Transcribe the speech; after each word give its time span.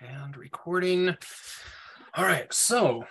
right, 0.00 0.10
and 0.10 0.36
recording. 0.36 1.16
All 2.14 2.24
right, 2.24 2.52
so 2.52 3.04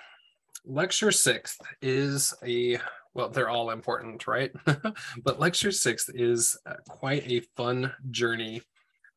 lecture 0.66 1.12
sixth 1.12 1.60
is 1.82 2.34
a 2.46 2.80
well, 3.14 3.30
they're 3.30 3.50
all 3.50 3.72
important, 3.72 4.26
right? 4.28 4.52
but 5.24 5.40
lecture 5.40 5.72
sixth 5.72 6.10
is 6.14 6.58
uh, 6.66 6.76
quite 6.88 7.30
a 7.30 7.42
fun 7.58 7.92
journey 8.10 8.62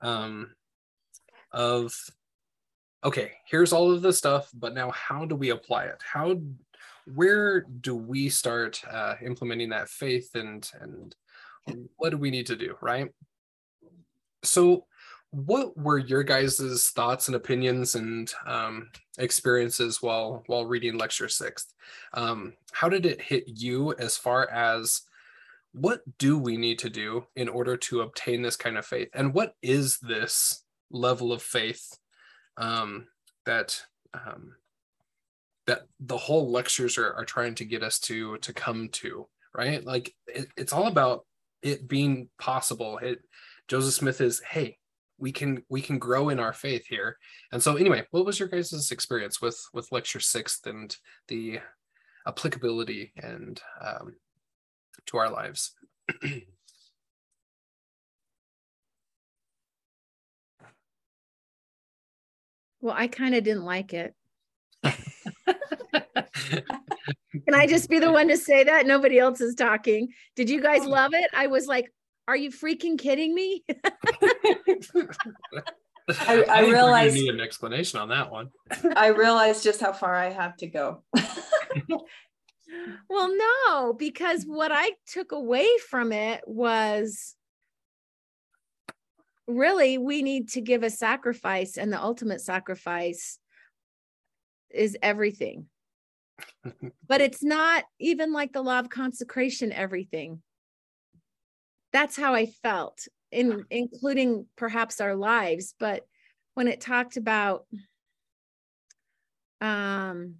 um, 0.00 0.50
of 1.52 1.94
okay, 3.04 3.32
here's 3.46 3.72
all 3.72 3.92
of 3.92 4.02
the 4.02 4.12
stuff, 4.12 4.50
but 4.54 4.74
now 4.74 4.90
how 4.90 5.24
do 5.24 5.36
we 5.36 5.50
apply 5.50 5.84
it? 5.84 6.02
How 6.02 6.40
where 7.14 7.60
do 7.60 7.94
we 7.94 8.28
start 8.30 8.82
uh, 8.90 9.14
implementing 9.22 9.68
that 9.70 9.88
faith 9.88 10.34
and 10.34 10.68
and 10.80 11.14
what 11.96 12.10
do 12.10 12.16
we 12.16 12.30
need 12.30 12.46
to 12.46 12.56
do, 12.56 12.76
right? 12.80 13.10
So 14.42 14.86
what 15.34 15.76
were 15.76 15.98
your 15.98 16.22
guys' 16.22 16.90
thoughts 16.94 17.26
and 17.26 17.34
opinions 17.34 17.96
and 17.96 18.32
um, 18.46 18.88
experiences 19.18 20.00
while 20.00 20.44
while 20.46 20.64
reading 20.64 20.96
lecture 20.96 21.28
sixth? 21.28 21.74
Um, 22.12 22.54
how 22.72 22.88
did 22.88 23.04
it 23.04 23.20
hit 23.20 23.44
you 23.46 23.94
as 23.94 24.16
far 24.16 24.48
as 24.48 25.02
what 25.72 26.02
do 26.18 26.38
we 26.38 26.56
need 26.56 26.78
to 26.80 26.90
do 26.90 27.26
in 27.34 27.48
order 27.48 27.76
to 27.76 28.02
obtain 28.02 28.42
this 28.42 28.54
kind 28.54 28.78
of 28.78 28.86
faith? 28.86 29.08
And 29.12 29.34
what 29.34 29.56
is 29.60 29.98
this 29.98 30.62
level 30.92 31.32
of 31.32 31.42
faith 31.42 31.98
um, 32.56 33.08
that 33.44 33.82
um, 34.14 34.54
that 35.66 35.82
the 35.98 36.16
whole 36.16 36.52
lectures 36.52 36.96
are, 36.96 37.12
are 37.12 37.24
trying 37.24 37.56
to 37.56 37.64
get 37.64 37.82
us 37.82 37.98
to 38.00 38.38
to 38.38 38.52
come 38.52 38.88
to 38.90 39.26
right? 39.52 39.84
Like 39.84 40.14
it, 40.28 40.46
it's 40.56 40.72
all 40.72 40.86
about 40.86 41.26
it 41.60 41.88
being 41.88 42.28
possible. 42.38 42.98
It 42.98 43.18
joseph 43.66 43.94
smith 43.94 44.20
is 44.20 44.40
hey 44.48 44.76
we 45.24 45.32
can 45.32 45.62
we 45.70 45.80
can 45.80 45.98
grow 45.98 46.28
in 46.28 46.38
our 46.38 46.52
faith 46.52 46.84
here. 46.86 47.16
And 47.50 47.62
so 47.62 47.76
anyway 47.76 48.04
what 48.10 48.26
was 48.26 48.38
your 48.38 48.48
guys' 48.48 48.90
experience 48.90 49.40
with 49.40 49.58
with 49.72 49.90
lecture 49.90 50.20
sixth 50.20 50.66
and 50.66 50.94
the 51.28 51.60
applicability 52.26 53.14
and 53.16 53.58
um, 53.80 54.16
to 55.06 55.16
our 55.16 55.30
lives? 55.30 55.72
Well 62.82 62.94
i 62.94 63.06
kind 63.06 63.34
of 63.34 63.44
didn't 63.44 63.64
like 63.64 63.94
it. 63.94 64.14
Can 64.84 64.94
i 67.54 67.66
just 67.66 67.88
be 67.88 67.98
the 67.98 68.12
one 68.12 68.28
to 68.28 68.36
say 68.36 68.64
that? 68.64 68.86
Nobody 68.86 69.18
else 69.18 69.40
is 69.40 69.54
talking. 69.54 70.08
Did 70.36 70.50
you 70.50 70.60
guys 70.60 70.84
love 70.84 71.14
it? 71.14 71.30
I 71.32 71.46
was 71.46 71.66
like 71.66 71.90
are 72.26 72.36
you 72.36 72.50
freaking 72.50 72.98
kidding 72.98 73.34
me? 73.34 73.64
I, 76.28 76.34
realize. 76.34 76.48
I, 76.48 76.60
realized 76.60 77.14
need 77.14 77.30
an 77.30 77.40
explanation 77.40 77.98
on 77.98 78.08
that 78.10 78.30
one. 78.30 78.50
I 78.96 79.08
realized 79.08 79.62
just 79.62 79.80
how 79.80 79.92
far 79.92 80.14
I 80.14 80.30
have 80.30 80.56
to 80.58 80.66
go. 80.66 81.02
well, 83.08 83.34
no, 83.34 83.94
because 83.94 84.44
what 84.44 84.70
I 84.72 84.92
took 85.06 85.32
away 85.32 85.66
from 85.88 86.12
it 86.12 86.42
was 86.46 87.34
really 89.46 89.98
we 89.98 90.22
need 90.22 90.50
to 90.50 90.60
give 90.60 90.82
a 90.82 90.90
sacrifice, 90.90 91.78
and 91.78 91.92
the 91.92 92.02
ultimate 92.02 92.40
sacrifice 92.40 93.38
is 94.70 94.96
everything. 95.02 95.66
but 97.08 97.20
it's 97.20 97.42
not 97.42 97.84
even 97.98 98.32
like 98.32 98.52
the 98.52 98.62
law 98.62 98.78
of 98.78 98.90
consecration, 98.90 99.72
everything 99.72 100.42
that's 101.94 102.16
how 102.16 102.34
I 102.34 102.46
felt 102.46 103.08
in 103.32 103.64
including 103.70 104.46
perhaps 104.56 105.00
our 105.00 105.14
lives 105.14 105.74
but 105.80 106.06
when 106.52 106.68
it 106.68 106.80
talked 106.80 107.16
about 107.16 107.64
um 109.62 110.36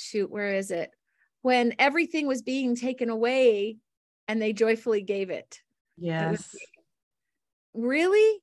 shoot 0.00 0.30
where 0.30 0.54
is 0.54 0.70
it? 0.70 0.90
When 1.42 1.74
everything 1.78 2.26
was 2.26 2.42
being 2.42 2.74
taken 2.76 3.08
away 3.10 3.78
and 4.28 4.40
they 4.40 4.52
joyfully 4.52 5.02
gave 5.02 5.30
it. 5.30 5.60
Yes. 5.98 6.54
It 6.54 6.60
really? 7.74 8.42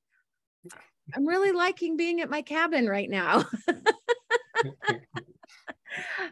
I'm 1.14 1.26
really 1.26 1.52
liking 1.52 1.96
being 1.96 2.20
at 2.20 2.28
my 2.30 2.42
cabin 2.42 2.86
right 2.86 3.08
now. 3.08 3.44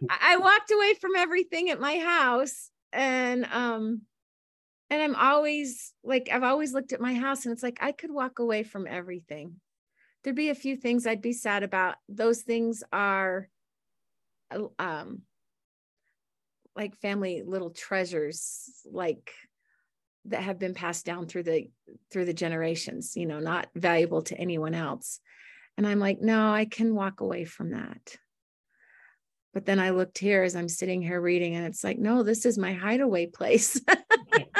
I 0.08 0.36
walked 0.36 0.70
away 0.70 0.94
from 1.00 1.16
everything 1.16 1.70
at 1.70 1.80
my 1.80 1.98
house 1.98 2.70
and 2.92 3.46
um 3.50 4.02
and 4.90 5.02
i'm 5.02 5.16
always 5.16 5.92
like 6.04 6.28
i've 6.32 6.42
always 6.42 6.72
looked 6.72 6.92
at 6.92 7.00
my 7.00 7.14
house 7.14 7.44
and 7.44 7.52
it's 7.52 7.62
like 7.62 7.78
i 7.80 7.92
could 7.92 8.10
walk 8.10 8.38
away 8.38 8.62
from 8.62 8.86
everything. 8.86 9.56
There'd 10.22 10.36
be 10.36 10.50
a 10.50 10.54
few 10.54 10.76
things 10.76 11.06
i'd 11.06 11.22
be 11.22 11.32
sad 11.32 11.62
about. 11.62 11.96
Those 12.08 12.42
things 12.42 12.82
are 12.92 13.48
uh, 14.50 14.64
um 14.78 15.22
like 16.74 16.96
family 16.96 17.42
little 17.44 17.70
treasures 17.70 18.68
like 18.90 19.32
that 20.26 20.42
have 20.42 20.58
been 20.58 20.74
passed 20.74 21.06
down 21.06 21.26
through 21.26 21.44
the 21.44 21.70
through 22.10 22.24
the 22.24 22.34
generations 22.34 23.16
you 23.16 23.26
know 23.26 23.38
not 23.38 23.68
valuable 23.74 24.22
to 24.22 24.36
anyone 24.36 24.74
else. 24.74 25.20
And 25.78 25.86
i'm 25.86 25.98
like 25.98 26.20
no 26.20 26.52
i 26.52 26.64
can 26.64 26.94
walk 26.94 27.20
away 27.20 27.44
from 27.44 27.70
that. 27.70 28.16
But 29.54 29.64
then 29.64 29.78
i 29.78 29.90
looked 29.90 30.18
here 30.18 30.42
as 30.42 30.56
i'm 30.56 30.68
sitting 30.68 31.02
here 31.02 31.20
reading 31.20 31.54
and 31.54 31.66
it's 31.66 31.84
like 31.84 31.98
no 31.98 32.22
this 32.22 32.44
is 32.44 32.58
my 32.58 32.72
hideaway 32.72 33.26
place 33.26 33.80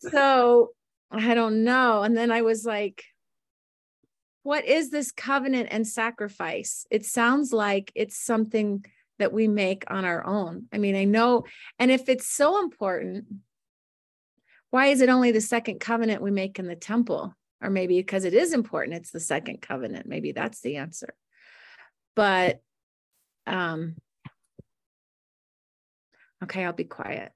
so 0.00 0.70
I 1.10 1.34
don't 1.34 1.64
know. 1.64 2.02
And 2.02 2.16
then 2.16 2.30
I 2.30 2.42
was 2.42 2.64
like, 2.64 3.04
what 4.42 4.64
is 4.64 4.90
this 4.90 5.10
covenant 5.10 5.68
and 5.70 5.86
sacrifice? 5.86 6.86
It 6.90 7.04
sounds 7.04 7.52
like 7.52 7.90
it's 7.94 8.16
something 8.16 8.84
that 9.18 9.32
we 9.32 9.48
make 9.48 9.84
on 9.88 10.04
our 10.04 10.24
own. 10.24 10.66
I 10.72 10.78
mean, 10.78 10.94
I 10.94 11.04
know, 11.04 11.44
and 11.78 11.90
if 11.90 12.08
it's 12.08 12.28
so 12.28 12.60
important, 12.60 13.24
why 14.70 14.88
is 14.88 15.00
it 15.00 15.08
only 15.08 15.32
the 15.32 15.40
second 15.40 15.80
covenant 15.80 16.22
we 16.22 16.30
make 16.30 16.58
in 16.58 16.66
the 16.66 16.76
temple? 16.76 17.34
Or 17.62 17.70
maybe 17.70 17.96
because 17.96 18.24
it 18.24 18.34
is 18.34 18.52
important, 18.52 18.98
it's 18.98 19.10
the 19.10 19.20
second 19.20 19.62
covenant. 19.62 20.06
Maybe 20.06 20.32
that's 20.32 20.60
the 20.60 20.76
answer. 20.76 21.14
But 22.14 22.60
um 23.46 23.96
okay, 26.44 26.64
I'll 26.64 26.72
be 26.72 26.84
quiet. 26.84 27.32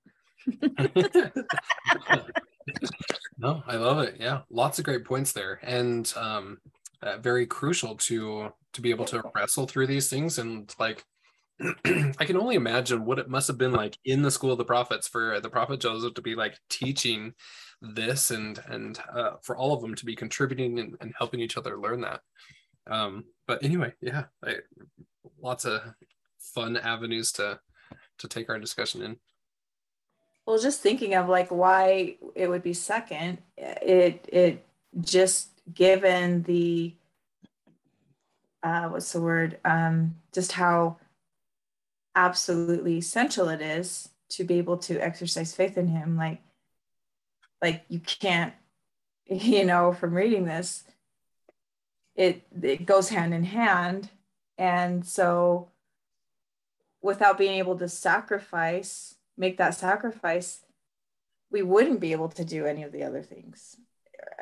No, 3.39 3.62
I 3.67 3.77
love 3.77 4.01
it. 4.01 4.17
Yeah, 4.19 4.41
lots 4.51 4.78
of 4.78 4.84
great 4.84 5.05
points 5.05 5.33
there, 5.33 5.61
and 5.62 6.12
um, 6.17 6.59
uh, 7.03 7.19
very 7.19 7.47
crucial 7.47 7.97
to 7.97 8.53
to 8.73 8.81
be 8.81 8.91
able 8.91 9.05
to 9.06 9.23
wrestle 9.34 9.67
through 9.67 9.87
these 9.87 10.09
things. 10.09 10.39
And 10.39 10.73
like, 10.78 11.05
I 11.84 12.25
can 12.25 12.37
only 12.37 12.55
imagine 12.56 13.05
what 13.05 13.19
it 13.19 13.28
must 13.28 13.49
have 13.49 13.59
been 13.59 13.73
like 13.73 13.99
in 14.05 14.23
the 14.23 14.31
school 14.31 14.53
of 14.53 14.59
the 14.59 14.65
prophets 14.65 15.09
for 15.09 15.41
the 15.41 15.51
prophet 15.51 15.81
Joseph 15.81 16.15
to 16.15 16.23
be 16.23 16.34
like 16.34 16.59
teaching 16.69 17.34
this, 17.81 18.31
and 18.31 18.61
and 18.69 18.99
uh, 19.12 19.33
for 19.43 19.57
all 19.57 19.72
of 19.75 19.83
them 19.83 19.95
to 19.95 20.05
be 20.05 20.17
contributing 20.17 20.78
and, 20.78 20.97
and 21.01 21.15
helping 21.17 21.41
each 21.41 21.57
other 21.57 21.78
learn 21.78 22.03
that. 22.03 22.21
Um, 22.91 23.25
but 23.47 23.62
anyway, 23.62 23.93
yeah, 24.01 24.25
I, 24.45 24.57
lots 25.41 25.65
of 25.65 25.83
fun 26.39 26.77
avenues 26.77 27.33
to 27.33 27.59
to 28.19 28.28
take 28.28 28.51
our 28.51 28.59
discussion 28.59 29.03
in 29.03 29.17
well 30.50 30.59
just 30.59 30.81
thinking 30.81 31.15
of 31.15 31.28
like 31.28 31.49
why 31.50 32.16
it 32.34 32.49
would 32.49 32.65
be 32.65 32.75
second 32.75 33.38
it 33.56 34.28
it 34.33 34.66
just 35.00 35.50
given 35.72 36.43
the 36.43 36.93
uh 38.65 38.89
what's 38.89 39.12
the 39.12 39.21
word? 39.21 39.60
Um 39.65 40.16
just 40.33 40.50
how 40.50 40.97
absolutely 42.16 42.99
essential 42.99 43.49
it 43.49 43.60
is 43.60 44.09
to 44.31 44.43
be 44.43 44.59
able 44.59 44.77
to 44.77 44.99
exercise 44.99 45.55
faith 45.55 45.78
in 45.78 45.87
him 45.87 46.16
like 46.16 46.43
like 47.62 47.84
you 47.89 48.00
can't 48.00 48.53
you 49.27 49.65
know 49.65 49.93
from 49.93 50.15
reading 50.15 50.47
this 50.47 50.83
it 52.16 52.42
it 52.60 52.86
goes 52.86 53.09
hand 53.10 53.33
in 53.33 53.45
hand. 53.45 54.10
And 54.59 55.07
so 55.07 55.69
without 57.01 57.39
being 57.39 57.59
able 57.59 57.78
to 57.78 57.89
sacrifice 57.89 59.15
make 59.36 59.59
that 59.59 59.74
sacrifice, 59.74 60.65
we 61.50 61.62
wouldn't 61.62 62.00
be 62.00 62.12
able 62.12 62.28
to 62.28 62.44
do 62.44 62.66
any 62.66 62.82
of 62.82 62.92
the 62.92 63.04
other 63.04 63.22
things, 63.22 63.77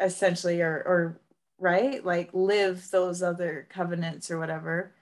essentially, 0.00 0.60
or, 0.60 0.74
or 0.74 1.20
right, 1.58 2.04
like 2.04 2.30
live 2.32 2.90
those 2.90 3.22
other 3.22 3.66
covenants 3.70 4.30
or 4.30 4.38
whatever. 4.38 4.94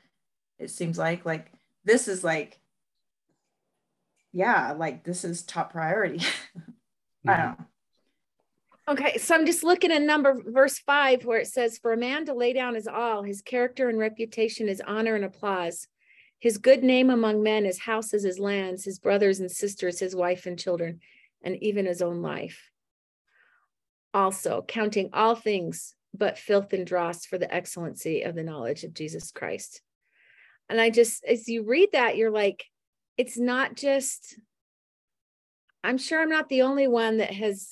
It 0.58 0.70
seems 0.70 0.98
like, 0.98 1.24
like 1.24 1.52
this 1.84 2.08
is 2.08 2.22
like, 2.22 2.60
yeah, 4.32 4.72
like 4.72 5.02
this 5.04 5.24
is 5.24 5.42
top 5.42 5.72
priority. 5.72 6.18
mm-hmm. 6.18 7.30
I 7.30 7.36
don't 7.36 7.58
know. 7.58 7.66
Okay, 8.88 9.18
so 9.18 9.34
I'm 9.34 9.46
just 9.46 9.64
looking 9.64 9.90
at 9.90 10.02
number 10.02 10.40
verse 10.46 10.78
five 10.78 11.24
where 11.24 11.40
it 11.40 11.48
says, 11.48 11.76
For 11.78 11.92
a 11.92 11.96
man 11.96 12.24
to 12.26 12.34
lay 12.34 12.52
down 12.52 12.76
his 12.76 12.86
all, 12.86 13.24
his 13.24 13.42
character 13.42 13.88
and 13.88 13.98
reputation, 13.98 14.68
his 14.68 14.80
honor 14.86 15.16
and 15.16 15.24
applause, 15.24 15.88
his 16.38 16.58
good 16.58 16.84
name 16.84 17.10
among 17.10 17.42
men, 17.42 17.64
his 17.64 17.80
houses, 17.80 18.24
his 18.24 18.38
lands, 18.38 18.84
his 18.84 18.98
brothers 18.98 19.40
and 19.40 19.50
sisters, 19.50 19.98
his 19.98 20.14
wife 20.14 20.46
and 20.46 20.58
children, 20.58 21.00
and 21.42 21.56
even 21.62 21.86
his 21.86 22.02
own 22.02 22.22
life. 22.22 22.70
also, 24.16 24.64
counting 24.66 25.10
all 25.12 25.34
things 25.34 25.94
but 26.14 26.38
filth 26.38 26.72
and 26.72 26.86
dross 26.86 27.26
for 27.26 27.36
the 27.36 27.54
excellency 27.54 28.22
of 28.22 28.34
the 28.34 28.42
knowledge 28.42 28.82
of 28.82 28.94
Jesus 28.94 29.30
Christ. 29.30 29.82
And 30.70 30.80
I 30.80 30.88
just, 30.88 31.22
as 31.24 31.46
you 31.48 31.64
read 31.64 31.90
that, 31.92 32.16
you're 32.16 32.30
like, 32.30 32.64
it's 33.18 33.36
not 33.36 33.76
just, 33.76 34.38
I'm 35.84 35.98
sure 35.98 36.20
I'm 36.20 36.30
not 36.30 36.48
the 36.48 36.62
only 36.62 36.88
one 36.88 37.18
that 37.18 37.32
has 37.34 37.68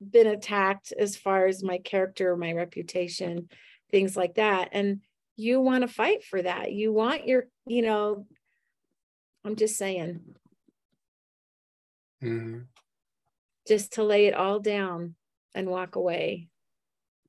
been 0.00 0.26
attacked 0.26 0.92
as 0.98 1.16
far 1.16 1.46
as 1.46 1.62
my 1.62 1.76
character, 1.76 2.34
my 2.34 2.52
reputation, 2.52 3.50
things 3.90 4.16
like 4.16 4.36
that. 4.36 4.70
And 4.72 5.00
you 5.36 5.60
want 5.60 5.82
to 5.82 5.88
fight 5.88 6.24
for 6.24 6.40
that. 6.40 6.72
You 6.72 6.92
want 6.92 7.26
your, 7.26 7.46
you 7.66 7.82
know, 7.82 8.26
I'm 9.44 9.56
just 9.56 9.76
saying. 9.76 10.20
Mm-hmm. 12.22 12.60
Just 13.68 13.94
to 13.94 14.02
lay 14.02 14.26
it 14.26 14.34
all 14.34 14.60
down 14.60 15.14
and 15.54 15.68
walk 15.68 15.96
away 15.96 16.48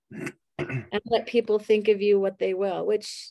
and 0.57 1.01
let 1.05 1.27
people 1.27 1.59
think 1.59 1.87
of 1.87 2.01
you 2.01 2.19
what 2.19 2.39
they 2.39 2.53
will, 2.53 2.85
which 2.85 3.29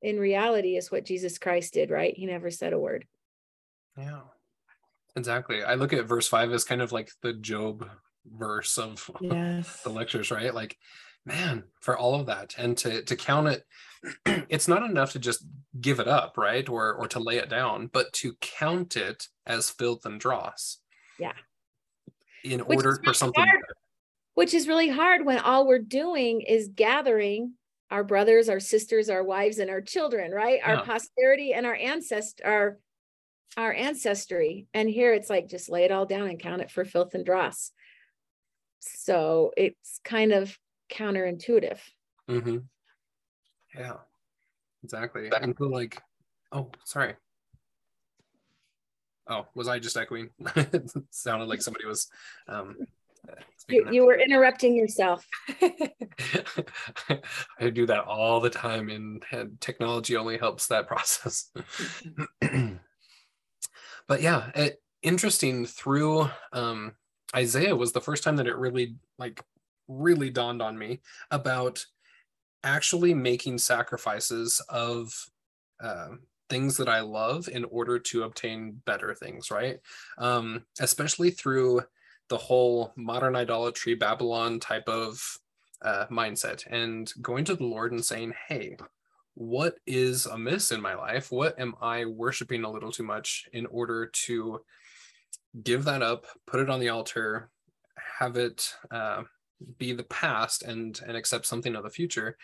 in 0.00 0.18
reality 0.18 0.76
is 0.76 0.90
what 0.90 1.04
Jesus 1.04 1.38
Christ 1.38 1.74
did, 1.74 1.90
right? 1.90 2.16
He 2.16 2.26
never 2.26 2.50
said 2.50 2.72
a 2.72 2.78
word. 2.78 3.06
Yeah, 3.96 4.20
exactly. 5.14 5.62
I 5.62 5.74
look 5.74 5.92
at 5.92 6.06
verse 6.06 6.26
five 6.26 6.52
as 6.52 6.64
kind 6.64 6.82
of 6.82 6.92
like 6.92 7.10
the 7.22 7.34
Job 7.34 7.88
verse 8.26 8.78
of 8.78 9.10
yes. 9.20 9.80
the 9.84 9.90
lectures, 9.90 10.30
right? 10.30 10.54
Like, 10.54 10.76
man, 11.24 11.64
for 11.80 11.96
all 11.96 12.14
of 12.14 12.26
that 12.26 12.54
and 12.58 12.76
to 12.78 13.02
to 13.02 13.16
count 13.16 13.48
it, 13.48 13.64
it's 14.48 14.68
not 14.68 14.82
enough 14.82 15.12
to 15.12 15.18
just 15.18 15.44
give 15.80 16.00
it 16.00 16.08
up, 16.08 16.36
right? 16.36 16.68
Or 16.68 16.94
or 16.94 17.08
to 17.08 17.20
lay 17.20 17.36
it 17.36 17.48
down, 17.48 17.88
but 17.92 18.12
to 18.14 18.34
count 18.40 18.96
it 18.96 19.28
as 19.46 19.70
filth 19.70 20.04
and 20.06 20.20
dross. 20.20 20.78
Yeah. 21.18 21.32
In 22.44 22.60
which 22.60 22.76
order 22.76 23.00
for 23.04 23.14
something 23.14 23.44
hard, 23.44 23.60
which 24.34 24.54
is 24.54 24.66
really 24.66 24.88
hard 24.88 25.24
when 25.24 25.38
all 25.38 25.66
we're 25.66 25.78
doing 25.78 26.40
is 26.40 26.68
gathering 26.74 27.54
our 27.90 28.02
brothers, 28.02 28.48
our 28.48 28.58
sisters, 28.58 29.10
our 29.10 29.22
wives, 29.22 29.58
and 29.58 29.70
our 29.70 29.82
children, 29.82 30.32
right? 30.32 30.58
Yeah. 30.64 30.76
Our 30.76 30.84
posterity 30.84 31.52
and 31.52 31.66
our 31.66 31.74
ancestor, 31.74 32.44
our 32.44 32.78
our 33.56 33.72
ancestry. 33.72 34.66
And 34.72 34.88
here 34.88 35.12
it's 35.12 35.28
like 35.30 35.48
just 35.48 35.70
lay 35.70 35.84
it 35.84 35.92
all 35.92 36.06
down 36.06 36.28
and 36.28 36.40
count 36.40 36.62
it 36.62 36.70
for 36.70 36.84
filth 36.84 37.14
and 37.14 37.24
dross. 37.24 37.70
So 38.80 39.52
it's 39.56 40.00
kind 40.04 40.32
of 40.32 40.58
counterintuitive. 40.92 41.78
Mm-hmm. 42.28 42.58
Yeah, 43.76 43.96
exactly. 44.84 45.30
And 45.40 45.54
so 45.58 45.64
like, 45.64 46.00
oh, 46.52 46.70
sorry. 46.84 47.14
Oh, 49.28 49.46
was 49.54 49.68
I 49.68 49.78
just 49.78 49.96
echoing? 49.96 50.30
it 50.56 50.90
sounded 51.10 51.48
like 51.48 51.62
somebody 51.62 51.86
was. 51.86 52.08
Um, 52.48 52.76
you, 53.68 53.88
you 53.90 54.04
were 54.04 54.18
interrupting 54.18 54.74
yourself. 54.74 55.24
I 57.58 57.70
do 57.72 57.86
that 57.86 58.04
all 58.04 58.40
the 58.40 58.50
time, 58.50 58.90
and, 58.90 59.24
and 59.30 59.60
technology 59.60 60.16
only 60.16 60.38
helps 60.38 60.66
that 60.66 60.88
process. 60.88 61.50
but 64.08 64.20
yeah, 64.20 64.50
it, 64.54 64.82
interesting 65.02 65.66
through 65.66 66.28
um, 66.52 66.94
Isaiah 67.34 67.76
was 67.76 67.92
the 67.92 68.00
first 68.00 68.24
time 68.24 68.36
that 68.36 68.46
it 68.46 68.56
really 68.56 68.96
like 69.18 69.42
really 69.88 70.30
dawned 70.30 70.62
on 70.62 70.78
me 70.78 71.00
about 71.30 71.84
actually 72.64 73.14
making 73.14 73.58
sacrifices 73.58 74.60
of 74.68 75.12
uh, 75.82 76.08
things 76.48 76.76
that 76.76 76.88
I 76.88 77.00
love 77.00 77.48
in 77.48 77.64
order 77.64 77.98
to 77.98 78.24
obtain 78.24 78.80
better 78.84 79.14
things, 79.14 79.50
right? 79.50 79.80
Um, 80.18 80.64
especially 80.80 81.30
through 81.30 81.82
the 82.28 82.38
whole 82.38 82.92
modern 82.96 83.36
idolatry, 83.36 83.94
Babylon 83.94 84.60
type 84.60 84.88
of 84.88 85.20
uh, 85.82 86.06
mindset, 86.10 86.64
and 86.70 87.12
going 87.20 87.44
to 87.46 87.56
the 87.56 87.64
Lord 87.64 87.92
and 87.92 88.04
saying, 88.04 88.34
Hey, 88.48 88.76
what 89.34 89.76
is 89.86 90.26
amiss 90.26 90.72
in 90.72 90.80
my 90.80 90.94
life? 90.94 91.32
What 91.32 91.58
am 91.58 91.74
I 91.80 92.04
worshiping 92.04 92.64
a 92.64 92.70
little 92.70 92.92
too 92.92 93.02
much 93.02 93.48
in 93.52 93.66
order 93.66 94.06
to 94.26 94.60
give 95.62 95.84
that 95.84 96.02
up, 96.02 96.26
put 96.46 96.60
it 96.60 96.70
on 96.70 96.80
the 96.80 96.90
altar, 96.90 97.50
have 98.18 98.36
it 98.36 98.74
uh, 98.90 99.22
be 99.78 99.92
the 99.92 100.04
past 100.04 100.62
and 100.62 101.00
and 101.06 101.16
accept 101.16 101.46
something 101.46 101.74
of 101.74 101.84
the 101.84 101.90
future. 101.90 102.36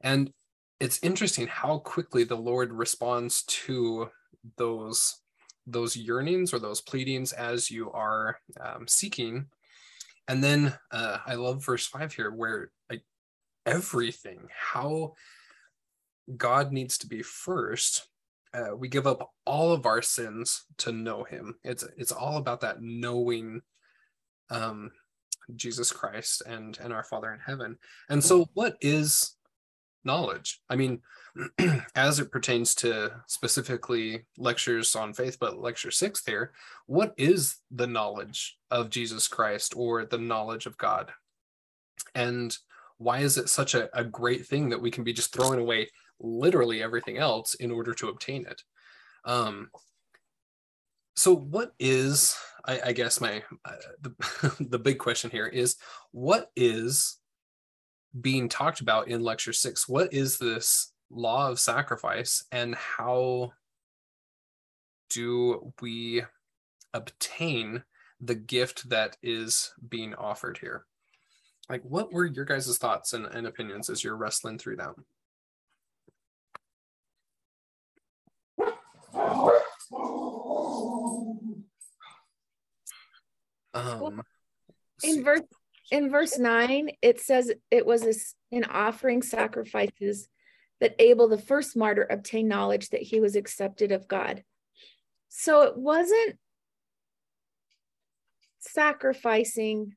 And 0.00 0.32
it's 0.80 1.00
interesting 1.02 1.48
how 1.48 1.78
quickly 1.78 2.24
the 2.24 2.36
Lord 2.36 2.72
responds 2.72 3.42
to 3.44 4.10
those 4.56 5.20
those 5.66 5.96
yearnings 5.96 6.54
or 6.54 6.58
those 6.58 6.80
pleadings 6.80 7.32
as 7.32 7.70
you 7.70 7.90
are 7.92 8.38
um, 8.60 8.88
seeking. 8.88 9.46
And 10.26 10.42
then 10.42 10.74
uh, 10.90 11.18
I 11.26 11.34
love 11.34 11.64
verse 11.64 11.86
five 11.86 12.12
here, 12.12 12.30
where 12.30 12.70
like 12.90 13.02
everything, 13.66 14.48
how 14.54 15.14
God 16.36 16.72
needs 16.72 16.98
to 16.98 17.06
be 17.06 17.22
first 17.22 18.08
uh, 18.54 18.74
we 18.76 18.88
give 18.88 19.06
up 19.06 19.30
all 19.44 19.72
of 19.72 19.86
our 19.86 20.02
sins 20.02 20.64
to 20.78 20.92
know 20.92 21.24
him 21.24 21.56
it's 21.64 21.84
it's 21.96 22.12
all 22.12 22.36
about 22.36 22.60
that 22.60 22.80
knowing 22.80 23.60
um 24.50 24.90
jesus 25.54 25.90
christ 25.90 26.42
and 26.46 26.78
and 26.82 26.92
our 26.92 27.04
father 27.04 27.32
in 27.32 27.40
heaven. 27.40 27.78
And 28.08 28.22
so 28.22 28.48
what 28.54 28.76
is 28.80 29.36
knowledge? 30.04 30.60
I 30.68 30.76
mean 30.76 31.00
as 31.94 32.18
it 32.18 32.32
pertains 32.32 32.74
to 32.76 33.12
specifically 33.26 34.26
lectures 34.36 34.96
on 34.96 35.12
faith 35.12 35.38
but 35.38 35.58
lecture 35.58 35.90
six 35.90 36.24
here, 36.24 36.52
what 36.86 37.14
is 37.16 37.56
the 37.70 37.86
knowledge 37.86 38.58
of 38.70 38.90
jesus 38.90 39.28
christ 39.28 39.74
or 39.76 40.04
the 40.04 40.18
knowledge 40.18 40.66
of 40.66 40.76
god? 40.78 41.12
And 42.14 42.56
why 42.98 43.18
is 43.20 43.38
it 43.38 43.48
such 43.48 43.74
a, 43.74 43.96
a 43.96 44.02
great 44.02 44.46
thing 44.46 44.70
that 44.70 44.82
we 44.82 44.90
can 44.90 45.04
be 45.04 45.12
just 45.12 45.32
throwing 45.32 45.60
away 45.60 45.88
literally 46.20 46.82
everything 46.82 47.18
else 47.18 47.54
in 47.54 47.70
order 47.70 47.94
to 47.94 48.08
obtain 48.08 48.46
it. 48.46 48.62
Um, 49.24 49.70
so 51.18 51.34
what 51.34 51.74
is, 51.80 52.36
I, 52.64 52.80
I 52.86 52.92
guess 52.92 53.20
my, 53.20 53.42
uh, 53.64 53.72
the, 54.00 54.54
the 54.70 54.78
big 54.78 54.98
question 54.98 55.30
here 55.30 55.48
is 55.48 55.74
what 56.12 56.52
is 56.54 57.18
being 58.20 58.48
talked 58.48 58.80
about 58.80 59.08
in 59.08 59.24
lecture 59.24 59.52
six? 59.52 59.88
What 59.88 60.14
is 60.14 60.38
this 60.38 60.92
law 61.10 61.50
of 61.50 61.58
sacrifice 61.58 62.44
and 62.52 62.76
how 62.76 63.52
do 65.10 65.72
we 65.80 66.22
obtain 66.94 67.82
the 68.20 68.36
gift 68.36 68.88
that 68.90 69.16
is 69.20 69.72
being 69.88 70.14
offered 70.14 70.58
here? 70.58 70.84
Like, 71.68 71.82
what 71.82 72.12
were 72.12 72.26
your 72.26 72.44
guys' 72.44 72.78
thoughts 72.78 73.12
and, 73.12 73.26
and 73.26 73.44
opinions 73.44 73.90
as 73.90 74.04
you're 74.04 74.16
wrestling 74.16 74.56
through 74.56 74.76
that? 74.76 74.94
Um, 83.74 84.22
in 85.02 85.22
verse 85.24 85.42
in 85.90 86.10
verse 86.10 86.38
nine, 86.38 86.90
it 87.02 87.20
says 87.20 87.52
it 87.70 87.86
was 87.86 88.34
in 88.50 88.64
offering 88.64 89.22
sacrifices 89.22 90.28
that 90.80 90.94
Abel, 90.98 91.28
the 91.28 91.38
first 91.38 91.76
martyr, 91.76 92.06
obtained 92.08 92.48
knowledge 92.48 92.90
that 92.90 93.02
he 93.02 93.20
was 93.20 93.36
accepted 93.36 93.90
of 93.90 94.06
God. 94.06 94.44
So 95.28 95.62
it 95.62 95.76
wasn't 95.76 96.38
sacrificing. 98.60 99.94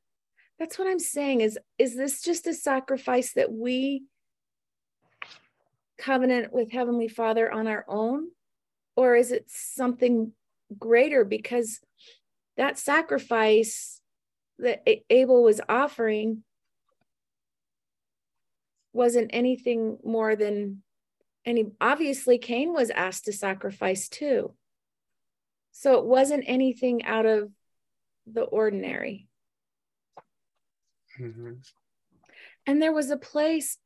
That's 0.60 0.78
what 0.78 0.88
I'm 0.88 1.00
saying. 1.00 1.42
Is 1.42 1.58
is 1.78 1.96
this 1.96 2.22
just 2.22 2.48
a 2.48 2.54
sacrifice 2.54 3.34
that 3.34 3.52
we 3.52 4.04
covenant 5.98 6.52
with 6.52 6.72
Heavenly 6.72 7.08
Father 7.08 7.52
on 7.52 7.68
our 7.68 7.86
own? 7.88 8.28
Or 8.96 9.16
is 9.16 9.32
it 9.32 9.46
something 9.48 10.34
greater? 10.78 11.24
Because 11.24 11.80
that 12.58 12.78
sacrifice 12.78 14.02
that 14.60 14.84
Abel 15.10 15.44
was 15.44 15.62
offering 15.68 16.44
wasn't 18.94 19.32
anything 19.34 19.98
more 20.04 20.36
than 20.36 20.84
any 21.46 21.72
obviously 21.80 22.38
Cain 22.38 22.74
was 22.74 22.90
asked 22.90 23.26
to 23.26 23.34
sacrifice 23.34 24.10
too. 24.10 24.54
So 25.72 25.98
it 25.98 26.06
wasn't 26.06 26.44
anything 26.48 27.04
out 27.06 27.26
of 27.26 27.52
the 28.32 28.42
ordinary. 28.42 29.28
Mm-hmm. 31.20 31.54
And 32.68 32.82
there 32.82 32.94
was 32.94 33.10
a 33.10 33.18
place, 33.18 33.78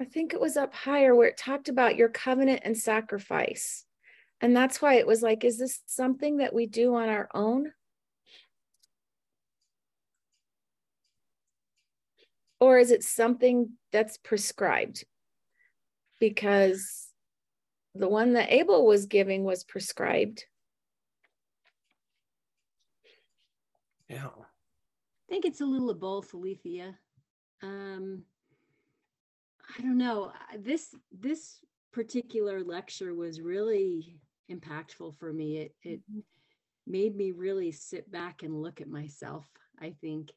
I 0.00 0.04
think 0.04 0.32
it 0.32 0.40
was 0.40 0.56
up 0.56 0.74
higher, 0.74 1.14
where 1.14 1.28
it 1.28 1.36
talked 1.36 1.68
about 1.68 1.96
your 1.96 2.08
covenant 2.08 2.62
and 2.64 2.76
sacrifice. 2.76 3.84
And 4.40 4.56
that's 4.56 4.80
why 4.80 4.94
it 4.94 5.06
was 5.06 5.22
like, 5.22 5.44
is 5.44 5.58
this 5.58 5.80
something 5.86 6.38
that 6.38 6.54
we 6.54 6.66
do 6.66 6.94
on 6.94 7.08
our 7.08 7.28
own? 7.34 7.72
Or 12.60 12.78
is 12.78 12.90
it 12.90 13.02
something 13.02 13.70
that's 13.92 14.16
prescribed? 14.16 15.04
Because 16.20 17.08
the 17.94 18.08
one 18.08 18.34
that 18.34 18.52
Abel 18.52 18.86
was 18.86 19.06
giving 19.06 19.44
was 19.44 19.64
prescribed. 19.64 20.44
Yeah. 24.08 24.26
I 24.26 25.28
think 25.28 25.44
it's 25.44 25.60
a 25.60 25.66
little 25.66 25.90
of 25.90 26.00
both, 26.00 26.32
Alethea. 26.32 26.96
Um, 27.62 28.22
I 29.76 29.82
don't 29.82 29.98
know. 29.98 30.32
This 30.58 30.94
this 31.12 31.58
particular 31.92 32.62
lecture 32.62 33.14
was 33.14 33.40
really 33.40 34.18
impactful 34.50 35.16
for 35.18 35.32
me. 35.32 35.58
It 35.58 35.74
it 35.82 36.00
mm-hmm. 36.10 36.20
made 36.86 37.16
me 37.16 37.32
really 37.32 37.72
sit 37.72 38.10
back 38.10 38.42
and 38.42 38.62
look 38.62 38.80
at 38.80 38.88
myself, 38.88 39.46
I 39.80 39.94
think. 40.00 40.30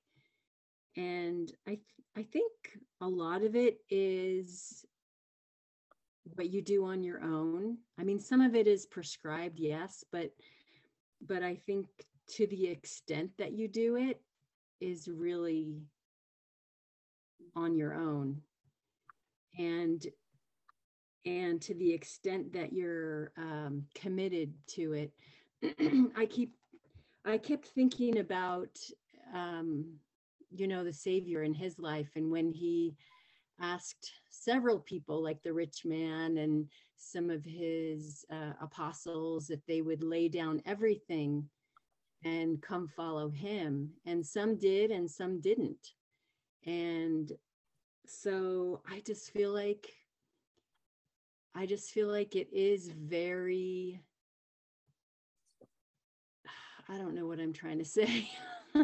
And 0.97 1.51
I 1.67 1.79
I 2.17 2.23
think 2.23 2.51
a 2.99 3.07
lot 3.07 3.43
of 3.43 3.55
it 3.55 3.79
is 3.89 4.85
what 6.35 6.49
you 6.49 6.61
do 6.61 6.85
on 6.85 7.03
your 7.03 7.21
own. 7.23 7.77
I 7.97 8.03
mean, 8.03 8.19
some 8.19 8.41
of 8.41 8.55
it 8.55 8.67
is 8.67 8.85
prescribed, 8.85 9.59
yes, 9.59 10.03
but 10.11 10.31
but 11.27 11.43
I 11.43 11.55
think 11.55 11.87
to 12.35 12.47
the 12.47 12.67
extent 12.67 13.31
that 13.37 13.53
you 13.53 13.67
do 13.67 13.97
it 13.97 14.21
is 14.79 15.07
really 15.07 15.81
on 17.55 17.75
your 17.75 17.93
own. 17.93 18.41
And 19.57 20.05
and 21.25 21.61
to 21.61 21.73
the 21.75 21.93
extent 21.93 22.51
that 22.53 22.73
you're 22.73 23.31
um, 23.37 23.83
committed 23.95 24.53
to 24.67 24.93
it, 24.93 25.13
I 26.17 26.25
keep 26.25 26.53
I 27.23 27.37
kept 27.37 27.67
thinking 27.67 28.19
about 28.19 28.77
um, 29.33 29.85
you 30.49 30.67
know 30.67 30.83
the 30.83 30.93
Savior 30.93 31.43
in 31.43 31.53
his 31.53 31.79
life 31.79 32.09
and 32.15 32.31
when 32.31 32.51
he 32.51 32.95
asked 33.61 34.11
several 34.29 34.79
people, 34.79 35.23
like 35.23 35.41
the 35.43 35.53
rich 35.53 35.85
man 35.85 36.37
and 36.37 36.67
some 36.97 37.29
of 37.29 37.45
his 37.45 38.25
uh, 38.31 38.53
apostles, 38.61 39.49
if 39.49 39.65
they 39.65 39.81
would 39.81 40.03
lay 40.03 40.27
down 40.27 40.61
everything 40.65 41.47
and 42.23 42.61
come 42.61 42.87
follow 42.87 43.29
him. 43.29 43.91
And 44.05 44.25
some 44.25 44.57
did, 44.57 44.91
and 44.91 45.09
some 45.09 45.39
didn't. 45.39 45.93
And 46.65 47.31
so 48.05 48.81
I 48.89 49.01
just 49.05 49.31
feel 49.31 49.51
like, 49.53 49.87
I 51.53 51.65
just 51.65 51.91
feel 51.91 52.07
like 52.07 52.35
it 52.35 52.47
is 52.53 52.87
very, 52.87 54.01
I 56.87 56.97
don't 56.97 57.15
know 57.15 57.27
what 57.27 57.39
I'm 57.39 57.53
trying 57.53 57.79
to 57.79 57.85
say. 57.85 58.29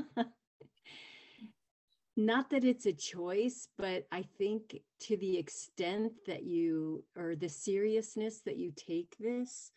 not 2.18 2.50
that 2.50 2.66
it's 2.66 2.86
a 2.86 2.94
choice, 2.94 3.70
but 3.78 4.06
I 4.12 4.26
think 4.38 4.82
to 5.02 5.18
the 5.18 5.38
extent 5.38 6.14
that 6.26 6.44
you, 6.44 7.04
or 7.16 7.36
the 7.36 7.48
seriousness 7.48 8.42
that 8.42 8.58
you 8.58 8.74
take 8.76 9.16
this 9.20 9.72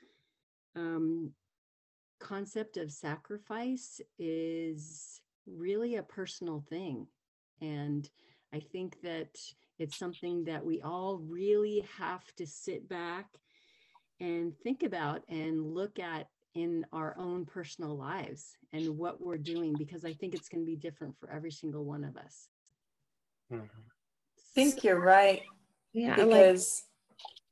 um, 0.75 1.33
concept 2.19 2.77
of 2.77 2.91
sacrifice 2.91 4.01
is 4.19 5.21
really 5.47 5.97
a 5.97 6.03
personal 6.03 6.65
thing. 6.69 7.07
And 7.61 8.09
I 8.53 8.61
think 8.61 9.01
that 9.03 9.37
it's 9.81 9.97
something 9.97 10.45
that 10.45 10.65
we 10.65 10.83
all 10.83 11.17
really 11.27 11.85
have 11.99 12.23
to 12.37 12.47
sit 12.47 12.87
back 12.89 13.27
and 14.21 14.53
think 14.63 14.83
about 14.83 15.23
and 15.29 15.75
look 15.75 15.99
at 15.99 16.29
in 16.55 16.85
our 16.93 17.17
own 17.19 17.47
personal 17.47 17.97
lives 17.97 18.59
and 18.75 18.99
what 18.99 19.23
we're 19.23 19.39
doing 19.39 19.73
because 19.73 20.05
I 20.05 20.13
think 20.13 20.35
it's 20.35 20.51
going 20.51 20.63
to 20.63 20.71
be 20.71 20.77
different 20.77 21.19
for 21.19 21.31
every 21.31 21.51
single 21.51 21.85
one 21.85 22.05
of 22.05 22.19
us. 22.19 22.49
Mm-hmm. 23.51 23.65
I 23.65 24.43
think 24.55 24.85
you're 24.85 25.01
right. 25.01 25.43
Yeah, 25.95 26.17
because 26.17 26.85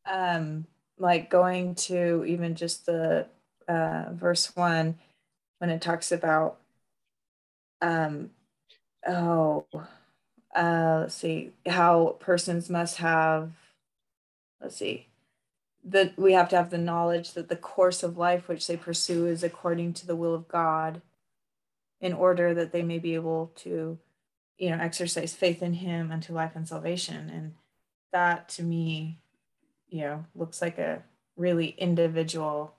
like, 0.06 0.14
um 0.14 0.66
like 0.98 1.30
going 1.30 1.76
to 1.76 2.24
even 2.26 2.54
just 2.54 2.84
the 2.86 3.26
uh 3.68 4.04
verse 4.12 4.54
1 4.54 4.98
when 5.58 5.70
it 5.70 5.80
talks 5.80 6.12
about 6.12 6.58
um 7.80 8.30
oh 9.06 9.64
uh 10.58 10.98
let's 11.02 11.14
see 11.14 11.52
how 11.66 12.16
persons 12.20 12.68
must 12.68 12.96
have 12.98 13.52
let's 14.60 14.76
see 14.76 15.08
that 15.84 16.18
we 16.18 16.32
have 16.32 16.48
to 16.48 16.56
have 16.56 16.70
the 16.70 16.78
knowledge 16.78 17.32
that 17.32 17.48
the 17.48 17.56
course 17.56 18.02
of 18.02 18.18
life 18.18 18.48
which 18.48 18.66
they 18.66 18.76
pursue 18.76 19.26
is 19.26 19.42
according 19.42 19.92
to 19.94 20.06
the 20.06 20.16
will 20.16 20.34
of 20.34 20.48
God 20.48 21.00
in 22.00 22.12
order 22.12 22.54
that 22.54 22.72
they 22.72 22.82
may 22.82 22.98
be 22.98 23.14
able 23.14 23.52
to 23.56 23.98
you 24.58 24.70
know 24.70 24.78
exercise 24.78 25.34
faith 25.34 25.62
in 25.62 25.74
him 25.74 26.10
unto 26.12 26.32
life 26.32 26.52
and 26.54 26.68
salvation. 26.68 27.30
And 27.30 27.54
that 28.12 28.48
to 28.50 28.62
me 28.62 29.18
you 29.88 30.02
know 30.02 30.24
looks 30.34 30.60
like 30.60 30.78
a 30.78 31.02
really 31.36 31.68
individual 31.78 32.74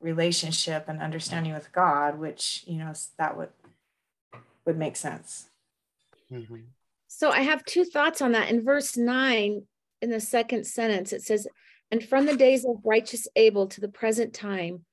relationship 0.00 0.86
and 0.88 1.00
understanding 1.00 1.52
with 1.52 1.72
God 1.72 2.18
which 2.18 2.64
you 2.66 2.78
know 2.78 2.92
that 3.18 3.36
would 3.36 3.50
would 4.64 4.78
make 4.78 4.96
sense 4.96 5.49
mm-hmm. 6.32 6.56
so 7.08 7.30
I 7.30 7.40
have 7.40 7.64
two 7.64 7.84
thoughts 7.84 8.20
on 8.22 8.32
that 8.32 8.50
in 8.50 8.64
verse 8.64 8.96
9 8.96 9.62
in 10.02 10.10
the 10.10 10.20
second 10.20 10.66
sentence 10.66 11.12
it 11.12 11.22
says 11.22 11.46
and 11.90 12.04
from 12.04 12.26
the 12.26 12.36
days 12.36 12.64
of 12.64 12.84
righteous 12.84 13.26
Abel 13.34 13.66
to 13.68 13.80
the 13.80 13.88
present 13.88 14.32
time, 14.32 14.84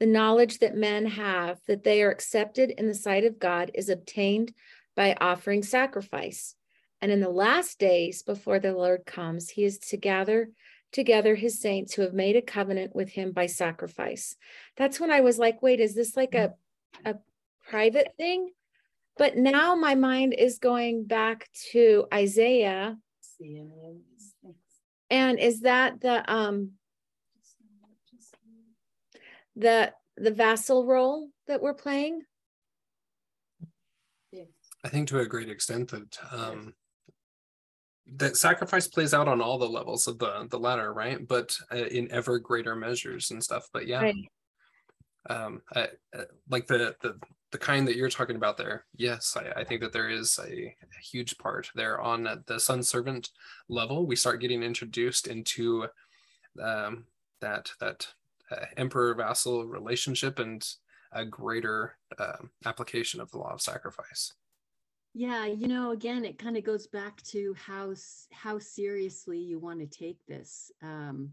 the 0.00 0.06
knowledge 0.06 0.58
that 0.58 0.74
men 0.74 1.06
have 1.06 1.58
that 1.68 1.84
they 1.84 2.02
are 2.02 2.10
accepted 2.10 2.70
in 2.70 2.86
the 2.86 2.94
sight 2.94 3.24
of 3.24 3.38
God 3.38 3.70
is 3.74 3.88
obtained 3.88 4.52
by 4.94 5.16
offering 5.20 5.62
sacrifice. 5.62 6.54
And 7.02 7.12
in 7.12 7.20
the 7.20 7.30
last 7.30 7.78
days, 7.78 8.22
before 8.22 8.58
the 8.58 8.72
Lord 8.72 9.04
comes, 9.04 9.50
he 9.50 9.64
is 9.64 9.78
to 9.78 9.96
gather 9.98 10.50
together 10.92 11.34
his 11.34 11.60
saints 11.60 11.92
who 11.92 12.02
have 12.02 12.14
made 12.14 12.36
a 12.36 12.42
covenant 12.42 12.94
with 12.94 13.10
him 13.10 13.32
by 13.32 13.46
sacrifice. 13.46 14.36
That's 14.76 14.98
when 14.98 15.10
I 15.10 15.20
was 15.20 15.38
like, 15.38 15.60
wait, 15.60 15.80
is 15.80 15.94
this 15.94 16.16
like 16.16 16.34
a, 16.34 16.54
a 17.04 17.16
private 17.68 18.14
thing? 18.16 18.50
But 19.18 19.36
now 19.36 19.74
my 19.74 19.94
mind 19.94 20.34
is 20.34 20.58
going 20.58 21.04
back 21.04 21.48
to 21.72 22.06
Isaiah 22.12 22.98
and 25.10 25.38
is 25.38 25.60
that 25.60 26.00
the 26.00 26.30
um 26.32 26.72
the 29.54 29.92
the 30.16 30.30
vassal 30.30 30.84
role 30.84 31.28
that 31.46 31.62
we're 31.62 31.74
playing? 31.74 32.22
I 34.84 34.88
think 34.88 35.08
to 35.08 35.18
a 35.18 35.26
great 35.26 35.48
extent 35.48 35.90
that 35.90 36.18
um 36.30 36.74
that 38.14 38.36
sacrifice 38.36 38.86
plays 38.86 39.12
out 39.12 39.26
on 39.26 39.40
all 39.40 39.58
the 39.58 39.68
levels 39.68 40.06
of 40.06 40.18
the 40.18 40.46
the 40.50 40.58
ladder, 40.58 40.92
right? 40.92 41.26
But 41.26 41.56
uh, 41.72 41.76
in 41.76 42.10
ever 42.12 42.38
greater 42.38 42.76
measures 42.76 43.30
and 43.30 43.42
stuff. 43.42 43.66
But 43.72 43.86
yeah, 43.86 44.02
right. 44.02 44.14
Um, 45.28 45.62
I, 45.74 45.88
uh, 46.16 46.24
like 46.48 46.66
the 46.66 46.96
the 47.02 47.18
the 47.52 47.58
kind 47.58 47.86
that 47.86 47.96
you're 47.96 48.10
talking 48.10 48.36
about 48.36 48.56
there, 48.56 48.84
yes, 48.96 49.36
I, 49.36 49.60
I 49.60 49.64
think 49.64 49.80
that 49.80 49.92
there 49.92 50.08
is 50.08 50.38
a, 50.38 50.50
a, 50.66 51.00
huge 51.00 51.38
part 51.38 51.70
there 51.74 52.00
on 52.00 52.42
the 52.46 52.58
son 52.58 52.82
servant 52.82 53.30
level. 53.68 54.04
We 54.04 54.16
start 54.16 54.40
getting 54.40 54.62
introduced 54.62 55.26
into 55.28 55.86
um, 56.62 57.04
that 57.40 57.70
that 57.80 58.08
uh, 58.50 58.66
emperor 58.76 59.14
vassal 59.14 59.64
relationship 59.64 60.38
and 60.38 60.66
a 61.12 61.24
greater 61.24 61.96
uh, 62.18 62.36
application 62.64 63.20
of 63.20 63.30
the 63.30 63.38
law 63.38 63.52
of 63.52 63.60
sacrifice. 63.60 64.34
Yeah, 65.14 65.46
you 65.46 65.66
know, 65.66 65.92
again, 65.92 66.26
it 66.26 66.38
kind 66.38 66.58
of 66.58 66.64
goes 66.64 66.86
back 66.86 67.22
to 67.22 67.54
how 67.54 67.94
how 68.32 68.58
seriously 68.58 69.38
you 69.38 69.58
want 69.58 69.80
to 69.80 69.86
take 69.86 70.18
this 70.26 70.70
um, 70.82 71.32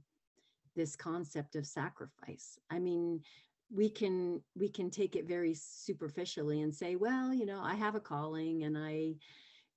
this 0.75 0.95
concept 0.95 1.55
of 1.55 1.67
sacrifice. 1.67 2.57
I 2.69 2.79
mean, 2.79 3.21
we 3.73 3.89
can 3.89 4.41
we 4.55 4.69
can 4.69 4.89
take 4.89 5.15
it 5.15 5.27
very 5.27 5.53
superficially 5.55 6.61
and 6.61 6.73
say 6.73 6.95
well 6.95 7.33
you 7.33 7.45
know 7.45 7.61
i 7.61 7.73
have 7.73 7.95
a 7.95 7.99
calling 7.99 8.63
and 8.63 8.77
i 8.77 9.13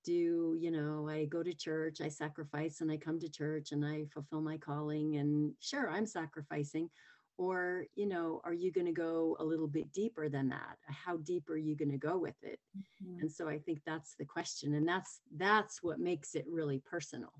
do 0.05 0.55
you 0.59 0.71
know 0.71 1.09
i 1.09 1.25
go 1.25 1.41
to 1.41 1.53
church 1.53 1.99
i 2.01 2.07
sacrifice 2.07 2.81
and 2.81 2.91
i 2.91 2.97
come 2.97 3.19
to 3.19 3.29
church 3.29 3.71
and 3.71 3.83
i 3.83 4.05
fulfill 4.13 4.41
my 4.41 4.57
calling 4.57 5.17
and 5.17 5.51
sure 5.59 5.89
i'm 5.89 6.05
sacrificing 6.05 6.89
or 7.37 7.85
you 7.95 8.07
know 8.07 8.41
are 8.43 8.53
you 8.53 8.71
going 8.71 8.85
to 8.85 8.93
go 8.93 9.35
a 9.39 9.43
little 9.43 9.67
bit 9.67 9.91
deeper 9.93 10.29
than 10.29 10.49
that 10.49 10.77
how 10.87 11.17
deep 11.17 11.49
are 11.49 11.57
you 11.57 11.75
going 11.75 11.91
to 11.91 11.97
go 11.97 12.17
with 12.17 12.35
it 12.41 12.59
mm-hmm. 12.77 13.21
and 13.21 13.31
so 13.31 13.49
i 13.49 13.57
think 13.57 13.79
that's 13.85 14.15
the 14.19 14.25
question 14.25 14.75
and 14.75 14.87
that's 14.87 15.21
that's 15.37 15.81
what 15.81 15.99
makes 15.99 16.35
it 16.35 16.45
really 16.49 16.81
personal 16.89 17.33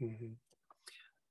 mm-hmm. 0.00 0.32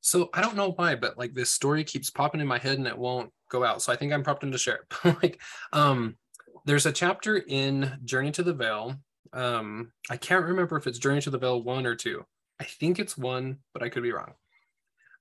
so 0.01 0.30
i 0.34 0.41
don't 0.41 0.56
know 0.56 0.72
why 0.74 0.96
but 0.96 1.18
like 1.18 1.34
this 1.34 1.51
story 1.51 1.84
keeps 1.84 2.10
popping 2.10 2.41
in 2.41 2.48
my 2.48 2.58
head 2.58 2.77
and 2.77 2.88
it 2.88 2.98
won't 2.98 3.32
go 3.51 3.63
out. 3.63 3.81
So 3.81 3.93
I 3.93 3.96
think 3.96 4.12
I'm 4.12 4.24
prompted 4.24 4.51
to 4.51 4.58
share 4.58 4.86
it. 5.03 5.15
like, 5.22 5.39
um, 5.74 6.17
there's 6.65 6.86
a 6.86 6.91
chapter 6.91 7.38
in 7.38 8.00
Journey 8.03 8.31
to 8.31 8.43
the 8.43 8.53
Veil. 8.53 8.96
Um, 9.34 9.91
I 10.10 10.17
can't 10.17 10.46
remember 10.46 10.77
if 10.77 10.88
it's 10.88 11.00
Journey 11.00 11.22
to 11.22 11.29
the 11.29 11.38
Veil 11.38 11.62
one 11.62 11.86
or 11.86 11.96
two. 11.96 12.25
I 12.60 12.63
think 12.63 12.98
it's 12.98 13.17
one, 13.17 13.58
but 13.74 13.84
I 13.84 13.89
could 13.89 14.03
be 14.03 14.12
wrong. 14.12 14.34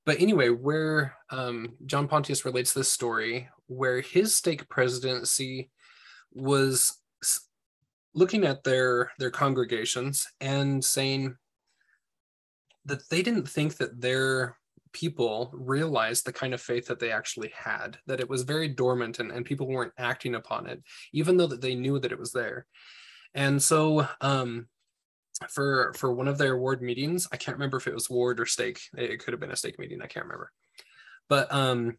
But 0.06 0.20
anyway, 0.20 0.48
where 0.48 1.16
um, 1.30 1.74
John 1.86 2.08
Pontius 2.08 2.44
relates 2.44 2.72
this 2.72 2.90
story, 2.90 3.48
where 3.66 4.00
his 4.00 4.34
stake 4.34 4.68
presidency 4.68 5.70
was 6.32 6.96
looking 8.14 8.44
at 8.44 8.64
their 8.64 9.12
their 9.18 9.30
congregations 9.30 10.26
and 10.40 10.84
saying 10.84 11.36
that 12.86 13.08
they 13.10 13.22
didn't 13.22 13.48
think 13.48 13.76
that 13.76 14.00
their 14.00 14.56
people 14.92 15.50
realized 15.52 16.24
the 16.24 16.32
kind 16.32 16.54
of 16.54 16.60
faith 16.60 16.86
that 16.86 16.98
they 16.98 17.10
actually 17.10 17.52
had, 17.54 17.98
that 18.06 18.20
it 18.20 18.28
was 18.28 18.42
very 18.42 18.68
dormant 18.68 19.18
and, 19.18 19.30
and 19.30 19.44
people 19.44 19.66
weren't 19.66 19.92
acting 19.98 20.34
upon 20.34 20.66
it, 20.66 20.82
even 21.12 21.36
though 21.36 21.46
that 21.46 21.60
they 21.60 21.74
knew 21.74 21.98
that 21.98 22.12
it 22.12 22.18
was 22.18 22.32
there. 22.32 22.66
And 23.34 23.62
so 23.62 24.06
um, 24.20 24.66
for 25.48 25.92
for 25.96 26.12
one 26.12 26.28
of 26.28 26.38
their 26.38 26.58
ward 26.58 26.82
meetings, 26.82 27.28
I 27.32 27.36
can't 27.36 27.56
remember 27.56 27.76
if 27.76 27.86
it 27.86 27.94
was 27.94 28.10
ward 28.10 28.40
or 28.40 28.46
stake. 28.46 28.80
It 28.96 29.20
could 29.20 29.32
have 29.32 29.40
been 29.40 29.52
a 29.52 29.56
stake 29.56 29.78
meeting. 29.78 30.02
I 30.02 30.06
can't 30.06 30.26
remember. 30.26 30.52
But 31.28 31.52
um, 31.52 31.96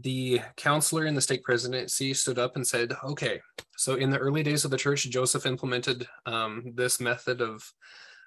the 0.00 0.40
counselor 0.56 1.06
in 1.06 1.14
the 1.14 1.20
stake 1.20 1.44
presidency 1.44 2.14
stood 2.14 2.38
up 2.38 2.56
and 2.56 2.66
said, 2.66 2.94
okay, 3.04 3.40
so 3.76 3.94
in 3.94 4.10
the 4.10 4.18
early 4.18 4.42
days 4.42 4.64
of 4.64 4.70
the 4.70 4.76
church, 4.76 5.08
Joseph 5.08 5.46
implemented 5.46 6.08
um, 6.26 6.72
this 6.74 6.98
method 6.98 7.40
of 7.40 7.62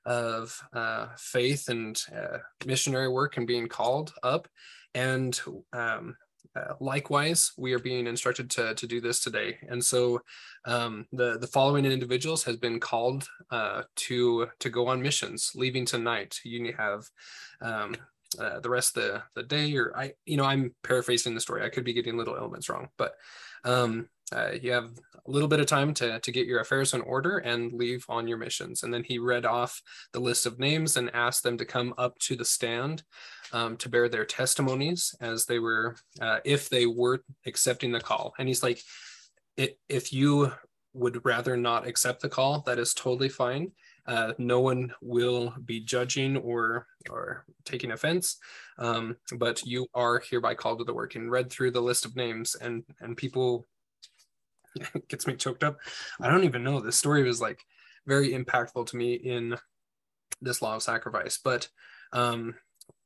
of 0.05 0.59
uh, 0.73 1.07
faith 1.17 1.69
and 1.69 2.01
uh, 2.15 2.37
missionary 2.65 3.09
work 3.09 3.37
and 3.37 3.47
being 3.47 3.67
called 3.67 4.13
up. 4.23 4.47
And 4.93 5.39
um, 5.73 6.15
uh, 6.55 6.73
likewise, 6.79 7.51
we 7.57 7.73
are 7.73 7.79
being 7.79 8.07
instructed 8.07 8.49
to, 8.51 8.73
to 8.75 8.87
do 8.87 9.01
this 9.01 9.19
today. 9.19 9.57
And 9.67 9.83
so 9.83 10.21
um, 10.65 11.05
the, 11.11 11.37
the 11.37 11.47
following 11.47 11.85
individuals 11.85 12.43
has 12.43 12.55
been 12.55 12.79
called 12.79 13.27
uh, 13.51 13.83
to, 13.95 14.47
to 14.59 14.69
go 14.69 14.87
on 14.87 15.01
missions, 15.01 15.51
leaving 15.55 15.85
tonight. 15.85 16.39
You 16.45 16.73
have 16.77 17.03
um, 17.61 17.95
uh, 18.39 18.59
the 18.59 18.69
rest 18.69 18.95
of 18.97 19.03
the, 19.03 19.23
the 19.35 19.43
day, 19.43 19.75
or 19.75 19.93
I, 19.97 20.13
you 20.25 20.37
know, 20.37 20.45
I'm 20.45 20.73
paraphrasing 20.83 21.35
the 21.35 21.41
story. 21.41 21.63
I 21.63 21.69
could 21.69 21.83
be 21.83 21.93
getting 21.93 22.17
little 22.17 22.37
elements 22.37 22.69
wrong, 22.69 22.89
but 22.97 23.15
um, 23.63 24.07
uh, 24.33 24.51
you 24.61 24.71
have 24.71 24.91
a 25.27 25.31
little 25.31 25.47
bit 25.47 25.59
of 25.59 25.65
time 25.65 25.93
to, 25.95 26.19
to 26.19 26.31
get 26.31 26.47
your 26.47 26.59
affairs 26.59 26.93
in 26.93 27.01
order 27.01 27.39
and 27.39 27.73
leave 27.73 28.05
on 28.09 28.27
your 28.27 28.37
missions. 28.37 28.83
And 28.83 28.93
then 28.93 29.03
he 29.03 29.17
read 29.17 29.45
off 29.45 29.81
the 30.13 30.19
list 30.19 30.45
of 30.45 30.59
names 30.59 30.97
and 30.97 31.13
asked 31.13 31.43
them 31.43 31.57
to 31.57 31.65
come 31.65 31.93
up 31.97 32.17
to 32.19 32.35
the 32.35 32.45
stand 32.45 33.03
um, 33.51 33.77
to 33.77 33.89
bear 33.89 34.07
their 34.09 34.25
testimonies 34.25 35.15
as 35.21 35.45
they 35.45 35.59
were, 35.59 35.95
uh, 36.21 36.39
if 36.45 36.69
they 36.69 36.85
were 36.85 37.23
accepting 37.45 37.91
the 37.91 37.99
call. 37.99 38.33
And 38.37 38.47
he's 38.47 38.63
like, 38.63 38.81
if 39.57 40.11
you 40.13 40.51
would 40.93 41.25
rather 41.25 41.57
not 41.57 41.87
accept 41.87 42.21
the 42.21 42.29
call, 42.29 42.61
that 42.61 42.79
is 42.79 42.93
totally 42.93 43.29
fine. 43.29 43.71
Uh, 44.07 44.33
no 44.37 44.59
one 44.59 44.93
will 45.01 45.53
be 45.65 45.79
judging 45.79 46.37
or 46.37 46.85
or 47.09 47.43
taking 47.65 47.91
offense, 47.91 48.37
um, 48.77 49.15
but 49.37 49.63
you 49.65 49.87
are 49.95 50.21
hereby 50.29 50.53
called 50.53 50.77
to 50.77 50.85
the 50.85 50.93
work. 50.93 51.15
And 51.15 51.31
read 51.31 51.49
through 51.49 51.71
the 51.71 51.81
list 51.81 52.05
of 52.05 52.15
names, 52.15 52.55
and 52.55 52.83
and 53.01 53.17
people 53.17 53.65
gets 55.07 55.27
me 55.27 55.35
choked 55.35 55.63
up. 55.63 55.79
I 56.19 56.29
don't 56.29 56.43
even 56.43 56.63
know. 56.63 56.79
This 56.79 56.97
story 56.97 57.23
was 57.23 57.41
like 57.41 57.65
very 58.05 58.31
impactful 58.31 58.87
to 58.87 58.97
me 58.97 59.13
in 59.15 59.57
this 60.41 60.61
law 60.61 60.75
of 60.75 60.83
sacrifice. 60.83 61.39
But 61.43 61.67
um, 62.13 62.55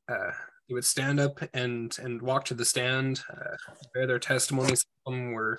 uh, 0.08 0.32
he 0.66 0.74
would 0.74 0.84
stand 0.84 1.20
up 1.20 1.40
and 1.54 1.96
and 1.98 2.22
walk 2.22 2.44
to 2.46 2.54
the 2.54 2.64
stand, 2.64 3.22
uh, 3.30 3.56
bear 3.94 4.06
their 4.06 4.18
testimonies. 4.18 4.84
Some 5.06 5.32
were, 5.32 5.58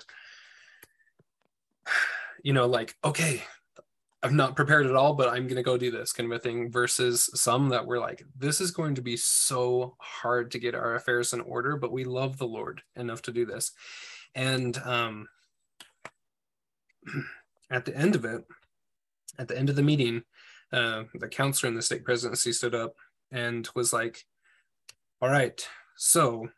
you 2.42 2.52
know, 2.52 2.66
like 2.66 2.96
okay, 3.04 3.42
I'm 4.22 4.36
not 4.36 4.56
prepared 4.56 4.86
at 4.86 4.96
all, 4.96 5.14
but 5.14 5.28
I'm 5.28 5.48
gonna 5.48 5.62
go 5.62 5.76
do 5.76 5.90
this 5.90 6.12
kind 6.12 6.32
of 6.32 6.36
a 6.36 6.40
thing. 6.40 6.70
Versus 6.70 7.28
some 7.34 7.68
that 7.70 7.86
were 7.86 7.98
like, 7.98 8.24
this 8.38 8.60
is 8.60 8.70
going 8.70 8.94
to 8.94 9.02
be 9.02 9.16
so 9.16 9.96
hard 9.98 10.50
to 10.52 10.58
get 10.58 10.74
our 10.74 10.94
affairs 10.94 11.32
in 11.32 11.40
order, 11.40 11.76
but 11.76 11.92
we 11.92 12.04
love 12.04 12.38
the 12.38 12.46
Lord 12.46 12.82
enough 12.96 13.22
to 13.22 13.32
do 13.32 13.44
this. 13.44 13.72
And 14.34 14.78
um, 14.78 15.28
at 17.70 17.84
the 17.84 17.96
end 17.96 18.14
of 18.14 18.24
it, 18.24 18.44
at 19.38 19.48
the 19.48 19.58
end 19.58 19.70
of 19.70 19.76
the 19.76 19.82
meeting, 19.82 20.22
uh, 20.72 21.04
the 21.14 21.28
counselor 21.28 21.68
in 21.68 21.74
the 21.74 21.82
stake 21.82 22.04
presidency 22.04 22.52
stood 22.52 22.74
up 22.74 22.94
and 23.30 23.68
was 23.74 23.92
like, 23.92 24.24
all 25.20 25.28
right, 25.28 25.66
so 25.96 26.48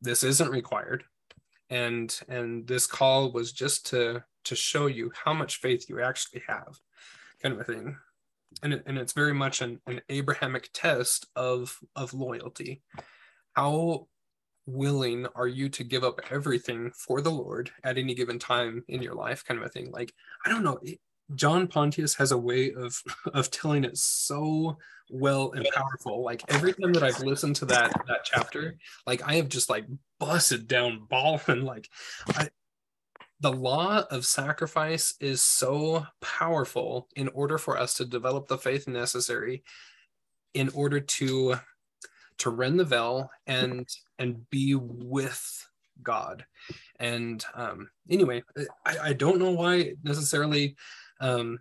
this 0.00 0.22
isn't 0.22 0.50
required. 0.50 1.04
And 1.70 2.14
and 2.28 2.66
this 2.66 2.86
call 2.86 3.32
was 3.32 3.52
just 3.52 3.86
to 3.90 4.22
to 4.44 4.56
show 4.56 4.86
you 4.86 5.10
how 5.24 5.32
much 5.32 5.60
faith 5.60 5.86
you 5.88 6.00
actually 6.00 6.42
have, 6.48 6.78
kind 7.42 7.54
of 7.54 7.60
a 7.60 7.64
thing. 7.64 7.96
And, 8.62 8.74
it, 8.74 8.82
and 8.86 8.98
it's 8.98 9.14
very 9.14 9.32
much 9.32 9.62
an, 9.62 9.80
an 9.86 10.02
Abrahamic 10.08 10.68
test 10.74 11.26
of 11.36 11.78
of 11.96 12.12
loyalty. 12.12 12.82
How 13.54 14.08
willing 14.66 15.26
are 15.34 15.48
you 15.48 15.68
to 15.68 15.84
give 15.84 16.04
up 16.04 16.20
everything 16.30 16.90
for 16.92 17.20
the 17.20 17.30
Lord 17.30 17.70
at 17.84 17.98
any 17.98 18.14
given 18.14 18.38
time 18.38 18.84
in 18.88 19.02
your 19.02 19.14
life, 19.14 19.44
kind 19.44 19.58
of 19.58 19.66
a 19.66 19.68
thing? 19.68 19.90
Like, 19.90 20.12
I 20.44 20.50
don't 20.50 20.64
know. 20.64 20.78
John 21.34 21.66
Pontius 21.66 22.14
has 22.16 22.32
a 22.32 22.38
way 22.38 22.72
of 22.72 23.00
of 23.34 23.50
telling 23.50 23.84
it 23.84 23.96
so 23.96 24.76
well 25.10 25.52
and 25.52 25.66
powerful. 25.74 26.22
Like 26.22 26.42
every 26.48 26.72
time 26.72 26.92
that 26.94 27.02
I've 27.02 27.20
listened 27.20 27.56
to 27.56 27.66
that 27.66 27.92
that 28.06 28.24
chapter, 28.24 28.76
like 29.06 29.26
I 29.26 29.34
have 29.34 29.48
just 29.48 29.70
like 29.70 29.86
busted 30.18 30.66
down 30.66 31.06
bawling. 31.08 31.64
Like 31.72 31.88
I, 32.28 32.48
the 33.40 33.52
law 33.52 34.04
of 34.10 34.24
sacrifice 34.24 35.14
is 35.20 35.42
so 35.42 36.06
powerful 36.20 37.08
in 37.16 37.28
order 37.28 37.58
for 37.58 37.76
us 37.76 37.94
to 37.94 38.04
develop 38.04 38.46
the 38.46 38.58
faith 38.58 38.86
necessary 38.86 39.64
in 40.54 40.68
order 40.70 41.00
to 41.00 41.56
to 42.42 42.50
rend 42.50 42.78
the 42.78 42.84
veil 42.84 43.30
and 43.46 43.88
and 44.18 44.48
be 44.50 44.74
with 44.74 45.66
God. 46.02 46.44
And 46.98 47.44
um, 47.54 47.90
anyway, 48.10 48.42
I, 48.84 48.98
I 49.02 49.12
don't 49.12 49.38
know 49.38 49.52
why 49.52 49.94
necessarily 50.02 50.76
um, 51.20 51.60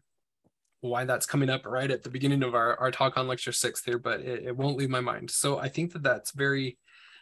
why 0.82 1.06
that's 1.06 1.26
coming 1.26 1.50
up 1.50 1.66
right 1.66 1.90
at 1.90 2.04
the 2.04 2.10
beginning 2.10 2.44
of 2.44 2.56
our, 2.56 2.80
our 2.80 2.92
talk 2.92 3.18
on 3.18 3.28
lecture 3.28 3.52
six 3.52 3.84
here, 3.84 4.00
but 4.00 4.22
it, 4.22 4.48
it 4.48 4.58
won't 4.58 4.78
leave 4.78 4.90
my 4.90 5.02
mind. 5.02 5.30
So 5.30 5.60
I 5.60 5.70
think 5.70 5.94
that 5.94 6.04
that's 6.04 6.32
very 6.32 6.78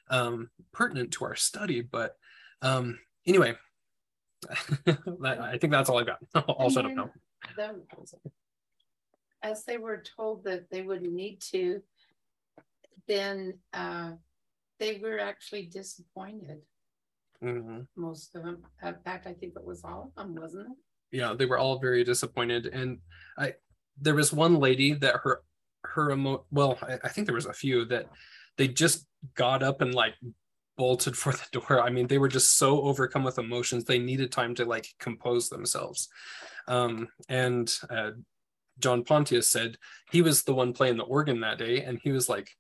um, 0.09 0.49
pertinent 0.71 1.11
to 1.13 1.25
our 1.25 1.35
study. 1.35 1.81
But 1.81 2.15
um, 2.61 2.99
anyway, 3.27 3.55
I 4.87 5.57
think 5.57 5.71
that's 5.71 5.89
all 5.89 5.99
I've 5.99 6.05
got. 6.05 6.19
I'll 6.35 6.69
shut 6.69 6.85
up 6.85 6.93
now. 6.93 7.11
As 9.43 9.63
they 9.65 9.77
were 9.77 10.03
told 10.17 10.45
that 10.45 10.69
they 10.69 10.81
would 10.81 11.01
need 11.01 11.41
to 11.51 11.81
then 13.09 13.55
uh, 13.73 14.11
they 14.79 14.99
were 15.03 15.19
actually 15.19 15.63
disappointed. 15.65 16.59
Mm-hmm. 17.43 17.81
Most 17.97 18.35
of 18.35 18.43
them. 18.43 18.63
In 18.83 18.95
fact, 19.03 19.27
I 19.27 19.33
think 19.33 19.53
it 19.55 19.65
was 19.65 19.83
all 19.83 20.13
of 20.15 20.25
them, 20.25 20.35
wasn't 20.35 20.67
it? 20.67 21.17
Yeah, 21.17 21.33
they 21.37 21.45
were 21.45 21.57
all 21.57 21.79
very 21.79 22.03
disappointed, 22.03 22.67
and 22.67 22.99
I 23.37 23.55
there 23.99 24.15
was 24.15 24.31
one 24.31 24.59
lady 24.59 24.93
that 24.93 25.15
her 25.23 25.41
her 25.83 26.11
emo 26.11 26.45
well, 26.51 26.77
I, 26.81 26.99
I 27.03 27.09
think 27.09 27.25
there 27.25 27.35
was 27.35 27.47
a 27.47 27.53
few 27.53 27.85
that 27.85 28.07
they 28.57 28.67
just 28.67 29.07
got 29.35 29.63
up 29.63 29.81
and 29.81 29.93
like 29.93 30.13
bolted 30.77 31.17
for 31.17 31.33
the 31.33 31.59
door. 31.59 31.81
I 31.81 31.89
mean, 31.89 32.07
they 32.07 32.17
were 32.17 32.27
just 32.27 32.57
so 32.57 32.81
overcome 32.81 33.23
with 33.23 33.39
emotions. 33.39 33.85
They 33.85 33.99
needed 33.99 34.31
time 34.31 34.55
to 34.55 34.65
like 34.65 34.87
compose 34.99 35.49
themselves. 35.49 36.09
Um, 36.67 37.07
and 37.27 37.73
uh, 37.89 38.11
John 38.79 39.03
Pontius 39.03 39.49
said 39.49 39.77
he 40.11 40.21
was 40.21 40.43
the 40.43 40.53
one 40.53 40.73
playing 40.73 40.97
the 40.97 41.03
organ 41.03 41.39
that 41.41 41.57
day, 41.57 41.83
and 41.83 41.99
he 42.03 42.11
was 42.11 42.29
like, 42.29 42.51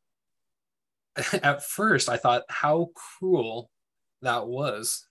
at 1.43 1.63
first 1.63 2.09
I 2.09 2.17
thought 2.17 2.43
how 2.49 2.89
cruel 2.95 3.69
that 4.21 4.47
was. 4.47 5.05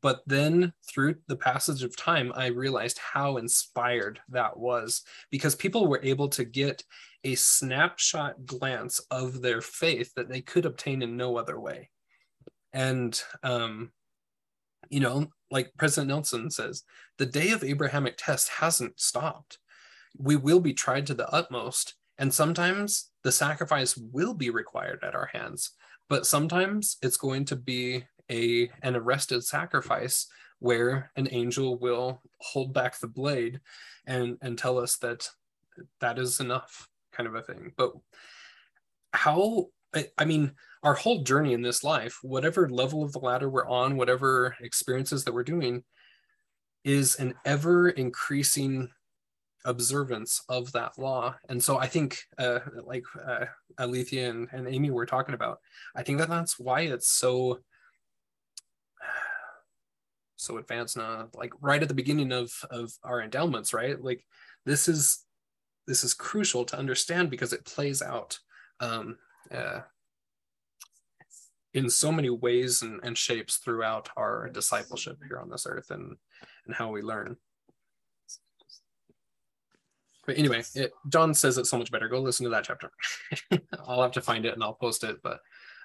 But 0.00 0.22
then 0.26 0.72
through 0.88 1.16
the 1.26 1.36
passage 1.36 1.82
of 1.82 1.96
time, 1.96 2.32
I 2.34 2.46
realized 2.46 2.98
how 2.98 3.36
inspired 3.36 4.20
that 4.30 4.56
was 4.56 5.02
because 5.30 5.54
people 5.54 5.86
were 5.86 6.00
able 6.02 6.28
to 6.30 6.44
get 6.44 6.82
a 7.24 7.34
snapshot 7.34 8.46
glance 8.46 9.00
of 9.10 9.42
their 9.42 9.60
faith 9.60 10.12
that 10.16 10.28
they 10.30 10.40
could 10.40 10.64
obtain 10.64 11.02
in 11.02 11.16
no 11.16 11.36
other 11.36 11.60
way. 11.60 11.90
And, 12.72 13.20
um, 13.42 13.92
you 14.88 15.00
know, 15.00 15.28
like 15.50 15.72
President 15.76 16.08
Nelson 16.08 16.50
says, 16.50 16.84
the 17.18 17.26
day 17.26 17.50
of 17.50 17.62
Abrahamic 17.62 18.14
test 18.16 18.48
hasn't 18.48 18.98
stopped. 18.98 19.58
We 20.18 20.36
will 20.36 20.60
be 20.60 20.72
tried 20.72 21.06
to 21.08 21.14
the 21.14 21.28
utmost. 21.28 21.94
And 22.18 22.32
sometimes 22.32 23.10
the 23.24 23.32
sacrifice 23.32 23.96
will 23.96 24.34
be 24.34 24.50
required 24.50 25.00
at 25.02 25.14
our 25.14 25.30
hands, 25.32 25.70
but 26.08 26.26
sometimes 26.26 26.96
it's 27.02 27.16
going 27.16 27.44
to 27.46 27.56
be 27.56 28.04
a 28.30 28.70
an 28.82 28.96
arrested 28.96 29.44
sacrifice 29.44 30.26
where 30.58 31.10
an 31.16 31.28
angel 31.30 31.78
will 31.78 32.22
hold 32.38 32.72
back 32.72 32.98
the 32.98 33.08
blade 33.08 33.60
and 34.06 34.38
and 34.42 34.56
tell 34.56 34.78
us 34.78 34.96
that 34.98 35.28
that 36.00 36.18
is 36.18 36.40
enough 36.40 36.88
kind 37.12 37.26
of 37.26 37.34
a 37.34 37.42
thing. 37.42 37.72
But 37.76 37.92
how 39.12 39.68
I, 40.18 40.24
mean 40.24 40.52
our 40.82 40.94
whole 40.94 41.22
journey 41.22 41.52
in 41.52 41.60
this 41.60 41.84
life 41.84 42.18
whatever 42.22 42.68
level 42.68 43.02
of 43.02 43.12
the 43.12 43.18
ladder 43.18 43.50
we're 43.50 43.68
on 43.68 43.96
whatever 43.96 44.56
experiences 44.60 45.24
that 45.24 45.34
we're 45.34 45.42
doing 45.42 45.84
is 46.82 47.16
an 47.16 47.34
ever 47.44 47.90
increasing 47.90 48.88
observance 49.64 50.42
of 50.48 50.72
that 50.72 50.98
law. 50.98 51.34
And 51.48 51.62
so 51.62 51.78
I 51.78 51.86
think, 51.86 52.18
uh, 52.38 52.60
like 52.84 53.04
uh, 53.24 53.46
Alethea 53.78 54.30
and, 54.30 54.48
and 54.52 54.68
Amy 54.68 54.90
were 54.90 55.06
talking 55.06 55.34
about, 55.34 55.58
I 55.94 56.02
think 56.02 56.18
that 56.18 56.28
that's 56.28 56.58
why 56.58 56.82
it's 56.82 57.08
so 57.08 57.60
so 60.36 60.58
advanced 60.58 60.96
now. 60.96 61.28
Like 61.34 61.52
right 61.60 61.82
at 61.82 61.88
the 61.88 61.94
beginning 61.94 62.32
of 62.32 62.52
of 62.70 62.92
our 63.04 63.22
endowments, 63.22 63.72
right? 63.72 64.02
Like 64.02 64.24
this 64.66 64.88
is 64.88 65.24
this 65.86 66.04
is 66.04 66.14
crucial 66.14 66.64
to 66.66 66.78
understand 66.78 67.30
because 67.30 67.52
it 67.52 67.64
plays 67.64 68.02
out 68.02 68.38
um, 68.80 69.16
uh, 69.50 69.80
in 71.74 71.88
so 71.88 72.12
many 72.12 72.30
ways 72.30 72.82
and, 72.82 73.00
and 73.02 73.16
shapes 73.16 73.56
throughout 73.56 74.08
our 74.16 74.48
discipleship 74.50 75.18
here 75.26 75.38
on 75.38 75.50
this 75.50 75.66
earth 75.66 75.90
and 75.90 76.16
and 76.66 76.74
how 76.74 76.90
we 76.90 77.02
learn 77.02 77.36
but 80.26 80.38
anyway 80.38 80.62
it, 80.74 80.92
john 81.08 81.34
says 81.34 81.58
it 81.58 81.66
so 81.66 81.78
much 81.78 81.90
better. 81.90 82.08
Go 82.08 82.20
listen 82.20 82.44
to 82.44 82.50
that 82.50 82.64
chapter. 82.64 82.90
I'll 83.86 84.02
have 84.02 84.12
to 84.12 84.20
find 84.20 84.44
it 84.44 84.54
and 84.54 84.62
i'll 84.62 84.74
post 84.74 85.04
it 85.04 85.16
but 85.22 85.40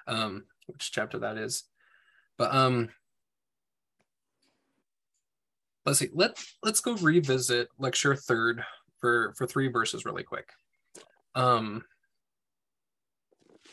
um 0.06 0.44
which 0.66 0.92
chapter 0.92 1.18
that 1.20 1.38
is. 1.38 1.64
But 2.36 2.54
um 2.54 2.90
let's 5.86 5.98
see. 5.98 6.10
Let 6.12 6.38
let's 6.62 6.80
go 6.80 6.94
revisit 6.94 7.68
lecture 7.78 8.14
third 8.14 8.64
for 9.00 9.34
for 9.36 9.46
three 9.46 9.68
verses 9.68 10.04
really 10.04 10.24
quick. 10.24 10.50
Um 11.34 11.84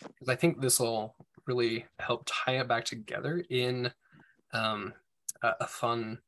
because 0.01 0.29
i 0.29 0.35
think 0.35 0.61
this 0.61 0.79
will 0.79 1.15
really 1.47 1.85
help 1.99 2.23
tie 2.25 2.59
it 2.59 2.67
back 2.67 2.85
together 2.85 3.43
in 3.49 3.91
um 4.53 4.93
a, 5.41 5.53
a 5.61 5.67
fun 5.67 6.19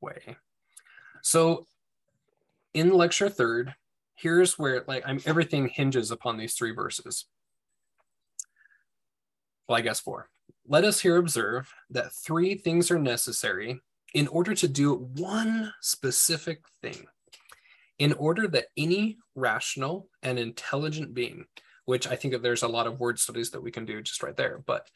way. 0.00 0.36
So 1.22 1.66
in 2.74 2.90
lecture 2.90 3.28
third 3.28 3.74
here's 4.14 4.58
where 4.58 4.84
like 4.86 5.02
i'm 5.06 5.20
everything 5.26 5.68
hinges 5.68 6.10
upon 6.10 6.36
these 6.36 6.54
three 6.54 6.72
verses. 6.72 7.26
Well 9.68 9.78
i 9.78 9.80
guess 9.80 10.00
four. 10.00 10.28
Let 10.66 10.84
us 10.84 11.00
here 11.00 11.16
observe 11.16 11.72
that 11.90 12.12
three 12.12 12.54
things 12.54 12.90
are 12.90 12.98
necessary 12.98 13.80
in 14.14 14.28
order 14.28 14.54
to 14.54 14.68
do 14.68 14.94
one 15.16 15.72
specific 15.80 16.62
thing, 16.80 17.04
in 17.98 18.12
order 18.14 18.46
that 18.48 18.66
any 18.76 19.18
rational 19.34 20.08
and 20.22 20.38
intelligent 20.38 21.12
being, 21.12 21.46
which 21.84 22.06
I 22.06 22.16
think 22.16 22.32
that 22.32 22.42
there's 22.42 22.62
a 22.62 22.68
lot 22.68 22.86
of 22.86 23.00
word 23.00 23.18
studies 23.18 23.50
that 23.50 23.62
we 23.62 23.72
can 23.72 23.84
do 23.84 24.00
just 24.00 24.22
right 24.22 24.36
there, 24.36 24.62
but 24.66 24.88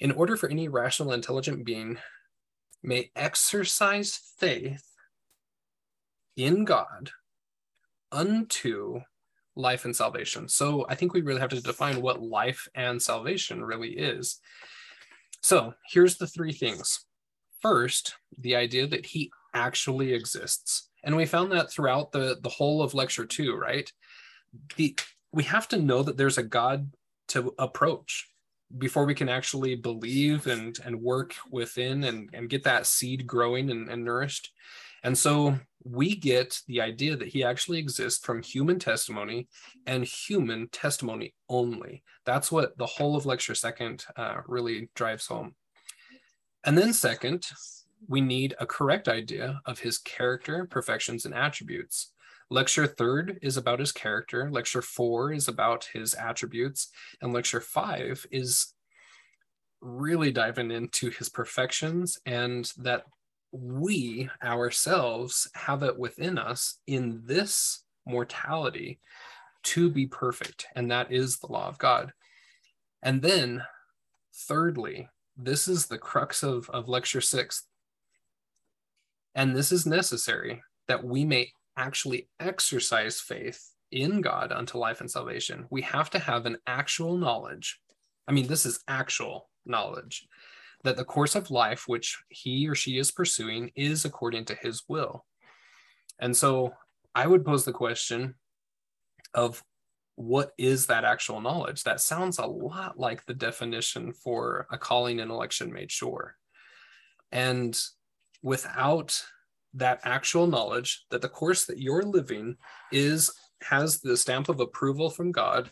in 0.00 0.12
order 0.12 0.36
for 0.36 0.48
any 0.48 0.68
rational, 0.68 1.12
intelligent 1.12 1.64
being 1.64 1.98
may 2.82 3.10
exercise 3.14 4.18
faith 4.38 4.89
in 6.36 6.64
God 6.64 7.10
unto 8.12 9.00
life 9.56 9.84
and 9.84 9.94
salvation. 9.94 10.48
So 10.48 10.86
I 10.88 10.94
think 10.94 11.12
we 11.12 11.22
really 11.22 11.40
have 11.40 11.50
to 11.50 11.60
define 11.60 12.00
what 12.00 12.22
life 12.22 12.68
and 12.74 13.00
salvation 13.00 13.64
really 13.64 13.90
is. 13.90 14.38
So 15.42 15.74
here's 15.90 16.16
the 16.16 16.26
three 16.26 16.52
things 16.52 17.04
First, 17.60 18.16
the 18.38 18.56
idea 18.56 18.86
that 18.86 19.04
he 19.04 19.30
actually 19.54 20.14
exists. 20.14 20.88
And 21.04 21.14
we 21.14 21.26
found 21.26 21.52
that 21.52 21.70
throughout 21.70 22.10
the, 22.10 22.38
the 22.40 22.48
whole 22.48 22.82
of 22.82 22.94
lecture 22.94 23.26
two, 23.26 23.54
right? 23.54 23.90
The, 24.76 24.98
we 25.32 25.42
have 25.44 25.68
to 25.68 25.78
know 25.78 26.02
that 26.02 26.16
there's 26.16 26.38
a 26.38 26.42
God 26.42 26.90
to 27.28 27.54
approach 27.58 28.28
before 28.78 29.04
we 29.04 29.14
can 29.14 29.28
actually 29.28 29.76
believe 29.76 30.46
and, 30.46 30.78
and 30.84 31.02
work 31.02 31.34
within 31.50 32.04
and, 32.04 32.30
and 32.32 32.48
get 32.48 32.64
that 32.64 32.86
seed 32.86 33.26
growing 33.26 33.70
and, 33.70 33.90
and 33.90 34.04
nourished. 34.04 34.52
And 35.02 35.16
so 35.16 35.58
we 35.84 36.14
get 36.14 36.60
the 36.66 36.80
idea 36.80 37.16
that 37.16 37.28
he 37.28 37.42
actually 37.42 37.78
exists 37.78 38.24
from 38.24 38.42
human 38.42 38.78
testimony 38.78 39.48
and 39.86 40.04
human 40.04 40.68
testimony 40.68 41.34
only. 41.48 42.02
That's 42.26 42.52
what 42.52 42.76
the 42.76 42.86
whole 42.86 43.16
of 43.16 43.26
lecture 43.26 43.54
second 43.54 44.04
uh, 44.16 44.42
really 44.46 44.90
drives 44.94 45.26
home. 45.26 45.54
And 46.64 46.76
then, 46.76 46.92
second, 46.92 47.46
we 48.08 48.20
need 48.20 48.54
a 48.60 48.66
correct 48.66 49.08
idea 49.08 49.60
of 49.64 49.78
his 49.78 49.98
character, 49.98 50.66
perfections, 50.66 51.24
and 51.24 51.34
attributes. 51.34 52.12
Lecture 52.50 52.86
third 52.86 53.38
is 53.42 53.56
about 53.56 53.78
his 53.78 53.92
character, 53.92 54.50
lecture 54.50 54.82
four 54.82 55.32
is 55.32 55.48
about 55.48 55.88
his 55.92 56.14
attributes, 56.14 56.88
and 57.22 57.32
lecture 57.32 57.60
five 57.60 58.26
is 58.30 58.74
really 59.80 60.30
diving 60.30 60.70
into 60.70 61.10
his 61.10 61.28
perfections 61.28 62.18
and 62.26 62.72
that 62.76 63.04
we 63.52 64.28
ourselves 64.42 65.50
have 65.54 65.82
it 65.82 65.98
within 65.98 66.38
us 66.38 66.78
in 66.86 67.22
this 67.24 67.84
mortality 68.06 69.00
to 69.62 69.90
be 69.90 70.06
perfect. 70.06 70.66
And 70.74 70.90
that 70.90 71.12
is 71.12 71.38
the 71.38 71.48
law 71.48 71.68
of 71.68 71.78
God. 71.78 72.12
And 73.02 73.20
then, 73.22 73.62
thirdly, 74.34 75.08
this 75.36 75.68
is 75.68 75.86
the 75.86 75.98
crux 75.98 76.42
of, 76.42 76.68
of 76.70 76.88
lecture 76.88 77.20
six. 77.20 77.64
And 79.34 79.54
this 79.54 79.72
is 79.72 79.86
necessary 79.86 80.62
that 80.88 81.04
we 81.04 81.24
may 81.24 81.50
actually 81.76 82.28
exercise 82.38 83.20
faith 83.20 83.70
in 83.92 84.20
God 84.20 84.52
unto 84.52 84.78
life 84.78 85.00
and 85.00 85.10
salvation. 85.10 85.66
We 85.70 85.82
have 85.82 86.10
to 86.10 86.18
have 86.18 86.46
an 86.46 86.58
actual 86.66 87.16
knowledge. 87.16 87.80
I 88.28 88.32
mean, 88.32 88.46
this 88.46 88.66
is 88.66 88.82
actual 88.86 89.48
knowledge 89.66 90.26
that 90.84 90.96
the 90.96 91.04
course 91.04 91.34
of 91.34 91.50
life 91.50 91.84
which 91.86 92.18
he 92.28 92.68
or 92.68 92.74
she 92.74 92.98
is 92.98 93.10
pursuing 93.10 93.70
is 93.74 94.04
according 94.04 94.46
to 94.46 94.54
his 94.54 94.82
will. 94.88 95.24
And 96.18 96.36
so 96.36 96.74
I 97.14 97.26
would 97.26 97.44
pose 97.44 97.64
the 97.64 97.72
question 97.72 98.34
of 99.34 99.62
what 100.16 100.52
is 100.58 100.86
that 100.86 101.04
actual 101.04 101.40
knowledge? 101.40 101.84
That 101.84 102.00
sounds 102.00 102.38
a 102.38 102.46
lot 102.46 102.98
like 102.98 103.24
the 103.24 103.34
definition 103.34 104.12
for 104.12 104.66
a 104.70 104.76
calling 104.76 105.20
and 105.20 105.30
election 105.30 105.72
made 105.72 105.90
sure. 105.90 106.36
And 107.32 107.78
without 108.42 109.22
that 109.74 110.00
actual 110.04 110.46
knowledge 110.46 111.04
that 111.10 111.22
the 111.22 111.28
course 111.28 111.64
that 111.66 111.78
you're 111.78 112.02
living 112.02 112.56
is 112.92 113.30
has 113.62 114.00
the 114.00 114.16
stamp 114.16 114.48
of 114.48 114.60
approval 114.60 115.10
from 115.10 115.32
God, 115.32 115.70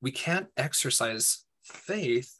we 0.00 0.10
can't 0.10 0.48
exercise 0.56 1.44
faith 1.64 2.37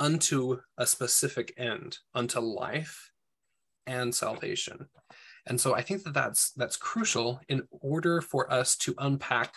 unto 0.00 0.58
a 0.78 0.86
specific 0.86 1.54
end, 1.56 1.98
unto 2.14 2.40
life 2.40 3.10
and 3.86 4.14
salvation. 4.14 4.88
And 5.46 5.60
so 5.60 5.74
I 5.74 5.82
think 5.82 6.04
that 6.04 6.14
that's 6.14 6.52
that's 6.52 6.76
crucial 6.76 7.40
in 7.48 7.62
order 7.70 8.20
for 8.20 8.52
us 8.52 8.76
to 8.78 8.94
unpack 8.98 9.54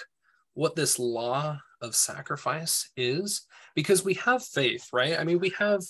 what 0.56 0.76
this 0.76 0.98
law 0.98 1.60
of 1.82 1.96
sacrifice 1.96 2.90
is 2.98 3.46
because 3.76 4.04
we 4.04 4.16
have 4.16 4.44
faith, 4.44 4.88
right? 4.92 5.20
I 5.20 5.24
mean, 5.24 5.40
we 5.40 5.54
have 5.60 5.82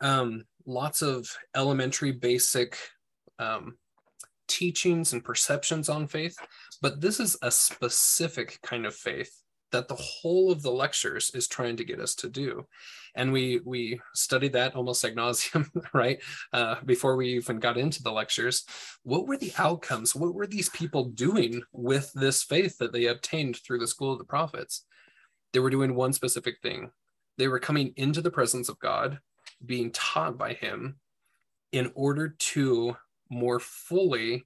um, 0.00 0.44
lots 0.66 1.00
of 1.00 1.26
elementary, 1.56 2.12
basic 2.12 2.76
um, 3.38 3.76
teachings 4.48 5.12
and 5.12 5.24
perceptions 5.24 5.88
on 5.88 6.06
faith, 6.06 6.36
but 6.82 7.00
this 7.00 7.20
is 7.20 7.38
a 7.42 7.50
specific 7.50 8.58
kind 8.62 8.84
of 8.84 8.94
faith 8.94 9.30
that 9.72 9.88
the 9.88 9.94
whole 9.94 10.52
of 10.52 10.62
the 10.62 10.70
lectures 10.70 11.30
is 11.34 11.48
trying 11.48 11.76
to 11.76 11.84
get 11.84 12.00
us 12.00 12.14
to 12.16 12.28
do 12.28 12.66
and 13.14 13.32
we 13.32 13.60
we 13.64 14.00
studied 14.14 14.52
that 14.54 14.74
almost 14.74 15.04
ad 15.04 15.14
nauseum 15.14 15.68
right? 15.92 16.20
Uh, 16.52 16.76
before 16.84 17.16
we 17.16 17.34
even 17.34 17.58
got 17.58 17.78
into 17.78 18.02
the 18.02 18.12
lectures. 18.12 18.64
What 19.02 19.26
were 19.26 19.36
the 19.36 19.52
outcomes? 19.58 20.14
What 20.14 20.34
were 20.34 20.46
these 20.46 20.68
people 20.70 21.04
doing 21.04 21.62
with 21.72 22.12
this 22.14 22.42
faith 22.42 22.78
that 22.78 22.92
they 22.92 23.06
obtained 23.06 23.56
through 23.56 23.78
the 23.78 23.86
school 23.86 24.12
of 24.12 24.18
the 24.18 24.24
prophets? 24.24 24.84
They 25.52 25.60
were 25.60 25.70
doing 25.70 25.94
one 25.94 26.12
specific 26.12 26.56
thing. 26.62 26.90
They 27.38 27.48
were 27.48 27.60
coming 27.60 27.92
into 27.96 28.20
the 28.20 28.30
presence 28.30 28.68
of 28.68 28.78
god 28.78 29.18
being 29.64 29.90
taught 29.92 30.36
by 30.36 30.54
him 30.54 30.96
in 31.72 31.90
order 31.94 32.28
to 32.38 32.96
more 33.30 33.58
fully 33.58 34.44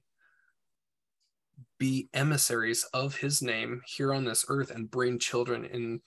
be 1.77 2.09
emissaries 2.13 2.83
of 2.93 3.15
his 3.15 3.41
name 3.41 3.81
here 3.85 4.13
on 4.13 4.25
this 4.25 4.45
earth 4.49 4.71
and 4.71 4.91
bring 4.91 5.19
children 5.19 5.65
in 5.65 6.01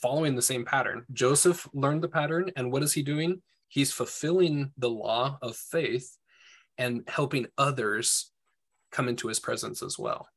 following 0.00 0.34
the 0.34 0.42
same 0.42 0.64
pattern. 0.64 1.04
Joseph 1.12 1.66
learned 1.72 2.02
the 2.02 2.08
pattern, 2.08 2.50
and 2.56 2.70
what 2.70 2.82
is 2.82 2.92
he 2.92 3.02
doing? 3.02 3.42
He's 3.68 3.92
fulfilling 3.92 4.72
the 4.78 4.90
law 4.90 5.38
of 5.42 5.56
faith 5.56 6.16
and 6.78 7.02
helping 7.08 7.46
others 7.58 8.30
come 8.92 9.08
into 9.08 9.28
his 9.28 9.40
presence 9.40 9.82
as 9.82 9.98
well. 9.98 10.28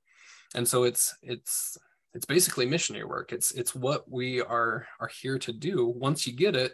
And 0.56 0.68
so 0.68 0.84
it's 0.84 1.16
it's 1.22 1.78
it's 2.14 2.26
basically 2.26 2.66
missionary 2.66 3.06
work. 3.06 3.32
It's 3.32 3.52
it's 3.52 3.76
what 3.76 4.10
we 4.10 4.42
are 4.42 4.88
are 5.00 5.12
here 5.22 5.38
to 5.40 5.54
do. 5.54 5.86
Once 5.86 6.26
you 6.26 6.34
get 6.34 6.56
it, 6.56 6.74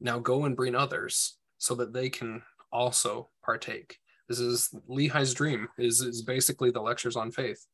now 0.00 0.18
go 0.18 0.44
and 0.44 0.56
bring 0.56 0.74
others 0.74 1.36
so 1.58 1.74
that 1.76 1.92
they 1.92 2.08
can 2.08 2.42
also 2.70 3.30
partake. 3.42 3.98
This 4.28 4.38
is 4.38 4.70
Lehi's 4.88 5.34
dream. 5.34 5.68
Is 5.76 6.02
is 6.02 6.22
basically 6.22 6.70
the 6.70 6.82
lectures 6.82 7.16
on 7.16 7.32
faith. 7.32 7.64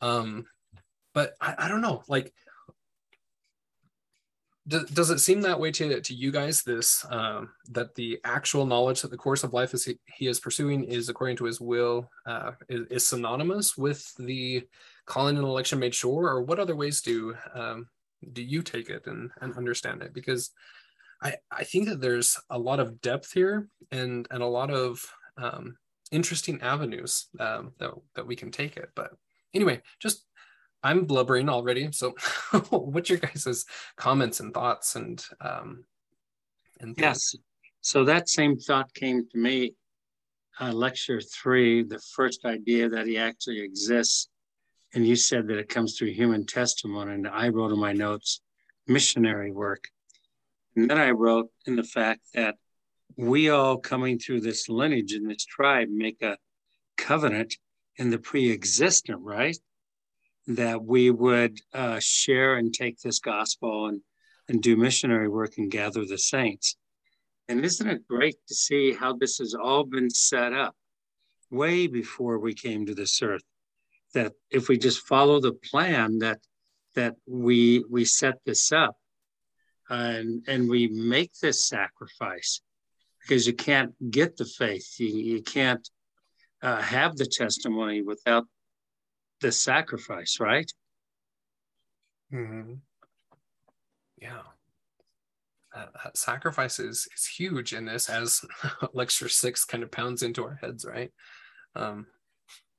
Um, 0.00 0.46
but 1.12 1.34
I, 1.40 1.54
I 1.58 1.68
don't 1.68 1.80
know, 1.80 2.02
like 2.08 2.32
does 4.68 5.10
it 5.10 5.20
seem 5.20 5.40
that 5.42 5.60
way 5.60 5.70
to, 5.70 6.00
to 6.00 6.14
you 6.14 6.32
guys 6.32 6.62
this 6.62 7.06
um, 7.10 7.50
that 7.70 7.94
the 7.94 8.18
actual 8.24 8.66
knowledge 8.66 9.00
that 9.02 9.10
the 9.10 9.16
course 9.16 9.44
of 9.44 9.52
life 9.52 9.74
is 9.74 9.84
he, 9.84 9.98
he 10.06 10.26
is 10.26 10.40
pursuing 10.40 10.84
is 10.84 11.08
according 11.08 11.36
to 11.36 11.44
his 11.44 11.60
will 11.60 12.10
uh, 12.26 12.52
is, 12.68 12.86
is, 12.88 13.06
synonymous 13.06 13.76
with 13.76 14.12
the 14.16 14.66
calling 15.04 15.36
and 15.36 15.46
election 15.46 15.78
made 15.78 15.94
sure? 15.94 16.28
Or 16.28 16.42
what 16.42 16.58
other 16.58 16.74
ways 16.74 17.00
do 17.00 17.36
um, 17.54 17.88
do 18.32 18.42
you 18.42 18.62
take 18.62 18.88
it 18.88 19.06
and, 19.06 19.30
and 19.40 19.56
understand 19.56 20.02
it? 20.02 20.12
Because 20.12 20.50
I, 21.22 21.36
I 21.50 21.62
think 21.62 21.88
that 21.88 22.00
there's 22.00 22.36
a 22.50 22.58
lot 22.58 22.80
of 22.80 23.00
depth 23.00 23.32
here 23.32 23.68
and 23.92 24.26
and 24.30 24.42
a 24.42 24.46
lot 24.46 24.70
of 24.70 25.04
um, 25.38 25.76
interesting 26.10 26.60
avenues 26.60 27.26
um, 27.38 27.72
that, 27.78 27.92
that 28.16 28.26
we 28.26 28.34
can 28.34 28.50
take 28.50 28.76
it. 28.76 28.90
But 28.96 29.12
anyway 29.54 29.80
just 30.00 30.24
I'm 30.82 31.04
blubbering 31.04 31.48
already. 31.48 31.90
So, 31.92 32.14
what's 32.70 33.10
your 33.10 33.18
guys' 33.18 33.64
comments 33.96 34.40
and 34.40 34.54
thoughts 34.54 34.96
and 34.96 35.24
um, 35.40 35.84
and 36.80 36.94
yes. 36.98 37.34
So 37.80 38.04
that 38.04 38.28
same 38.28 38.56
thought 38.56 38.92
came 38.94 39.26
to 39.30 39.38
me. 39.38 39.74
Uh, 40.58 40.72
lecture 40.72 41.20
three, 41.20 41.82
the 41.82 42.00
first 42.14 42.46
idea 42.46 42.88
that 42.88 43.06
he 43.06 43.18
actually 43.18 43.60
exists, 43.60 44.28
and 44.94 45.06
you 45.06 45.14
said 45.14 45.46
that 45.48 45.58
it 45.58 45.68
comes 45.68 45.96
through 45.96 46.12
human 46.12 46.46
testimony, 46.46 47.12
and 47.12 47.28
I 47.28 47.48
wrote 47.48 47.72
in 47.72 47.78
my 47.78 47.92
notes 47.92 48.40
missionary 48.86 49.52
work, 49.52 49.88
and 50.74 50.88
then 50.88 50.98
I 50.98 51.10
wrote 51.10 51.50
in 51.66 51.76
the 51.76 51.84
fact 51.84 52.20
that 52.34 52.56
we 53.16 53.50
all 53.50 53.76
coming 53.76 54.18
through 54.18 54.40
this 54.40 54.68
lineage 54.68 55.12
and 55.12 55.30
this 55.30 55.44
tribe 55.44 55.88
make 55.90 56.22
a 56.22 56.38
covenant 56.96 57.54
in 57.96 58.10
the 58.10 58.18
pre-existent, 58.18 59.20
right? 59.20 59.56
That 60.48 60.84
we 60.84 61.10
would 61.10 61.58
uh, 61.74 61.98
share 62.00 62.56
and 62.56 62.72
take 62.72 63.00
this 63.00 63.18
gospel 63.18 63.88
and 63.88 64.00
and 64.48 64.62
do 64.62 64.76
missionary 64.76 65.28
work 65.28 65.58
and 65.58 65.70
gather 65.70 66.04
the 66.04 66.18
saints. 66.18 66.76
And 67.48 67.64
isn't 67.64 67.88
it 67.88 68.06
great 68.08 68.36
to 68.48 68.54
see 68.54 68.92
how 68.92 69.14
this 69.14 69.38
has 69.38 69.54
all 69.54 69.84
been 69.84 70.10
set 70.10 70.52
up 70.52 70.74
way 71.50 71.86
before 71.86 72.38
we 72.38 72.54
came 72.54 72.86
to 72.86 72.94
this 72.94 73.20
earth? 73.22 73.42
That 74.14 74.32
if 74.50 74.68
we 74.68 74.78
just 74.78 75.06
follow 75.06 75.40
the 75.40 75.52
plan 75.52 76.18
that 76.20 76.38
that 76.94 77.14
we 77.26 77.84
we 77.90 78.04
set 78.04 78.36
this 78.44 78.72
up 78.72 78.96
and 79.88 80.44
and 80.48 80.68
we 80.68 80.88
make 80.88 81.32
this 81.40 81.68
sacrifice 81.68 82.60
because 83.20 83.46
you 83.46 83.52
can't 83.52 83.92
get 84.10 84.36
the 84.36 84.44
faith 84.44 84.94
you, 84.98 85.08
you 85.08 85.42
can't 85.42 85.88
uh, 86.62 86.80
have 86.80 87.16
the 87.16 87.26
testimony 87.26 88.02
without 88.02 88.46
the 89.40 89.52
sacrifice 89.52 90.38
right? 90.40 90.70
Mm-hmm. 92.32 92.74
Yeah. 94.20 94.42
Uh, 95.74 95.86
sacrifice 96.14 96.78
is, 96.78 97.06
is 97.14 97.26
huge 97.26 97.74
in 97.74 97.84
this 97.84 98.08
as 98.08 98.42
lecture 98.94 99.28
six 99.28 99.64
kind 99.64 99.82
of 99.82 99.90
pounds 99.90 100.22
into 100.22 100.44
our 100.44 100.58
heads 100.60 100.84
right? 100.84 101.12
Um 101.74 102.06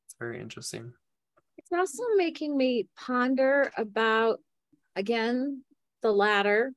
it's 0.06 0.16
very 0.20 0.40
interesting. 0.40 0.94
It's 1.58 1.72
also 1.72 2.04
making 2.16 2.58
me 2.58 2.88
ponder 2.98 3.72
about 3.78 4.40
again 4.96 5.64
the 6.02 6.12
ladder. 6.12 6.74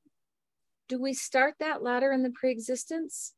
Do 0.88 1.00
we 1.00 1.14
start 1.14 1.54
that 1.60 1.82
ladder 1.82 2.12
in 2.12 2.22
the 2.22 2.30
pre-existence? 2.30 3.32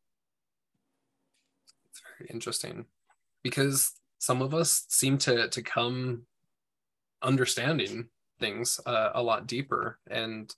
It's 1.90 2.00
very 2.18 2.31
interesting 2.33 2.87
because 3.42 3.92
some 4.18 4.40
of 4.40 4.55
us 4.55 4.87
seem 4.88 5.18
to 5.18 5.48
to 5.48 5.62
come 5.62 6.26
understanding 7.22 8.08
things 8.40 8.80
uh, 8.87 9.11
a 9.14 9.22
lot 9.22 9.46
deeper 9.46 9.98
and 10.11 10.54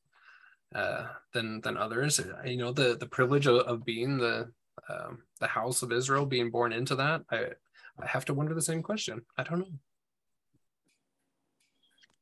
uh, 0.74 1.06
than 1.32 1.60
than 1.60 1.76
others. 1.76 2.20
You 2.44 2.56
know, 2.56 2.72
the 2.72 2.96
the 2.96 3.06
privilege 3.06 3.46
of, 3.46 3.58
of 3.58 3.84
being 3.84 4.18
the 4.18 4.50
um, 4.88 5.22
the 5.40 5.46
house 5.46 5.82
of 5.82 5.92
Israel, 5.92 6.26
being 6.26 6.50
born 6.50 6.72
into 6.72 6.96
that. 6.96 7.22
I 7.30 7.46
I 8.02 8.06
have 8.06 8.24
to 8.26 8.34
wonder 8.34 8.54
the 8.54 8.62
same 8.62 8.82
question. 8.82 9.22
I 9.38 9.44
don't 9.44 9.60
know. 9.60 9.78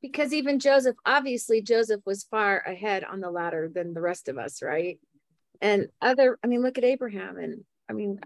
Because 0.02 0.32
even 0.32 0.58
Joseph, 0.58 0.96
obviously, 1.06 1.62
Joseph 1.62 2.00
was 2.04 2.24
far 2.24 2.58
ahead 2.58 3.04
on 3.04 3.20
the 3.20 3.30
ladder 3.30 3.70
than 3.72 3.94
the 3.94 4.00
rest 4.00 4.28
of 4.28 4.36
us, 4.36 4.60
right? 4.60 4.98
And 5.60 5.88
other, 6.00 6.38
I 6.42 6.48
mean, 6.48 6.60
look 6.60 6.76
at 6.76 6.84
Abraham, 6.84 7.38
and 7.38 7.64
I 7.88 7.92
mean, 7.92 8.18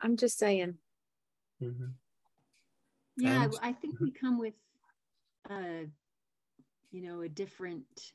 I'm 0.00 0.16
just 0.16 0.38
saying. 0.38 0.74
Mm-hmm. 1.60 1.86
Yeah, 3.18 3.44
and, 3.44 3.54
I 3.62 3.72
think 3.72 4.00
we 4.00 4.10
come 4.10 4.38
with 4.38 4.54
uh, 5.50 5.86
you 6.90 7.02
know 7.02 7.22
a 7.22 7.28
different 7.28 8.12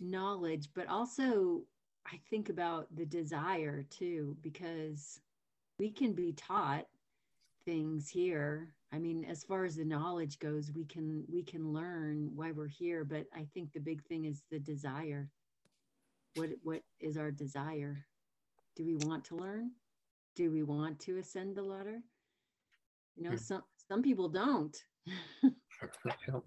knowledge 0.00 0.68
but 0.74 0.88
also 0.88 1.62
i 2.06 2.18
think 2.30 2.48
about 2.48 2.86
the 2.96 3.04
desire 3.04 3.84
too 3.90 4.34
because 4.40 5.20
we 5.78 5.90
can 5.90 6.12
be 6.12 6.32
taught 6.32 6.86
things 7.64 8.08
here. 8.08 8.72
I 8.92 8.98
mean 8.98 9.24
as 9.24 9.44
far 9.44 9.64
as 9.64 9.76
the 9.76 9.84
knowledge 9.84 10.38
goes 10.38 10.72
we 10.74 10.84
can 10.84 11.24
we 11.30 11.42
can 11.42 11.72
learn 11.72 12.30
why 12.34 12.52
we're 12.52 12.66
here 12.68 13.04
but 13.04 13.26
i 13.34 13.46
think 13.54 13.72
the 13.72 13.80
big 13.80 14.02
thing 14.04 14.24
is 14.24 14.42
the 14.50 14.58
desire. 14.58 15.30
What 16.34 16.50
what 16.62 16.82
is 17.00 17.16
our 17.16 17.30
desire? 17.30 18.06
Do 18.76 18.84
we 18.84 18.96
want 18.96 19.24
to 19.26 19.36
learn? 19.36 19.72
Do 20.36 20.50
we 20.50 20.62
want 20.62 21.00
to 21.00 21.18
ascend 21.18 21.56
the 21.56 21.62
ladder 21.62 22.02
you 23.20 23.26
know 23.26 23.32
hmm. 23.32 23.36
some 23.36 23.62
some 23.88 24.02
people 24.02 24.28
don't. 24.28 24.76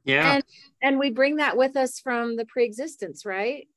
Yeah. 0.03 0.35
And, 0.35 0.43
and 0.83 0.99
we 0.99 1.09
bring 1.09 1.37
that 1.37 1.57
with 1.57 1.75
us 1.75 1.99
from 1.99 2.35
the 2.35 2.45
pre-existence 2.45 3.25
right? 3.25 3.67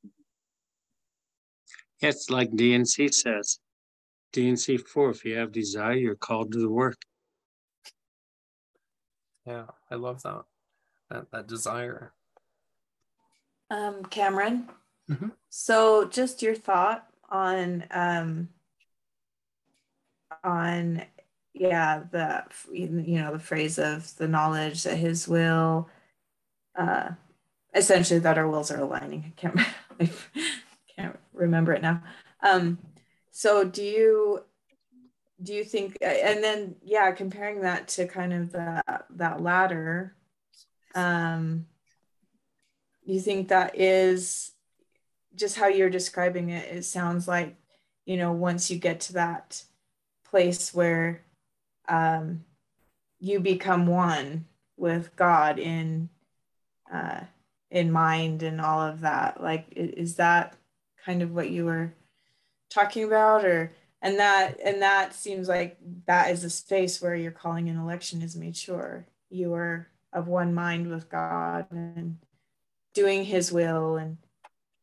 It's 1.99 2.29
like 2.29 2.55
D&C 2.55 3.07
says 3.07 3.57
D&C 4.33 4.77
4 4.77 5.09
if 5.09 5.25
you 5.25 5.35
have 5.35 5.51
desire 5.51 5.93
you're 5.93 6.13
called 6.13 6.51
to 6.51 6.59
the 6.59 6.69
work. 6.69 7.01
Yeah 9.47 9.65
i 9.89 9.95
love 9.95 10.21
that 10.21 10.43
that, 11.09 11.31
that 11.31 11.47
desire. 11.47 12.13
Um 13.71 14.05
cameron? 14.05 14.69
Mm-hmm. 15.09 15.29
so 15.49 16.05
just 16.05 16.43
your 16.43 16.53
thought 16.53 17.07
on 17.31 17.85
um 17.89 18.49
on 20.43 21.01
yeah 21.59 22.03
the 22.11 22.43
you 22.71 22.89
know 23.19 23.31
the 23.33 23.39
phrase 23.39 23.77
of 23.79 24.15
the 24.17 24.27
knowledge 24.27 24.83
that 24.83 24.97
his 24.97 25.27
will 25.27 25.89
uh 26.75 27.09
essentially 27.75 28.19
that 28.19 28.37
our 28.37 28.47
wills 28.47 28.71
are 28.71 28.79
aligning. 28.79 29.25
I 29.25 29.39
can't 29.39 29.59
I 29.99 30.09
can't 30.95 31.19
remember 31.33 31.73
it 31.73 31.81
now. 31.81 32.01
Um 32.41 32.79
so 33.31 33.63
do 33.63 33.83
you 33.83 34.43
do 35.41 35.53
you 35.53 35.63
think 35.63 35.97
and 36.01 36.43
then 36.43 36.75
yeah 36.83 37.11
comparing 37.11 37.61
that 37.61 37.87
to 37.89 38.07
kind 38.07 38.33
of 38.33 38.51
that 38.53 39.05
that 39.11 39.41
ladder 39.41 40.15
um 40.95 41.67
you 43.05 43.21
think 43.21 43.49
that 43.49 43.79
is 43.79 44.51
just 45.35 45.55
how 45.55 45.67
you're 45.67 45.91
describing 45.91 46.49
it 46.49 46.65
it 46.75 46.83
sounds 46.83 47.27
like 47.27 47.55
you 48.05 48.17
know 48.17 48.31
once 48.31 48.71
you 48.71 48.79
get 48.79 48.99
to 49.01 49.13
that 49.13 49.61
place 50.25 50.73
where 50.73 51.21
um, 51.87 52.43
you 53.19 53.39
become 53.39 53.87
one 53.87 54.45
with 54.77 55.15
God 55.15 55.59
in 55.59 56.09
uh, 56.91 57.21
in 57.69 57.91
mind 57.91 58.43
and 58.43 58.61
all 58.61 58.81
of 58.81 59.01
that. 59.01 59.41
Like, 59.41 59.65
is 59.71 60.15
that 60.15 60.55
kind 61.05 61.21
of 61.21 61.33
what 61.33 61.49
you 61.49 61.65
were 61.65 61.93
talking 62.69 63.03
about, 63.03 63.45
or 63.45 63.71
and 64.01 64.19
that 64.19 64.59
and 64.63 64.81
that 64.81 65.13
seems 65.13 65.47
like 65.47 65.77
that 66.05 66.31
is 66.31 66.43
a 66.43 66.49
space 66.49 67.01
where 67.01 67.15
your 67.15 67.31
calling 67.31 67.69
and 67.69 67.79
election 67.79 68.21
is 68.21 68.35
made 68.35 68.55
sure 68.55 69.05
you 69.29 69.53
are 69.53 69.87
of 70.13 70.27
one 70.27 70.53
mind 70.53 70.89
with 70.89 71.09
God 71.09 71.67
and 71.71 72.17
doing 72.93 73.25
His 73.25 73.51
will. 73.51 73.97
And 73.97 74.17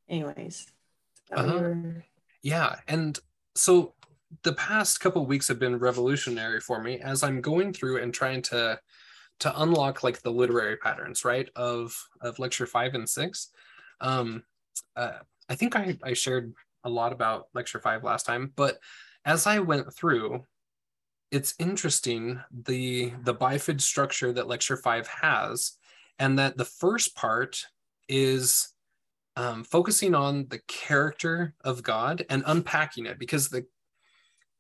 anyways, 0.09 0.67
uh-huh. 1.33 1.75
yeah, 2.43 2.77
and 2.87 3.19
so 3.55 3.94
the 4.43 4.53
past 4.55 5.01
couple 5.01 5.25
weeks 5.27 5.49
have 5.49 5.59
been 5.59 5.79
revolutionary 5.79 6.61
for 6.61 6.83
me 6.83 7.01
as 7.01 7.23
I'm 7.23 7.41
going 7.41 7.73
through 7.73 8.03
and 8.03 8.13
trying 8.13 8.43
to 8.43 8.79
to 9.41 9.63
unlock 9.63 10.05
like 10.05 10.23
the 10.23 10.31
literary 10.31 10.77
patterns, 10.77 11.25
right, 11.25 11.49
of 11.57 11.97
of 12.21 12.39
lecture 12.39 12.67
five 12.67 12.95
and 12.95 13.09
six. 13.09 13.51
Um, 14.01 14.45
uh, 14.97 15.19
I 15.49 15.55
think 15.55 15.77
I, 15.77 15.97
I 16.03 16.13
shared 16.13 16.55
a 16.85 16.91
lot 16.91 17.13
about 17.13 17.49
lecture 17.55 17.81
five 17.81 18.05
last 18.05 18.27
time, 18.27 18.53
but 18.57 18.79
as 19.25 19.47
I 19.47 19.59
went 19.59 19.93
through, 19.95 20.45
it's 21.31 21.55
interesting 21.59 22.41
the 22.51 23.13
the 23.23 23.35
bifid 23.35 23.81
structure 23.81 24.33
that 24.33 24.49
lecture 24.49 24.77
five 24.77 25.07
has, 25.09 25.73
and 26.19 26.39
that 26.39 26.57
the 26.57 26.65
first 26.65 27.17
part 27.17 27.67
is 28.09 28.75
um, 29.37 29.65
focusing 29.65 30.15
on 30.15 30.47
the 30.49 30.61
character 30.69 31.55
of 31.65 31.83
God 31.83 32.25
and 32.31 32.45
unpacking 32.47 33.07
it 33.07 33.19
because 33.19 33.49
the 33.49 33.67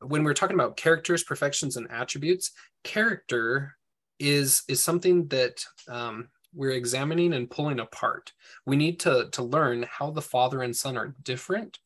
when 0.08 0.24
we're 0.24 0.34
talking 0.34 0.54
about 0.54 0.76
characters, 0.76 1.22
perfections, 1.22 1.76
and 1.76 1.90
attributes, 1.90 2.52
character 2.82 3.76
is 4.18 4.62
is 4.68 4.82
something 4.82 5.26
that 5.28 5.64
um, 5.88 6.28
we're 6.54 6.70
examining 6.70 7.32
and 7.32 7.50
pulling 7.50 7.80
apart. 7.80 8.32
We 8.66 8.76
need 8.76 9.00
to 9.00 9.28
to 9.32 9.42
learn 9.42 9.86
how 9.88 10.10
the 10.10 10.22
father 10.22 10.62
and 10.62 10.74
son 10.74 10.96
are 10.96 11.14
different 11.22 11.78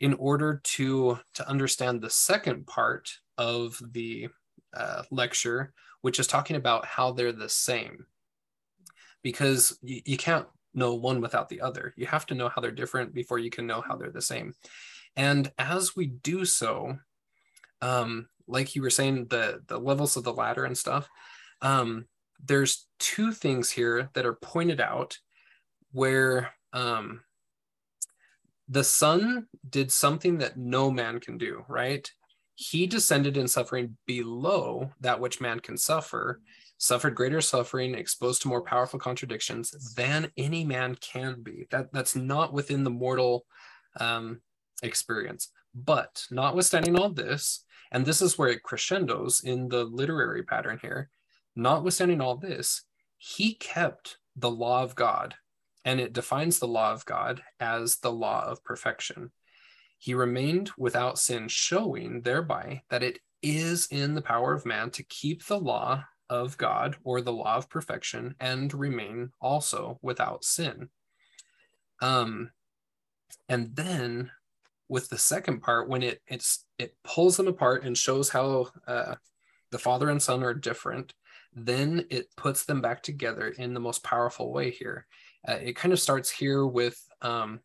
in 0.00 0.14
order 0.14 0.60
to 0.64 1.18
to 1.34 1.48
understand 1.48 2.00
the 2.00 2.10
second 2.10 2.66
part 2.66 3.10
of 3.38 3.80
the 3.92 4.28
uh, 4.74 5.02
lecture, 5.10 5.72
which 6.02 6.18
is 6.18 6.26
talking 6.26 6.56
about 6.56 6.86
how 6.86 7.12
they're 7.12 7.32
the 7.32 7.48
same. 7.48 8.06
Because 9.22 9.78
you, 9.82 10.00
you 10.04 10.16
can't 10.16 10.46
know 10.74 10.94
one 10.94 11.20
without 11.20 11.48
the 11.48 11.60
other. 11.60 11.92
You 11.96 12.06
have 12.06 12.26
to 12.26 12.34
know 12.34 12.48
how 12.48 12.60
they're 12.60 12.70
different 12.70 13.14
before 13.14 13.38
you 13.38 13.50
can 13.50 13.66
know 13.66 13.80
how 13.80 13.96
they're 13.96 14.10
the 14.10 14.22
same. 14.22 14.54
And 15.16 15.52
as 15.58 15.94
we 15.94 16.06
do 16.06 16.44
so, 16.44 16.98
um, 17.82 18.28
like 18.46 18.74
you 18.74 18.80
were 18.80 18.90
saying, 18.90 19.26
the 19.26 19.60
the 19.66 19.78
levels 19.78 20.16
of 20.16 20.24
the 20.24 20.32
ladder 20.32 20.64
and 20.64 20.76
stuff. 20.76 21.08
Um, 21.60 22.06
there's 22.44 22.86
two 22.98 23.32
things 23.32 23.70
here 23.70 24.08
that 24.14 24.26
are 24.26 24.34
pointed 24.34 24.80
out 24.80 25.18
where 25.92 26.52
um, 26.72 27.20
the 28.68 28.84
son 28.84 29.46
did 29.68 29.92
something 29.92 30.38
that 30.38 30.56
no 30.56 30.90
man 30.90 31.20
can 31.20 31.36
do 31.36 31.64
right 31.68 32.10
he 32.54 32.86
descended 32.86 33.36
in 33.36 33.48
suffering 33.48 33.96
below 34.06 34.90
that 35.00 35.20
which 35.20 35.40
man 35.40 35.60
can 35.60 35.76
suffer 35.76 36.40
suffered 36.78 37.14
greater 37.14 37.40
suffering 37.40 37.94
exposed 37.94 38.42
to 38.42 38.48
more 38.48 38.62
powerful 38.62 38.98
contradictions 38.98 39.94
than 39.94 40.30
any 40.36 40.64
man 40.64 40.94
can 40.96 41.42
be 41.42 41.66
that 41.70 41.92
that's 41.92 42.16
not 42.16 42.52
within 42.52 42.82
the 42.82 42.90
mortal 42.90 43.44
um, 44.00 44.40
experience 44.82 45.50
but 45.74 46.24
notwithstanding 46.30 46.96
all 46.98 47.10
this 47.10 47.64
and 47.92 48.04
this 48.04 48.20
is 48.20 48.36
where 48.36 48.48
it 48.48 48.64
crescendos 48.64 49.44
in 49.44 49.68
the 49.68 49.84
literary 49.84 50.42
pattern 50.42 50.78
here 50.82 51.08
notwithstanding 51.54 52.20
all 52.20 52.36
this 52.36 52.82
he 53.18 53.54
kept 53.54 54.18
the 54.34 54.50
law 54.50 54.82
of 54.82 54.96
god 54.96 55.36
and 55.84 56.00
it 56.00 56.12
defines 56.12 56.58
the 56.58 56.66
law 56.66 56.92
of 56.92 57.04
god 57.06 57.42
as 57.60 57.98
the 57.98 58.12
law 58.12 58.44
of 58.44 58.64
perfection 58.64 59.30
he 60.02 60.14
remained 60.14 60.72
without 60.76 61.16
sin, 61.16 61.46
showing 61.46 62.22
thereby 62.22 62.82
that 62.88 63.04
it 63.04 63.20
is 63.40 63.86
in 63.92 64.16
the 64.16 64.20
power 64.20 64.52
of 64.52 64.66
man 64.66 64.90
to 64.90 65.04
keep 65.04 65.46
the 65.46 65.60
law 65.60 66.02
of 66.28 66.56
God 66.56 66.96
or 67.04 67.20
the 67.20 67.32
law 67.32 67.54
of 67.54 67.70
perfection 67.70 68.34
and 68.40 68.74
remain 68.74 69.30
also 69.40 70.00
without 70.02 70.42
sin. 70.42 70.88
Um, 72.00 72.50
and 73.48 73.76
then 73.76 74.32
with 74.92 75.08
the 75.08 75.16
second 75.16 75.62
part, 75.62 75.88
when 75.88 76.02
it 76.02 76.20
it's 76.28 76.66
it 76.78 76.94
pulls 77.02 77.38
them 77.38 77.48
apart 77.48 77.82
and 77.82 77.96
shows 77.96 78.28
how 78.28 78.68
uh, 78.86 79.14
the 79.70 79.78
father 79.78 80.10
and 80.10 80.22
son 80.22 80.44
are 80.44 80.52
different, 80.52 81.14
then 81.54 82.04
it 82.10 82.26
puts 82.36 82.66
them 82.66 82.82
back 82.82 83.02
together 83.02 83.48
in 83.48 83.72
the 83.72 83.80
most 83.80 84.04
powerful 84.04 84.52
way 84.52 84.70
here. 84.70 85.06
Uh, 85.48 85.54
it 85.54 85.76
kind 85.76 85.94
of 85.94 85.98
starts 85.98 86.30
here 86.30 86.66
with 86.66 87.02
um, 87.22 87.60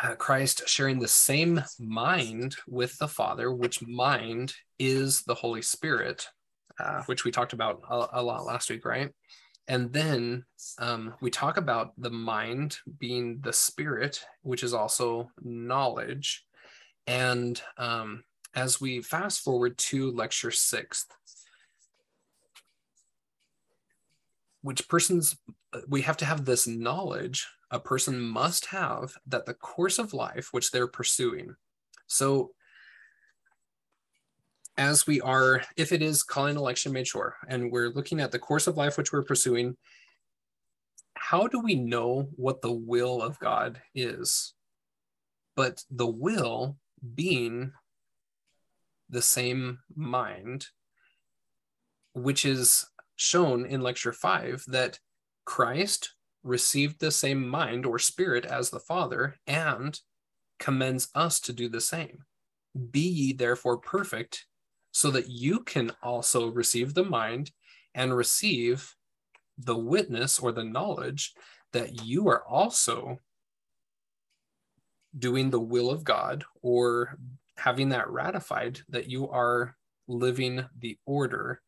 uh, 0.00 0.14
Christ 0.14 0.62
sharing 0.68 1.00
the 1.00 1.08
same 1.08 1.60
mind 1.80 2.54
with 2.68 2.96
the 2.98 3.08
Father, 3.08 3.52
which 3.52 3.84
mind 3.84 4.54
is 4.78 5.22
the 5.22 5.34
Holy 5.34 5.62
Spirit, 5.62 6.28
uh, 6.78 7.02
which 7.06 7.24
we 7.24 7.32
talked 7.32 7.54
about 7.54 7.82
a, 7.90 8.20
a, 8.20 8.22
lot 8.22 8.44
last 8.44 8.70
week, 8.70 8.84
right? 8.84 9.10
And 9.70 9.92
then 9.92 10.44
um, 10.80 11.14
we 11.20 11.30
talk 11.30 11.56
about 11.56 11.92
the 11.96 12.10
mind 12.10 12.78
being 12.98 13.38
the 13.40 13.52
spirit, 13.52 14.20
which 14.42 14.64
is 14.64 14.74
also 14.74 15.30
knowledge. 15.40 16.44
And 17.06 17.62
um, 17.78 18.24
as 18.52 18.80
we 18.80 19.00
fast 19.00 19.42
forward 19.42 19.78
to 19.78 20.10
lecture 20.10 20.50
six, 20.50 21.06
which 24.62 24.88
persons 24.88 25.36
we 25.86 26.02
have 26.02 26.16
to 26.16 26.24
have 26.24 26.44
this 26.44 26.66
knowledge 26.66 27.46
a 27.70 27.78
person 27.78 28.20
must 28.20 28.66
have 28.66 29.14
that 29.28 29.46
the 29.46 29.54
course 29.54 30.00
of 30.00 30.12
life 30.12 30.48
which 30.50 30.72
they're 30.72 30.88
pursuing. 30.88 31.54
So 32.08 32.50
as 34.80 35.06
we 35.06 35.20
are, 35.20 35.62
if 35.76 35.92
it 35.92 36.00
is 36.00 36.22
calling 36.22 36.56
election 36.56 36.90
made 36.90 37.06
sure, 37.06 37.36
and 37.46 37.70
we're 37.70 37.90
looking 37.90 38.18
at 38.18 38.32
the 38.32 38.38
course 38.38 38.66
of 38.66 38.78
life 38.78 38.96
which 38.96 39.12
we're 39.12 39.22
pursuing, 39.22 39.76
how 41.12 41.46
do 41.46 41.60
we 41.60 41.74
know 41.74 42.30
what 42.36 42.62
the 42.62 42.72
will 42.72 43.20
of 43.20 43.38
God 43.40 43.82
is? 43.94 44.54
But 45.54 45.84
the 45.90 46.06
will 46.06 46.78
being 47.14 47.72
the 49.10 49.20
same 49.20 49.80
mind, 49.94 50.68
which 52.14 52.46
is 52.46 52.86
shown 53.16 53.66
in 53.66 53.82
lecture 53.82 54.14
five 54.14 54.64
that 54.68 54.98
Christ 55.44 56.14
received 56.42 57.00
the 57.00 57.10
same 57.10 57.46
mind 57.46 57.84
or 57.84 57.98
spirit 57.98 58.46
as 58.46 58.70
the 58.70 58.80
Father 58.80 59.36
and 59.46 60.00
commends 60.58 61.10
us 61.14 61.38
to 61.40 61.52
do 61.52 61.68
the 61.68 61.82
same. 61.82 62.24
Be 62.90 63.00
ye 63.00 63.32
therefore 63.34 63.76
perfect, 63.76 64.46
so 64.92 65.10
that 65.10 65.28
you 65.28 65.60
can 65.60 65.92
also 66.02 66.50
receive 66.50 66.94
the 66.94 67.04
mind 67.04 67.50
and 67.94 68.16
receive 68.16 68.94
the 69.58 69.76
witness 69.76 70.38
or 70.38 70.52
the 70.52 70.64
knowledge 70.64 71.32
that 71.72 72.04
you 72.04 72.28
are 72.28 72.44
also 72.46 73.18
doing 75.18 75.50
the 75.50 75.60
will 75.60 75.90
of 75.90 76.04
God 76.04 76.44
or 76.62 77.18
having 77.56 77.90
that 77.90 78.08
ratified 78.10 78.80
that 78.88 79.08
you 79.08 79.28
are 79.28 79.76
living 80.08 80.64
the 80.78 80.98
order 81.06 81.60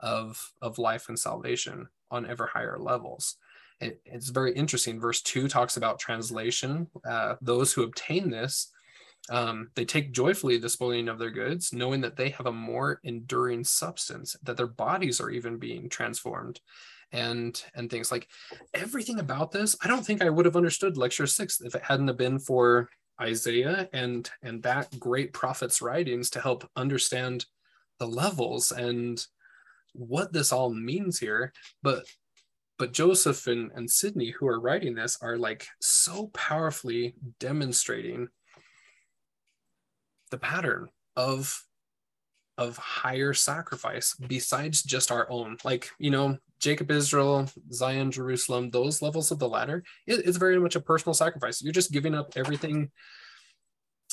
of 0.00 0.52
of 0.62 0.78
life 0.78 1.08
and 1.08 1.18
salvation 1.18 1.86
on 2.10 2.24
ever 2.24 2.46
higher 2.46 2.78
levels 2.78 3.36
it, 3.80 4.00
it's 4.04 4.28
very 4.28 4.52
interesting. 4.52 5.00
Verse 5.00 5.22
2 5.22 5.48
talks 5.48 5.76
about 5.76 5.98
translation. 5.98 6.86
Uh, 7.08 7.36
those 7.40 7.72
who 7.72 7.82
obtain 7.82 8.30
this, 8.30 8.70
um, 9.28 9.70
they 9.74 9.84
take 9.84 10.12
joyfully 10.12 10.56
the 10.56 10.68
spoiling 10.68 11.08
of 11.08 11.18
their 11.18 11.30
goods, 11.30 11.72
knowing 11.72 12.00
that 12.00 12.16
they 12.16 12.30
have 12.30 12.46
a 12.46 12.52
more 12.52 13.00
enduring 13.04 13.64
substance, 13.64 14.36
that 14.42 14.56
their 14.56 14.66
bodies 14.66 15.20
are 15.20 15.30
even 15.30 15.58
being 15.58 15.88
transformed 15.88 16.60
and 17.12 17.62
and 17.74 17.90
things. 17.90 18.10
Like 18.10 18.28
everything 18.72 19.18
about 19.18 19.50
this 19.50 19.76
i 19.82 19.88
don't 19.88 20.06
think 20.06 20.22
i 20.22 20.30
would 20.30 20.46
have 20.46 20.56
understood 20.56 20.96
lecture 20.96 21.26
six 21.26 21.60
if 21.60 21.74
it 21.74 21.82
hadn't 21.82 22.16
been 22.16 22.38
for 22.38 22.88
isaiah 23.20 23.88
and 23.92 24.30
and 24.42 24.62
that 24.62 24.96
great 24.98 25.32
prophet's 25.32 25.82
writings 25.82 26.30
to 26.30 26.40
help 26.40 26.68
understand 26.76 27.44
the 27.98 28.06
levels 28.06 28.72
and 28.72 29.26
what 29.92 30.32
this 30.32 30.52
all 30.52 30.70
means 30.70 31.18
here. 31.18 31.52
But 31.82 32.06
but 32.78 32.92
Joseph 32.92 33.46
and, 33.46 33.70
and 33.74 33.90
Sidney, 33.90 34.30
who 34.30 34.48
are 34.48 34.58
writing 34.58 34.94
this, 34.94 35.18
are 35.20 35.36
like 35.36 35.66
so 35.80 36.28
powerfully 36.28 37.14
demonstrating 37.38 38.28
the 40.30 40.38
pattern 40.38 40.88
of 41.16 41.62
of 42.58 42.76
higher 42.76 43.32
sacrifice 43.32 44.14
besides 44.14 44.82
just 44.82 45.10
our 45.10 45.30
own. 45.30 45.56
Like 45.64 45.90
you 45.98 46.10
know 46.10 46.38
jacob 46.60 46.90
israel 46.90 47.50
zion 47.72 48.10
jerusalem 48.10 48.68
those 48.68 49.00
levels 49.00 49.30
of 49.30 49.38
the 49.38 49.48
ladder 49.48 49.82
it, 50.06 50.26
it's 50.26 50.36
very 50.36 50.60
much 50.60 50.76
a 50.76 50.80
personal 50.80 51.14
sacrifice. 51.14 51.62
You're 51.62 51.72
just 51.72 51.92
giving 51.92 52.14
up 52.14 52.32
everything 52.36 52.90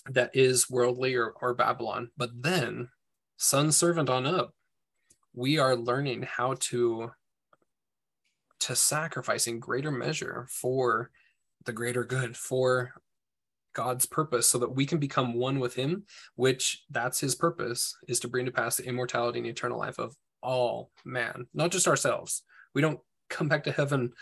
that 0.09 0.33
is 0.33 0.69
worldly 0.69 1.15
or, 1.15 1.33
or 1.41 1.53
babylon. 1.53 2.11
But 2.15 2.29
then 2.41 2.87
son 3.35 3.71
servant 3.71 4.09
on 4.09 4.25
up 4.25 4.53
we 5.33 5.59
are 5.59 5.75
learning 5.75 6.23
how 6.23 6.55
to 6.59 7.11
to 8.59 8.75
sacrifice 8.75 9.45
in 9.45 9.59
greater 9.59 9.91
measure 9.91 10.47
for 10.49 11.11
the 11.65 11.73
greater 11.73 12.03
good, 12.03 12.35
for 12.35 12.91
God's 13.77 14.07
purpose, 14.07 14.47
so 14.47 14.57
that 14.57 14.75
we 14.75 14.87
can 14.87 14.97
become 14.97 15.35
one 15.35 15.59
with 15.59 15.75
Him, 15.75 16.03
which 16.35 16.83
that's 16.89 17.19
His 17.19 17.35
purpose, 17.35 17.95
is 18.07 18.19
to 18.21 18.27
bring 18.27 18.47
to 18.47 18.51
pass 18.51 18.75
the 18.75 18.87
immortality 18.87 19.37
and 19.37 19.47
eternal 19.47 19.77
life 19.77 19.99
of 19.99 20.15
all 20.41 20.89
man, 21.05 21.45
not 21.53 21.69
just 21.69 21.87
ourselves. 21.87 22.41
We 22.73 22.81
don't 22.81 22.99
come 23.29 23.47
back 23.47 23.65
to 23.65 23.71
heaven 23.71 24.13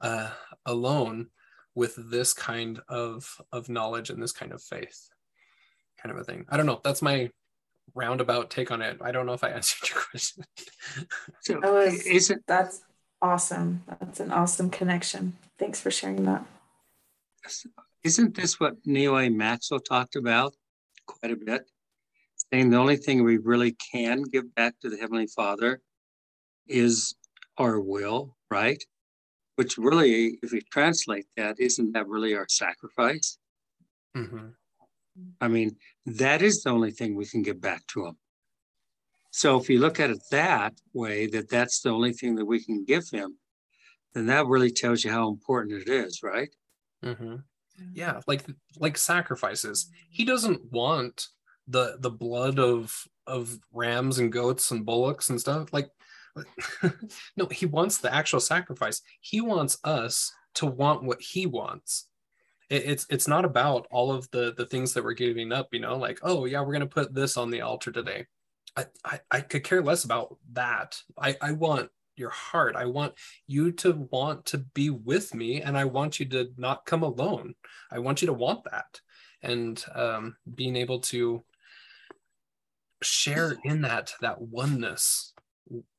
uh, 0.00 0.30
alone 0.64 1.26
with 1.74 1.94
this 2.10 2.32
kind 2.32 2.80
of 2.88 3.38
of 3.52 3.68
knowledge 3.68 4.08
and 4.08 4.22
this 4.22 4.32
kind 4.32 4.52
of 4.52 4.62
faith, 4.62 5.08
kind 6.02 6.14
of 6.14 6.18
a 6.18 6.24
thing. 6.24 6.46
I 6.48 6.56
don't 6.56 6.66
know. 6.66 6.80
That's 6.82 7.02
my 7.02 7.30
roundabout 7.94 8.48
take 8.48 8.70
on 8.70 8.80
it. 8.80 8.96
I 9.02 9.12
don't 9.12 9.26
know 9.26 9.34
if 9.34 9.44
I 9.44 9.50
answered 9.58 9.90
your 9.90 10.00
question. 10.10 10.44
so 11.42 11.60
that 11.60 11.72
was, 11.72 12.06
is 12.06 12.30
it 12.30 12.44
that's 12.46 12.80
awesome. 13.20 13.82
That's 14.00 14.20
an 14.20 14.32
awesome 14.32 14.70
connection. 14.70 15.36
Thanks 15.58 15.80
for 15.82 15.90
sharing 15.90 16.24
that. 16.24 16.46
Isn't 18.04 18.34
this 18.34 18.58
what 18.58 18.74
Neal 18.84 19.18
A. 19.18 19.28
Maxwell 19.28 19.80
talked 19.80 20.16
about 20.16 20.54
quite 21.06 21.32
a 21.32 21.36
bit? 21.36 21.70
Saying 22.52 22.70
the 22.70 22.78
only 22.78 22.96
thing 22.96 23.22
we 23.22 23.38
really 23.38 23.76
can 23.92 24.22
give 24.22 24.54
back 24.54 24.74
to 24.80 24.90
the 24.90 24.96
Heavenly 24.96 25.26
Father 25.26 25.80
is 26.66 27.14
our 27.58 27.80
will, 27.80 28.36
right? 28.50 28.82
Which 29.56 29.78
really, 29.78 30.38
if 30.42 30.52
we 30.52 30.62
translate 30.72 31.26
that, 31.36 31.60
isn't 31.60 31.92
that 31.92 32.08
really 32.08 32.34
our 32.34 32.46
sacrifice? 32.48 33.38
Mm-hmm. 34.16 34.48
I 35.40 35.48
mean, 35.48 35.76
that 36.06 36.42
is 36.42 36.62
the 36.62 36.70
only 36.70 36.90
thing 36.90 37.14
we 37.14 37.26
can 37.26 37.42
give 37.42 37.60
back 37.60 37.86
to 37.88 38.06
Him. 38.06 38.16
So 39.32 39.58
if 39.58 39.70
you 39.70 39.78
look 39.78 39.98
at 39.98 40.10
it 40.10 40.22
that 40.30 40.74
way, 40.92 41.26
that 41.28 41.48
that's 41.48 41.80
the 41.80 41.90
only 41.90 42.12
thing 42.12 42.34
that 42.36 42.44
we 42.44 42.62
can 42.62 42.84
give 42.84 43.08
him, 43.10 43.38
then 44.12 44.26
that 44.26 44.46
really 44.46 44.70
tells 44.70 45.04
you 45.04 45.10
how 45.10 45.28
important 45.28 45.82
it 45.82 45.88
is, 45.88 46.22
right? 46.22 46.50
Mm-hmm. 47.02 47.36
Yeah, 47.92 48.20
like 48.26 48.44
like 48.78 48.98
sacrifices. 48.98 49.90
He 50.10 50.24
doesn't 50.24 50.70
want 50.70 51.26
the 51.66 51.96
the 52.00 52.10
blood 52.10 52.58
of 52.58 53.06
of 53.26 53.58
rams 53.72 54.18
and 54.18 54.32
goats 54.32 54.70
and 54.70 54.84
bullocks 54.84 55.30
and 55.30 55.40
stuff. 55.40 55.72
Like, 55.72 55.90
no, 57.36 57.46
he 57.50 57.66
wants 57.66 57.98
the 57.98 58.12
actual 58.12 58.40
sacrifice. 58.40 59.00
He 59.20 59.40
wants 59.40 59.78
us 59.84 60.32
to 60.54 60.66
want 60.66 61.02
what 61.04 61.20
he 61.20 61.46
wants. 61.46 62.08
It, 62.68 62.84
it's 62.86 63.06
it's 63.10 63.28
not 63.28 63.44
about 63.44 63.86
all 63.90 64.12
of 64.12 64.30
the 64.30 64.54
the 64.56 64.66
things 64.66 64.94
that 64.94 65.04
we're 65.04 65.14
giving 65.14 65.52
up. 65.52 65.68
You 65.72 65.80
know, 65.80 65.96
like 65.96 66.20
oh 66.22 66.44
yeah, 66.44 66.60
we're 66.60 66.72
gonna 66.72 66.86
put 66.86 67.14
this 67.14 67.36
on 67.36 67.50
the 67.50 67.62
altar 67.62 67.90
today 67.92 68.26
I, 68.76 68.86
I, 69.04 69.20
I 69.30 69.40
could 69.40 69.64
care 69.64 69.82
less 69.82 70.04
about 70.04 70.36
that. 70.52 71.00
I, 71.18 71.36
I 71.40 71.52
want 71.52 71.90
your 72.22 72.30
heart. 72.30 72.76
I 72.76 72.86
want 72.86 73.14
you 73.46 73.72
to 73.72 74.08
want 74.10 74.46
to 74.46 74.58
be 74.58 74.88
with 74.88 75.34
me, 75.34 75.60
and 75.60 75.76
I 75.76 75.84
want 75.84 76.20
you 76.20 76.26
to 76.26 76.48
not 76.56 76.86
come 76.86 77.02
alone. 77.02 77.54
I 77.90 77.98
want 77.98 78.22
you 78.22 78.26
to 78.26 78.32
want 78.32 78.64
that, 78.70 79.00
and 79.42 79.84
um, 79.94 80.36
being 80.54 80.76
able 80.76 81.00
to 81.00 81.42
share 83.02 83.56
in 83.64 83.82
that 83.82 84.14
that 84.20 84.40
oneness 84.40 85.34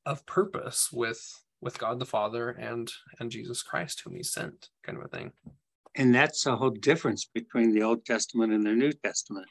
of 0.06 0.24
purpose 0.26 0.88
with 0.90 1.22
with 1.60 1.78
God 1.78 2.00
the 2.00 2.06
Father 2.06 2.50
and 2.50 2.90
and 3.20 3.30
Jesus 3.30 3.62
Christ, 3.62 4.02
whom 4.04 4.16
He 4.16 4.22
sent, 4.22 4.70
kind 4.82 4.98
of 4.98 5.04
a 5.04 5.08
thing. 5.08 5.32
And 5.94 6.12
that's 6.12 6.46
a 6.46 6.56
whole 6.56 6.70
difference 6.70 7.26
between 7.32 7.72
the 7.72 7.82
Old 7.82 8.04
Testament 8.04 8.52
and 8.52 8.66
the 8.66 8.72
New 8.72 8.92
Testament. 8.92 9.46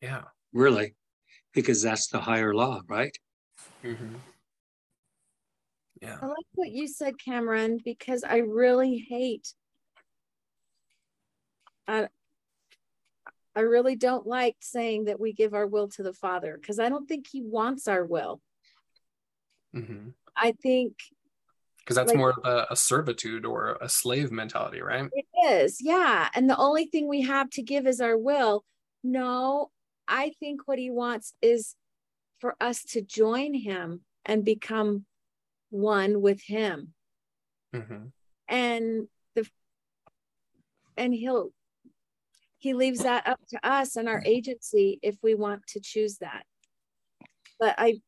Yeah, 0.00 0.22
really, 0.52 0.94
because 1.52 1.82
that's 1.82 2.08
the 2.08 2.20
higher 2.20 2.54
law, 2.54 2.80
right? 2.88 3.16
Mm-hmm. 3.84 4.14
Yeah. 6.00 6.18
I 6.20 6.26
like 6.26 6.46
what 6.54 6.70
you 6.70 6.88
said, 6.88 7.14
Cameron, 7.18 7.78
because 7.82 8.24
I 8.24 8.38
really 8.38 8.98
hate. 8.98 9.52
I, 11.86 12.08
I 13.56 13.60
really 13.60 13.96
don't 13.96 14.26
like 14.26 14.56
saying 14.60 15.04
that 15.04 15.20
we 15.20 15.32
give 15.32 15.54
our 15.54 15.66
will 15.66 15.88
to 15.90 16.02
the 16.02 16.12
Father 16.12 16.58
because 16.60 16.78
I 16.78 16.88
don't 16.88 17.06
think 17.06 17.26
He 17.30 17.42
wants 17.42 17.88
our 17.88 18.04
will. 18.04 18.40
Mm-hmm. 19.74 20.10
I 20.36 20.52
think 20.52 20.94
because 21.78 21.96
that's 21.96 22.08
like, 22.08 22.16
more 22.16 22.30
of 22.30 22.38
a, 22.44 22.66
a, 22.70 22.76
servitude 22.76 23.44
or 23.44 23.76
a 23.80 23.88
slave 23.88 24.32
mentality, 24.32 24.80
right? 24.80 25.08
It 25.12 25.26
is, 25.46 25.78
yeah. 25.82 26.28
And 26.34 26.48
the 26.48 26.56
only 26.56 26.86
thing 26.86 27.08
we 27.08 27.22
have 27.22 27.50
to 27.50 27.62
give 27.62 27.86
is 27.86 28.00
our 28.00 28.16
will. 28.16 28.64
No, 29.02 29.70
I 30.08 30.32
think 30.40 30.62
what 30.66 30.78
he 30.78 30.90
wants 30.90 31.34
is 31.42 31.74
for 32.40 32.56
us 32.58 32.82
to 32.84 33.02
join 33.02 33.52
him 33.52 34.00
and 34.24 34.44
become 34.44 35.04
one 35.74 36.22
with 36.22 36.40
him. 36.40 36.94
Mm-hmm. 37.74 38.06
And 38.48 39.08
the 39.34 39.48
and 40.96 41.12
he'll 41.12 41.50
he 42.58 42.72
leaves 42.74 43.00
that 43.00 43.26
up 43.26 43.40
to 43.50 43.68
us 43.68 43.96
and 43.96 44.08
our 44.08 44.22
agency 44.24 45.00
if 45.02 45.16
we 45.22 45.34
want 45.34 45.66
to 45.68 45.80
choose 45.80 46.18
that. 46.18 46.44
But 47.58 47.74
I 47.76 48.00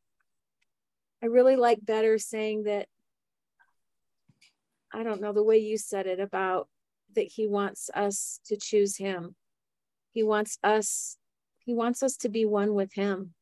I 1.21 1.25
really 1.25 1.57
like 1.57 1.85
better 1.85 2.17
saying 2.17 2.63
that 2.63 2.87
I 4.93 5.03
don't 5.03 5.21
know 5.21 5.33
the 5.33 5.43
way 5.43 5.57
you 5.57 5.77
said 5.77 6.07
it 6.07 6.21
about 6.21 6.69
that 7.15 7.27
he 7.27 7.47
wants 7.47 7.89
us 7.93 8.39
to 8.45 8.55
choose 8.55 8.95
him. 8.95 9.35
He 10.13 10.23
wants 10.23 10.57
us 10.63 11.17
he 11.59 11.73
wants 11.73 12.01
us 12.01 12.15
to 12.17 12.29
be 12.29 12.45
one 12.45 12.73
with 12.75 12.93
him. 12.93 13.33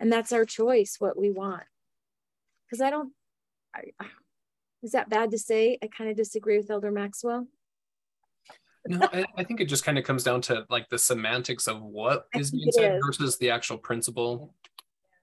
And 0.00 0.10
that's 0.10 0.32
our 0.32 0.46
choice 0.46 0.96
what 0.98 1.18
we 1.18 1.30
want. 1.30 1.64
Cuz 2.70 2.80
I 2.80 2.88
don't 2.88 3.12
I, 4.00 4.06
is 4.82 4.92
that 4.92 5.08
bad 5.08 5.30
to 5.32 5.38
say? 5.38 5.78
I 5.82 5.88
kind 5.88 6.10
of 6.10 6.16
disagree 6.16 6.56
with 6.58 6.70
Elder 6.70 6.90
Maxwell. 6.90 7.46
no, 8.86 9.08
I, 9.12 9.24
I, 9.36 9.44
think 9.44 9.60
it 9.60 9.66
just 9.66 9.84
kind 9.84 9.98
of 9.98 10.04
comes 10.04 10.22
down 10.22 10.40
to 10.42 10.64
like 10.70 10.88
the 10.88 10.98
semantics 10.98 11.66
of 11.66 11.82
what 11.82 12.26
is 12.34 12.52
being 12.52 12.70
said 12.70 12.96
is. 12.96 13.02
versus 13.04 13.36
the 13.38 13.50
actual 13.50 13.78
principle. 13.78 14.54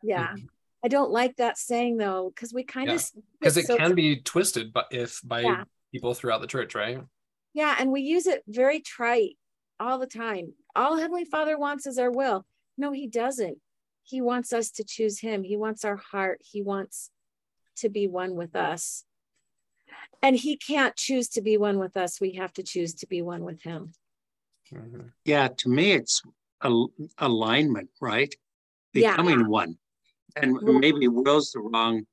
Yeah. 0.02 0.28
Mm-hmm. 0.28 0.46
I 0.84 0.90
don't 0.90 1.12
like 1.12 1.38
that 1.38 1.58
saying 1.58 1.98
though, 1.98 2.32
because 2.36 2.54
we 2.54 2.64
kind 2.64 2.90
yeah. 2.90 2.96
of 2.96 3.10
because 3.40 3.56
it 3.56 3.66
so 3.66 3.78
can 3.78 3.96
be 3.96 4.18
twisted, 4.18 4.74
but 4.74 4.88
if 4.92 5.22
by 5.24 5.42
yeah. 5.42 5.64
people 5.94 6.14
throughout 6.14 6.42
the 6.42 6.48
church, 6.48 6.76
right? 6.76 7.02
Yeah, 7.54 7.76
and 7.80 7.92
we 7.92 8.02
use 8.02 8.28
it 8.28 8.44
very 8.48 8.82
trite 8.82 9.38
all 9.80 9.98
the 9.98 10.08
time. 10.08 10.54
All 10.76 10.98
Heavenly 10.98 11.24
Father 11.24 11.58
wants 11.58 11.88
is 11.88 11.98
our 11.98 12.12
will. 12.12 12.46
No, 12.78 12.92
He 12.92 13.08
doesn't. 13.08 13.60
He 14.04 14.20
wants 14.20 14.52
us 14.52 14.72
to 14.72 14.84
choose 14.84 15.20
Him. 15.20 15.44
He 15.44 15.56
wants 15.56 15.86
our 15.86 15.96
heart. 15.96 16.42
He 16.44 16.62
wants 16.62 17.12
to 17.78 17.90
be 17.90 18.08
one 18.08 18.36
with 18.36 18.56
us. 18.56 19.06
And 20.22 20.36
He 20.36 20.58
can't 20.58 20.96
choose 20.96 21.30
to 21.30 21.42
be 21.42 21.58
one 21.58 21.80
with 21.80 21.98
us. 21.98 22.22
We 22.22 22.34
have 22.34 22.54
to 22.54 22.64
choose 22.64 22.94
to 22.96 23.08
be 23.08 23.22
one 23.22 23.44
with 23.44 23.62
Him. 23.62 23.94
Mm-hmm. 24.74 25.08
Yeah, 25.26 25.50
to 25.50 25.70
me, 25.70 25.92
it's 25.92 26.22
a, 26.62 26.86
alignment, 27.18 27.90
right? 28.02 28.34
Becoming 28.94 29.42
yeah. 29.42 29.48
one 29.48 29.78
and 30.36 30.58
maybe 30.62 31.08
will's 31.08 31.52
the 31.52 31.60
wrong 31.60 32.06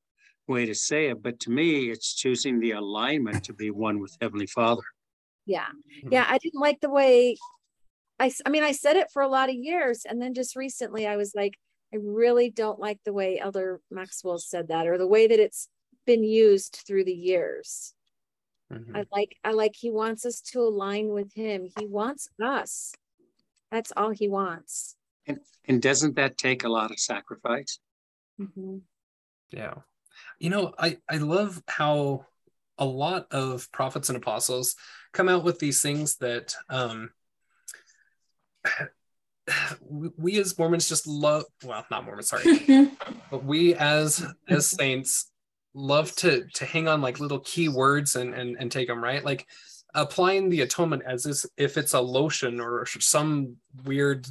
way 0.46 0.66
to 0.66 0.74
say 0.74 1.08
it, 1.08 1.22
but 1.22 1.38
to 1.40 1.50
me, 1.50 1.90
it's 1.90 2.14
choosing 2.14 2.60
the 2.60 2.72
alignment 2.72 3.44
to 3.44 3.52
be 3.52 3.70
one 3.70 4.00
with 4.00 4.16
Heavenly 4.20 4.46
Father. 4.46 4.82
Yeah. 5.46 5.66
Hmm. 6.02 6.12
Yeah. 6.12 6.26
I 6.28 6.38
didn't 6.38 6.60
like 6.60 6.80
the 6.80 6.90
way 6.90 7.36
I, 8.18 8.30
I 8.44 8.50
mean, 8.50 8.62
I 8.62 8.72
said 8.72 8.96
it 8.96 9.10
for 9.12 9.22
a 9.22 9.28
lot 9.28 9.48
of 9.48 9.54
years. 9.54 10.04
And 10.04 10.20
then 10.20 10.34
just 10.34 10.54
recently 10.54 11.06
I 11.06 11.16
was 11.16 11.34
like, 11.34 11.54
I 11.92 11.98
really 12.00 12.50
don't 12.50 12.78
like 12.78 13.00
the 13.04 13.12
way 13.12 13.38
Elder 13.38 13.80
Maxwell 13.90 14.38
said 14.38 14.68
that 14.68 14.86
or 14.86 14.96
the 14.96 15.06
way 15.06 15.26
that 15.26 15.40
it's 15.40 15.68
been 16.06 16.22
used 16.22 16.82
through 16.86 17.04
the 17.04 17.12
years. 17.12 17.94
Mm-hmm. 18.72 18.96
I 18.96 19.04
like, 19.10 19.36
I 19.42 19.52
like, 19.52 19.74
he 19.74 19.90
wants 19.90 20.24
us 20.24 20.40
to 20.52 20.60
align 20.60 21.08
with 21.08 21.32
him. 21.34 21.66
He 21.78 21.86
wants 21.86 22.28
us. 22.40 22.92
That's 23.72 23.92
all 23.96 24.10
he 24.10 24.28
wants. 24.28 24.96
And, 25.26 25.40
and 25.66 25.82
doesn't 25.82 26.16
that 26.16 26.38
take 26.38 26.64
a 26.64 26.68
lot 26.68 26.90
of 26.90 27.00
sacrifice? 27.00 27.78
Mm-hmm. 28.40 28.78
Yeah. 29.50 29.74
You 30.38 30.50
know, 30.50 30.72
I, 30.78 30.98
I 31.08 31.16
love 31.16 31.60
how 31.66 32.26
a 32.78 32.84
lot 32.84 33.26
of 33.32 33.70
prophets 33.72 34.08
and 34.08 34.16
apostles 34.16 34.76
come 35.12 35.28
out 35.28 35.44
with 35.44 35.58
these 35.58 35.82
things 35.82 36.16
that 36.16 36.54
um, 36.68 37.10
we, 39.80 40.10
we 40.16 40.40
as 40.40 40.58
Mormons 40.58 40.88
just 40.88 41.06
love, 41.06 41.44
well, 41.64 41.84
not 41.90 42.04
Mormons, 42.04 42.28
sorry, 42.28 42.90
but 43.30 43.44
we 43.44 43.74
as 43.74 44.24
as 44.48 44.66
saints 44.66 45.30
love 45.74 46.14
to 46.16 46.46
to 46.54 46.64
hang 46.64 46.88
on 46.88 47.00
like 47.00 47.20
little 47.20 47.40
key 47.40 47.68
words 47.68 48.16
and 48.16 48.34
and, 48.34 48.56
and 48.58 48.72
take 48.72 48.88
them 48.88 49.02
right? 49.02 49.24
Like 49.24 49.46
applying 49.94 50.48
the 50.48 50.60
atonement 50.62 51.02
as 51.06 51.46
if 51.56 51.76
it's 51.76 51.94
a 51.94 52.00
lotion 52.00 52.60
or 52.60 52.86
some 52.86 53.56
weird 53.84 54.26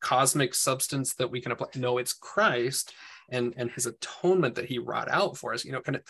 cosmic 0.00 0.54
substance 0.54 1.14
that 1.14 1.30
we 1.30 1.40
can 1.40 1.52
apply 1.52 1.68
no 1.74 1.98
it's 1.98 2.12
christ 2.12 2.94
and 3.28 3.52
and 3.56 3.70
his 3.70 3.86
atonement 3.86 4.54
that 4.54 4.64
he 4.64 4.78
wrought 4.78 5.10
out 5.10 5.36
for 5.36 5.52
us 5.52 5.64
you 5.64 5.72
know 5.72 5.80
kind 5.80 5.96
of 5.96 6.02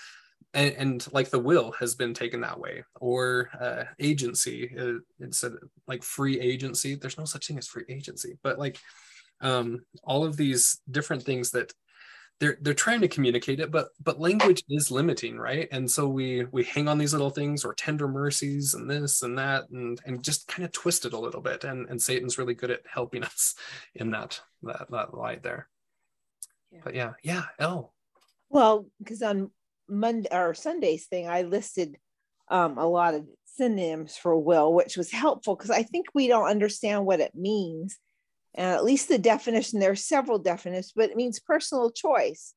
and, 0.55 0.74
and 0.76 1.12
like 1.12 1.30
the 1.30 1.38
will 1.38 1.72
has 1.72 1.94
been 1.94 2.14
taken 2.14 2.40
that 2.40 2.59
way 2.59 2.84
or 3.01 3.51
uh, 3.61 3.84
agency 3.98 4.74
uh, 4.78 4.98
instead 5.20 5.53
of 5.53 5.62
like 5.86 6.03
free 6.03 6.40
agency 6.40 6.94
there's 6.94 7.18
no 7.18 7.24
such 7.24 7.46
thing 7.46 7.59
as 7.59 7.68
free 7.68 7.84
agency 7.88 8.38
but 8.42 8.59
like 8.59 8.78
um 9.40 9.80
all 10.05 10.24
of 10.24 10.36
these 10.36 10.80
different 10.90 11.22
things 11.22 11.51
that 11.51 11.72
they're 12.40 12.59
they're 12.62 12.74
trying 12.74 13.01
to 13.01 13.09
communicate 13.09 13.61
it 13.61 13.70
but 13.70 13.88
but 14.03 14.20
language 14.20 14.62
is 14.68 14.90
limiting 14.90 15.38
right 15.38 15.68
and 15.72 15.90
so 15.90 16.09
we 16.09 16.44
we 16.53 16.64
hang 16.64 16.88
on 16.88 16.98
these 16.98 17.12
little 17.12 17.30
things 17.30 17.64
or 17.64 17.74
tender 17.74 18.09
mercies 18.09 18.74
and 18.74 18.90
this 18.90 19.22
and 19.22 19.38
that 19.38 19.68
and 19.70 20.01
and 20.07 20.22
just 20.22 20.48
kind 20.48 20.64
of 20.64 20.72
twist 20.72 21.05
it 21.05 21.12
a 21.12 21.18
little 21.18 21.40
bit 21.40 21.64
and 21.64 21.88
and 21.88 22.01
satan's 22.01 22.38
really 22.38 22.55
good 22.55 22.70
at 22.70 22.80
helping 22.92 23.22
us 23.24 23.55
in 23.94 24.11
that 24.11 24.40
that, 24.62 24.90
that 24.90 25.14
light 25.14 25.42
there 25.42 25.68
yeah. 26.70 26.80
But 26.84 26.94
yeah, 26.94 27.12
yeah, 27.22 27.42
oh. 27.59 27.90
Well, 28.48 28.86
because 28.98 29.22
on 29.22 29.51
Monday 29.91 30.28
or 30.32 30.55
Sunday's 30.55 31.07
thing, 31.07 31.28
I 31.28 31.43
listed 31.43 31.97
um, 32.51 32.78
a 32.78 32.86
lot 32.86 33.14
of 33.14 33.26
synonyms 33.45 34.16
for 34.16 34.36
will, 34.36 34.72
which 34.72 34.97
was 34.97 35.11
helpful 35.11 35.57
because 35.57 35.70
I 35.70 35.82
think 35.82 36.07
we 36.14 36.28
don't 36.28 36.49
understand 36.49 37.07
what 37.07 37.20
it 37.20 37.34
means. 37.34 37.99
And 38.55 38.66
at 38.66 38.84
least 38.84 39.09
the 39.09 39.18
definition, 39.18 39.78
there 39.78 39.93
are 39.93 39.97
several 39.97 40.38
definitions, 40.38 40.93
but 40.95 41.11
it 41.11 41.16
means 41.16 41.38
personal 41.38 41.91
choice. 41.91 42.55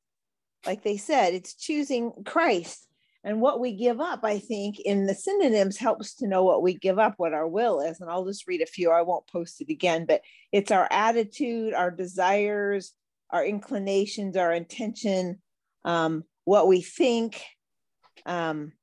Like 0.65 0.83
they 0.83 0.97
said, 0.97 1.33
it's 1.33 1.55
choosing 1.55 2.11
Christ. 2.25 2.87
And 3.25 3.39
what 3.39 3.59
we 3.59 3.75
give 3.75 4.01
up, 4.01 4.21
I 4.23 4.39
think, 4.39 4.79
in 4.79 5.05
the 5.05 5.13
synonyms 5.13 5.77
helps 5.77 6.15
to 6.15 6.27
know 6.27 6.43
what 6.43 6.61
we 6.61 6.73
give 6.73 6.99
up, 6.99 7.13
what 7.17 7.33
our 7.33 7.47
will 7.47 7.79
is. 7.79 8.01
And 8.01 8.09
I'll 8.09 8.25
just 8.25 8.47
read 8.47 8.61
a 8.61 8.65
few. 8.65 8.91
I 8.91 9.01
won't 9.01 9.27
post 9.27 9.61
it 9.61 9.69
again, 9.69 10.05
but 10.05 10.21
it's 10.51 10.71
our 10.71 10.87
attitude, 10.91 11.73
our 11.73 11.89
desires, 11.89 12.91
our 13.29 13.45
inclinations, 13.45 14.35
our 14.35 14.51
intention, 14.51 15.41
um, 15.85 16.23
what 16.45 16.67
we 16.67 16.81
think. 16.81 17.43
Um, 18.25 18.73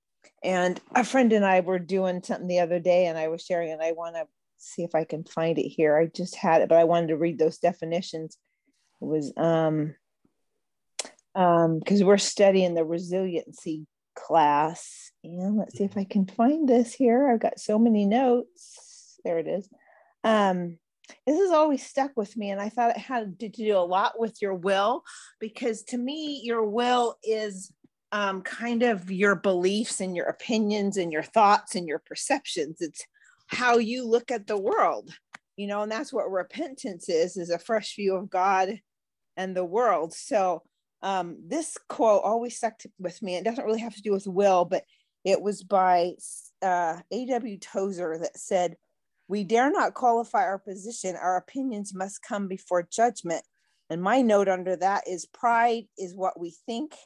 and 0.43 0.81
a 0.95 1.05
friend 1.05 1.33
and 1.33 1.45
I 1.45 1.61
were 1.61 1.79
doing 1.79 2.23
something 2.23 2.49
the 2.49 2.61
other 2.61 2.81
day, 2.81 3.07
and 3.07 3.19
I 3.19 3.29
was 3.29 3.43
sharing, 3.43 3.73
and 3.73 3.83
I 3.83 3.93
want 3.93 4.17
to 4.17 4.27
see 4.59 4.83
if 4.83 4.95
I 4.95 5.05
can 5.05 5.25
find 5.25 5.59
it 5.59 5.69
here. 5.69 5.97
I 5.97 6.07
just 6.07 6.37
had 6.37 6.63
it, 6.63 6.69
but 6.69 6.79
I 6.79 6.85
wanted 6.85 7.09
to 7.09 7.17
read 7.17 7.39
those 7.39 7.59
definitions. 7.59 8.39
It 9.01 9.05
was 9.05 9.33
um, 9.37 9.95
um, 11.35 11.79
because 11.79 12.03
we're 12.03 12.19
studying 12.19 12.75
the 12.75 12.85
resiliency 12.85 13.87
class, 14.15 15.11
and 15.23 15.57
let's 15.57 15.77
see 15.77 15.85
if 15.85 15.97
I 15.97 16.05
can 16.05 16.27
find 16.27 16.69
this 16.69 16.93
here. 16.95 17.29
I've 17.29 17.41
got 17.41 17.61
so 17.61 17.79
many 17.79 18.07
notes. 18.07 19.19
There 19.25 19.39
it 19.39 19.47
is. 19.47 19.69
Um, 20.25 20.79
this 21.27 21.39
has 21.39 21.51
always 21.51 21.85
stuck 21.85 22.11
with 22.17 22.37
me 22.37 22.51
and 22.51 22.61
i 22.61 22.69
thought 22.69 22.91
it 22.91 22.99
had 22.99 23.39
to 23.39 23.49
do 23.49 23.77
a 23.77 23.79
lot 23.79 24.19
with 24.19 24.41
your 24.41 24.55
will 24.55 25.03
because 25.39 25.83
to 25.83 25.99
me 25.99 26.41
your 26.45 26.65
will 26.65 27.17
is 27.23 27.73
um, 28.13 28.43
kind 28.43 28.83
of 28.83 29.09
your 29.09 29.37
beliefs 29.37 30.01
and 30.01 30.17
your 30.17 30.27
opinions 30.27 30.97
and 30.97 31.13
your 31.13 31.23
thoughts 31.23 31.77
and 31.77 31.87
your 31.87 32.01
perceptions 32.01 32.79
it's 32.81 33.05
how 33.47 33.79
you 33.79 34.05
look 34.07 34.33
at 34.33 34.49
the 34.49 34.59
world 34.59 35.11
you 35.57 35.67
know 35.67 35.83
and 35.83 35.93
that's 35.93 36.13
what 36.13 36.31
repentance 36.31 37.09
is 37.09 37.37
is 37.37 37.51
a 37.51 37.59
fresh 37.59 37.95
view 37.95 38.17
of 38.17 38.29
god 38.29 38.81
and 39.37 39.57
the 39.57 39.65
world 39.65 40.13
so 40.13 40.63
um, 41.03 41.39
this 41.47 41.79
quote 41.89 42.23
always 42.25 42.57
stuck 42.57 42.81
with 42.99 43.21
me. 43.23 43.37
It 43.37 43.45
doesn't 43.45 43.65
really 43.65 43.81
have 43.81 43.95
to 43.95 44.03
do 44.03 44.13
with 44.13 44.27
will, 44.27 44.65
but 44.65 44.85
it 45.25 45.41
was 45.41 45.63
by 45.63 46.13
uh, 46.63 47.01
A.W. 47.11 47.59
Tozer 47.59 48.19
that 48.19 48.39
said, 48.39 48.77
We 49.31 49.45
dare 49.45 49.71
not 49.71 49.95
qualify 49.95 50.43
our 50.43 50.59
position. 50.59 51.15
Our 51.15 51.37
opinions 51.37 51.95
must 51.95 52.21
come 52.21 52.49
before 52.49 52.83
judgment. 52.83 53.45
And 53.89 54.03
my 54.03 54.23
note 54.23 54.49
under 54.49 54.75
that 54.75 55.07
is 55.07 55.25
pride 55.25 55.85
is 55.97 56.17
what 56.17 56.41
we 56.41 56.57
think, 56.67 56.97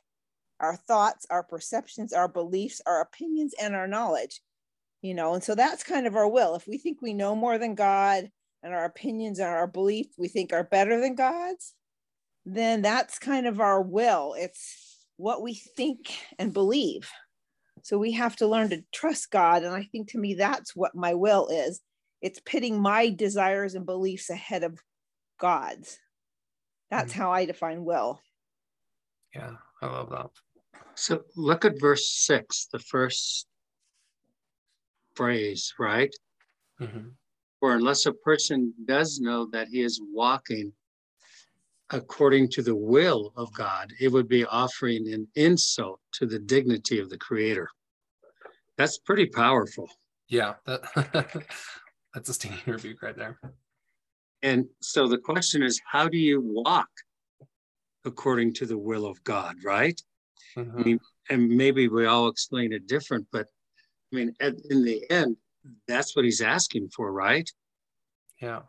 our 0.58 0.74
thoughts, 0.74 1.26
our 1.28 1.42
perceptions, 1.42 2.14
our 2.14 2.26
beliefs, 2.26 2.80
our 2.86 3.02
opinions, 3.02 3.52
and 3.60 3.74
our 3.74 3.86
knowledge. 3.86 4.40
You 5.02 5.12
know, 5.12 5.34
and 5.34 5.44
so 5.44 5.54
that's 5.54 5.84
kind 5.84 6.06
of 6.06 6.16
our 6.16 6.26
will. 6.26 6.54
If 6.54 6.66
we 6.66 6.78
think 6.78 7.02
we 7.02 7.12
know 7.12 7.36
more 7.36 7.58
than 7.58 7.74
God 7.74 8.30
and 8.62 8.72
our 8.72 8.86
opinions 8.86 9.38
and 9.38 9.48
our 9.48 9.66
beliefs 9.66 10.14
we 10.16 10.28
think 10.28 10.54
are 10.54 10.64
better 10.64 10.98
than 11.02 11.16
God's, 11.16 11.74
then 12.46 12.80
that's 12.80 13.18
kind 13.18 13.46
of 13.46 13.60
our 13.60 13.82
will. 13.82 14.34
It's 14.38 15.04
what 15.18 15.42
we 15.42 15.60
think 15.76 16.16
and 16.38 16.54
believe. 16.54 17.10
So 17.82 17.98
we 17.98 18.12
have 18.12 18.34
to 18.36 18.46
learn 18.46 18.70
to 18.70 18.82
trust 18.94 19.30
God. 19.30 19.62
And 19.62 19.74
I 19.74 19.82
think 19.92 20.12
to 20.12 20.18
me, 20.18 20.32
that's 20.32 20.74
what 20.74 20.94
my 20.94 21.12
will 21.12 21.48
is 21.48 21.82
it's 22.24 22.40
pitting 22.40 22.80
my 22.80 23.10
desires 23.10 23.74
and 23.74 23.84
beliefs 23.84 24.30
ahead 24.30 24.64
of 24.64 24.80
God's. 25.38 25.98
That's 26.90 27.12
mm. 27.12 27.16
how 27.16 27.30
I 27.30 27.44
define 27.44 27.84
will. 27.84 28.18
Yeah, 29.34 29.50
I 29.82 29.86
love 29.86 30.08
that. 30.08 30.30
So 30.94 31.24
look 31.36 31.66
at 31.66 31.78
verse 31.78 32.10
six, 32.10 32.66
the 32.72 32.78
first 32.78 33.46
phrase, 35.14 35.74
right? 35.78 36.14
Mm-hmm. 36.80 37.08
For 37.60 37.74
unless 37.74 38.06
a 38.06 38.12
person 38.14 38.72
does 38.86 39.20
know 39.20 39.46
that 39.52 39.68
he 39.68 39.82
is 39.82 40.00
walking 40.10 40.72
according 41.90 42.48
to 42.52 42.62
the 42.62 42.74
will 42.74 43.34
of 43.36 43.52
God, 43.52 43.92
it 44.00 44.08
would 44.08 44.28
be 44.28 44.46
offering 44.46 45.12
an 45.12 45.28
insult 45.34 46.00
to 46.12 46.24
the 46.24 46.38
dignity 46.38 47.00
of 47.00 47.10
the 47.10 47.18
creator. 47.18 47.68
That's 48.78 48.96
pretty 48.96 49.26
powerful. 49.26 49.90
Yeah, 50.28 50.54
that, 50.64 51.44
that's 52.14 52.28
a 52.28 52.34
stinging 52.34 52.60
rebuke 52.66 53.02
right 53.02 53.16
there. 53.16 53.38
And 54.42 54.66
so 54.80 55.06
the 55.08 55.18
question 55.18 55.62
is, 55.62 55.80
how 55.90 56.08
do 56.08 56.18
you 56.18 56.40
walk 56.40 56.88
according 58.04 58.52
to 58.54 58.66
the 58.66 58.78
will 58.78 59.06
of 59.06 59.22
God, 59.24 59.56
right? 59.64 60.00
Mm-hmm. 60.56 60.78
I 60.78 60.82
mean, 60.82 61.00
and 61.30 61.48
maybe 61.48 61.88
we 61.88 62.06
all 62.06 62.28
explain 62.28 62.72
it 62.72 62.86
different, 62.86 63.26
but 63.32 63.46
I 64.12 64.16
mean, 64.16 64.34
at, 64.40 64.54
in 64.70 64.84
the 64.84 65.02
end, 65.10 65.36
that's 65.88 66.14
what 66.14 66.24
he's 66.24 66.42
asking 66.42 66.90
for, 66.90 67.10
right? 67.10 67.50
Yeah 68.40 68.60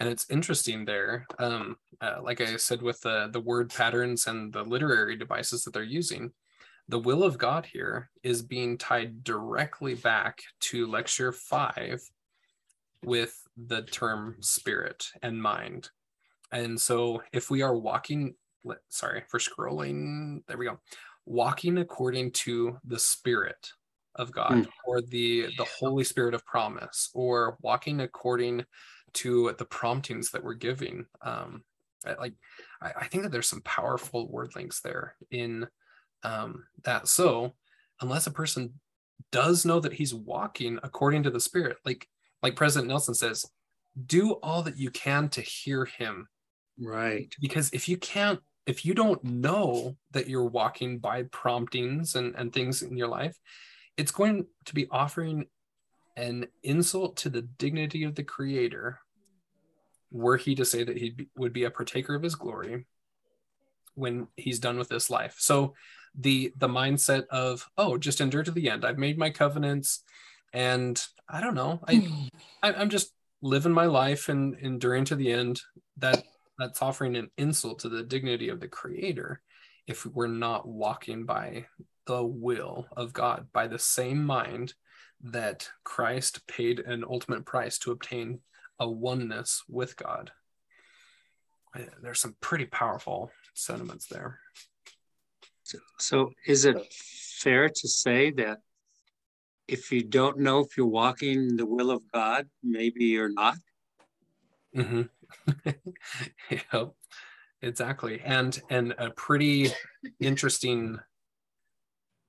and 0.00 0.08
it's 0.08 0.28
interesting 0.30 0.84
there 0.84 1.26
um, 1.38 1.76
uh, 2.00 2.18
like 2.22 2.40
i 2.40 2.56
said 2.56 2.82
with 2.82 3.00
the 3.00 3.28
the 3.32 3.40
word 3.40 3.70
patterns 3.70 4.26
and 4.26 4.52
the 4.52 4.62
literary 4.62 5.16
devices 5.16 5.64
that 5.64 5.72
they're 5.72 5.82
using 5.82 6.30
the 6.88 6.98
will 6.98 7.22
of 7.22 7.38
god 7.38 7.66
here 7.66 8.10
is 8.22 8.42
being 8.42 8.76
tied 8.76 9.24
directly 9.24 9.94
back 9.94 10.42
to 10.60 10.86
lecture 10.86 11.32
five 11.32 12.00
with 13.04 13.34
the 13.66 13.82
term 13.82 14.36
spirit 14.40 15.06
and 15.22 15.40
mind 15.40 15.88
and 16.52 16.80
so 16.80 17.22
if 17.32 17.50
we 17.50 17.62
are 17.62 17.76
walking 17.76 18.34
sorry 18.88 19.22
for 19.28 19.38
scrolling 19.38 20.40
there 20.46 20.56
we 20.56 20.66
go 20.66 20.78
walking 21.26 21.78
according 21.78 22.30
to 22.30 22.76
the 22.84 22.98
spirit 22.98 23.70
of 24.16 24.30
god 24.32 24.52
mm. 24.52 24.68
or 24.86 25.00
the 25.02 25.48
the 25.58 25.66
holy 25.78 26.04
spirit 26.04 26.34
of 26.34 26.44
promise 26.46 27.10
or 27.14 27.56
walking 27.62 28.00
according 28.00 28.64
to 29.14 29.54
the 29.58 29.64
promptings 29.64 30.30
that 30.30 30.44
we're 30.44 30.54
giving. 30.54 31.06
Um, 31.22 31.62
like 32.04 32.34
I, 32.82 32.92
I, 33.00 33.06
think 33.06 33.22
that 33.22 33.32
there's 33.32 33.48
some 33.48 33.62
powerful 33.62 34.30
word 34.30 34.50
links 34.54 34.80
there 34.80 35.16
in 35.30 35.66
um, 36.24 36.64
that. 36.84 37.08
So 37.08 37.54
unless 38.00 38.26
a 38.26 38.32
person 38.32 38.74
does 39.30 39.64
know 39.64 39.80
that 39.80 39.92
he's 39.92 40.14
walking 40.14 40.78
according 40.82 41.22
to 41.24 41.30
the 41.30 41.40
Spirit, 41.40 41.76
like 41.84 42.08
like 42.42 42.56
President 42.56 42.88
Nelson 42.88 43.14
says, 43.14 43.46
do 44.06 44.32
all 44.32 44.62
that 44.62 44.76
you 44.76 44.90
can 44.90 45.28
to 45.30 45.40
hear 45.40 45.86
him. 45.86 46.28
Right. 46.78 47.34
Because 47.40 47.70
if 47.72 47.88
you 47.88 47.96
can't, 47.96 48.40
if 48.66 48.84
you 48.84 48.92
don't 48.92 49.22
know 49.24 49.96
that 50.10 50.28
you're 50.28 50.44
walking 50.44 50.98
by 50.98 51.22
promptings 51.24 52.16
and, 52.16 52.34
and 52.34 52.52
things 52.52 52.82
in 52.82 52.96
your 52.96 53.08
life, 53.08 53.36
it's 53.96 54.10
going 54.10 54.46
to 54.66 54.74
be 54.74 54.88
offering 54.90 55.46
an 56.16 56.46
insult 56.62 57.16
to 57.18 57.28
the 57.28 57.42
dignity 57.42 58.04
of 58.04 58.14
the 58.14 58.24
creator 58.24 58.98
were 60.10 60.36
he 60.36 60.54
to 60.54 60.64
say 60.64 60.84
that 60.84 60.96
he 60.96 61.28
would 61.36 61.52
be 61.52 61.64
a 61.64 61.70
partaker 61.70 62.14
of 62.14 62.22
his 62.22 62.34
glory 62.34 62.86
when 63.94 64.28
he's 64.36 64.60
done 64.60 64.78
with 64.78 64.88
this 64.88 65.10
life 65.10 65.34
so 65.38 65.74
the 66.18 66.52
the 66.56 66.68
mindset 66.68 67.26
of 67.28 67.68
oh 67.76 67.96
just 67.96 68.20
endure 68.20 68.42
to 68.42 68.50
the 68.50 68.70
end 68.70 68.84
i've 68.84 68.98
made 68.98 69.18
my 69.18 69.30
covenants 69.30 70.02
and 70.52 71.02
i 71.28 71.40
don't 71.40 71.54
know 71.54 71.80
i, 71.88 72.30
I 72.62 72.72
i'm 72.74 72.90
just 72.90 73.12
living 73.42 73.72
my 73.72 73.86
life 73.86 74.28
and 74.28 74.56
enduring 74.60 75.04
to 75.06 75.16
the 75.16 75.32
end 75.32 75.60
that 75.98 76.22
that's 76.58 76.80
offering 76.80 77.16
an 77.16 77.30
insult 77.36 77.80
to 77.80 77.88
the 77.88 78.02
dignity 78.02 78.48
of 78.48 78.60
the 78.60 78.68
creator 78.68 79.40
if 79.86 80.06
we're 80.06 80.28
not 80.28 80.66
walking 80.66 81.24
by 81.24 81.66
the 82.06 82.22
will 82.22 82.86
of 82.96 83.12
god 83.12 83.48
by 83.52 83.66
the 83.66 83.78
same 83.78 84.24
mind 84.24 84.74
that 85.22 85.68
christ 85.82 86.46
paid 86.46 86.78
an 86.80 87.04
ultimate 87.08 87.44
price 87.44 87.78
to 87.78 87.90
obtain 87.90 88.40
a 88.78 88.88
oneness 88.88 89.62
with 89.68 89.96
God. 89.96 90.32
Eh, 91.76 91.84
there's 92.02 92.20
some 92.20 92.36
pretty 92.40 92.66
powerful 92.66 93.30
sentiments 93.54 94.06
there. 94.06 94.40
So, 95.98 96.32
is 96.46 96.64
it 96.64 96.92
fair 96.92 97.68
to 97.68 97.88
say 97.88 98.30
that 98.32 98.58
if 99.66 99.90
you 99.90 100.02
don't 100.02 100.38
know 100.38 100.60
if 100.60 100.76
you're 100.76 100.86
walking 100.86 101.56
the 101.56 101.66
will 101.66 101.90
of 101.90 102.02
God, 102.12 102.48
maybe 102.62 103.06
you're 103.06 103.32
not? 103.32 103.56
Mm-hmm. 104.76 105.02
exactly. 107.62 108.20
And 108.24 108.60
and 108.68 108.94
a 108.98 109.10
pretty 109.10 109.72
interesting 110.20 110.98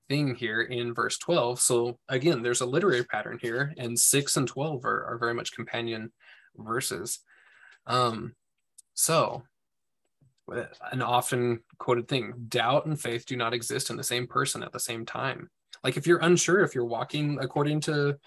thing 0.08 0.36
here 0.36 0.62
in 0.62 0.94
verse 0.94 1.18
12. 1.18 1.60
So 1.60 2.00
again, 2.10 2.42
there's 2.42 2.62
a 2.62 2.66
literary 2.66 3.04
pattern 3.04 3.40
here, 3.42 3.74
and 3.78 4.00
six 4.00 4.38
and 4.38 4.48
12 4.48 4.86
are, 4.86 5.06
are 5.06 5.18
very 5.18 5.34
much 5.34 5.54
companion 5.54 6.12
verses. 6.56 7.20
Um, 7.88 8.36
so, 8.94 9.44
an 10.92 11.02
often 11.02 11.62
quoted 11.78 12.08
thing 12.08 12.34
doubt 12.50 12.86
and 12.86 13.00
faith 13.00 13.26
do 13.26 13.36
not 13.36 13.54
exist 13.54 13.90
in 13.90 13.98
the 13.98 14.04
same 14.04 14.28
person 14.28 14.64
at 14.64 14.72
the 14.72 14.80
same 14.80 15.06
time. 15.06 15.50
Like, 15.84 15.98
if 15.98 16.08
you're 16.08 16.20
unsure 16.20 16.64
if 16.64 16.76
you're 16.76 16.86
walking 16.86 17.40
according 17.42 17.82
to 17.82 18.18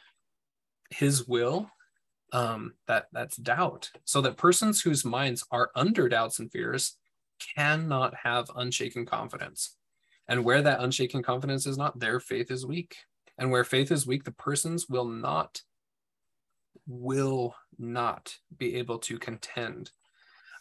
his 0.90 1.26
will, 1.26 1.70
um, 2.32 2.74
that 2.86 3.06
that's 3.12 3.36
doubt. 3.36 3.90
So 4.04 4.20
that 4.22 4.36
persons 4.36 4.80
whose 4.80 5.04
minds 5.04 5.44
are 5.50 5.70
under 5.74 6.08
doubts 6.08 6.38
and 6.38 6.50
fears 6.50 6.96
cannot 7.56 8.14
have 8.22 8.50
unshaken 8.56 9.06
confidence. 9.06 9.76
And 10.28 10.44
where 10.44 10.60
that 10.62 10.80
unshaken 10.80 11.22
confidence 11.22 11.66
is 11.66 11.78
not, 11.78 11.98
their 11.98 12.20
faith 12.20 12.50
is 12.50 12.66
weak. 12.66 12.96
And 13.38 13.50
where 13.50 13.64
faith 13.64 13.90
is 13.90 14.06
weak, 14.06 14.24
the 14.24 14.32
persons 14.32 14.88
will 14.88 15.06
not 15.06 15.62
will 16.86 17.54
not 17.78 18.34
be 18.56 18.76
able 18.76 18.98
to 18.98 19.18
contend 19.18 19.90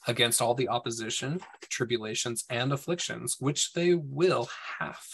against 0.07 0.41
all 0.41 0.55
the 0.55 0.69
opposition, 0.69 1.41
tribulations, 1.69 2.45
and 2.49 2.71
afflictions 2.71 3.37
which 3.39 3.73
they 3.73 3.93
will 3.93 4.49
have 4.79 5.05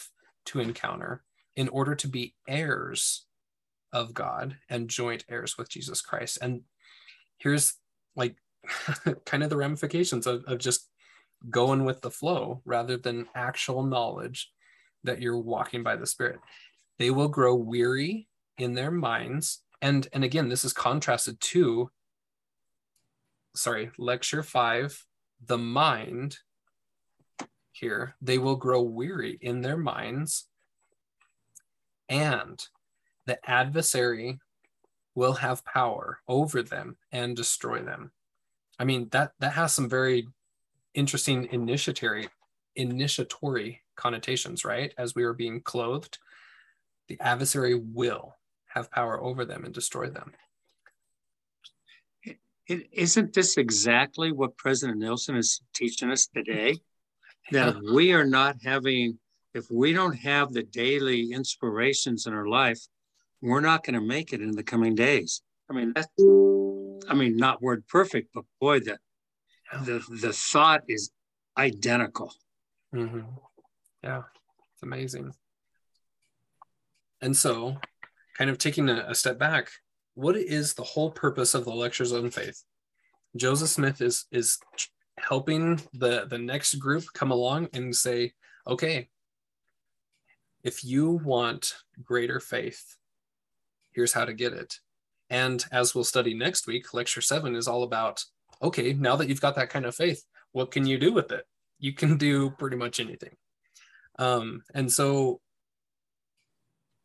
to 0.46 0.60
encounter 0.60 1.24
in 1.56 1.68
order 1.70 1.96
to 1.96 2.08
be 2.08 2.36
heirs 2.48 3.26
of 3.91 4.14
God 4.14 4.58
and 4.70 4.89
joint 4.89 5.26
heirs 5.30 5.58
with 5.58 5.70
Jesus 5.70 6.02
Christ. 6.02 6.38
And 6.41 6.62
here's 7.38 7.76
like 8.16 8.36
kind 9.26 9.44
of 9.44 9.50
the 9.50 9.58
ramifications 9.58 10.28
of, 10.28 10.44
of 10.46 10.60
just 10.60 10.89
going 11.50 11.84
with 11.84 12.02
the 12.02 12.12
flow 12.12 12.62
rather 12.66 12.98
than 12.98 13.28
actual 13.36 13.84
knowledge 13.84 14.52
that 15.04 15.22
you're 15.22 15.38
walking 15.38 15.84
by 15.84 15.96
the 15.96 16.08
Spirit. 16.08 16.39
They 17.00 17.10
will 17.10 17.28
grow 17.28 17.56
weary 17.56 18.28
in 18.58 18.74
their 18.74 18.91
minds 18.91 19.62
and 19.82 20.08
and 20.14 20.24
again 20.24 20.48
this 20.48 20.64
is 20.64 20.74
contrasted 20.74 21.39
to 21.39 21.89
sorry 23.56 23.91
lecture 23.97 24.43
five 24.43 25.06
the 25.45 25.58
mind. 25.58 26.38
Here 27.72 28.16
they 28.22 28.38
will 28.38 28.56
grow 28.56 28.82
weary 28.82 29.38
in 29.41 29.62
their 29.62 29.78
minds 29.78 30.47
and 32.08 32.64
the 33.26 33.39
adversary 33.49 34.39
will 35.16 35.34
have 35.34 35.66
power 35.66 36.20
over 36.28 36.62
them 36.62 36.97
and 37.12 37.36
destroy 37.36 37.82
them. 37.82 38.12
I 38.80 38.86
mean 38.86 39.10
that 39.12 39.34
that 39.39 39.54
has 39.54 39.74
some 39.74 39.89
very 39.89 40.28
interesting 40.93 41.47
initiatory 41.51 42.30
initiatory 42.76 43.82
connotations 43.95 44.66
right? 44.66 44.93
As 44.97 45.16
we 45.16 45.24
are 45.24 45.34
being 45.34 45.62
clothed 45.62 46.18
the 47.08 47.20
adversary 47.20 47.76
will 47.76 48.36
have 48.68 48.91
power 48.91 49.22
over 49.22 49.45
them 49.45 49.66
and 49.66 49.74
destroy 49.74 50.10
them. 50.10 50.32
It, 52.68 52.88
isn't 52.91 53.34
this 53.34 53.57
exactly 53.57 54.32
what 54.32 54.57
President 54.57 54.99
Nelson 54.99 55.36
is 55.36 55.61
teaching 55.74 56.11
us 56.11 56.28
today? 56.28 56.78
That 57.51 57.76
if 57.76 57.76
we 57.93 58.14
are 58.14 58.26
not 58.26 58.55
having, 58.64 59.20
if 59.53 59.70
we 59.70 59.91
don't 59.91 60.16
have 60.16 60.53
the 60.53 60.64
daily 60.64 61.32
inspirations 61.32 62.26
in 62.26 62.34
our 62.34 62.47
life, 62.47 62.80
we're 63.41 63.59
not 63.59 63.84
going 63.84 63.95
to 63.95 64.01
make 64.01 64.32
it 64.32 64.41
in 64.41 64.51
the 64.51 64.64
coming 64.64 64.95
days. 64.95 65.41
I 65.70 65.74
mean, 65.74 65.91
that's, 65.93 66.07
I 67.09 67.14
mean, 67.14 67.36
not 67.36 67.61
word 67.61 67.86
perfect, 67.88 68.30
but 68.34 68.45
boy, 68.61 68.80
the, 68.80 68.97
the, 69.84 70.03
the 70.22 70.32
thought 70.32 70.84
is 70.88 71.11
identical. 71.57 72.34
Mm-hmm. 72.95 73.22
Yeah, 74.03 74.24
it's 74.74 74.84
amazing. 74.84 75.34
And 77.22 77.36
so, 77.36 77.78
kind 78.38 78.49
of 78.49 78.57
taking 78.57 78.89
a, 78.89 79.05
a 79.09 79.16
step 79.16 79.38
back, 79.38 79.70
what 80.16 80.36
is 80.36 80.74
the 80.74 80.84
whole 80.84 81.11
purpose 81.11 81.53
of 81.53 81.66
the 81.66 81.74
lectures 81.74 82.14
on 82.14 82.30
faith? 82.30 82.64
Joseph 83.36 83.70
Smith 83.70 84.01
is 84.01 84.26
is 84.32 84.59
helping 85.20 85.82
the 85.93 86.26
the 86.30 86.38
next 86.38 86.76
group 86.76 87.03
come 87.14 87.32
along 87.32 87.70
and 87.74 87.95
say, 87.95 88.34
okay, 88.68 89.09
if 90.64 90.84
you 90.84 91.11
want 91.11 91.76
greater 92.03 92.39
faith, 92.39 92.95
here's 93.91 94.14
how 94.14 94.26
to 94.26 94.34
get 94.34 94.53
it. 94.53 94.80
And 95.30 95.64
as 95.72 95.95
we'll 95.95 96.03
study 96.03 96.34
next 96.34 96.68
week, 96.68 96.93
lecture 96.93 97.22
seven 97.22 97.55
is 97.55 97.68
all 97.68 97.84
about 97.84 98.24
okay, 98.61 98.93
now 98.93 99.16
that 99.18 99.28
you've 99.28 99.41
got 99.41 99.55
that 99.55 99.70
kind 99.70 99.86
of 99.86 99.95
faith, 99.95 100.24
what 100.53 100.72
can 100.72 100.86
you 100.86 100.97
do 100.97 101.11
with 101.11 101.32
it? 101.32 101.45
You 101.80 101.93
can 101.93 102.18
do 102.18 102.51
pretty 102.51 102.78
much 102.78 102.99
anything. 102.99 103.36
Um, 104.20 104.61
and 104.74 104.89
so 104.91 105.41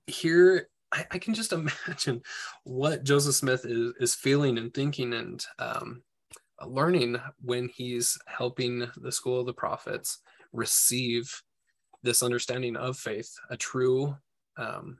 here 0.06 0.68
I, 0.92 1.06
I, 1.12 1.18
can 1.18 1.34
just 1.34 1.52
imagine 1.88 2.22
what 2.64 3.04
Joseph 3.04 3.34
Smith 3.34 3.64
is, 3.64 3.92
is 4.00 4.14
feeling 4.14 4.58
and 4.58 4.72
thinking 4.72 5.12
and 5.12 5.44
um, 5.58 6.02
learning 6.66 7.16
when 7.42 7.68
he's 7.68 8.18
helping 8.26 8.88
the 8.96 9.12
School 9.12 9.40
of 9.40 9.46
the 9.46 9.52
Prophets 9.52 10.18
receive 10.52 11.42
this 12.02 12.22
understanding 12.22 12.76
of 12.76 12.96
faith, 12.96 13.34
a 13.50 13.56
true 13.56 14.16
um, 14.56 14.98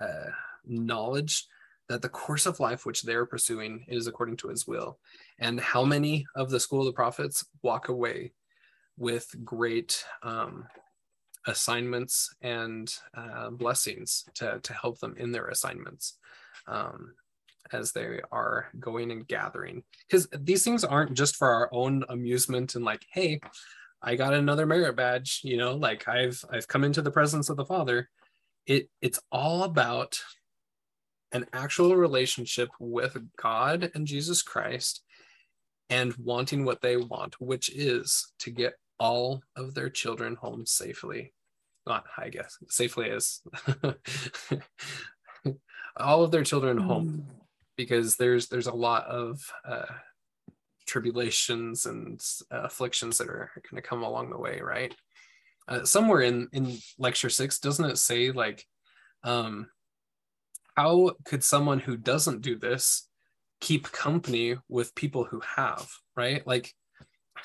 uh, 0.00 0.30
knowledge 0.64 1.46
that 1.88 2.02
the 2.02 2.08
course 2.08 2.46
of 2.46 2.60
life 2.60 2.86
which 2.86 3.02
they're 3.02 3.26
pursuing 3.26 3.84
is 3.88 4.06
according 4.06 4.36
to 4.38 4.48
his 4.48 4.66
will. 4.66 4.98
And 5.38 5.60
how 5.60 5.84
many 5.84 6.26
of 6.34 6.50
the 6.50 6.60
School 6.60 6.80
of 6.80 6.86
the 6.86 6.92
Prophets 6.92 7.44
walk 7.62 7.88
away 7.88 8.32
with 8.96 9.28
great 9.44 10.04
um, 10.22 10.66
assignments 11.46 12.34
and 12.40 12.94
uh, 13.16 13.50
blessings 13.50 14.24
to, 14.34 14.60
to 14.62 14.72
help 14.72 14.98
them 14.98 15.14
in 15.18 15.32
their 15.32 15.48
assignments 15.48 16.18
um, 16.66 17.14
as 17.72 17.92
they 17.92 18.20
are 18.32 18.68
going 18.78 19.10
and 19.10 19.26
gathering. 19.26 19.82
Because 20.08 20.28
these 20.38 20.64
things 20.64 20.84
aren't 20.84 21.14
just 21.14 21.36
for 21.36 21.48
our 21.48 21.68
own 21.72 22.04
amusement 22.08 22.74
and 22.74 22.84
like, 22.84 23.04
hey, 23.12 23.40
I 24.02 24.16
got 24.16 24.34
another 24.34 24.66
merit 24.66 24.96
badge, 24.96 25.40
you 25.44 25.56
know, 25.56 25.74
like 25.74 26.06
I've 26.08 26.44
I've 26.50 26.68
come 26.68 26.84
into 26.84 27.00
the 27.00 27.10
presence 27.10 27.48
of 27.48 27.56
the 27.56 27.64
Father. 27.64 28.10
It 28.66 28.90
it's 29.00 29.20
all 29.32 29.64
about 29.64 30.20
an 31.32 31.46
actual 31.52 31.96
relationship 31.96 32.68
with 32.78 33.16
God 33.36 33.90
and 33.94 34.06
Jesus 34.06 34.42
Christ 34.42 35.02
and 35.90 36.14
wanting 36.16 36.64
what 36.64 36.80
they 36.80 36.96
want, 36.96 37.40
which 37.40 37.70
is 37.70 38.32
to 38.40 38.50
get 38.50 38.74
all 38.98 39.42
of 39.56 39.74
their 39.74 39.90
children 39.90 40.36
home 40.36 40.66
safely. 40.66 41.32
Not, 41.86 42.04
I 42.16 42.28
guess, 42.30 42.56
safely 42.68 43.08
is 43.08 43.42
all 45.96 46.22
of 46.22 46.30
their 46.30 46.44
children 46.44 46.78
home, 46.78 47.08
hmm. 47.08 47.30
because 47.76 48.16
there's 48.16 48.48
there's 48.48 48.68
a 48.68 48.74
lot 48.74 49.04
of 49.06 49.40
uh, 49.68 49.84
tribulations 50.86 51.86
and 51.86 52.20
uh, 52.50 52.62
afflictions 52.62 53.18
that 53.18 53.28
are 53.28 53.50
going 53.70 53.82
to 53.82 53.86
come 53.86 54.02
along 54.02 54.30
the 54.30 54.38
way, 54.38 54.60
right? 54.62 54.94
Uh, 55.68 55.84
somewhere 55.84 56.22
in 56.22 56.48
in 56.52 56.78
lecture 56.98 57.30
six, 57.30 57.58
doesn't 57.58 57.90
it 57.90 57.98
say 57.98 58.30
like, 58.30 58.64
um, 59.22 59.68
how 60.76 61.12
could 61.24 61.44
someone 61.44 61.80
who 61.80 61.96
doesn't 61.96 62.42
do 62.42 62.56
this 62.56 63.08
keep 63.60 63.90
company 63.92 64.56
with 64.68 64.94
people 64.94 65.24
who 65.24 65.40
have, 65.56 65.88
right? 66.16 66.46
Like 66.46 66.72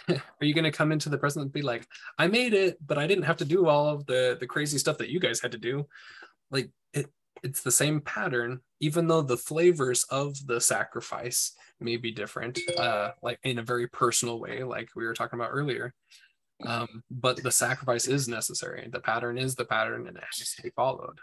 are 0.10 0.46
you 0.46 0.54
going 0.54 0.64
to 0.64 0.72
come 0.72 0.92
into 0.92 1.10
the 1.10 1.18
present 1.18 1.44
and 1.44 1.52
be 1.52 1.62
like 1.62 1.88
i 2.18 2.28
made 2.28 2.54
it 2.54 2.78
but 2.86 2.98
i 2.98 3.08
didn't 3.08 3.24
have 3.24 3.38
to 3.38 3.46
do 3.46 3.68
all 3.68 3.88
of 3.88 4.06
the 4.06 4.38
the 4.40 4.48
crazy 4.48 4.78
stuff 4.78 4.98
that 4.98 5.10
you 5.10 5.20
guys 5.20 5.40
had 5.40 5.52
to 5.52 5.58
do? 5.58 5.86
Like 6.52 6.70
it 6.94 7.08
it's 7.44 7.62
the 7.62 7.72
same 7.72 8.02
pattern 8.02 8.60
even 8.80 9.08
though 9.08 9.22
the 9.22 9.38
flavors 9.38 10.04
of 10.10 10.36
the 10.48 10.60
sacrifice 10.60 11.54
may 11.80 11.98
be 11.98 12.12
different 12.12 12.60
uh 12.78 13.12
like 13.22 13.40
in 13.44 13.60
a 13.60 13.64
very 13.64 13.88
personal 13.88 14.40
way 14.40 14.64
like 14.64 14.90
we 14.96 15.06
were 15.06 15.14
talking 15.14 15.40
about 15.40 15.52
earlier. 15.52 15.94
Um 16.66 17.04
but 17.10 17.42
the 17.42 17.52
sacrifice 17.52 18.08
is 18.08 18.28
necessary. 18.28 18.88
The 18.92 19.00
pattern 19.00 19.38
is 19.38 19.56
the 19.56 19.66
pattern 19.66 20.08
and 20.08 20.18
it 20.18 20.24
has 20.24 20.56
to 20.56 20.62
be 20.62 20.72
followed. 20.72 21.20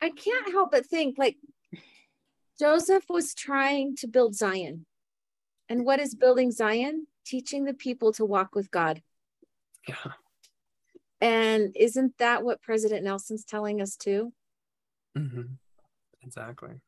I 0.00 0.10
can't 0.10 0.50
help 0.52 0.72
but 0.72 0.86
think 0.86 1.16
like 1.18 1.36
joseph 2.58 3.04
was 3.10 3.34
trying 3.34 3.96
to 3.96 4.06
build 4.06 4.34
zion 4.34 4.86
and 5.68 5.84
what 5.84 6.00
is 6.00 6.14
building 6.14 6.50
Zion? 6.50 7.06
Teaching 7.24 7.64
the 7.64 7.74
people 7.74 8.12
to 8.12 8.24
walk 8.24 8.54
with 8.54 8.70
God. 8.70 9.02
Yeah. 9.88 10.12
And 11.20 11.74
isn't 11.76 12.18
that 12.18 12.44
what 12.44 12.62
President 12.62 13.02
Nelson's 13.02 13.44
telling 13.44 13.80
us 13.80 13.96
too? 13.96 14.32
Mm-hmm. 15.16 15.42
Exactly. 16.22 16.80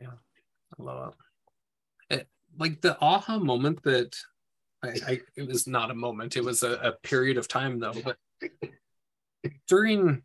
Yeah, 0.00 0.12
I 0.78 0.82
love 0.82 1.14
it. 2.10 2.20
it. 2.20 2.28
Like 2.58 2.80
the 2.80 2.96
aha 3.00 3.38
moment 3.38 3.82
that 3.82 4.16
I, 4.82 4.88
I, 5.06 5.20
it 5.36 5.48
was 5.48 5.66
not 5.66 5.90
a 5.90 5.94
moment, 5.94 6.36
it 6.36 6.44
was 6.44 6.62
a, 6.62 6.72
a 6.74 6.92
period 6.92 7.36
of 7.36 7.48
time 7.48 7.80
though. 7.80 7.94
But 8.04 8.16
during 9.66 10.22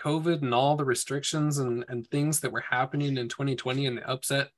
COVID 0.00 0.42
and 0.42 0.54
all 0.54 0.76
the 0.76 0.84
restrictions 0.84 1.58
and, 1.58 1.84
and 1.88 2.06
things 2.06 2.40
that 2.40 2.52
were 2.52 2.64
happening 2.68 3.18
in 3.18 3.28
2020 3.28 3.86
and 3.86 3.98
the 3.98 4.08
upset, 4.08 4.50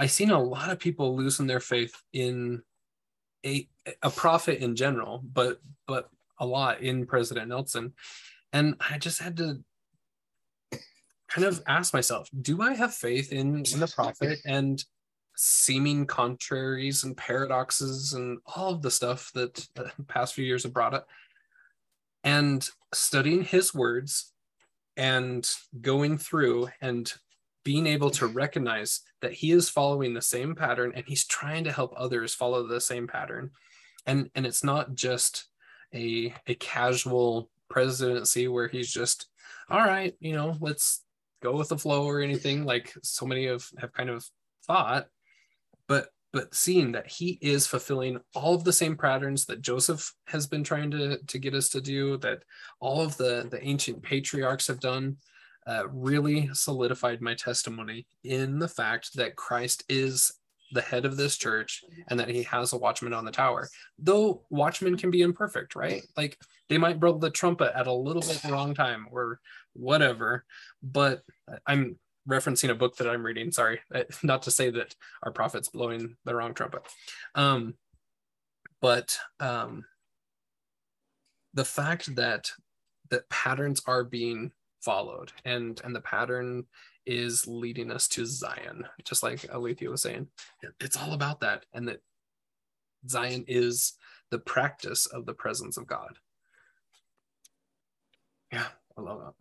I've 0.00 0.10
seen 0.10 0.30
a 0.30 0.42
lot 0.42 0.70
of 0.70 0.78
people 0.78 1.14
losing 1.14 1.46
their 1.46 1.60
faith 1.60 1.94
in 2.14 2.62
a 3.44 3.68
a 4.02 4.08
prophet 4.08 4.60
in 4.60 4.74
general, 4.74 5.22
but 5.22 5.60
but 5.86 6.08
a 6.38 6.46
lot 6.46 6.80
in 6.80 7.04
President 7.04 7.48
Nelson, 7.48 7.92
and 8.54 8.76
I 8.80 8.96
just 8.96 9.20
had 9.20 9.36
to 9.36 9.62
kind 11.28 11.46
of 11.46 11.62
ask 11.66 11.92
myself, 11.92 12.30
do 12.40 12.62
I 12.62 12.72
have 12.72 12.94
faith 12.94 13.30
in, 13.30 13.62
in 13.72 13.78
the 13.78 13.92
prophet 13.94 14.38
and 14.46 14.82
seeming 15.36 16.06
contraries 16.06 17.04
and 17.04 17.14
paradoxes 17.14 18.14
and 18.14 18.38
all 18.56 18.72
of 18.72 18.80
the 18.80 18.90
stuff 18.90 19.30
that 19.34 19.68
the 19.74 19.92
past 20.08 20.32
few 20.32 20.46
years 20.46 20.62
have 20.62 20.72
brought 20.72 20.94
up, 20.94 21.08
and 22.24 22.66
studying 22.94 23.44
his 23.44 23.74
words 23.74 24.32
and 24.96 25.50
going 25.82 26.16
through 26.16 26.70
and 26.80 27.12
being 27.64 27.86
able 27.86 28.10
to 28.10 28.26
recognize 28.26 29.00
that 29.20 29.32
he 29.32 29.50
is 29.50 29.68
following 29.68 30.14
the 30.14 30.22
same 30.22 30.54
pattern 30.54 30.92
and 30.94 31.04
he's 31.06 31.26
trying 31.26 31.64
to 31.64 31.72
help 31.72 31.92
others 31.96 32.34
follow 32.34 32.66
the 32.66 32.80
same 32.80 33.06
pattern. 33.06 33.50
And 34.06 34.30
and 34.34 34.46
it's 34.46 34.64
not 34.64 34.94
just 34.94 35.46
a 35.94 36.34
a 36.46 36.54
casual 36.54 37.50
presidency 37.68 38.48
where 38.48 38.68
he's 38.68 38.90
just 38.90 39.26
all 39.68 39.78
right 39.78 40.14
you 40.18 40.32
know 40.32 40.56
let's 40.60 41.04
go 41.42 41.56
with 41.56 41.68
the 41.68 41.78
flow 41.78 42.04
or 42.04 42.20
anything 42.20 42.64
like 42.64 42.92
so 43.02 43.24
many 43.26 43.46
of 43.46 43.68
have 43.78 43.92
kind 43.92 44.10
of 44.10 44.26
thought. 44.66 45.06
But 45.86 46.08
but 46.32 46.54
seeing 46.54 46.92
that 46.92 47.08
he 47.08 47.38
is 47.40 47.66
fulfilling 47.66 48.20
all 48.34 48.54
of 48.54 48.64
the 48.64 48.72
same 48.72 48.96
patterns 48.96 49.46
that 49.46 49.62
joseph 49.62 50.14
has 50.26 50.46
been 50.46 50.62
trying 50.62 50.90
to 50.90 51.18
to 51.26 51.38
get 51.38 51.54
us 51.54 51.68
to 51.68 51.80
do 51.80 52.16
that 52.18 52.44
all 52.78 53.00
of 53.00 53.16
the 53.16 53.48
the 53.50 53.62
ancient 53.64 54.00
patriarchs 54.02 54.68
have 54.68 54.78
done 54.80 55.16
uh, 55.66 55.84
really 55.88 56.50
solidified 56.52 57.20
my 57.20 57.34
testimony 57.34 58.06
in 58.24 58.58
the 58.58 58.68
fact 58.68 59.14
that 59.14 59.36
Christ 59.36 59.84
is 59.88 60.32
the 60.72 60.80
head 60.80 61.04
of 61.04 61.16
this 61.16 61.36
church 61.36 61.82
and 62.08 62.18
that 62.18 62.28
he 62.28 62.42
has 62.44 62.72
a 62.72 62.78
watchman 62.78 63.12
on 63.12 63.24
the 63.24 63.30
tower. 63.30 63.68
Though 63.98 64.44
watchmen 64.50 64.96
can 64.96 65.10
be 65.10 65.22
imperfect, 65.22 65.74
right? 65.74 66.02
Like 66.16 66.38
they 66.68 66.78
might 66.78 67.00
blow 67.00 67.18
the 67.18 67.30
trumpet 67.30 67.72
at 67.76 67.86
a 67.86 67.92
little 67.92 68.22
bit 68.22 68.44
wrong 68.44 68.74
time 68.74 69.06
or 69.10 69.40
whatever. 69.72 70.44
But 70.82 71.22
I'm 71.66 71.98
referencing 72.28 72.70
a 72.70 72.74
book 72.74 72.96
that 72.96 73.08
I'm 73.08 73.24
reading. 73.24 73.50
Sorry, 73.50 73.80
not 74.22 74.42
to 74.42 74.50
say 74.50 74.70
that 74.70 74.94
our 75.22 75.32
prophet's 75.32 75.68
blowing 75.68 76.16
the 76.24 76.34
wrong 76.34 76.54
trumpet. 76.54 76.82
Um, 77.34 77.74
but 78.80 79.18
um, 79.40 79.84
the 81.54 81.64
fact 81.64 82.14
that 82.16 82.50
that 83.10 83.28
patterns 83.28 83.82
are 83.86 84.04
being 84.04 84.52
followed. 84.80 85.32
And 85.44 85.80
and 85.84 85.94
the 85.94 86.00
pattern 86.00 86.64
is 87.06 87.46
leading 87.46 87.90
us 87.90 88.06
to 88.08 88.26
zion 88.26 88.84
just 89.04 89.22
like 89.22 89.48
alethea 89.50 89.90
was 89.90 90.02
saying. 90.02 90.28
It's 90.80 90.96
all 90.96 91.12
about 91.12 91.40
that 91.40 91.64
and 91.72 91.88
that 91.88 92.00
zion 93.08 93.44
is 93.48 93.94
the 94.30 94.38
practice 94.38 95.06
of 95.06 95.26
the 95.26 95.34
presence 95.34 95.76
of 95.76 95.86
god. 95.86 96.18
Yeah 98.52 98.66
i 98.96 99.00
love 99.00 99.20
that. 99.20 99.34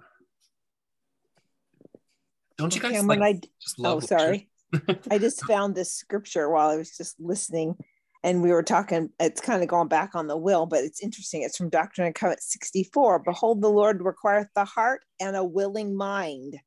Don't 2.57 2.75
you 2.75 2.81
guys 2.81 3.05
like, 3.05 3.21
I, 3.21 3.39
just 3.61 3.79
love 3.79 3.97
oh 3.97 3.99
sorry. 4.05 4.49
I 5.09 5.17
just 5.17 5.45
found 5.45 5.75
this 5.75 5.93
scripture 5.93 6.49
while 6.49 6.69
I 6.69 6.75
was 6.75 6.95
just 6.95 7.19
listening 7.19 7.75
and 8.23 8.41
we 8.43 8.51
were 8.51 8.63
talking, 8.63 9.09
it's 9.19 9.41
kind 9.41 9.63
of 9.63 9.69
going 9.69 9.87
back 9.87 10.13
on 10.13 10.27
the 10.27 10.37
will, 10.37 10.65
but 10.65 10.83
it's 10.83 11.01
interesting. 11.01 11.41
It's 11.41 11.57
from 11.57 11.69
Doctrine 11.69 12.07
and 12.07 12.15
Covenant 12.15 12.43
64. 12.43 13.19
Behold, 13.19 13.61
the 13.61 13.69
Lord 13.69 14.01
requireth 14.03 14.49
the 14.55 14.65
heart 14.65 15.01
and 15.19 15.35
a 15.35 15.43
willing 15.43 15.95
mind, 15.95 16.59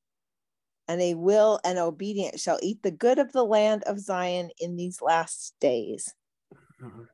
and 0.88 1.00
a 1.00 1.14
will 1.14 1.60
and 1.64 1.78
obedient 1.78 2.40
shall 2.40 2.58
eat 2.62 2.82
the 2.82 2.90
good 2.90 3.18
of 3.18 3.32
the 3.32 3.44
land 3.44 3.82
of 3.84 4.00
Zion 4.00 4.50
in 4.58 4.76
these 4.76 5.02
last 5.02 5.54
days. 5.60 6.14
Mhm. 6.80 7.08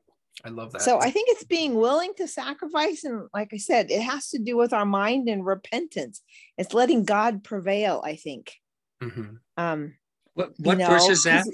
I 0.45 0.49
love 0.49 0.71
that. 0.71 0.83
So 0.83 0.99
I 0.99 1.11
think 1.11 1.27
it's 1.29 1.43
being 1.43 1.75
willing 1.75 2.13
to 2.15 2.27
sacrifice. 2.27 3.03
And 3.03 3.27
like 3.33 3.49
I 3.53 3.57
said, 3.57 3.91
it 3.91 4.01
has 4.01 4.29
to 4.29 4.39
do 4.39 4.55
with 4.55 4.71
our 4.71 4.85
mind 4.85 5.27
and 5.27 5.45
repentance. 5.45 6.21
It's 6.57 6.73
letting 6.73 7.03
God 7.03 7.43
prevail, 7.43 8.01
I 8.05 8.15
think. 8.15 8.55
Mhm. 9.01 9.39
Um, 9.57 9.97
What, 10.33 10.53
you 10.57 10.65
what 10.65 10.77
know, 10.77 10.87
verse 10.87 11.09
is 11.09 11.23
that? 11.23 11.45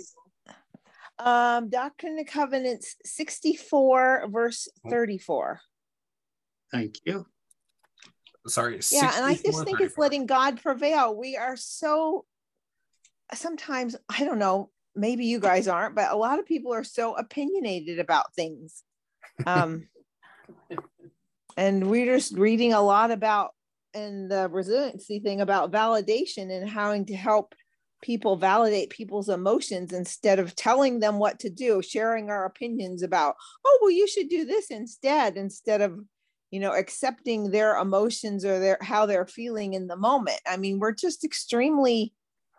Um, 1.17 1.69
Doctrine 1.69 2.17
and 2.17 2.27
Covenants 2.27 2.95
64, 3.05 4.27
verse 4.29 4.67
Oh. 4.85 4.89
34. 4.89 5.61
Thank 6.71 6.95
you. 7.05 7.25
Sorry. 8.47 8.79
Yeah, 8.91 9.11
and 9.15 9.25
I 9.25 9.31
just 9.31 9.45
64, 9.45 9.65
think 9.65 9.81
it's 9.81 9.97
letting 9.97 10.25
God 10.25 10.61
prevail. 10.61 11.15
We 11.15 11.37
are 11.37 11.55
so 11.55 12.25
sometimes, 13.33 13.95
I 14.09 14.23
don't 14.23 14.39
know, 14.39 14.69
maybe 14.95 15.25
you 15.25 15.39
guys 15.39 15.67
aren't, 15.67 15.95
but 15.95 16.11
a 16.11 16.15
lot 16.15 16.39
of 16.39 16.45
people 16.45 16.73
are 16.73 16.83
so 16.83 17.15
opinionated 17.15 17.99
about 17.99 18.33
things. 18.33 18.83
Um, 19.45 19.89
and 21.57 21.89
we're 21.89 22.15
just 22.15 22.37
reading 22.37 22.71
a 22.71 22.81
lot 22.81 23.11
about 23.11 23.51
and 23.93 24.31
the 24.31 24.47
resiliency 24.49 25.19
thing 25.19 25.41
about 25.41 25.71
validation 25.71 26.51
and 26.51 26.69
having 26.69 27.05
to 27.07 27.15
help 27.15 27.53
people 28.05 28.35
validate 28.35 28.91
people's 28.91 29.29
emotions 29.29 29.91
instead 29.91 30.37
of 30.37 30.55
telling 30.55 30.99
them 30.99 31.17
what 31.17 31.39
to 31.39 31.49
do, 31.49 31.81
sharing 31.81 32.29
our 32.29 32.45
opinions 32.45 33.01
about, 33.01 33.35
oh, 33.65 33.79
well, 33.81 33.89
you 33.89 34.07
should 34.07 34.29
do 34.29 34.45
this 34.45 34.69
instead, 34.69 35.37
instead 35.37 35.81
of, 35.81 35.99
you 36.51 36.59
know, 36.59 36.71
accepting 36.71 37.49
their 37.49 37.75
emotions 37.77 38.45
or 38.45 38.59
their 38.59 38.77
how 38.79 39.07
they're 39.07 39.25
feeling 39.25 39.73
in 39.73 39.87
the 39.87 39.95
moment. 39.95 40.39
I 40.45 40.57
mean, 40.57 40.77
we're 40.77 40.93
just 40.93 41.23
extremely 41.23 42.13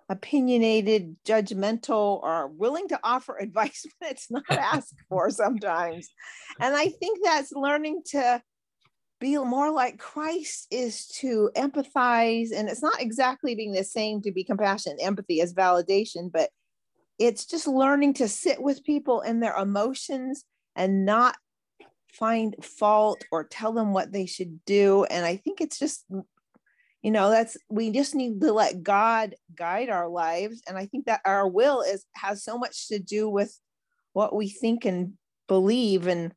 opinionated, 0.08 1.14
judgmental, 1.24 2.20
or 2.24 2.48
willing 2.48 2.88
to 2.88 2.98
offer 3.04 3.38
advice 3.40 3.86
when 3.98 4.10
it's 4.10 4.28
not 4.28 4.50
asked 4.50 5.00
for 5.08 5.30
sometimes. 5.30 6.08
And 6.58 6.74
I 6.74 6.88
think 6.88 7.20
that's 7.22 7.52
learning 7.52 8.02
to 8.06 8.42
be 9.20 9.36
more 9.38 9.70
like 9.70 9.98
Christ 9.98 10.66
is 10.70 11.06
to 11.20 11.50
empathize. 11.56 12.48
And 12.54 12.68
it's 12.68 12.82
not 12.82 13.00
exactly 13.00 13.54
being 13.54 13.72
the 13.72 13.84
same 13.84 14.20
to 14.22 14.32
be 14.32 14.44
compassionate, 14.44 14.98
empathy 15.00 15.40
as 15.40 15.54
validation, 15.54 16.30
but 16.30 16.50
it's 17.18 17.46
just 17.46 17.66
learning 17.66 18.14
to 18.14 18.28
sit 18.28 18.60
with 18.60 18.84
people 18.84 19.20
and 19.22 19.42
their 19.42 19.56
emotions 19.56 20.44
and 20.74 21.06
not 21.06 21.36
find 22.12 22.56
fault 22.62 23.24
or 23.30 23.44
tell 23.44 23.72
them 23.72 23.92
what 23.92 24.12
they 24.12 24.26
should 24.26 24.64
do. 24.64 25.04
And 25.04 25.24
I 25.24 25.36
think 25.36 25.60
it's 25.60 25.78
just, 25.78 26.04
mm, 26.10 26.24
you 27.02 27.10
know, 27.10 27.30
that's 27.30 27.56
we 27.70 27.90
just 27.90 28.14
need 28.14 28.40
to 28.40 28.52
let 28.52 28.82
God 28.82 29.34
guide 29.54 29.90
our 29.90 30.08
lives. 30.08 30.62
And 30.66 30.76
I 30.76 30.86
think 30.86 31.06
that 31.06 31.20
our 31.24 31.48
will 31.48 31.82
is 31.82 32.04
has 32.16 32.42
so 32.42 32.58
much 32.58 32.88
to 32.88 32.98
do 32.98 33.28
with 33.28 33.58
what 34.12 34.34
we 34.34 34.48
think 34.48 34.84
and 34.84 35.12
believe 35.46 36.06
and 36.06 36.32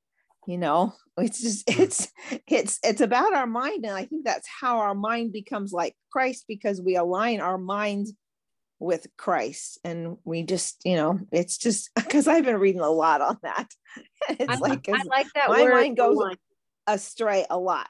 you 0.49 0.57
know 0.57 0.93
it's 1.17 1.41
just 1.41 1.63
it's 1.69 2.11
it's 2.47 2.79
it's 2.83 3.01
about 3.01 3.33
our 3.33 3.45
mind 3.45 3.85
and 3.85 3.93
i 3.95 4.05
think 4.05 4.25
that's 4.25 4.47
how 4.47 4.79
our 4.79 4.95
mind 4.95 5.31
becomes 5.31 5.71
like 5.71 5.95
christ 6.11 6.45
because 6.47 6.81
we 6.81 6.95
align 6.95 7.39
our 7.39 7.57
minds 7.57 8.13
with 8.79 9.05
christ 9.17 9.77
and 9.83 10.17
we 10.23 10.41
just 10.41 10.81
you 10.85 10.95
know 10.95 11.19
it's 11.31 11.57
just 11.57 11.89
because 11.95 12.27
i've 12.27 12.45
been 12.45 12.57
reading 12.57 12.81
a 12.81 12.89
lot 12.89 13.21
on 13.21 13.37
that 13.43 13.67
it's 14.29 14.49
I, 14.49 14.55
like 14.55 14.89
I 14.89 14.91
'cause 14.93 15.07
like 15.07 15.27
that 15.35 15.49
my 15.49 15.61
word. 15.63 15.73
mind 15.73 15.97
goes 15.97 16.17
align. 16.17 16.37
astray 16.87 17.45
a 17.49 17.57
lot 17.57 17.89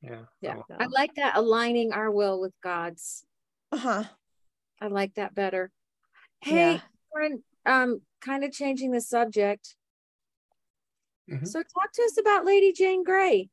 Yeah. 0.00 0.20
Yeah, 0.40 0.54
cool. 0.54 0.64
I 0.78 0.86
like 0.86 1.16
that 1.16 1.36
aligning 1.36 1.92
our 1.92 2.08
will 2.12 2.40
with 2.40 2.52
God's. 2.62 3.24
uh-huh 3.72 4.04
I 4.80 4.86
like 4.86 5.14
that 5.14 5.34
better. 5.34 5.72
Yeah. 6.46 6.74
Hey, 6.74 6.80
Lauren, 7.12 7.42
um, 7.66 8.00
kind 8.20 8.44
of 8.44 8.52
changing 8.52 8.92
the 8.92 9.00
subject. 9.00 9.74
Mhm. 11.28 11.46
So 11.46 11.62
talk 11.62 11.92
to 11.92 12.02
us 12.02 12.18
about 12.18 12.44
Lady 12.44 12.72
Jane 12.72 13.04
Grey. 13.04 13.50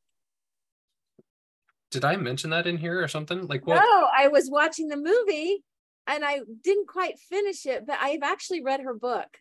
Did 1.92 2.06
I 2.06 2.16
mention 2.16 2.50
that 2.50 2.68
in 2.68 2.78
here 2.78 3.02
or 3.02 3.08
something? 3.08 3.48
Like 3.48 3.66
what? 3.66 3.76
No, 3.76 4.08
I 4.16 4.28
was 4.28 4.50
watching 4.50 4.88
the 4.88 4.98
movie 4.98 5.64
and 6.08 6.26
I 6.26 6.42
didn't 6.64 6.88
quite 6.88 7.20
finish 7.20 7.66
it, 7.66 7.86
but 7.86 7.98
I've 8.02 8.24
actually 8.24 8.62
read 8.64 8.82
her 8.82 8.94
book 8.94 9.38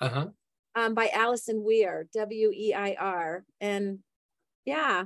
Uh 0.00 0.08
huh. 0.08 0.28
um, 0.74 0.94
by 0.94 1.08
Alison 1.08 1.62
Weir, 1.62 2.08
W 2.12 2.50
E 2.54 2.74
I 2.74 2.94
R. 2.98 3.44
And 3.60 4.00
yeah, 4.64 5.04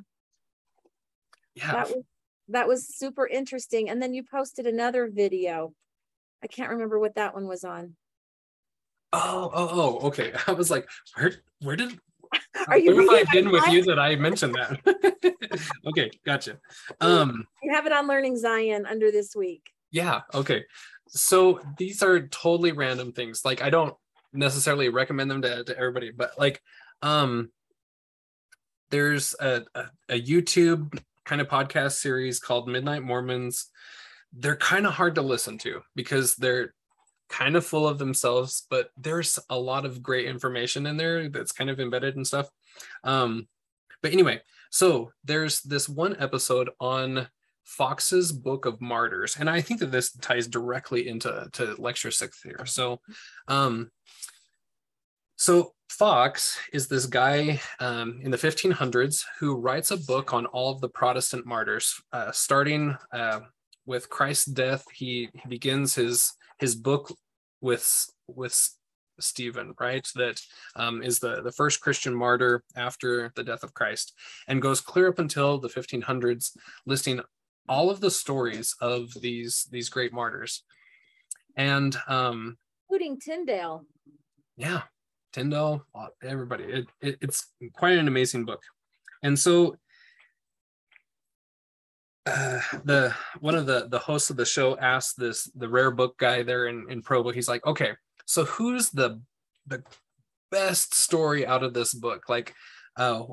Yeah. 1.55 1.72
that 1.72 1.89
was 1.89 2.05
that 2.51 2.66
was 2.68 2.89
super 2.89 3.26
interesting. 3.26 3.91
And 3.91 4.01
then 4.03 4.14
you 4.14 4.22
posted 4.24 4.66
another 4.66 5.09
video. 5.09 5.74
I 6.43 6.47
can't 6.47 6.70
remember 6.70 6.99
what 6.99 7.16
that 7.16 7.35
one 7.35 7.47
was 7.47 7.62
on. 7.64 7.97
Oh, 9.12 9.51
oh, 9.53 9.68
oh, 10.03 10.07
okay. 10.09 10.33
I 10.47 10.53
was 10.53 10.70
like, 10.70 10.89
where, 11.14 11.33
where 11.61 11.76
did, 11.76 11.99
Are 12.66 12.79
you 12.79 12.95
where 12.95 13.18
have 13.18 13.29
I 13.29 13.33
been 13.33 13.51
with 13.51 13.66
you 13.68 13.83
that 13.85 13.99
I 13.99 14.16
mentioned 14.16 14.55
that? 14.55 15.64
okay, 15.87 16.11
gotcha. 16.26 16.59
Um, 17.01 17.47
You 17.62 17.72
have 17.74 17.87
it 17.87 17.93
on 17.93 18.07
Learning 18.09 18.37
Zion 18.37 18.87
under 18.87 19.11
this 19.11 19.35
week. 19.37 19.70
yeah, 19.91 20.22
okay. 20.35 20.64
So 21.09 21.61
these 21.79 22.03
are 22.03 22.26
totally 22.29 22.72
random 22.72 23.12
things. 23.12 23.43
Like 23.45 23.62
I 23.62 23.70
don't 23.70 23.95
necessarily 24.33 24.89
recommend 24.91 25.31
them 25.31 25.43
to, 25.43 25.64
to 25.64 25.76
everybody, 25.76 26.11
but 26.11 26.33
like, 26.39 26.61
um, 27.01 27.51
there's 28.91 29.35
a, 29.41 29.62
a, 29.74 29.85
a 30.11 30.20
YouTube 30.20 30.99
kind 31.24 31.41
of 31.41 31.49
podcast 31.49 31.93
series 31.93 32.41
called 32.41 32.68
Midnight 32.68 33.03
Mormons. 33.03 33.66
They're 34.33 34.57
kind 34.57 34.87
of 34.87 34.95
hard 34.95 35.14
to 35.14 35.22
listen 35.22 35.59
to 35.59 35.81
because 35.95 36.35
they're 36.37 36.74
kind 37.29 37.57
of 37.57 37.66
full 37.66 37.87
of 37.87 37.99
themselves, 37.99 38.66
but 38.70 38.91
there's 38.97 39.39
a 39.51 39.59
lot 39.59 39.85
of 39.85 40.03
great 40.03 40.26
information 40.26 40.87
in 40.87 40.97
there 40.97 41.29
that's 41.29 41.53
kind 41.53 41.70
of 41.70 41.81
embedded 41.81 42.16
and 42.16 42.26
stuff. 42.26 42.49
Um, 43.05 43.49
but 44.03 44.12
anyway, 44.12 44.41
so 44.70 45.12
there's 45.24 45.61
this 45.62 45.89
one 45.89 46.16
episode 46.18 46.70
on 46.81 47.29
Foxe's 47.64 48.33
Book 48.33 48.64
of 48.64 48.81
Martyrs, 48.81 49.37
and 49.39 49.49
I 49.51 49.61
think 49.61 49.81
that 49.81 49.93
this 49.93 50.12
ties 50.12 50.47
directly 50.47 51.09
into 51.09 51.49
to 51.53 51.74
lecture 51.79 52.11
six 52.11 52.43
here. 52.43 52.64
So, 52.64 53.01
um, 53.47 53.91
so 55.37 55.74
Fox 55.91 56.59
is 56.72 56.89
this 56.89 57.07
guy 57.07 57.61
um, 57.81 58.20
in 58.22 58.31
the 58.31 58.37
1500s 58.37 59.24
who 59.39 59.57
writes 59.57 59.91
a 59.91 59.97
book 59.97 60.33
on 60.33 60.47
all 60.47 60.72
of 60.72 60.81
the 60.81 60.89
Protestant 60.89 61.47
martyrs, 61.47 62.01
uh, 62.12 62.33
starting 62.33 62.97
uh, 63.12 63.41
with 63.87 64.11
Christ's 64.11 64.47
death. 64.47 64.85
He, 64.95 65.29
he 65.33 65.49
begins 65.49 65.95
his 65.95 66.33
his 66.59 66.74
book 66.74 67.14
with 67.61 68.06
with 68.26 68.70
Stephen, 69.20 69.74
right? 69.80 70.06
That 70.14 70.40
um, 70.76 71.02
is 71.02 71.18
the 71.18 71.42
the 71.42 71.52
first 71.52 71.80
Christian 71.80 72.14
martyr 72.14 72.62
after 72.76 73.32
the 73.34 73.44
death 73.44 73.62
of 73.62 73.74
Christ, 73.74 74.14
and 74.46 74.62
goes 74.62 74.80
clear 74.80 75.09
up 75.09 75.18
until 75.18 75.59
the 75.59 75.68
1500s, 75.68 76.56
listing 76.86 77.20
all 77.68 77.90
of 77.90 78.00
the 78.00 78.11
stories 78.11 78.74
of 78.80 79.12
these 79.20 79.66
these 79.70 79.88
great 79.88 80.12
martyrs. 80.12 80.64
And 81.56 81.96
um, 82.06 82.56
including 82.88 83.18
Tyndale. 83.18 83.84
yeah, 84.56 84.82
Tyndale, 85.32 85.84
uh, 85.94 86.06
everybody. 86.22 86.64
It, 86.64 86.86
it, 87.00 87.18
it's 87.20 87.46
quite 87.74 87.98
an 87.98 88.09
amazing 88.09 88.44
book. 88.44 88.62
And 89.22 89.38
so 89.38 89.76
uh, 92.29 92.61
the 92.85 93.14
one 93.41 93.55
of 93.55 93.66
the 93.66 93.89
the 93.89 93.99
hosts 93.99 94.31
of 94.31 94.37
the 94.37 94.45
show 94.45 94.76
asked 94.79 95.18
this 95.18 95.51
the 95.55 95.68
rare 95.68 95.91
book 95.91 96.18
guy 96.18 96.43
there 96.43 96.66
in, 96.66 96.87
in 96.91 97.03
Provo, 97.03 97.31
he's 97.31 97.49
like, 97.49 97.64
okay, 97.66 97.93
so 98.26 98.45
who's 98.45 98.91
the 98.91 99.20
the 99.66 99.83
best 100.51 100.95
story 100.95 101.47
out 101.47 101.62
of 101.62 101.74
this 101.74 101.93
book? 101.95 102.29
Like, 102.29 102.55
uh, 102.97 103.24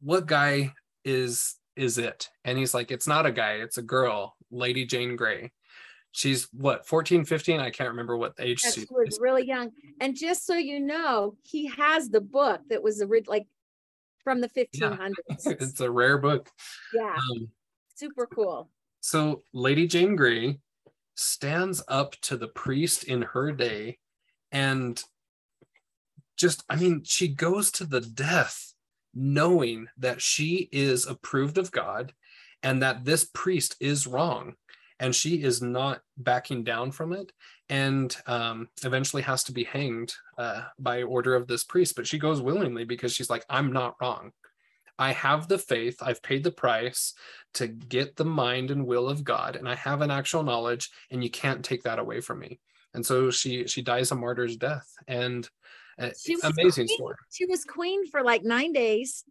what 0.00 0.26
guy 0.26 0.72
is 1.04 1.56
is 1.76 1.98
it? 1.98 2.28
And 2.44 2.58
he's 2.58 2.74
like, 2.74 2.90
it's 2.90 3.06
not 3.06 3.26
a 3.26 3.32
guy, 3.32 3.52
it's 3.54 3.78
a 3.78 3.82
girl, 3.82 4.36
Lady 4.50 4.84
Jane 4.84 5.16
Grey. 5.16 5.52
She's 6.14 6.46
what 6.52 6.86
14, 6.86 7.24
15? 7.24 7.58
I 7.60 7.70
can't 7.70 7.88
remember 7.88 8.18
what 8.18 8.34
age 8.38 8.60
Yes, 8.62 8.74
she 8.74 8.80
She 8.82 8.86
was 8.90 9.14
is. 9.14 9.18
really 9.20 9.46
young. 9.46 9.70
And 9.98 10.14
just 10.14 10.44
so 10.44 10.54
you 10.56 10.78
know, 10.78 11.36
he 11.42 11.68
has 11.68 12.10
the 12.10 12.20
book 12.20 12.60
that 12.68 12.82
was 12.82 13.02
like 13.26 13.46
from 14.22 14.42
the 14.42 14.48
1500s. 14.50 15.14
it's 15.46 15.80
a 15.80 15.90
rare 15.90 16.18
book. 16.18 16.50
yeah, 16.94 17.14
Um, 17.16 17.48
super 17.94 18.26
cool. 18.26 18.70
so 19.00 19.42
Lady 19.52 19.86
Jane 19.86 20.16
Grey 20.16 20.58
stands 21.14 21.82
up 21.88 22.12
to 22.22 22.36
the 22.36 22.48
priest 22.48 23.04
in 23.04 23.22
her 23.22 23.52
day 23.52 23.98
and 24.50 25.02
just, 26.36 26.64
I 26.68 26.76
mean, 26.76 27.02
she 27.04 27.28
goes 27.28 27.70
to 27.72 27.84
the 27.84 28.00
death 28.00 28.72
knowing 29.14 29.88
that 29.98 30.22
she 30.22 30.68
is 30.72 31.06
approved 31.06 31.58
of 31.58 31.70
God 31.70 32.12
and 32.62 32.82
that 32.82 33.04
this 33.04 33.24
priest 33.24 33.76
is 33.80 34.06
wrong 34.06 34.54
and 34.98 35.14
she 35.14 35.42
is 35.42 35.60
not 35.60 36.00
backing 36.16 36.64
down 36.64 36.92
from 36.92 37.12
it 37.12 37.32
and 37.68 38.16
um, 38.26 38.68
eventually 38.84 39.22
has 39.22 39.44
to 39.44 39.52
be 39.52 39.64
hanged 39.64 40.14
uh, 40.38 40.62
by 40.78 41.02
order 41.02 41.34
of 41.34 41.46
this 41.46 41.64
priest 41.64 41.96
but 41.96 42.06
she 42.06 42.18
goes 42.18 42.40
willingly 42.40 42.84
because 42.84 43.12
she's 43.12 43.30
like 43.30 43.44
i'm 43.50 43.72
not 43.72 43.96
wrong 44.00 44.30
i 45.02 45.12
have 45.12 45.48
the 45.48 45.58
faith 45.58 45.96
i've 46.02 46.22
paid 46.22 46.42
the 46.44 46.50
price 46.64 47.14
to 47.54 47.66
get 47.66 48.16
the 48.16 48.24
mind 48.24 48.70
and 48.70 48.86
will 48.86 49.08
of 49.08 49.24
god 49.24 49.56
and 49.56 49.68
i 49.68 49.74
have 49.74 50.00
an 50.00 50.10
actual 50.10 50.42
knowledge 50.42 50.90
and 51.10 51.22
you 51.24 51.30
can't 51.30 51.64
take 51.64 51.82
that 51.82 51.98
away 51.98 52.20
from 52.20 52.38
me 52.38 52.58
and 52.94 53.04
so 53.04 53.30
she 53.30 53.66
she 53.66 53.82
dies 53.82 54.10
a 54.10 54.14
martyr's 54.14 54.56
death 54.56 54.88
and 55.06 55.48
uh, 55.98 56.10
She 56.18 56.34
was 56.36 56.44
amazing 56.44 56.86
queen- 56.86 56.96
story 56.98 57.16
She 57.30 57.46
was 57.46 57.64
queen 57.64 58.06
for 58.06 58.22
like 58.22 58.42
nine 58.44 58.72
days 58.72 59.24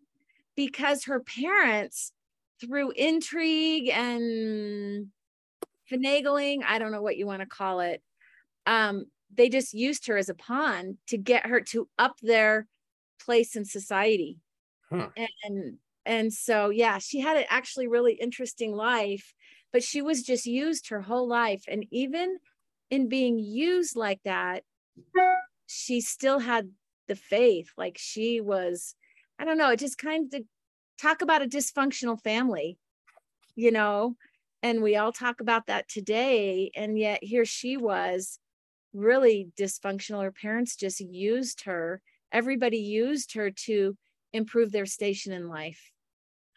because 0.56 1.06
her 1.06 1.20
parents, 1.22 2.12
through 2.60 2.92
intrigue 2.92 3.90
and 3.90 5.08
finagling, 5.92 6.60
I 6.68 6.78
don't 6.80 6.92
know 6.92 7.02
what 7.02 7.18
you 7.18 7.26
want 7.26 7.42
to 7.42 7.48
call 7.48 7.80
it, 7.80 8.02
um, 8.66 9.06
they 9.34 9.50
just 9.50 9.74
used 9.74 10.08
her 10.08 10.18
as 10.18 10.30
a 10.30 10.34
pawn 10.34 10.98
to 11.08 11.18
get 11.18 11.48
her 11.48 11.62
to 11.62 11.88
up 11.98 12.16
their 12.22 12.68
place 13.26 13.56
in 13.56 13.66
society. 13.66 14.38
Huh. 14.92 15.10
And 15.44 15.78
and 16.06 16.34
so 16.34 16.70
yeah, 16.70 16.98
she 16.98 17.20
had 17.20 17.38
an 17.38 17.46
actually 17.50 17.88
really 17.88 18.14
interesting 18.14 18.76
life, 18.76 19.34
but 19.72 19.84
she 19.84 20.02
was 20.02 20.24
just 20.24 20.46
used 20.46 20.90
her 20.90 21.02
whole 21.02 21.28
life. 21.28 21.64
And 21.68 21.86
even 21.92 22.38
in 22.90 23.08
being 23.08 23.40
used 23.40 23.96
like 23.96 24.20
that, 24.26 24.64
she 25.68 26.02
still 26.02 26.40
had 26.40 26.72
the 27.08 27.16
faith. 27.16 27.70
Like 27.78 27.98
she 27.98 28.42
was, 28.42 28.96
I 29.40 29.46
don't 29.46 29.58
know, 29.58 29.70
it 29.70 29.80
just 29.80 29.98
kind 29.98 30.34
of 30.34 30.42
talk 31.02 31.22
about 31.22 31.42
a 31.42 31.48
dysfunctional 31.48 32.22
family, 32.22 32.78
you 33.56 33.72
know, 33.72 34.16
and 34.64 34.82
we 34.82 34.96
all 34.96 35.12
talk 35.12 35.40
about 35.40 35.68
that 35.68 35.88
today. 35.88 36.72
And 36.76 36.98
yet 36.98 37.24
here 37.24 37.46
she 37.46 37.78
was 37.78 38.40
really 38.94 39.50
dysfunctional. 39.60 40.24
Her 40.24 40.32
parents 40.32 40.76
just 40.76 41.00
used 41.00 41.64
her, 41.64 42.02
everybody 42.32 42.78
used 42.78 43.34
her 43.36 43.52
to 43.52 43.96
improve 44.34 44.72
their 44.72 44.86
station 44.86 45.34
in 45.34 45.48
life. 45.48 45.92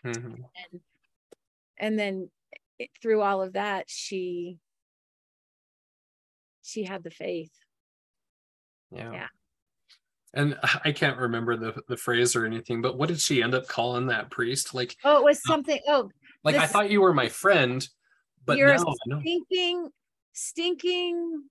Mhm. 0.04 0.36
And, 0.72 0.80
and 1.78 1.98
then 1.98 2.30
it- 2.78 2.90
through 3.02 3.22
all 3.22 3.42
of 3.42 3.54
that, 3.54 3.88
she 3.88 4.58
she 6.62 6.84
had 6.84 7.02
the 7.02 7.10
faith. 7.10 7.52
yeah 8.90 9.12
Yeah. 9.12 9.26
and 10.34 10.58
i 10.84 10.92
can't 10.92 11.18
remember 11.18 11.56
the 11.56 11.82
the 11.88 11.96
phrase 11.96 12.34
or 12.36 12.44
anything 12.46 12.80
but 12.80 12.96
what 12.96 13.08
did 13.08 13.20
she 13.20 13.42
end 13.42 13.54
up 13.54 13.66
calling 13.68 14.06
that 14.06 14.30
priest 14.30 14.72
like 14.74 14.96
Oh, 15.04 15.18
it 15.18 15.24
was 15.24 15.42
something. 15.42 15.78
Oh, 15.88 16.10
like 16.42 16.56
i 16.56 16.66
thought 16.66 16.90
you 16.90 17.00
were 17.02 17.12
my 17.14 17.28
friend 17.28 17.86
but 18.46 18.56
You're 18.58 18.72
a 18.72 18.78
no, 18.78 18.94
no 19.06 19.20
stinking, 19.20 19.88
stinking 20.34 21.44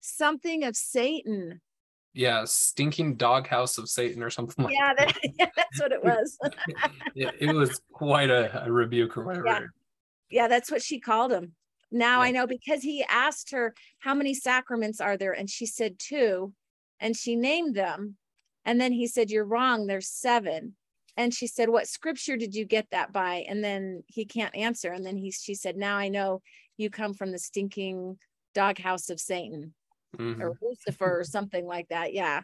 something 0.00 0.64
of 0.64 0.76
Satan. 0.76 1.60
Yeah 2.16 2.42
stinking 2.44 3.14
doghouse 3.14 3.76
of 3.76 3.88
satan 3.88 4.22
or 4.22 4.30
something 4.30 4.64
like 4.64 4.74
Yeah, 4.74 4.94
that, 4.98 5.16
yeah, 5.38 5.50
that's 5.54 5.80
what 5.80 5.92
it 5.92 6.02
was. 6.04 6.38
it, 7.14 7.34
it 7.38 7.54
was 7.54 7.80
quite 7.92 8.30
a, 8.30 8.64
a 8.64 8.72
rebuke 8.72 9.16
or 9.18 9.24
whatever 9.24 9.46
Yeah. 9.46 9.60
yeah, 10.30 10.48
that's 10.48 10.70
what 10.70 10.82
she 10.82 10.98
called 10.98 11.30
him. 11.30 11.54
Now 11.92 12.20
Yeah. 12.20 12.28
I 12.28 12.30
know 12.32 12.46
because 12.46 12.82
he 12.82 13.04
asked 13.08 13.50
her, 13.52 13.74
How 14.00 14.14
many 14.14 14.34
sacraments 14.34 15.00
are 15.00 15.16
there? 15.16 15.32
And 15.32 15.48
she 15.48 15.66
said 15.66 15.98
two, 15.98 16.52
and 16.98 17.14
she 17.14 17.36
named 17.36 17.74
them. 17.76 18.16
And 18.64 18.80
then 18.80 18.92
he 18.92 19.06
said, 19.06 19.30
You're 19.30 19.44
wrong, 19.44 19.86
there's 19.86 20.08
seven. 20.08 20.74
And 21.18 21.32
she 21.32 21.46
said, 21.46 21.68
What 21.68 21.86
scripture 21.86 22.36
did 22.36 22.54
you 22.54 22.64
get 22.64 22.88
that 22.90 23.12
by? 23.12 23.44
And 23.48 23.62
then 23.62 24.02
he 24.06 24.24
can't 24.24 24.56
answer. 24.56 24.90
And 24.90 25.04
then 25.04 25.16
he 25.16 25.30
she 25.30 25.54
said, 25.54 25.76
Now 25.76 25.96
I 25.98 26.08
know 26.08 26.40
you 26.78 26.88
come 26.90 27.14
from 27.14 27.30
the 27.30 27.38
stinking 27.38 28.18
doghouse 28.54 29.10
of 29.10 29.20
Satan 29.20 29.74
Mhm. 30.18 30.40
or 30.40 30.58
Lucifer 30.62 31.20
or 31.20 31.24
something 31.24 31.66
like 31.66 31.88
that. 31.88 32.12
Yeah. 32.12 32.42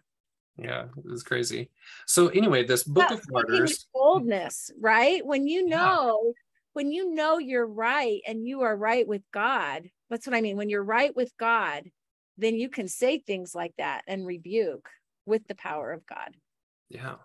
yeah 0.59 0.85
it 0.99 1.05
was 1.05 1.23
crazy 1.23 1.71
so 2.07 2.29
anyway 2.29 2.63
this 2.65 2.85
book 2.85 3.09
But 3.09 3.19
of 3.19 3.31
martyrs 3.31 3.87
boldness, 3.95 4.71
right? 4.79 5.25
When 5.25 5.47
you 5.47 5.67
Yeah. 5.67 5.77
know, 5.77 6.35
when 6.75 6.91
you 6.93 7.15
know 7.15 7.39
you're 7.39 7.67
right 7.67 8.21
and 8.27 8.47
you 8.47 8.61
are 8.63 8.77
right 8.77 9.07
with 9.09 9.23
God, 9.33 9.89
that's 10.11 10.27
what 10.27 10.35
I 10.37 10.41
mean. 10.43 10.57
When 10.57 10.69
you're 10.71 10.85
right 10.85 11.15
with 11.17 11.33
God, 11.39 11.91
then 12.39 12.55
you 12.57 12.69
can 12.69 12.89
say 12.89 13.19
things 13.19 13.55
like 13.55 13.75
that 13.79 14.03
and 14.07 14.27
rebuke 14.27 14.89
with 15.27 15.47
the 15.49 15.55
power 15.55 15.93
of 15.93 16.05
God. 16.07 16.37
yeah 16.91 17.17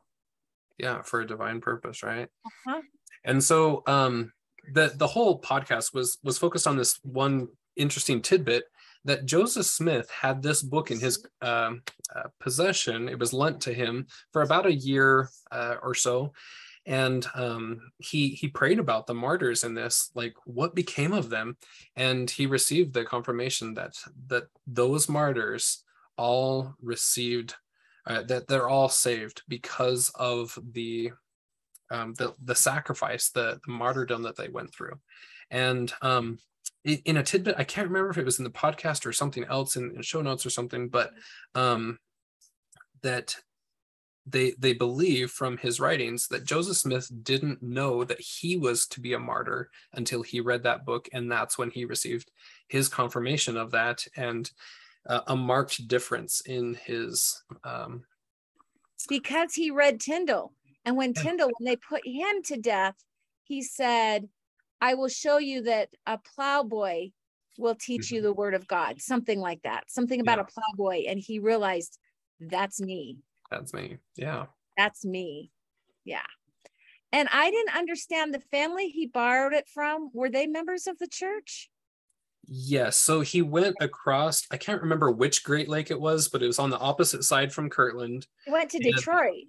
yeah 0.77 1.01
for 1.01 1.19
a 1.21 1.27
divine 1.27 1.59
purpose 1.59 2.03
right 2.03 2.29
Uh-huh. 2.45 2.81
and 3.25 3.43
so 3.43 3.83
um 3.87 4.31
the 4.73 4.93
the 4.95 5.07
whole 5.07 5.41
podcast 5.41 5.93
was 5.93 6.17
was 6.23 6.37
focused 6.37 6.67
on 6.67 6.77
this 6.77 6.99
one 7.03 7.47
interesting 7.75 8.21
tidbit 8.21 8.63
that 9.07 9.25
joseph 9.25 9.65
smith 9.65 10.09
had 10.11 10.41
this 10.41 10.61
book 10.61 10.91
in 10.91 10.99
his 10.99 11.25
um, 11.41 11.81
uh, 12.15 12.29
possession. 12.39 13.09
It 13.09 13.19
was 13.19 13.33
lent 13.33 13.61
to 13.61 13.73
him 13.73 14.07
for 14.31 14.41
about 14.41 14.65
a 14.65 14.73
year 14.73 15.29
uh, 15.51 15.75
or 15.81 15.93
so. 15.93 16.33
And 16.85 17.25
um, 17.35 17.81
he 17.97 18.29
he 18.29 18.47
prayed 18.47 18.79
about 18.79 19.07
the 19.07 19.13
martyrs 19.13 19.65
in 19.65 19.73
this 19.73 20.09
like 20.15 20.35
what 20.45 20.73
became 20.73 21.11
of 21.11 21.29
them? 21.29 21.57
And 21.97 22.29
he 22.29 22.45
received 22.45 22.93
the 22.93 23.03
confirmation 23.03 23.73
that 23.73 23.95
that 24.27 24.45
those 24.65 25.09
martyrs 25.09 25.83
all 26.17 26.75
received 26.81 27.55
uh, 28.05 28.23
that 28.23 28.47
they're 28.47 28.69
all 28.69 28.87
saved 28.87 29.41
because 29.49 30.09
of 30.15 30.57
the 30.71 31.11
um, 31.91 32.13
the 32.13 32.33
the 32.41 32.55
sacrifice, 32.55 33.31
the, 33.31 33.59
the 33.65 33.71
martyrdom 33.71 34.23
that 34.23 34.37
they 34.37 34.47
went 34.47 34.73
through, 34.73 34.97
and 35.51 35.93
um, 36.01 36.39
in 36.87 37.17
a 37.17 37.23
tidbit, 37.23 37.55
I 37.57 37.63
can't 37.63 37.87
remember 37.87 38.09
if 38.09 38.17
it 38.17 38.25
was 38.25 38.39
in 38.39 38.45
the 38.45 38.49
podcast 38.49 39.05
or 39.05 39.11
something 39.11 39.43
else 39.45 39.75
in, 39.75 39.91
in 39.95 40.01
show 40.01 40.21
notes 40.21 40.45
or 40.45 40.49
something, 40.49 40.87
but 40.87 41.11
um, 41.53 41.99
that 43.01 43.35
they 44.25 44.53
they 44.57 44.73
believe 44.73 45.31
from 45.31 45.57
his 45.57 45.79
writings 45.79 46.27
that 46.27 46.45
Joseph 46.45 46.77
Smith 46.77 47.09
didn't 47.23 47.61
know 47.61 48.03
that 48.03 48.19
he 48.19 48.57
was 48.57 48.87
to 48.87 48.99
be 48.99 49.13
a 49.13 49.19
martyr 49.19 49.69
until 49.93 50.21
he 50.21 50.39
read 50.39 50.63
that 50.63 50.85
book, 50.85 51.09
and 51.13 51.31
that's 51.31 51.57
when 51.57 51.71
he 51.71 51.85
received 51.85 52.31
his 52.67 52.87
confirmation 52.87 53.57
of 53.57 53.71
that 53.71 54.05
and 54.15 54.49
uh, 55.07 55.21
a 55.27 55.35
marked 55.35 55.87
difference 55.87 56.41
in 56.41 56.73
his 56.85 57.41
um, 57.63 58.03
Because 59.09 59.53
he 59.53 59.71
read 59.71 59.99
Tyndale. 59.99 60.53
And 60.85 60.95
when 60.95 61.13
Tyndale, 61.13 61.49
when 61.57 61.65
they 61.65 61.75
put 61.75 62.01
him 62.05 62.41
to 62.45 62.57
death, 62.57 62.95
he 63.43 63.61
said, 63.61 64.29
I 64.81 64.93
will 64.93 65.09
show 65.09 65.37
you 65.37 65.63
that 65.63 65.89
a 66.05 66.17
plowboy 66.17 67.09
will 67.57 67.75
teach 67.75 68.11
you 68.11 68.21
the 68.21 68.33
word 68.33 68.53
of 68.53 68.67
God, 68.67 69.01
something 69.01 69.39
like 69.39 69.61
that, 69.63 69.89
something 69.89 70.19
about 70.21 70.39
Mm-hmm. 70.39 70.47
Yeah. 70.57 70.63
a 70.63 70.75
plowboy. 70.75 71.03
And 71.09 71.19
he 71.19 71.39
realized 71.39 71.97
that's 72.39 72.79
me. 72.79 73.17
that's 73.49 73.73
me, 73.73 73.97
yeah. 74.15 74.45
that's 74.77 75.03
me. 75.03 75.51
Yeah. 76.05 76.21
And 77.11 77.27
I 77.31 77.49
didn't 77.49 77.75
understand 77.75 78.33
the 78.33 78.39
family 78.51 78.89
he 78.89 79.07
borrowed 79.07 79.53
it 79.53 79.67
from. 79.73 80.09
Were 80.13 80.29
they 80.29 80.45
members 80.45 80.87
of 80.87 80.97
the 80.99 81.07
church? 81.07 81.69
Yes. 82.45 82.97
So 82.97 83.21
he 83.21 83.41
went 83.41 83.75
across, 83.81 84.43
I 84.51 84.57
can't 84.57 84.81
remember 84.81 85.11
which 85.11 85.43
Great 85.43 85.67
Lake 85.67 85.89
it 85.89 85.99
was, 85.99 86.27
but 86.29 86.43
it 86.43 86.47
was 86.47 86.59
on 86.59 86.69
the 86.69 86.77
opposite 86.79 87.23
side 87.23 87.51
from 87.51 87.69
Kirtland. 87.69 88.27
He 88.45 88.51
went 88.51 88.69
to 88.71 88.79
Detroit. 88.79 89.45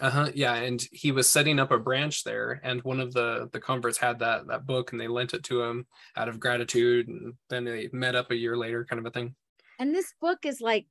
Uh-huh. 0.00 0.30
Yeah. 0.34 0.54
And 0.54 0.82
he 0.92 1.10
was 1.10 1.28
setting 1.28 1.58
up 1.58 1.70
a 1.70 1.78
branch 1.78 2.22
there. 2.22 2.60
And 2.62 2.82
one 2.82 3.00
of 3.00 3.14
the 3.14 3.48
the 3.52 3.60
converts 3.60 3.98
had 3.98 4.18
that 4.18 4.46
that 4.48 4.66
book 4.66 4.92
and 4.92 5.00
they 5.00 5.08
lent 5.08 5.32
it 5.32 5.42
to 5.44 5.62
him 5.62 5.86
out 6.16 6.28
of 6.28 6.38
gratitude. 6.38 7.08
And 7.08 7.34
then 7.48 7.64
they 7.64 7.88
met 7.92 8.14
up 8.14 8.30
a 8.30 8.36
year 8.36 8.56
later, 8.56 8.84
kind 8.84 9.00
of 9.00 9.06
a 9.06 9.10
thing. 9.10 9.34
And 9.78 9.94
this 9.94 10.12
book 10.20 10.44
is 10.44 10.60
like, 10.60 10.86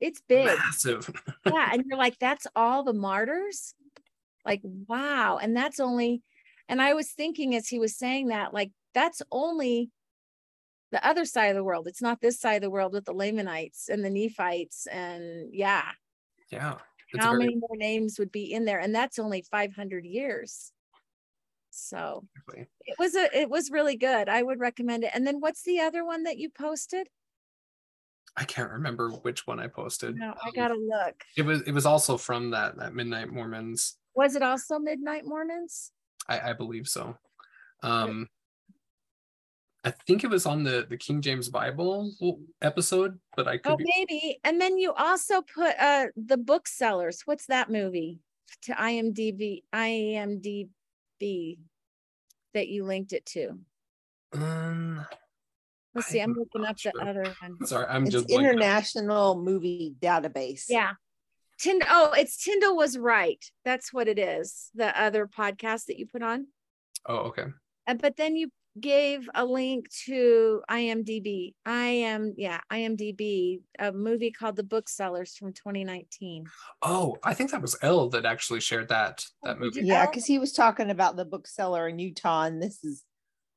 it's 0.00 0.22
big. 0.26 0.46
Massive. 0.46 1.10
yeah. 1.46 1.70
And 1.72 1.84
you're 1.86 1.98
like, 1.98 2.18
that's 2.18 2.46
all 2.56 2.82
the 2.82 2.92
martyrs? 2.92 3.74
Like, 4.44 4.60
wow. 4.62 5.38
And 5.40 5.56
that's 5.56 5.80
only, 5.80 6.22
and 6.68 6.80
I 6.80 6.94
was 6.94 7.10
thinking 7.10 7.54
as 7.54 7.68
he 7.68 7.78
was 7.78 7.96
saying 7.96 8.28
that, 8.28 8.54
like, 8.54 8.70
that's 8.94 9.22
only 9.32 9.90
the 10.92 11.06
other 11.06 11.24
side 11.24 11.46
of 11.48 11.56
the 11.56 11.64
world. 11.64 11.88
It's 11.88 12.02
not 12.02 12.20
this 12.20 12.38
side 12.40 12.56
of 12.56 12.62
the 12.62 12.70
world 12.70 12.92
with 12.92 13.04
the 13.04 13.12
Lamanites 13.12 13.88
and 13.88 14.04
the 14.04 14.10
Nephites. 14.10 14.86
And 14.86 15.52
yeah, 15.52 15.90
Yeah. 16.50 16.76
It's 17.12 17.24
how 17.24 17.32
very 17.32 17.44
many 17.44 17.56
more 17.56 17.76
names 17.76 18.18
would 18.18 18.32
be 18.32 18.52
in 18.52 18.64
there? 18.64 18.78
And 18.80 18.94
that's 18.94 19.18
only 19.18 19.42
500 19.42 20.04
years. 20.04 20.72
So 21.70 22.26
quickly. 22.46 22.66
it 22.86 22.98
was 22.98 23.14
a 23.14 23.28
it 23.38 23.50
was 23.50 23.70
really 23.70 23.96
good. 23.96 24.28
I 24.28 24.42
would 24.42 24.58
recommend 24.60 25.04
it. 25.04 25.10
And 25.14 25.26
then 25.26 25.40
what's 25.40 25.62
the 25.62 25.80
other 25.80 26.04
one 26.04 26.22
that 26.24 26.38
you 26.38 26.48
posted? 26.50 27.08
I 28.36 28.44
can't 28.44 28.70
remember 28.70 29.10
which 29.10 29.46
one 29.46 29.60
I 29.60 29.66
posted. 29.66 30.16
no 30.16 30.34
i 30.42 30.48
Um, 30.48 30.52
gotta 30.54 30.74
look. 30.74 31.24
it 31.36 31.42
was 31.42 31.62
it 31.62 31.72
was 31.72 31.86
also 31.86 32.16
from 32.16 32.50
that 32.50 32.76
that 32.78 32.94
Midnight 32.94 33.30
Mormons. 33.30 33.96
was 34.14 34.34
it 34.36 34.42
also 34.42 34.78
midnight 34.78 35.24
mormons? 35.24 35.92
I, 36.28 36.50
I 36.50 36.52
believe 36.54 36.88
so. 36.88 37.16
Um 37.82 38.28
I 39.86 39.92
think 40.06 40.24
it 40.24 40.30
was 40.30 40.46
on 40.46 40.64
the 40.64 40.84
the 40.90 40.96
King 40.96 41.22
James 41.22 41.48
Bible 41.48 42.10
episode, 42.60 43.18
but 43.36 43.46
I 43.46 43.56
could 43.58 43.72
oh 43.72 43.76
be 43.76 43.84
maybe 43.96 44.40
and 44.42 44.60
then 44.60 44.76
you 44.78 44.92
also 44.92 45.42
put 45.42 45.74
uh 45.78 46.06
the 46.16 46.36
booksellers 46.36 47.22
what's 47.24 47.46
that 47.46 47.70
movie 47.70 48.18
to 48.62 48.72
imdb 48.72 49.62
imdb 49.72 51.58
that 52.52 52.68
you 52.68 52.84
linked 52.84 53.12
it 53.12 53.26
to 53.26 53.58
Um, 54.34 55.06
Let's 55.94 56.08
see, 56.08 56.20
I'm 56.20 56.30
I'm 56.30 56.36
looking 56.36 56.62
not 56.62 56.70
up 56.86 56.92
the 56.94 57.02
other 57.02 57.34
one. 57.40 57.66
Sorry, 57.66 57.86
I'm 57.88 58.04
It's 58.04 58.12
just 58.12 58.28
blanking 58.28 58.34
out. 58.34 58.40
International 58.52 59.40
Movie 59.40 59.94
Database. 60.00 60.64
Yeah. 60.68 60.92
Tyndale, 61.58 61.88
oh, 61.90 62.12
it's 62.12 62.42
Tyndale 62.44 62.76
was 62.76 62.98
right. 62.98 63.42
That's 63.64 63.92
what 63.92 64.08
it 64.08 64.18
is. 64.18 64.70
The 64.74 64.98
other 65.00 65.26
podcast 65.26 65.86
that 65.86 65.98
you 65.98 66.06
put 66.06 66.22
on. 66.22 66.48
Oh, 67.06 67.16
okay. 67.28 67.44
Uh, 67.86 67.94
but 67.94 68.16
then 68.16 68.36
you 68.36 68.50
gave 68.80 69.28
a 69.34 69.44
link 69.44 69.88
to 70.06 70.62
IMDb. 70.70 71.54
I 71.64 71.84
am, 71.86 72.34
yeah, 72.36 72.60
IMDb, 72.72 73.60
a 73.78 73.92
movie 73.92 74.30
called 74.30 74.56
The 74.56 74.62
Booksellers 74.62 75.36
from 75.36 75.52
2019. 75.52 76.44
Oh, 76.82 77.16
I 77.22 77.34
think 77.34 77.50
that 77.50 77.62
was 77.62 77.76
Elle 77.82 78.10
that 78.10 78.26
actually 78.26 78.60
shared 78.60 78.88
that 78.88 79.24
Oh, 79.44 79.48
that 79.48 79.60
movie. 79.60 79.82
Yeah, 79.82 80.06
because 80.06 80.26
he 80.26 80.38
was 80.38 80.52
talking 80.52 80.90
about 80.90 81.16
the 81.16 81.24
bookseller 81.24 81.88
in 81.88 81.98
Utah, 81.98 82.42
and 82.42 82.62
this 82.62 82.84
is 82.84 83.02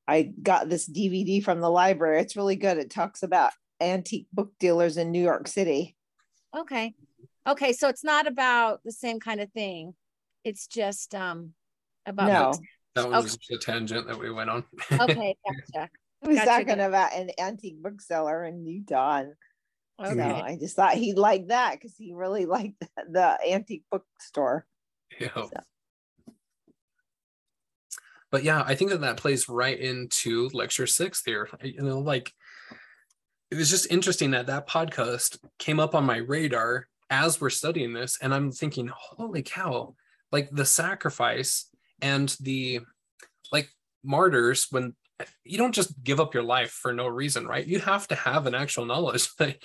I 0.07 0.31
got 0.41 0.69
this 0.69 0.89
DVD 0.89 1.43
from 1.43 1.59
the 1.59 1.69
library. 1.69 2.21
It's 2.21 2.35
really 2.35 2.55
good. 2.55 2.77
It 2.77 2.89
talks 2.89 3.21
about 3.21 3.51
antique 3.79 4.27
book 4.33 4.51
dealers 4.59 4.97
in 4.97 5.11
New 5.11 5.21
York 5.21 5.47
City. 5.47 5.95
Okay. 6.57 6.93
Okay. 7.47 7.73
So 7.73 7.89
it's 7.89 8.03
not 8.03 8.25
about 8.25 8.81
the 8.83 8.91
same 8.91 9.19
kind 9.19 9.39
of 9.39 9.51
thing. 9.51 9.93
It's 10.43 10.65
just 10.65 11.13
um 11.13 11.53
about 12.05 12.27
No, 12.27 12.45
books. 12.45 12.59
That 13.03 13.07
oh, 13.07 13.21
was 13.21 13.25
Okay. 13.33 13.37
just 13.49 13.51
a 13.51 13.57
tangent 13.71 14.07
that 14.07 14.19
we 14.19 14.29
went 14.31 14.49
on. 14.49 14.63
Okay, 14.91 15.35
gotcha. 15.73 15.89
he 16.21 16.27
was 16.27 16.37
Gotcha, 16.37 16.49
talking 16.49 16.65
gotcha. 16.67 16.87
about 16.87 17.13
an 17.13 17.31
antique 17.39 17.81
bookseller 17.81 18.43
in 18.45 18.65
Utah, 18.65 19.17
and 19.19 19.33
so 20.05 20.11
Okay. 20.11 20.21
I 20.23 20.57
just 20.57 20.75
thought 20.75 20.93
he'd 20.95 21.17
like 21.17 21.47
that 21.47 21.73
because 21.73 21.95
he 21.97 22.13
really 22.13 22.45
liked 22.45 22.79
the, 22.79 22.87
the 23.09 23.51
antique 23.51 23.83
bookstore. 23.91 24.65
Yeah. 25.19 25.47
But 28.31 28.43
yeah, 28.43 28.63
I 28.65 28.75
think 28.75 28.91
that 28.91 29.01
that 29.01 29.17
plays 29.17 29.49
right 29.49 29.77
into 29.79 30.49
lecture 30.53 30.85
six 30.87 31.23
there. 31.23 31.47
You 31.63 31.81
know, 31.81 31.99
like 31.99 32.33
it 33.49 33.55
was 33.55 33.69
just 33.69 33.91
interesting 33.91 34.31
that 34.31 34.47
that 34.47 34.67
podcast 34.67 35.39
came 35.57 35.79
up 35.79 35.95
on 35.95 36.05
my 36.05 36.17
radar 36.17 36.87
as 37.09 37.41
we're 37.41 37.49
studying 37.49 37.93
this, 37.93 38.19
and 38.21 38.33
I'm 38.33 38.51
thinking, 38.51 38.89
holy 38.93 39.41
cow! 39.41 39.95
Like 40.31 40.49
the 40.51 40.65
sacrifice 40.65 41.65
and 42.01 42.35
the 42.39 42.81
like 43.51 43.69
martyrs 44.03 44.67
when 44.71 44.95
you 45.43 45.57
don't 45.57 45.75
just 45.75 46.01
give 46.03 46.19
up 46.19 46.33
your 46.33 46.43
life 46.43 46.71
for 46.71 46.93
no 46.93 47.07
reason, 47.07 47.45
right? 47.45 47.65
You 47.65 47.79
have 47.79 48.07
to 48.07 48.15
have 48.15 48.45
an 48.45 48.55
actual 48.55 48.85
knowledge 48.85 49.29
that 49.37 49.57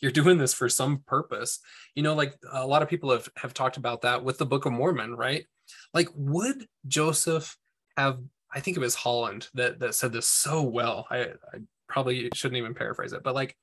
you're 0.00 0.12
doing 0.12 0.38
this 0.38 0.54
for 0.54 0.68
some 0.68 1.02
purpose. 1.06 1.60
You 1.94 2.02
know, 2.02 2.14
like 2.14 2.34
a 2.50 2.66
lot 2.66 2.82
of 2.82 2.88
people 2.88 3.10
have 3.10 3.28
have 3.36 3.54
talked 3.54 3.76
about 3.76 4.02
that 4.02 4.24
with 4.24 4.38
the 4.38 4.46
Book 4.46 4.66
of 4.66 4.72
Mormon, 4.72 5.14
right? 5.14 5.44
Like, 5.92 6.08
would 6.14 6.66
Joseph 6.86 7.56
have? 7.96 8.18
I 8.54 8.60
think 8.60 8.76
it 8.76 8.80
was 8.80 8.94
Holland 8.94 9.48
that 9.54 9.80
that 9.80 9.94
said 9.94 10.12
this 10.12 10.28
so 10.28 10.62
well. 10.62 11.06
I, 11.10 11.20
I 11.52 11.58
probably 11.88 12.30
shouldn't 12.34 12.58
even 12.58 12.74
paraphrase 12.74 13.12
it, 13.12 13.22
but 13.22 13.34
like, 13.34 13.56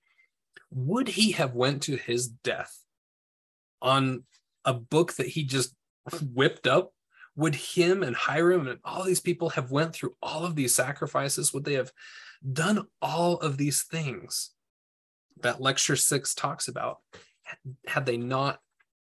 would 0.72 1.07
he 1.07 1.32
have 1.32 1.55
went 1.55 1.84
to 1.84 1.95
his 1.95 2.28
death 2.28 2.78
on 3.82 4.24
a 4.66 4.74
book 4.74 5.14
that 5.14 5.28
he 5.28 5.43
just 5.43 5.74
whipped 6.34 6.68
up? 6.68 6.93
Would 7.36 7.55
him 7.55 8.03
and 8.03 8.15
Hyrum 8.15 8.67
and 8.67 8.79
all 8.84 9.03
these 9.03 9.19
people 9.19 9.49
have 9.49 9.71
went 9.71 9.93
through 9.93 10.15
all 10.21 10.45
of 10.45 10.55
these 10.55 10.75
sacrifices? 10.75 11.53
Would 11.53 11.63
they 11.65 11.73
have 11.73 11.91
done 12.51 12.88
all 13.01 13.38
of 13.38 13.57
these 13.57 13.84
things 13.84 14.51
that 15.41 15.61
lecture 15.61 15.95
six 15.95 16.36
talks 16.36 16.67
about 16.67 16.99
had 17.88 18.05
they 18.05 18.17
not 18.17 18.59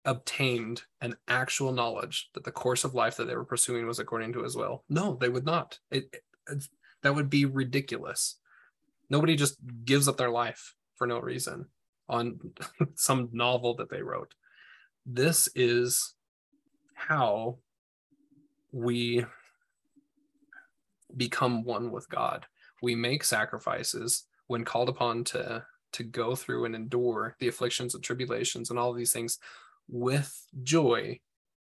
obtained 0.04 0.82
an 1.00 1.16
actual 1.26 1.72
knowledge 1.72 2.28
that 2.34 2.44
the 2.44 2.52
course 2.52 2.84
of 2.84 2.94
life 2.94 3.16
that 3.16 3.26
they 3.26 3.36
were 3.36 3.44
pursuing 3.44 3.86
was 3.86 3.98
according 3.98 4.32
to 4.34 4.42
his 4.42 4.56
will? 4.56 4.84
No, 4.88 5.16
they 5.20 5.28
would 5.28 5.44
not. 5.46 5.78
It, 5.90 6.08
it- 6.12 6.64
that 7.02 7.14
would 7.14 7.30
be 7.30 7.44
ridiculous. 7.44 8.40
Nobody 9.08 9.36
just 9.36 9.56
gives 9.84 10.08
up 10.08 10.16
their 10.16 10.30
life 10.30 10.74
for 10.96 11.06
no 11.06 11.20
reason 11.20 11.66
on 12.08 12.40
some 12.96 13.28
novel 13.32 13.74
that 13.76 13.88
they 13.90 14.02
wrote. 14.02 14.34
This 15.06 15.48
is 15.54 16.14
how 16.94 17.58
we 18.72 19.24
become 21.16 21.64
one 21.64 21.90
with 21.90 22.08
God. 22.08 22.46
We 22.82 22.94
make 22.94 23.24
sacrifices 23.24 24.24
when 24.46 24.64
called 24.64 24.88
upon 24.88 25.24
to 25.24 25.64
to 25.92 26.02
go 26.04 26.34
through 26.34 26.66
and 26.66 26.74
endure 26.74 27.34
the 27.40 27.48
afflictions 27.48 27.94
and 27.94 28.04
tribulations 28.04 28.68
and 28.68 28.78
all 28.78 28.92
these 28.92 29.12
things 29.12 29.38
with 29.88 30.46
joy, 30.62 31.18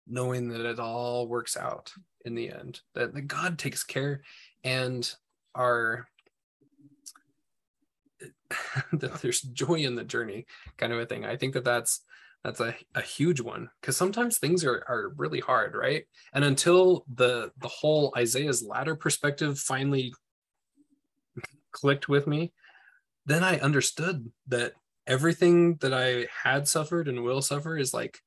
knowing 0.08 0.48
that 0.50 0.62
it 0.62 0.80
all 0.80 1.28
works 1.28 1.58
out 1.58 1.92
in 2.24 2.34
the 2.34 2.50
end, 2.50 2.80
that, 2.94 3.14
that 3.14 3.28
God 3.28 3.60
takes 3.60 3.84
care 3.84 4.22
and 4.64 5.14
our 5.54 6.08
that 8.94 9.22
there's 9.22 9.42
joy 9.42 9.76
in 9.76 9.96
the 9.96 10.04
journey 10.04 10.46
kind 10.78 10.94
of 10.94 11.00
a 11.00 11.06
thing. 11.06 11.26
I 11.26 11.36
think 11.36 11.54
that 11.54 11.66
that's 11.66 12.02
that's 12.46 12.60
a, 12.60 12.76
a 12.94 13.02
huge 13.02 13.42
one 13.42 13.72
because 13.82 13.98
sometimes 13.98 14.38
things 14.38 14.64
are, 14.64 14.86
are 14.88 15.14
really 15.18 15.40
hard, 15.40 15.74
right? 15.74 16.04
And 16.32 16.44
until 16.44 17.04
the 17.12 17.52
the 17.58 17.68
whole 17.68 18.14
Isaiah's 18.16 18.62
ladder 18.62 18.96
perspective 18.96 19.58
finally 19.58 20.14
clicked 21.72 22.08
with 22.08 22.28
me, 22.28 22.54
then 23.26 23.44
I 23.44 23.58
understood 23.58 24.32
that 24.50 24.74
everything 25.08 25.78
that 25.78 25.92
I 25.92 26.28
had 26.44 26.68
suffered 26.68 27.08
and 27.08 27.24
will 27.24 27.42
suffer 27.42 27.80
is 27.80 27.96
like, 27.96 28.20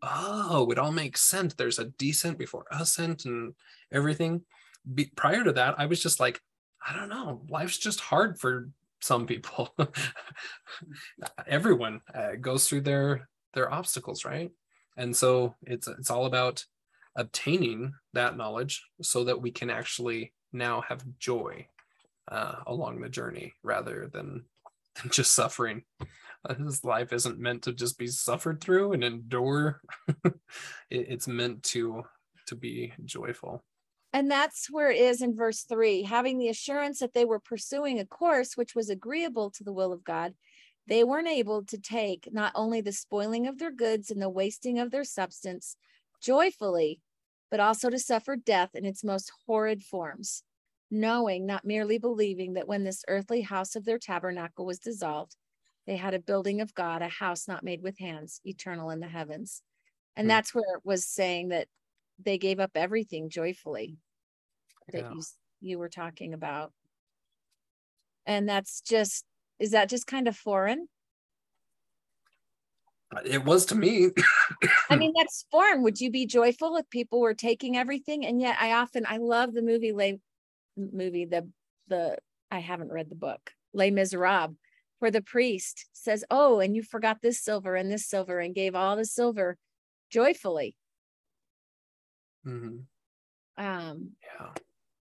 oh, 0.00 0.70
it 0.70 0.78
all 0.78 0.90
makes 0.90 1.20
sense. 1.20 1.52
There's 1.52 1.78
a 1.78 1.92
descent 1.98 2.38
before 2.38 2.64
ascent 2.70 3.26
and 3.26 3.52
everything. 3.92 4.40
Be, 4.94 5.12
prior 5.16 5.44
to 5.44 5.52
that, 5.52 5.74
I 5.78 5.84
was 5.84 6.02
just 6.02 6.18
like, 6.18 6.40
I 6.86 6.96
don't 6.96 7.10
know, 7.10 7.42
life's 7.50 7.76
just 7.76 8.00
hard 8.00 8.40
for 8.40 8.70
some 9.02 9.26
people. 9.26 9.74
Everyone 11.46 12.00
uh, 12.14 12.36
goes 12.40 12.66
through 12.66 12.80
their 12.82 13.28
their 13.54 13.72
obstacles, 13.72 14.24
right? 14.24 14.50
And 14.96 15.14
so 15.16 15.54
it's 15.62 15.88
it's 15.88 16.10
all 16.10 16.26
about 16.26 16.64
obtaining 17.16 17.92
that 18.12 18.36
knowledge 18.36 18.84
so 19.02 19.24
that 19.24 19.40
we 19.40 19.50
can 19.50 19.70
actually 19.70 20.32
now 20.52 20.80
have 20.82 21.04
joy 21.18 21.66
uh, 22.30 22.56
along 22.66 23.00
the 23.00 23.08
journey 23.08 23.52
rather 23.62 24.08
than, 24.12 24.44
than 25.02 25.10
just 25.10 25.34
suffering. 25.34 25.82
Uh, 26.00 26.54
This 26.58 26.84
life 26.84 27.12
isn't 27.12 27.38
meant 27.38 27.62
to 27.62 27.72
just 27.72 27.98
be 27.98 28.06
suffered 28.06 28.60
through 28.60 28.92
and 28.92 29.04
endure. 29.04 29.80
it, 30.24 30.34
it's 30.90 31.28
meant 31.28 31.62
to 31.64 32.04
to 32.46 32.56
be 32.56 32.92
joyful. 33.04 33.62
And 34.12 34.28
that's 34.28 34.68
where 34.68 34.90
it 34.90 34.98
is 34.98 35.22
in 35.22 35.36
verse 35.36 35.62
three, 35.62 36.02
having 36.02 36.38
the 36.38 36.48
assurance 36.48 36.98
that 36.98 37.14
they 37.14 37.24
were 37.24 37.38
pursuing 37.38 38.00
a 38.00 38.04
course 38.04 38.56
which 38.56 38.74
was 38.74 38.90
agreeable 38.90 39.50
to 39.52 39.62
the 39.62 39.72
will 39.72 39.92
of 39.92 40.02
God. 40.02 40.34
They 40.90 41.04
weren't 41.04 41.28
able 41.28 41.64
to 41.66 41.78
take 41.78 42.32
not 42.32 42.52
only 42.56 42.80
the 42.80 42.92
spoiling 42.92 43.46
of 43.46 43.58
their 43.58 43.70
goods 43.70 44.10
and 44.10 44.20
the 44.20 44.28
wasting 44.28 44.80
of 44.80 44.90
their 44.90 45.04
substance 45.04 45.76
joyfully, 46.20 47.00
but 47.48 47.60
also 47.60 47.90
to 47.90 47.98
suffer 47.98 48.34
death 48.34 48.74
in 48.74 48.84
its 48.84 49.04
most 49.04 49.32
horrid 49.46 49.84
forms, 49.84 50.42
knowing, 50.90 51.46
not 51.46 51.64
merely 51.64 51.96
believing, 51.98 52.54
that 52.54 52.66
when 52.66 52.82
this 52.82 53.04
earthly 53.06 53.42
house 53.42 53.76
of 53.76 53.84
their 53.84 54.00
tabernacle 54.00 54.66
was 54.66 54.80
dissolved, 54.80 55.36
they 55.86 55.96
had 55.96 56.12
a 56.12 56.18
building 56.18 56.60
of 56.60 56.74
God, 56.74 57.02
a 57.02 57.08
house 57.08 57.46
not 57.46 57.62
made 57.62 57.82
with 57.82 57.98
hands, 58.00 58.40
eternal 58.44 58.90
in 58.90 58.98
the 58.98 59.08
heavens. 59.08 59.62
And 60.16 60.26
Hmm. 60.26 60.30
that's 60.30 60.52
where 60.54 60.76
it 60.76 60.84
was 60.84 61.06
saying 61.06 61.50
that 61.50 61.68
they 62.18 62.36
gave 62.36 62.58
up 62.60 62.72
everything 62.74 63.30
joyfully 63.30 63.96
that 64.92 65.02
Yeah. 65.02 65.14
you 65.14 65.22
you 65.60 65.78
were 65.78 65.88
talking 65.88 66.34
about. 66.34 66.72
And 68.26 68.48
that's 68.48 68.80
just 68.80 69.24
is 69.60 69.70
that 69.72 69.88
just 69.88 70.06
kind 70.06 70.26
of 70.26 70.36
foreign? 70.36 70.88
It 73.24 73.44
was 73.44 73.66
to 73.66 73.74
me. 73.74 74.10
I 74.88 74.96
mean, 74.96 75.12
that's 75.18 75.44
foreign. 75.50 75.82
Would 75.82 76.00
you 76.00 76.10
be 76.10 76.26
joyful 76.26 76.76
if 76.76 76.88
people 76.90 77.20
were 77.20 77.34
taking 77.34 77.76
everything? 77.76 78.24
And 78.24 78.40
yet 78.40 78.56
I 78.60 78.72
often 78.72 79.04
I 79.08 79.16
love 79.18 79.52
the 79.52 79.62
movie 79.62 79.92
Les 79.92 80.18
movie, 80.76 81.24
the 81.24 81.48
the 81.88 82.16
I 82.50 82.60
haven't 82.60 82.92
read 82.92 83.10
the 83.10 83.16
book, 83.16 83.52
Les 83.72 83.90
Miserables, 83.90 84.54
where 85.00 85.10
the 85.10 85.22
priest 85.22 85.86
says, 85.92 86.24
Oh, 86.30 86.60
and 86.60 86.74
you 86.76 86.82
forgot 86.82 87.18
this 87.20 87.40
silver 87.42 87.74
and 87.74 87.90
this 87.90 88.06
silver 88.06 88.38
and 88.38 88.54
gave 88.54 88.74
all 88.76 88.96
the 88.96 89.04
silver 89.04 89.56
joyfully 90.08 90.76
Mhm. 92.46 92.84
um 93.58 94.16
Yeah. 94.22 94.52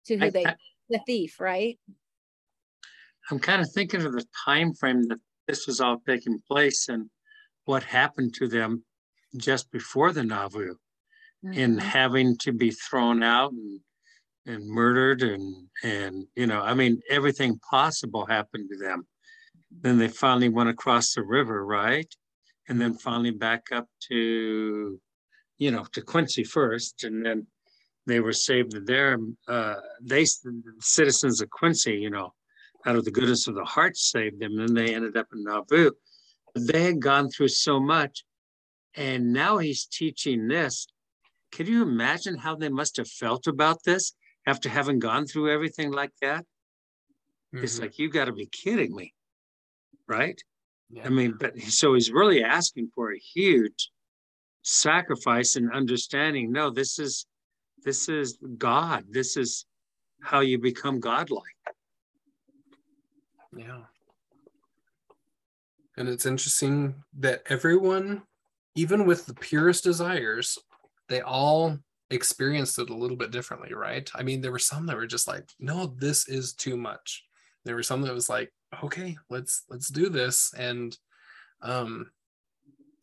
to 0.06 0.16
who 0.18 0.24
I- 0.24 0.30
they 0.30 0.44
I- 0.46 0.56
the 0.88 1.00
thief, 1.06 1.38
right? 1.40 1.78
I'm 3.30 3.38
kind 3.38 3.60
of 3.60 3.70
thinking 3.72 4.04
of 4.04 4.12
the 4.12 4.24
time 4.44 4.74
frame 4.74 5.02
that 5.08 5.20
this 5.46 5.66
was 5.66 5.80
all 5.80 6.00
taking 6.06 6.40
place 6.50 6.88
and 6.88 7.10
what 7.64 7.82
happened 7.82 8.34
to 8.34 8.48
them 8.48 8.84
just 9.36 9.70
before 9.70 10.12
the 10.12 10.24
Nauvoo 10.24 10.76
in 11.52 11.76
Mhm. 11.76 11.80
having 11.80 12.36
to 12.38 12.52
be 12.52 12.70
thrown 12.70 13.22
out 13.22 13.52
and 13.52 13.80
and 14.46 14.66
murdered 14.66 15.22
and 15.22 15.68
and 15.82 16.26
you 16.34 16.46
know 16.46 16.62
I 16.62 16.72
mean 16.74 17.02
everything 17.10 17.58
possible 17.58 18.24
happened 18.26 18.70
to 18.70 18.78
them. 18.78 19.06
Then 19.70 19.98
they 19.98 20.08
finally 20.08 20.48
went 20.48 20.70
across 20.70 21.14
the 21.14 21.22
river, 21.22 21.64
right? 21.64 22.12
And 22.68 22.80
then 22.80 22.94
finally 22.94 23.30
back 23.30 23.70
up 23.72 23.88
to 24.08 25.00
you 25.58 25.70
know 25.70 25.84
to 25.92 26.02
Quincy 26.02 26.44
first, 26.44 27.04
and 27.04 27.24
then 27.24 27.46
they 28.06 28.20
were 28.20 28.32
saved 28.32 28.86
there. 28.86 29.18
Uh, 29.46 29.76
they 30.00 30.24
citizens 30.80 31.40
of 31.42 31.50
Quincy, 31.50 31.96
you 31.96 32.10
know, 32.10 32.32
out 32.88 32.96
of 32.96 33.04
the 33.04 33.10
goodness 33.10 33.46
of 33.46 33.54
the 33.54 33.64
heart 33.64 33.96
saved 33.96 34.40
them. 34.40 34.58
And 34.58 34.68
then 34.68 34.74
they 34.74 34.94
ended 34.94 35.16
up 35.16 35.26
in 35.32 35.44
Nauvoo. 35.44 35.90
They 36.54 36.84
had 36.84 37.00
gone 37.00 37.28
through 37.28 37.48
so 37.48 37.78
much. 37.78 38.24
And 38.94 39.32
now 39.32 39.58
he's 39.58 39.84
teaching 39.84 40.48
this. 40.48 40.86
Can 41.52 41.66
you 41.66 41.82
imagine 41.82 42.36
how 42.36 42.56
they 42.56 42.70
must 42.70 42.96
have 42.96 43.08
felt 43.08 43.46
about 43.46 43.84
this 43.84 44.14
after 44.46 44.68
having 44.70 44.98
gone 44.98 45.26
through 45.26 45.52
everything 45.52 45.92
like 45.92 46.12
that? 46.22 46.44
Mm-hmm. 47.54 47.64
It's 47.64 47.78
like, 47.78 47.98
you've 47.98 48.12
got 48.12 48.24
to 48.24 48.32
be 48.32 48.46
kidding 48.46 48.94
me. 48.94 49.12
Right? 50.06 50.40
Yeah. 50.90 51.04
I 51.04 51.10
mean, 51.10 51.36
but 51.38 51.58
so 51.60 51.92
he's 51.92 52.10
really 52.10 52.42
asking 52.42 52.90
for 52.94 53.12
a 53.12 53.18
huge 53.18 53.90
sacrifice 54.62 55.56
and 55.56 55.70
understanding. 55.70 56.50
No, 56.50 56.70
this 56.70 56.98
is 56.98 57.26
this 57.84 58.08
is 58.08 58.38
God. 58.56 59.04
This 59.10 59.36
is 59.36 59.66
how 60.22 60.40
you 60.40 60.58
become 60.58 60.98
godlike. 60.98 61.44
Yeah. 63.56 63.80
And 65.96 66.08
it's 66.08 66.26
interesting 66.26 66.94
that 67.18 67.42
everyone, 67.48 68.22
even 68.74 69.04
with 69.04 69.26
the 69.26 69.34
purest 69.34 69.84
desires, 69.84 70.56
they 71.08 71.22
all 71.22 71.78
experienced 72.10 72.78
it 72.78 72.90
a 72.90 72.94
little 72.94 73.16
bit 73.16 73.30
differently, 73.30 73.74
right? 73.74 74.08
I 74.14 74.22
mean, 74.22 74.40
there 74.40 74.52
were 74.52 74.58
some 74.58 74.86
that 74.86 74.96
were 74.96 75.06
just 75.06 75.26
like, 75.28 75.48
no, 75.58 75.86
this 75.86 76.28
is 76.28 76.54
too 76.54 76.76
much. 76.76 77.24
There 77.64 77.74
were 77.74 77.82
some 77.82 78.02
that 78.02 78.14
was 78.14 78.28
like, 78.28 78.52
okay, 78.82 79.16
let's 79.28 79.64
let's 79.68 79.88
do 79.88 80.08
this. 80.08 80.52
And 80.56 80.96
um 81.62 82.10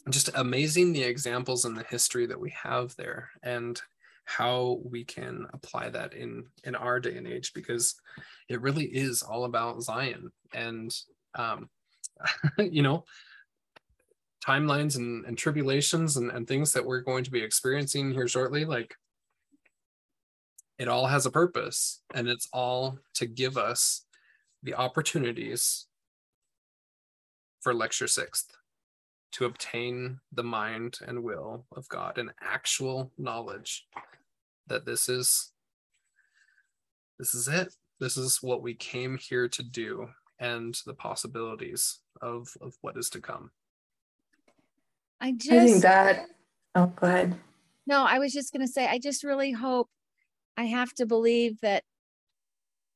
just 0.10 0.30
amazing 0.36 0.94
the 0.94 1.04
examples 1.04 1.66
and 1.66 1.76
the 1.76 1.86
history 1.90 2.28
that 2.28 2.40
we 2.40 2.52
have 2.52 2.96
there 2.96 3.30
and 3.42 3.82
how 4.26 4.80
we 4.84 5.04
can 5.04 5.46
apply 5.54 5.90
that 5.90 6.14
in 6.14 6.46
in 6.64 6.76
our 6.76 7.00
day 7.00 7.16
and 7.16 7.28
age 7.28 7.54
because 7.54 7.96
it 8.50 8.62
really 8.62 8.86
is 8.86 9.22
all 9.22 9.46
about 9.46 9.82
zion. 9.82 10.32
And 10.54 10.94
um 11.36 11.70
you 12.58 12.82
know 12.82 13.06
timelines 14.46 14.98
and, 14.98 15.26
and 15.26 15.38
tribulations 15.38 16.18
and, 16.18 16.30
and 16.32 16.48
things 16.48 16.72
that 16.74 16.86
we're 16.86 17.02
going 17.02 17.24
to 17.24 17.32
be 17.32 17.42
experiencing 17.42 18.12
here 18.12 18.28
shortly 18.28 18.64
like 18.64 18.94
it 20.78 20.88
all 20.88 21.08
has 21.08 21.26
a 21.26 21.32
purpose 21.32 22.02
and 22.14 22.28
it's 22.28 22.48
all 22.54 23.00
to 23.16 23.26
give 23.26 23.58
us 23.58 24.06
the 24.62 24.76
opportunities 24.76 25.88
for 27.62 27.74
lecture 27.74 28.08
sixth 28.08 28.52
to 29.32 29.46
obtain 29.46 30.20
the 30.32 30.44
mind 30.44 31.00
and 31.06 31.24
will 31.24 31.66
of 31.76 31.88
God 31.90 32.18
and 32.18 32.32
actual 32.42 33.12
knowledge 33.18 33.86
that 34.68 34.86
this 34.86 35.10
is 35.10 35.52
this 37.20 37.34
is 37.34 37.48
it. 37.48 37.74
This 38.00 38.18
is 38.18 38.40
what 38.42 38.62
we 38.62 38.74
came 38.74 39.18
here 39.18 39.48
to 39.48 39.64
do 39.64 40.10
and 40.40 40.78
the 40.86 40.94
possibilities 40.94 42.00
of 42.22 42.50
of 42.62 42.74
what 42.82 42.98
is 42.98 43.10
to 43.12 43.22
come. 43.22 43.52
I 45.22 45.32
just 45.32 45.52
i 45.52 45.66
think 45.66 45.82
that 45.82 46.26
oh 46.76 46.88
go 46.88 47.08
ahead. 47.08 47.36
No 47.88 48.04
i 48.04 48.20
was 48.20 48.34
just 48.34 48.52
going 48.52 48.66
to 48.66 48.72
say 48.72 48.88
i 48.88 49.00
just 49.00 49.24
really 49.24 49.52
hope 49.52 49.90
i 50.58 50.66
have 50.66 50.94
to 50.96 51.06
believe 51.06 51.60
that 51.62 51.84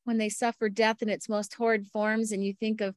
when 0.03 0.17
they 0.17 0.29
suffer 0.29 0.69
death 0.69 1.01
in 1.01 1.09
its 1.09 1.29
most 1.29 1.53
horrid 1.53 1.87
forms 1.87 2.31
and 2.31 2.43
you 2.43 2.53
think 2.53 2.81
of 2.81 2.95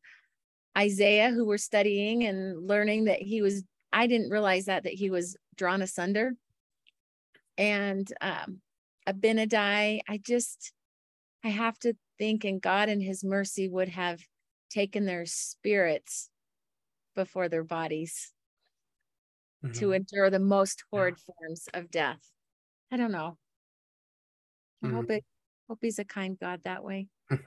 isaiah 0.76 1.30
who 1.30 1.46
we're 1.46 1.58
studying 1.58 2.24
and 2.24 2.66
learning 2.66 3.04
that 3.04 3.22
he 3.22 3.42
was 3.42 3.62
i 3.92 4.06
didn't 4.06 4.30
realize 4.30 4.64
that 4.64 4.84
that 4.84 4.94
he 4.94 5.10
was 5.10 5.36
drawn 5.56 5.82
asunder 5.82 6.32
and 7.58 8.10
um, 8.20 8.60
Abinadi. 9.08 10.00
I 10.08 10.18
just, 10.18 10.72
I 11.44 11.48
have 11.48 11.78
to 11.80 11.94
think, 12.18 12.44
and 12.44 12.60
God 12.60 12.88
in 12.88 13.00
His 13.00 13.24
mercy 13.24 13.68
would 13.68 13.88
have 13.88 14.20
taken 14.70 15.04
their 15.04 15.26
spirits 15.26 16.30
before 17.14 17.48
their 17.48 17.64
bodies 17.64 18.32
mm-hmm. 19.64 19.78
to 19.78 19.92
endure 19.92 20.30
the 20.30 20.38
most 20.38 20.84
horrid 20.90 21.16
yeah. 21.18 21.34
forms 21.34 21.68
of 21.74 21.90
death. 21.90 22.20
I 22.90 22.96
don't 22.96 23.12
know. 23.12 23.36
I 24.82 24.86
mm-hmm. 24.86 24.96
hope 24.96 25.10
it. 25.10 25.24
Hope 25.68 25.78
He's 25.82 25.98
a 25.98 26.04
kind 26.04 26.38
God 26.38 26.60
that 26.64 26.84
way. 26.84 27.08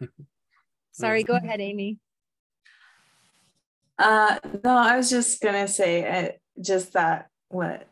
Sorry, 0.92 1.24
go 1.24 1.36
ahead, 1.36 1.60
Amy. 1.60 2.00
Uh, 3.98 4.40
no, 4.64 4.78
I 4.78 4.98
was 4.98 5.10
just 5.10 5.42
gonna 5.42 5.68
say 5.68 6.06
uh, 6.06 6.32
just 6.62 6.94
that 6.94 7.30
what 7.50 7.88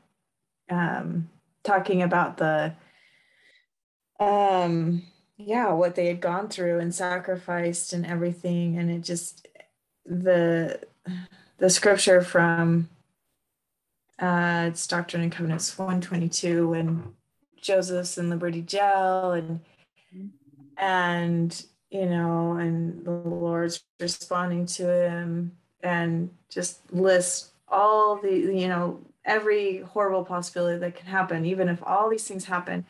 um 0.70 1.30
talking 1.64 2.02
about 2.02 2.38
the 2.38 2.74
um 4.20 5.04
yeah 5.38 5.72
what 5.72 5.96
they 5.96 6.08
had 6.08 6.22
gone 6.22 6.48
through 6.48 6.80
and 6.80 6.94
sacrificed 6.94 7.94
and 7.94 8.06
everything. 8.06 8.78
And 8.78 8.92
it 8.92 9.02
just 9.02 9.48
the 10.06 10.80
the 11.58 11.70
scripture 11.70 12.22
from 12.22 12.90
uh 14.20 14.66
it's 14.70 14.86
doctrine 14.88 15.24
and 15.24 15.32
covenants 15.32 15.78
122 15.78 16.74
and 16.74 17.14
joseph's 17.62 18.18
in 18.18 18.30
liberty 18.30 18.62
jail 18.62 19.32
and 19.32 19.60
and 20.78 21.66
you 21.90 22.06
know 22.06 22.54
and 22.54 23.06
the 23.06 23.12
lord's 23.12 23.84
responding 24.00 24.66
to 24.66 24.88
him 24.88 25.52
and 25.82 26.30
just 26.50 26.80
list 26.92 27.52
all 27.68 28.18
the 28.18 28.32
you 28.32 28.68
know 28.68 29.00
every 29.26 29.80
horrible 29.80 30.26
possibility 30.26 30.80
that 30.80 30.96
can 30.96 31.08
happen, 31.08 31.46
even 31.46 31.70
if 31.70 31.82
all 31.84 32.10
these 32.10 32.28
things 32.28 32.46
happen, 32.46 32.86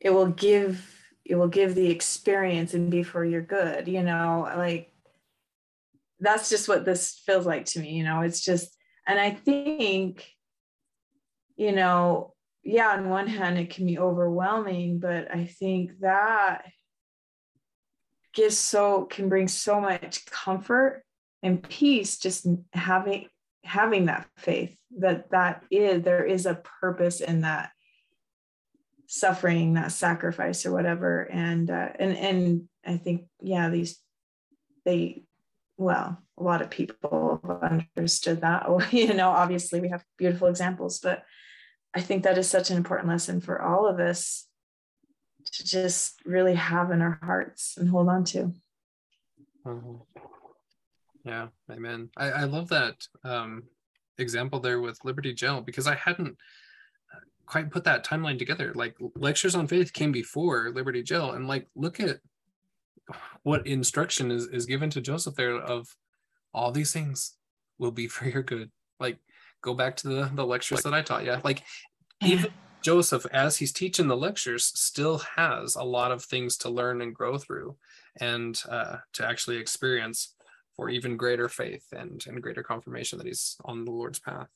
it 0.00 0.10
will 0.10 0.28
give 0.28 0.96
it 1.24 1.36
will 1.36 1.48
give 1.48 1.74
the 1.74 1.90
experience 1.90 2.74
and 2.74 2.90
be 2.90 3.02
for 3.02 3.24
your 3.24 3.42
good, 3.42 3.86
you 3.86 4.02
know, 4.02 4.50
like 4.56 4.92
that's 6.18 6.48
just 6.48 6.68
what 6.68 6.84
this 6.84 7.22
feels 7.24 7.46
like 7.46 7.64
to 7.66 7.80
me, 7.80 7.90
you 7.92 8.04
know. 8.04 8.22
It's 8.22 8.40
just 8.40 8.76
and 9.06 9.18
I 9.18 9.30
think, 9.30 10.26
you 11.56 11.72
know, 11.72 12.34
yeah, 12.62 12.90
on 12.90 13.08
one 13.08 13.26
hand 13.26 13.58
it 13.58 13.70
can 13.70 13.86
be 13.86 13.98
overwhelming, 13.98 14.98
but 14.98 15.32
I 15.32 15.44
think 15.44 16.00
that 16.00 16.64
gives 18.32 18.56
so 18.56 19.04
can 19.04 19.28
bring 19.28 19.48
so 19.48 19.80
much 19.80 20.24
comfort 20.26 21.04
and 21.42 21.62
peace 21.62 22.18
just 22.18 22.46
having 22.72 23.26
having 23.64 24.06
that 24.06 24.26
faith 24.36 24.76
that 24.98 25.30
that 25.30 25.64
is 25.70 26.02
there 26.02 26.24
is 26.24 26.46
a 26.46 26.62
purpose 26.80 27.20
in 27.20 27.42
that 27.42 27.70
suffering 29.06 29.74
that 29.74 29.92
sacrifice 29.92 30.64
or 30.64 30.72
whatever. 30.72 31.22
And 31.22 31.70
uh, 31.70 31.88
and 31.98 32.16
and 32.16 32.68
i 32.86 32.96
think 32.96 33.26
yeah 33.42 33.68
these 33.68 33.98
they 34.84 35.24
well 35.76 36.22
a 36.38 36.42
lot 36.42 36.62
of 36.62 36.70
people 36.70 37.40
understood 37.96 38.40
that. 38.40 38.66
You 38.92 39.14
know 39.14 39.30
obviously 39.30 39.80
we 39.80 39.90
have 39.90 40.04
beautiful 40.16 40.48
examples 40.48 40.98
but 41.00 41.24
i 41.92 42.00
think 42.00 42.22
that 42.22 42.38
is 42.38 42.48
such 42.48 42.70
an 42.70 42.76
important 42.76 43.08
lesson 43.08 43.40
for 43.40 43.60
all 43.60 43.86
of 43.86 44.00
us 44.00 44.46
to 45.44 45.64
just 45.64 46.20
really 46.24 46.54
have 46.54 46.90
in 46.90 47.02
our 47.02 47.18
hearts 47.22 47.76
and 47.76 47.88
hold 47.88 48.08
on 48.08 48.24
to. 48.24 48.54
Mm-hmm. 49.66 49.96
Yeah, 51.24 51.48
amen. 51.70 52.10
I, 52.16 52.30
I 52.30 52.44
love 52.44 52.68
that 52.68 53.06
um, 53.24 53.64
example 54.18 54.60
there 54.60 54.80
with 54.80 55.04
Liberty 55.04 55.34
Jail 55.34 55.60
because 55.60 55.86
I 55.86 55.94
hadn't 55.94 56.36
uh, 57.14 57.20
quite 57.46 57.70
put 57.70 57.84
that 57.84 58.04
timeline 58.04 58.38
together. 58.38 58.72
Like 58.74 58.96
lectures 59.16 59.54
on 59.54 59.66
faith 59.66 59.92
came 59.92 60.12
before 60.12 60.70
Liberty 60.70 61.02
Jail, 61.02 61.32
and 61.32 61.46
like 61.48 61.66
look 61.74 62.00
at 62.00 62.20
what 63.42 63.66
instruction 63.66 64.30
is 64.30 64.46
is 64.48 64.66
given 64.66 64.90
to 64.90 65.00
Joseph 65.00 65.34
there 65.34 65.56
of 65.56 65.94
all 66.54 66.72
these 66.72 66.92
things 66.92 67.34
will 67.78 67.92
be 67.92 68.06
for 68.08 68.28
your 68.28 68.42
good. 68.42 68.70
Like 68.98 69.18
go 69.62 69.74
back 69.74 69.96
to 69.96 70.08
the 70.08 70.30
the 70.34 70.46
lectures 70.46 70.82
that 70.82 70.94
I 70.94 71.02
taught 71.02 71.24
you. 71.24 71.36
Like 71.44 71.62
even 72.22 72.50
Joseph, 72.82 73.26
as 73.30 73.58
he's 73.58 73.72
teaching 73.72 74.08
the 74.08 74.16
lectures, 74.16 74.64
still 74.64 75.18
has 75.36 75.74
a 75.74 75.82
lot 75.82 76.12
of 76.12 76.24
things 76.24 76.56
to 76.58 76.70
learn 76.70 77.02
and 77.02 77.14
grow 77.14 77.36
through, 77.36 77.76
and 78.18 78.58
uh, 78.70 78.96
to 79.12 79.26
actually 79.26 79.58
experience 79.58 80.34
for 80.80 80.88
even 80.88 81.14
greater 81.18 81.46
faith 81.46 81.84
and, 81.92 82.24
and 82.26 82.42
greater 82.42 82.62
confirmation 82.62 83.18
that 83.18 83.26
he's 83.26 83.58
on 83.66 83.84
the 83.84 83.90
Lord's 83.90 84.18
path. 84.18 84.48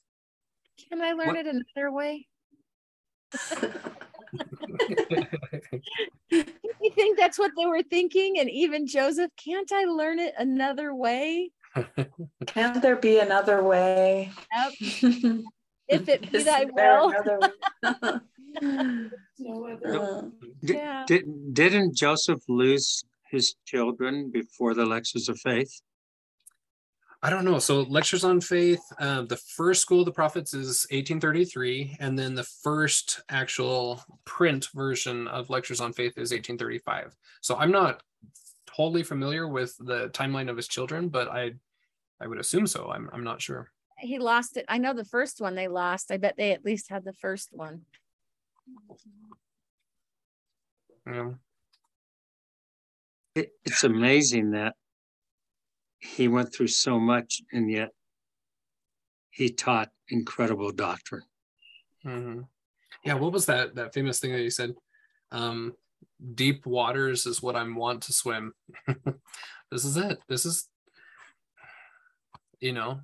Can 0.89 1.03
I 1.03 1.13
learn 1.13 1.27
what? 1.27 1.37
it 1.37 1.47
another 1.47 1.93
way? 1.93 2.27
you 6.31 6.91
think 6.95 7.19
that's 7.19 7.39
what 7.39 7.51
they 7.59 7.67
were 7.67 7.83
thinking? 7.83 8.39
And 8.39 8.49
even 8.49 8.87
Joseph, 8.87 9.31
can't 9.37 9.71
I 9.71 9.85
learn 9.85 10.19
it 10.19 10.33
another 10.39 10.95
way? 10.95 11.51
Can't 12.47 12.81
there 12.81 12.97
be 12.97 13.19
another 13.19 13.63
way? 13.63 14.31
Yep. 14.57 14.73
if 15.89 16.09
it 16.09 16.33
be 16.33 16.43
thy 16.45 16.65
will. 16.65 17.13
no 19.41 19.67
other. 19.67 20.31
Did, 20.65 20.77
yeah. 20.77 21.05
did, 21.07 21.53
didn't 21.53 21.97
Joseph 21.97 22.41
lose 22.49 23.05
his 23.29 23.57
children 23.67 24.31
before 24.31 24.73
the 24.75 24.87
lectures 24.87 25.29
of 25.29 25.39
faith? 25.41 25.83
I 27.25 27.31
don't 27.31 27.47
know. 27.47 27.59
So 27.59 27.85
lectures 27.85 28.23
on 28.23 28.39
faith, 28.43 28.83
uh, 28.99 29.23
the 29.23 29.39
first 29.39 29.81
school 29.81 30.01
of 30.01 30.05
the 30.05 30.13
prophets 30.13 30.53
is 30.53 30.87
1833, 30.91 31.97
and 31.99 32.19
then 32.19 32.35
the 32.35 32.45
first 32.45 33.23
actual 33.31 34.05
print 34.27 34.69
version 34.75 35.27
of 35.29 35.49
lectures 35.49 35.81
on 35.81 35.95
faith 35.95 36.19
is 36.19 36.33
1835. 36.33 37.17
So 37.41 37.57
I'm 37.57 37.71
not 37.71 38.03
totally 38.67 39.03
familiar 39.03 39.49
with 39.49 39.75
the 39.79 40.11
timeline 40.11 40.51
of 40.51 40.59
his 40.59 40.69
children, 40.69 41.09
but 41.09 41.29
I 41.29 41.53
I 42.21 42.27
would 42.27 42.39
assume 42.39 42.67
so. 42.67 42.91
I'm 42.91 43.09
I'm 43.11 43.25
not 43.25 43.41
sure. 43.41 43.71
He 43.99 44.19
lost 44.19 44.59
it. 44.59 44.67
I 44.69 44.77
know 44.77 44.93
the 44.93 45.07
first 45.07 45.41
one 45.41 45.55
they 45.55 45.69
lost. 45.69 46.13
I 46.13 46.19
bet 46.19 46.35
they 46.37 46.53
at 46.53 46.63
least 46.63 46.91
had 46.91 47.07
the 47.07 47.15
first 47.15 47.49
one. 47.53 47.87
Yeah. 51.07 51.31
It, 53.35 53.53
it's 53.65 53.83
amazing 53.83 54.51
that 54.51 54.75
he 56.05 56.29
went 56.29 56.53
through 56.53 56.69
so 56.69 56.99
much 56.99 57.43
and 57.53 57.71
yet 57.71 57.91
he 59.31 59.49
taught 59.49 59.91
incredible 60.11 60.71
doctrine. 60.71 61.25
Mm-hmm. 62.07 62.43
Yeah. 63.05 63.15
What 63.15 63.33
was 63.33 63.47
that 63.47 63.75
that 63.77 63.95
famous 63.95 64.21
thing 64.21 64.33
that 64.33 64.43
you 64.43 64.51
said? 64.51 64.75
Um, 65.33 65.73
deep 66.35 66.67
waters 66.67 67.27
is 67.27 67.43
what 67.43 67.57
I'm 67.57 67.75
want 67.75 68.03
to 68.03 68.13
swim. 68.13 68.53
this 69.71 69.85
is 69.85 69.97
it. 69.97 70.19
This 70.29 70.45
is, 70.45 70.69
you 72.61 72.73
know, 72.73 73.01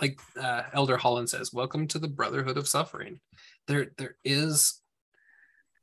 like 0.00 0.20
uh, 0.40 0.62
Elder 0.72 0.98
Holland 0.98 1.30
says, 1.30 1.52
"Welcome 1.52 1.88
to 1.88 1.98
the 1.98 2.08
Brotherhood 2.08 2.58
of 2.58 2.68
Suffering." 2.68 3.20
There, 3.66 3.88
there 3.98 4.16
is 4.24 4.80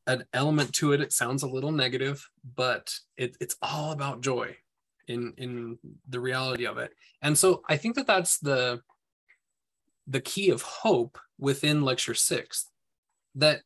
an 0.05 0.23
element 0.33 0.73
to 0.73 0.93
it. 0.93 1.01
It 1.01 1.11
sounds 1.11 1.43
a 1.43 1.49
little 1.49 1.71
negative, 1.71 2.29
but 2.55 2.93
it, 3.17 3.35
it's 3.41 3.57
all 3.61 3.91
about 3.91 4.21
joy 4.21 4.55
in 5.07 5.33
in 5.37 5.77
the 6.09 6.19
reality 6.19 6.65
of 6.65 6.77
it. 6.77 6.91
And 7.21 7.37
so 7.37 7.63
I 7.67 7.77
think 7.77 7.95
that 7.95 8.07
that's 8.07 8.39
the 8.39 8.81
the 10.07 10.21
key 10.21 10.49
of 10.49 10.61
hope 10.61 11.17
within 11.37 11.83
lecture 11.83 12.13
six 12.13 12.69
that 13.35 13.61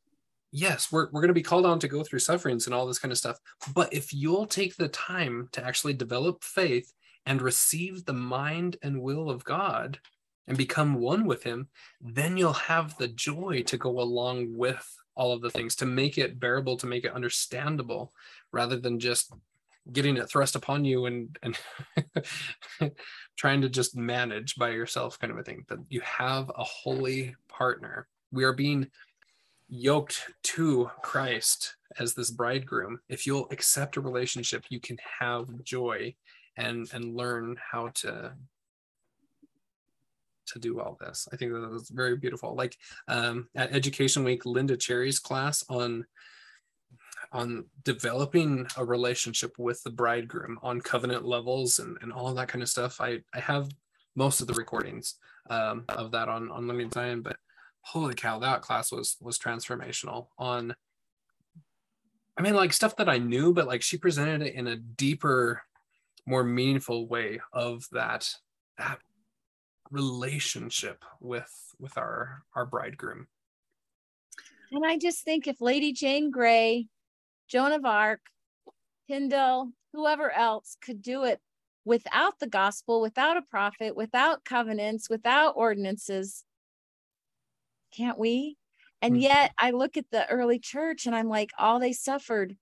yes 0.52 0.92
we're, 0.92 1.06
we're 1.12 1.22
going 1.22 1.28
to 1.30 1.34
be 1.34 1.42
called 1.42 1.66
on 1.66 1.80
to 1.80 1.88
go 1.88 2.04
through 2.04 2.20
sufferings 2.20 2.66
and 2.66 2.74
all 2.74 2.86
this 2.86 3.00
kind 3.00 3.12
of 3.12 3.18
stuff 3.18 3.38
but 3.74 3.94
if 3.94 4.14
you'll 4.14 4.46
take 4.46 4.76
the 4.76 4.90
time 4.90 5.48
to 5.52 5.64
actually 5.64 5.94
develop 5.94 6.44
faith 6.44 6.92
and 7.26 7.42
receive 7.42 8.04
the 8.04 8.14
mind 8.14 8.76
and 8.82 9.02
will 9.02 9.30
of 9.30 9.44
god 9.44 10.00
and 10.48 10.58
become 10.58 10.96
one 10.96 11.26
with 11.26 11.44
him 11.44 11.70
then 12.02 12.36
you'll 12.36 12.54
have 12.54 12.98
the 12.98 13.08
joy 13.08 13.62
to 13.66 13.78
go 13.78 14.02
along 14.02 14.48
with 14.58 14.86
all 15.16 15.32
of 15.32 15.42
the 15.42 15.52
things 15.52 15.76
to 15.76 15.86
make 15.86 16.18
it 16.18 16.40
bearable 16.40 16.76
to 16.76 16.88
make 16.88 17.06
it 17.06 17.14
understandable 17.14 18.12
rather 18.52 18.78
than 18.78 19.00
just 19.00 19.32
getting 19.92 20.18
it 20.18 20.30
thrust 20.30 20.56
upon 20.56 20.86
you 20.86 21.06
and 21.06 21.38
and 21.42 21.58
trying 23.38 23.62
to 23.62 23.70
just 23.70 23.96
manage 23.96 24.56
by 24.56 24.70
yourself 24.70 25.20
kind 25.20 25.32
of 25.32 25.40
a 25.40 25.44
thing 25.44 25.66
that 25.70 25.80
you 25.90 26.02
have 26.02 26.50
a 26.50 26.64
holy 26.64 27.36
partner. 27.48 28.08
We 28.32 28.44
are 28.44 28.54
being 28.54 28.90
yoked 29.70 30.30
to 30.44 30.92
christ 31.02 31.76
as 31.98 32.14
this 32.14 32.30
bridegroom. 32.30 33.00
If 33.10 33.26
you'll 33.26 33.48
accept 33.52 33.98
a 33.98 34.02
relationship 34.02 34.66
you 34.70 34.80
can 34.80 34.98
have 35.20 35.64
joy 35.64 36.14
and 36.58 36.90
and 36.94 37.16
learn 37.16 37.58
how 37.72 37.90
to 37.96 38.34
to 40.48 40.60
do 40.60 40.82
all 40.82 40.98
this. 41.00 41.30
I 41.32 41.38
think 41.38 41.54
that 41.54 41.72
was 41.72 41.90
very 41.90 42.18
beautiful. 42.18 42.56
Like 42.56 42.78
um, 43.08 43.48
at 43.56 43.74
education 43.74 44.24
week 44.24 44.46
linda 44.46 44.78
cherry's 44.78 45.20
class 45.20 45.64
on 45.70 46.06
on 47.32 47.66
developing 47.84 48.68
a 48.78 48.84
relationship 48.84 49.54
with 49.58 49.82
the 49.84 49.90
bridegroom 49.90 50.60
on 50.62 50.82
covenant 50.82 51.26
levels 51.26 51.80
and, 51.80 51.98
and 52.02 52.12
all 52.12 52.34
that 52.34 52.48
kind 52.50 52.62
of 52.62 52.70
stuff. 52.70 53.00
I, 53.00 53.20
I 53.34 53.40
have 53.40 53.70
most 54.16 54.42
of 54.42 54.48
the 54.48 54.54
recordings 54.54 55.16
um, 55.50 55.86
of 55.90 56.12
that 56.12 56.28
on, 56.28 56.52
on 56.52 56.68
Learning 56.68 56.92
Zion, 56.92 57.22
but 57.22 57.38
holy 57.82 58.14
cow, 58.14 58.40
that 58.40 58.62
class 58.62 58.92
was 58.92 59.18
was 59.22 59.38
transformational 59.38 60.28
on 60.38 60.76
I 62.38 62.42
mean 62.42 62.56
like 62.56 62.74
stuff 62.74 62.96
that 62.98 63.10
I 63.10 63.18
knew, 63.18 63.54
but 63.54 63.68
like 63.68 63.82
she 63.82 63.98
presented 63.98 64.42
it 64.42 64.56
in 64.56 64.68
a 64.68 64.76
deeper, 64.76 65.64
more 66.26 66.44
meaningful 66.44 67.08
way 67.08 67.40
of 67.54 67.88
that 67.92 68.30
that 68.78 69.00
relationship 69.90 71.04
with 71.20 71.52
with 71.80 71.98
our 71.98 72.44
our 72.56 72.66
bridegroom. 72.66 73.28
And 74.72 74.86
I 74.86 74.98
just 74.98 75.24
think 75.24 75.48
if 75.48 75.60
Lady 75.60 75.92
Jane 75.92 76.32
Grey 76.32 76.88
Joan 77.52 77.74
of 77.74 77.84
Arc, 77.84 78.22
Tyndale, 79.10 79.72
whoever 79.92 80.32
else 80.32 80.78
could 80.82 81.02
do 81.02 81.26
it 81.26 81.42
without 81.84 82.40
the 82.40 82.48
gospel, 82.48 83.02
without 83.02 83.36
a 83.36 83.42
prophet, 83.42 83.96
without 83.96 84.46
covenants, 84.46 85.10
without 85.10 85.54
ordinances. 85.58 86.46
Can't 87.96 88.18
we? 88.18 88.56
And 89.02 89.16
hmm. 89.16 89.22
yet 89.22 89.52
I 89.58 89.72
look 89.72 89.98
at 89.98 90.06
the 90.12 90.30
early 90.30 90.60
church 90.60 91.06
and 91.06 91.16
I'm 91.16 91.28
like, 91.28 91.50
all 91.58 91.80
they 91.80 91.92
suffered 91.92 92.56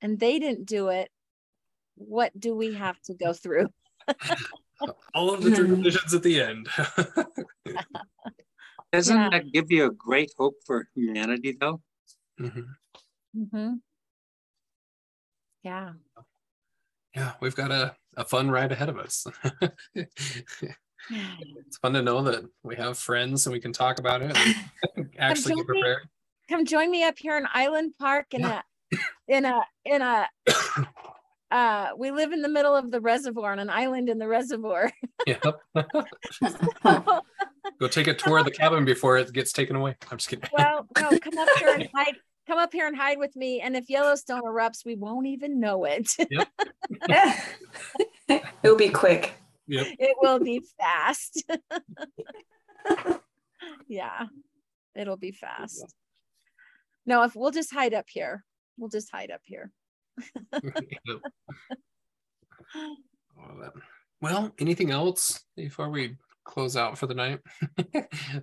and 0.00 0.18
they 0.18 0.40
didn't 0.40 0.66
do 0.66 0.88
it. 0.88 1.08
What 1.94 2.32
do 2.38 2.56
we 2.56 2.74
have 2.74 3.00
to 3.02 3.14
go 3.14 3.32
through? 3.32 3.68
all 5.14 5.32
of 5.32 5.44
the 5.44 5.54
tribulations 5.54 6.14
at 6.14 6.24
the 6.24 6.42
end. 6.42 6.68
Doesn't 8.92 9.16
yeah. 9.16 9.28
that 9.30 9.52
give 9.52 9.70
you 9.70 9.86
a 9.86 9.92
great 9.92 10.32
hope 10.36 10.56
for 10.66 10.88
humanity, 10.96 11.56
though? 11.60 11.80
Mm-hmm. 12.40 13.40
Mm-hmm. 13.40 13.74
Yeah. 15.62 15.92
Yeah, 17.14 17.32
we've 17.40 17.54
got 17.54 17.70
a, 17.70 17.94
a 18.16 18.24
fun 18.24 18.50
ride 18.50 18.72
ahead 18.72 18.88
of 18.88 18.98
us. 18.98 19.26
it's 19.94 21.76
fun 21.80 21.92
to 21.92 22.02
know 22.02 22.22
that 22.22 22.44
we 22.62 22.76
have 22.76 22.98
friends 22.98 23.46
and 23.46 23.52
we 23.52 23.60
can 23.60 23.72
talk 23.72 23.98
about 23.98 24.22
it 24.22 24.36
actually 25.18 25.56
get 25.56 25.66
prepared. 25.66 26.04
Me, 26.04 26.08
come 26.48 26.64
join 26.64 26.90
me 26.90 27.04
up 27.04 27.18
here 27.18 27.36
in 27.36 27.46
Island 27.52 27.92
Park 27.98 28.26
in 28.32 28.40
yeah. 28.40 28.62
a 28.92 28.96
in 29.28 29.44
a 29.44 29.60
in 29.84 30.02
a 30.02 30.28
uh 31.50 31.90
we 31.98 32.10
live 32.10 32.32
in 32.32 32.40
the 32.40 32.48
middle 32.48 32.74
of 32.74 32.90
the 32.90 33.00
reservoir 33.00 33.52
on 33.52 33.58
an 33.58 33.70
island 33.70 34.08
in 34.08 34.18
the 34.18 34.28
reservoir. 34.28 34.90
yep. 35.26 35.42
Go 37.80 37.88
take 37.88 38.06
a 38.06 38.14
tour 38.14 38.38
of 38.38 38.44
the 38.44 38.50
cabin 38.50 38.84
before 38.84 39.18
it 39.18 39.32
gets 39.32 39.52
taken 39.52 39.76
away. 39.76 39.96
I'm 40.10 40.18
just 40.18 40.28
kidding. 40.28 40.48
Well, 40.56 40.86
no, 40.98 41.18
come 41.18 41.38
up 41.38 41.48
here 41.58 41.74
and 41.74 41.88
hide 41.94 42.16
come 42.46 42.58
up 42.58 42.72
here 42.72 42.86
and 42.86 42.96
hide 42.96 43.18
with 43.18 43.34
me. 43.36 43.60
And 43.60 43.76
if 43.76 43.88
Yellowstone 43.88 44.42
erupts, 44.42 44.84
we 44.84 44.94
won't 44.94 45.26
even 45.26 45.60
know 45.60 45.84
it. 45.84 46.10
Yep. 46.30 46.48
It'll 48.62 48.76
be 48.76 48.90
quick. 48.90 49.32
Yep. 49.66 49.86
It 49.98 50.16
will 50.20 50.38
be 50.38 50.62
fast. 50.78 51.44
yeah, 53.88 54.26
it'll 54.94 55.16
be 55.16 55.32
fast. 55.32 55.94
No, 57.06 57.22
if 57.22 57.34
we'll 57.34 57.50
just 57.50 57.72
hide 57.72 57.94
up 57.94 58.06
here, 58.08 58.44
we'll 58.76 58.90
just 58.90 59.10
hide 59.10 59.30
up 59.30 59.40
here. 59.44 59.70
well, 64.20 64.52
anything 64.58 64.90
else 64.90 65.44
before 65.56 65.88
we 65.88 66.16
close 66.44 66.76
out 66.76 66.98
for 66.98 67.06
the 67.06 67.14
night? 67.14 67.40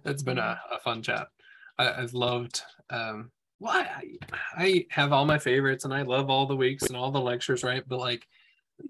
It's 0.06 0.24
been 0.24 0.40
a, 0.40 0.60
a 0.72 0.80
fun 0.80 1.04
chat. 1.04 1.28
I, 1.78 2.02
have 2.02 2.14
loved 2.14 2.62
um, 2.90 3.32
well, 3.60 3.74
I, 3.74 4.18
I 4.56 4.86
have 4.90 5.12
all 5.12 5.26
my 5.26 5.38
favorites 5.38 5.86
and 5.86 5.94
I 5.94 6.04
love 6.04 6.30
all 6.30 6.46
the 6.46 6.56
weeks 6.56 6.84
and 6.84 6.96
all 6.96 7.12
the 7.12 7.20
lectures, 7.20 7.64
right? 7.64 7.84
But 7.88 8.00
like 8.00 8.26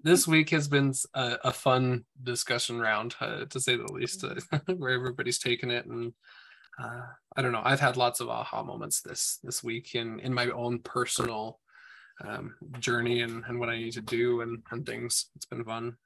this 0.04 0.28
week 0.28 0.52
has 0.52 0.68
been 0.68 0.94
a, 1.16 1.38
a 1.46 1.52
fun 1.52 2.06
discussion 2.22 2.80
round, 2.80 3.16
uh, 3.20 3.46
to 3.46 3.60
say 3.60 3.76
the 3.76 3.91
least, 3.91 4.24
uh, 4.24 4.36
where 4.78 4.91
everybody's 4.91 5.40
taken 5.40 5.72
it. 5.72 5.86
And 5.86 6.14
uh, 6.82 7.02
I 7.36 7.41
don't 7.41 7.52
know, 7.52 7.64
I've 7.64 7.80
had 7.80 7.98
lots 7.98 8.20
of 8.20 8.30
aha 8.30 8.64
moments 8.64 9.02
this 9.02 9.40
this 9.44 9.64
week 9.64 9.96
in 9.96 10.20
in 10.20 10.34
my 10.34 10.50
own 10.50 10.80
personal 10.80 11.60
um, 12.24 12.56
journey 12.80 13.22
and, 13.22 13.44
and 13.48 13.60
what 13.60 13.70
I 13.70 13.78
need 13.78 13.94
to 13.94 14.02
do 14.02 14.41
and, 14.41 14.62
and 14.72 14.86
things. 14.86 15.30
It's 15.36 15.46
been 15.46 15.64
fun 15.64 15.98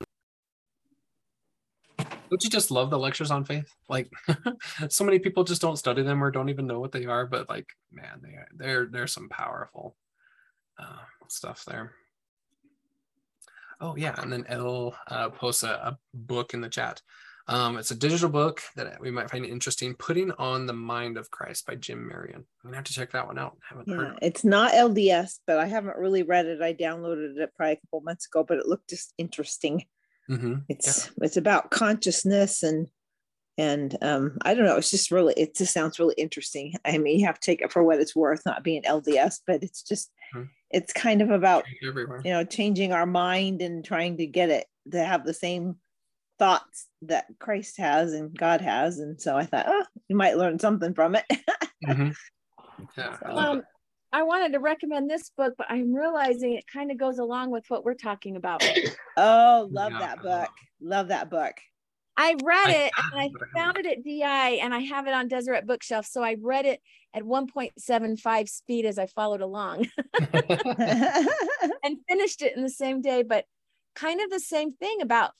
don't 2.33 2.43
you 2.43 2.49
just 2.49 2.71
love 2.71 2.89
the 2.89 2.97
lectures 2.97 3.29
on 3.29 3.45
faith? 3.45 3.71
Like 3.87 4.11
so 4.89 5.03
many 5.03 5.19
people 5.19 5.43
just 5.43 5.61
don't 5.61 5.77
study 5.77 6.01
them 6.01 6.23
or 6.23 6.31
don't 6.31 6.49
even 6.49 6.65
know 6.65 6.79
what 6.79 6.91
they 6.91 7.05
are 7.05 7.27
but 7.27 7.47
like 7.47 7.67
man 7.91 8.21
they 8.23 8.29
are 8.29 8.47
they're 8.55 8.87
there's 8.87 9.13
some 9.13 9.29
powerful 9.29 9.95
uh, 10.79 11.03
stuff 11.27 11.63
there. 11.65 11.91
Oh 13.79 13.95
yeah 13.95 14.15
and 14.19 14.33
then 14.33 14.45
el 14.49 14.95
uh, 15.07 15.29
posts 15.29 15.61
a, 15.61 15.69
a, 15.69 15.97
book 16.15 16.55
in 16.55 16.61
the 16.61 16.69
chat. 16.69 17.03
Um, 17.47 17.77
it's 17.77 17.91
a 17.91 17.95
digital 17.95 18.29
book 18.29 18.61
that 18.77 18.99
we 18.99 19.11
might 19.11 19.29
find 19.29 19.45
interesting 19.45 19.93
putting 19.93 20.31
on 20.31 20.65
the 20.65 20.73
mind 20.73 21.19
of 21.19 21.29
christ 21.29 21.67
by 21.67 21.75
jim 21.75 22.07
marion. 22.07 22.45
I'm 22.63 22.69
gonna 22.69 22.77
have 22.77 22.85
to 22.85 22.93
check 22.93 23.11
that 23.11 23.27
one 23.27 23.37
out. 23.37 23.57
I 23.61 23.65
haven't 23.75 23.87
yeah, 23.89 23.95
heard 23.95 24.19
it's 24.23 24.43
not 24.43 24.71
lds 24.71 25.37
but 25.45 25.59
i 25.59 25.67
haven't 25.67 25.97
really 25.97 26.23
read 26.23 26.47
it. 26.47 26.63
I 26.63 26.73
downloaded 26.73 27.37
it 27.37 27.51
probably 27.55 27.73
a 27.73 27.75
couple 27.75 28.01
months 28.01 28.25
ago 28.25 28.43
but 28.43 28.57
it 28.57 28.65
looked 28.65 28.89
just 28.89 29.13
interesting 29.19 29.85
Mm-hmm. 30.29 30.55
It's 30.69 31.07
yeah. 31.07 31.25
it's 31.25 31.37
about 31.37 31.71
consciousness 31.71 32.63
and 32.63 32.87
and 33.57 33.95
um, 34.01 34.37
I 34.41 34.55
don't 34.55 34.65
know. 34.65 34.77
It's 34.77 34.89
just 34.89 35.11
really 35.11 35.33
it 35.37 35.55
just 35.55 35.73
sounds 35.73 35.99
really 35.99 36.15
interesting. 36.17 36.73
I 36.85 36.97
mean, 36.97 37.19
you 37.19 37.25
have 37.25 37.39
to 37.39 37.45
take 37.45 37.61
it 37.61 37.71
for 37.71 37.83
what 37.83 37.99
it's 37.99 38.15
worth, 38.15 38.41
not 38.45 38.63
being 38.63 38.83
LDS, 38.83 39.41
but 39.45 39.61
it's 39.63 39.83
just 39.83 40.11
mm-hmm. 40.35 40.45
it's 40.71 40.93
kind 40.93 41.21
of 41.21 41.29
about 41.29 41.65
Everywhere. 41.87 42.21
you 42.23 42.31
know 42.31 42.43
changing 42.43 42.93
our 42.93 43.05
mind 43.05 43.61
and 43.61 43.85
trying 43.85 44.17
to 44.17 44.25
get 44.25 44.49
it 44.49 44.65
to 44.91 45.03
have 45.03 45.25
the 45.25 45.33
same 45.33 45.75
thoughts 46.39 46.87
that 47.03 47.25
Christ 47.39 47.77
has 47.77 48.13
and 48.13 48.35
God 48.37 48.61
has. 48.61 48.99
And 48.99 49.21
so 49.21 49.37
I 49.37 49.45
thought, 49.45 49.65
oh, 49.67 49.85
you 50.07 50.15
might 50.15 50.37
learn 50.37 50.59
something 50.59 50.93
from 50.93 51.15
it. 51.15 51.25
mm-hmm. 51.87 52.09
Yeah. 52.97 53.17
Um, 53.23 53.63
I 54.13 54.21
wanted 54.23 54.53
to 54.53 54.59
recommend 54.59 55.09
this 55.09 55.31
book, 55.35 55.55
but 55.57 55.67
I'm 55.69 55.93
realizing 55.93 56.53
it 56.53 56.67
kind 56.67 56.91
of 56.91 56.97
goes 56.97 57.17
along 57.17 57.49
with 57.49 57.65
what 57.69 57.83
we're 57.83 57.95
talking 57.95 58.35
about. 58.35 58.63
Oh, 59.15 59.67
love 59.71 59.91
Yeah, 59.91 59.99
that 59.99 60.21
book. 60.23 60.49
Love 60.81 61.09
that 61.09 61.29
book. 61.29 61.53
I 62.17 62.33
read 62.43 62.69
I 62.69 62.71
it 62.71 62.91
have, 62.95 63.05
and 63.11 63.21
I 63.21 63.29
but 63.31 63.41
I 63.55 63.59
haven't 63.59 63.75
found 63.75 63.77
it 63.85 63.97
at 63.97 64.03
DI 64.03 64.49
and 64.63 64.73
I 64.73 64.79
have 64.79 65.05
it 65.05 65.13
on 65.13 65.27
Deseret 65.27 65.67
Bookshelf. 65.67 66.07
So 66.07 66.23
I 66.23 66.35
read 66.41 66.65
it 66.65 66.81
at 67.13 67.21
1.75 67.21 68.49
speed 68.49 68.85
as 68.85 68.97
I 68.97 69.05
followed 69.05 69.41
along 69.41 69.87
and 70.79 71.97
finished 72.09 72.41
it 72.41 72.55
in 72.55 72.63
the 72.63 72.71
same 72.71 73.01
day. 73.01 73.21
But 73.21 73.45
kind 73.93 74.19
of 74.19 74.31
the 74.31 74.39
same 74.39 74.71
thing 74.73 75.01
about 75.01 75.31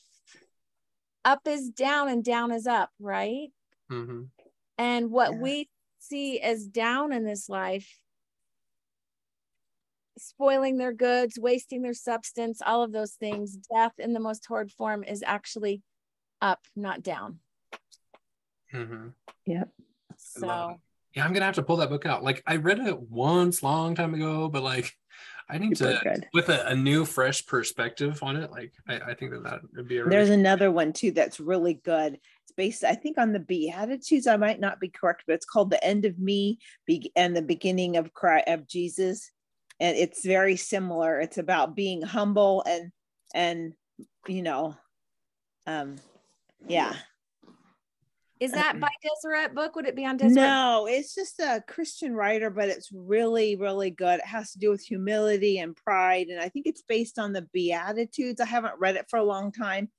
up 1.25 1.41
is 1.47 1.69
down 1.69 2.09
and 2.09 2.23
down 2.23 2.51
is 2.51 2.67
up, 2.67 2.91
right? 2.99 3.49
Mhm. 3.91 4.27
And 4.77 5.09
what 5.09 5.31
Yeah. 5.31 5.37
we 5.39 5.69
see 5.97 6.39
as 6.39 6.67
down 6.67 7.11
in 7.11 7.23
this 7.25 7.49
life, 7.49 8.02
spoiling 10.17 10.77
their 10.77 10.93
goods, 10.93 11.39
wasting 11.39 11.81
their 11.81 11.93
substance, 11.93 12.61
all 12.65 12.83
of 12.83 12.91
those 12.91 13.13
things, 13.13 13.55
death 13.73 13.93
in 13.97 14.13
the 14.13 14.19
most 14.19 14.45
horrid 14.45 14.71
form 14.71 15.03
is 15.03 15.23
actually 15.25 15.81
up, 16.41 16.59
not 16.75 17.01
down. 17.03 17.39
Mhm. 18.73 19.13
I 19.47 19.53
love 19.53 19.67
So. 20.17 20.79
Yeah, 21.15 21.25
I'm 21.25 21.33
gonna 21.33 21.45
have 21.45 21.55
to 21.55 21.63
pull 21.63 21.77
that 21.77 21.89
book 21.89 22.05
out. 22.05 22.23
Like 22.23 22.41
I 22.47 22.55
read 22.55 22.79
it 22.79 22.99
once 22.99 23.61
long 23.61 23.93
time 23.93 24.13
ago, 24.15 24.49
but 24.49 24.63
like 24.63 24.91
I 25.47 25.57
need 25.59 25.77
Super 25.77 25.93
to 25.93 25.99
good. 26.03 26.27
with 26.33 26.49
a, 26.49 26.67
a 26.67 26.75
new 26.75 27.05
fresh 27.05 27.45
perspective 27.45 28.23
on 28.23 28.35
it. 28.35 28.49
Like 28.49 28.73
I, 28.87 28.95
I 28.99 29.13
think 29.13 29.31
that 29.31 29.43
that 29.43 29.61
would 29.75 29.87
be 29.87 29.97
a 29.97 30.05
There's 30.05 30.29
really 30.29 30.41
another 30.41 30.71
one 30.71 30.91
too 30.91 31.11
that's 31.11 31.39
really 31.39 31.75
good. 31.75 32.13
It's 32.15 32.51
based, 32.55 32.83
I 32.83 32.95
think, 32.95 33.17
on 33.19 33.31
the 33.31 33.39
Beatitudes. 33.39 34.25
I 34.25 34.37
might 34.37 34.59
not 34.59 34.79
be 34.79 34.89
correct, 34.89 35.23
but 35.27 35.33
it's 35.33 35.45
called 35.45 35.69
"The 35.69 35.83
End 35.83 36.05
of 36.05 36.17
Me" 36.17 36.57
be- 36.87 37.11
and 37.15 37.35
the 37.35 37.41
beginning 37.43 37.97
of 37.97 38.13
Christ 38.13 38.47
of 38.47 38.67
Jesus, 38.67 39.29
and 39.83 39.97
it's 39.97 40.25
very 40.25 40.55
similar. 40.55 41.19
It's 41.19 41.37
about 41.37 41.75
being 41.75 42.01
humble 42.01 42.63
and 42.65 42.91
and 43.35 43.73
you 44.27 44.41
know, 44.41 44.77
um, 45.67 45.97
yeah. 46.65 46.95
is 48.39 48.53
that 48.53 48.79
by 48.79 48.89
Deseret 49.03 49.53
book? 49.53 49.75
Would 49.75 49.85
it 49.85 49.95
be 49.95 50.05
on 50.05 50.15
Deseret? 50.15 50.35
No, 50.35 50.87
it's 50.89 51.13
just 51.13 51.39
a 51.39 51.61
Christian 51.67 52.13
writer, 52.13 52.49
but 52.49 52.69
it's 52.69 52.89
really, 52.93 53.57
really 53.57 53.91
good. 53.91 54.19
It 54.19 54.25
has 54.25 54.51
to 54.53 54.59
do 54.59 54.69
with 54.69 54.81
humility 54.81 55.59
and 55.59 55.75
pride. 55.75 56.27
And 56.27 56.39
I 56.39 56.47
think 56.47 56.65
it's 56.65 56.83
based 56.87 57.19
on 57.19 57.33
the 57.33 57.47
Beatitudes. 57.53 58.39
I 58.39 58.45
haven't 58.45 58.79
read 58.79 58.95
it 58.95 59.07
for 59.09 59.19
a 59.19 59.25
long 59.25 59.51
time, 59.51 59.89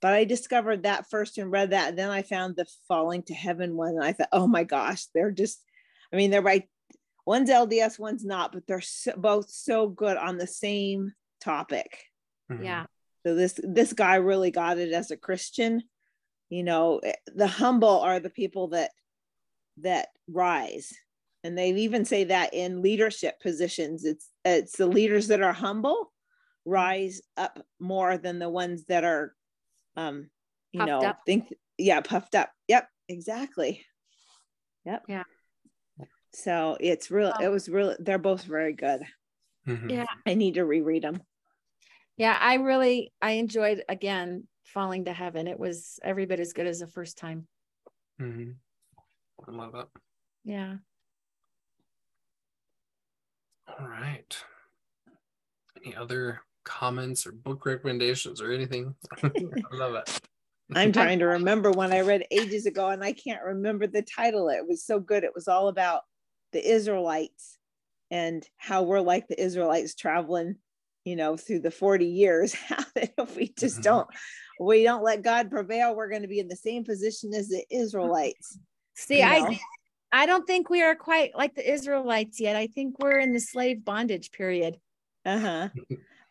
but 0.00 0.14
I 0.14 0.24
discovered 0.24 0.84
that 0.84 1.10
first 1.10 1.36
and 1.36 1.52
read 1.52 1.70
that. 1.70 1.90
And 1.90 1.98
then 1.98 2.10
I 2.10 2.22
found 2.22 2.56
the 2.56 2.66
Falling 2.88 3.22
to 3.24 3.34
Heaven 3.34 3.76
one. 3.76 3.96
And 3.96 4.04
I 4.04 4.12
thought, 4.12 4.28
oh 4.32 4.46
my 4.46 4.64
gosh, 4.64 5.06
they're 5.14 5.30
just, 5.30 5.62
I 6.12 6.16
mean, 6.16 6.30
they're 6.30 6.40
right. 6.40 6.68
One's 7.26 7.50
LDS, 7.50 7.98
one's 7.98 8.24
not, 8.24 8.52
but 8.52 8.66
they're 8.66 8.80
so, 8.80 9.12
both 9.16 9.48
so 9.48 9.88
good 9.88 10.16
on 10.16 10.36
the 10.36 10.46
same 10.46 11.12
topic. 11.40 12.04
Mhm. 12.50 12.64
Yeah. 12.64 12.86
So 13.26 13.34
this 13.34 13.58
this 13.62 13.92
guy 13.94 14.16
really 14.16 14.50
got 14.50 14.78
it 14.78 14.92
as 14.92 15.10
a 15.10 15.16
Christian. 15.16 15.82
You 16.50 16.62
know, 16.62 16.98
eh, 16.98 17.14
the 17.34 17.46
humble 17.46 18.00
are 18.00 18.20
the 18.20 18.30
people 18.30 18.68
that 18.68 18.90
that 19.78 20.08
rise. 20.28 20.92
And 21.42 21.58
they 21.58 21.70
even 21.70 22.04
say 22.04 22.24
that 22.24 22.54
in 22.54 22.82
leadership 22.82 23.40
positions. 23.40 24.04
It's 24.04 24.28
it's 24.44 24.76
the 24.76 24.86
leaders 24.86 25.28
that 25.28 25.42
are 25.42 25.52
humble 25.52 26.12
rise 26.66 27.20
up 27.36 27.58
more 27.78 28.16
than 28.16 28.38
the 28.38 28.48
ones 28.48 28.84
that 28.86 29.04
are 29.04 29.34
um 29.96 30.30
you 30.72 30.80
Puffed 30.80 30.88
know 30.88 31.00
up. 31.00 31.20
think 31.26 31.52
yeah, 31.78 32.00
puffed 32.00 32.34
up. 32.34 32.50
Yep, 32.68 32.88
exactly. 33.08 33.84
Yep. 34.84 35.04
Yeah. 35.08 35.24
So 36.34 36.76
it's 36.80 37.10
real 37.10 37.32
Oh. 37.38 37.42
it 37.44 37.48
was 37.48 37.68
really 37.68 37.96
they're 38.00 38.18
both 38.18 38.44
very 38.44 38.72
good. 38.72 39.02
Mhm. 39.66 39.90
Yeah. 39.90 40.06
I 40.26 40.34
need 40.34 40.54
to 40.54 40.64
reread 40.64 41.02
them. 41.04 41.22
Yeah. 42.16 42.36
I 42.38 42.54
really, 42.54 43.12
I 43.22 43.32
enjoyed 43.32 43.82
again 43.88 44.46
falling 44.64 45.04
to 45.06 45.12
heaven. 45.12 45.46
It 45.46 45.58
was 45.58 45.98
every 46.02 46.26
bit 46.26 46.40
as 46.40 46.52
good 46.52 46.66
as 46.66 46.80
the 46.80 46.86
first 46.86 47.16
time. 47.18 47.46
Mm-hmm. 48.20 48.52
I 49.48 49.50
love 49.56 49.72
that. 49.72 49.88
Yeah. 50.44 50.76
All 53.78 53.88
right. 53.88 54.36
Any 55.84 55.94
other 55.96 56.40
comments 56.64 57.26
or 57.26 57.32
book 57.32 57.64
recommendations 57.66 58.40
or 58.40 58.52
anything? 58.52 58.94
I 59.22 59.30
love 59.72 59.94
it. 59.94 60.20
I'm 60.74 60.92
trying 60.92 61.18
to 61.20 61.26
remember 61.38 61.70
when 61.70 61.92
I 61.92 62.00
read 62.00 62.26
ages 62.30 62.66
ago 62.66 62.88
and 62.88 63.02
I 63.04 63.12
can't 63.12 63.42
remember 63.42 63.86
the 63.86 64.02
title. 64.02 64.48
It 64.48 64.66
was 64.66 64.84
so 64.84 64.98
good. 65.00 65.24
It 65.24 65.34
was 65.34 65.48
all 65.48 65.68
about 65.68 66.02
the 66.54 66.66
Israelites 66.66 67.58
and 68.10 68.48
how 68.56 68.84
we're 68.84 69.00
like 69.00 69.28
the 69.28 69.42
Israelites 69.42 69.94
traveling, 69.94 70.56
you 71.04 71.16
know, 71.16 71.36
through 71.36 71.60
the 71.60 71.70
40 71.70 72.06
years. 72.06 72.56
If 72.96 73.36
we 73.36 73.48
just 73.58 73.80
Mhm. 73.80 73.82
don't, 73.82 74.08
we 74.58 74.84
don't 74.84 75.02
let 75.02 75.22
God 75.22 75.50
prevail, 75.50 75.94
we're 75.94 76.08
going 76.08 76.22
to 76.22 76.28
be 76.28 76.38
in 76.38 76.48
the 76.48 76.56
same 76.56 76.84
position 76.84 77.34
as 77.34 77.48
the 77.48 77.64
Israelites. 77.70 78.58
See, 78.94 79.18
you 79.18 79.26
I 79.26 79.40
know? 79.40 79.56
I 80.12 80.26
don't 80.26 80.46
think 80.46 80.70
we 80.70 80.82
are 80.82 80.94
quite 80.94 81.34
like 81.34 81.54
the 81.56 81.68
Israelites 81.68 82.38
yet. 82.40 82.54
I 82.54 82.68
think 82.68 82.98
we're 83.00 83.18
in 83.18 83.32
the 83.32 83.40
slave 83.40 83.84
bondage 83.84 84.30
period. 84.30 84.78
Uh-huh. 85.26 85.68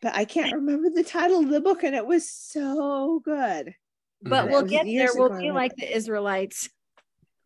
But 0.02 0.16
I 0.16 0.26
can't 0.26 0.54
remember 0.54 0.90
the 0.90 1.04
title 1.04 1.40
of 1.40 1.50
the 1.50 1.62
book 1.62 1.84
and 1.84 1.95
it 1.95 2.06
was 2.06 2.30
so 2.30 3.22
good. 3.24 3.74
But 4.22 4.48
Mhm. 4.48 4.52
we'll 4.52 4.64
get 4.64 4.86
there. 4.86 5.14
We'll 5.14 5.41
be 5.41 5.52
like 5.52 5.74
the 5.78 5.95
Israelites. 5.95 6.70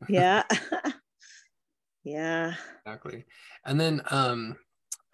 Yeah. 0.10 0.44
yeah. 2.08 2.54
exactly. 2.86 3.26
And 3.66 3.80
then 3.80 4.02
um 4.10 4.56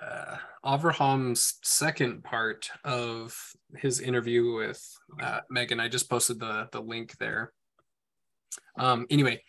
uh 0.02 0.38
Abraham's 0.66 1.56
second 1.64 2.24
part 2.24 2.70
of 2.84 3.36
his 3.76 4.00
interview 4.00 4.54
with 4.54 4.82
uh, 5.22 5.40
Megan, 5.50 5.80
I 5.80 5.88
just 5.88 6.10
posted 6.10 6.40
the 6.40 6.70
the 6.72 6.82
link 6.82 7.18
there. 7.18 7.52
Um 8.78 9.06
anyway, 9.10 9.44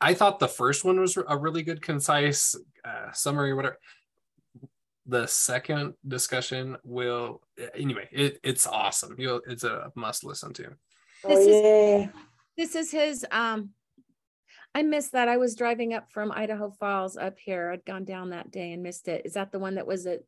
I 0.00 0.14
thought 0.14 0.38
the 0.38 0.48
first 0.48 0.84
one 0.84 1.00
was 1.00 1.16
a 1.16 1.36
really 1.36 1.62
good 1.62 1.82
concise 1.82 2.54
uh, 2.84 3.12
summary 3.12 3.50
or 3.50 3.56
whatever. 3.56 3.78
The 5.06 5.26
second 5.26 5.94
discussion 6.06 6.76
will 6.84 7.40
anyway, 7.74 8.08
it, 8.12 8.38
it's 8.42 8.66
awesome. 8.66 9.14
You'll 9.18 9.40
it's 9.46 9.64
a 9.64 9.90
must 9.94 10.22
listen 10.24 10.52
to. 10.54 10.70
This 11.24 11.46
is- 11.46 12.08
This 12.56 12.74
is 12.74 12.90
his 12.90 13.26
um 13.30 13.70
I 14.74 14.82
missed 14.82 15.12
that. 15.12 15.28
I 15.28 15.36
was 15.38 15.54
driving 15.56 15.94
up 15.94 16.10
from 16.10 16.30
Idaho 16.30 16.70
Falls 16.70 17.16
up 17.16 17.38
here. 17.38 17.70
I'd 17.72 17.84
gone 17.84 18.04
down 18.04 18.30
that 18.30 18.50
day 18.50 18.72
and 18.72 18.82
missed 18.82 19.08
it. 19.08 19.22
Is 19.24 19.34
that 19.34 19.50
the 19.50 19.58
one 19.58 19.74
that 19.76 19.86
was 19.86 20.06
at 20.06 20.20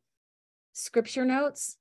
scripture 0.73 1.25
notes? 1.25 1.77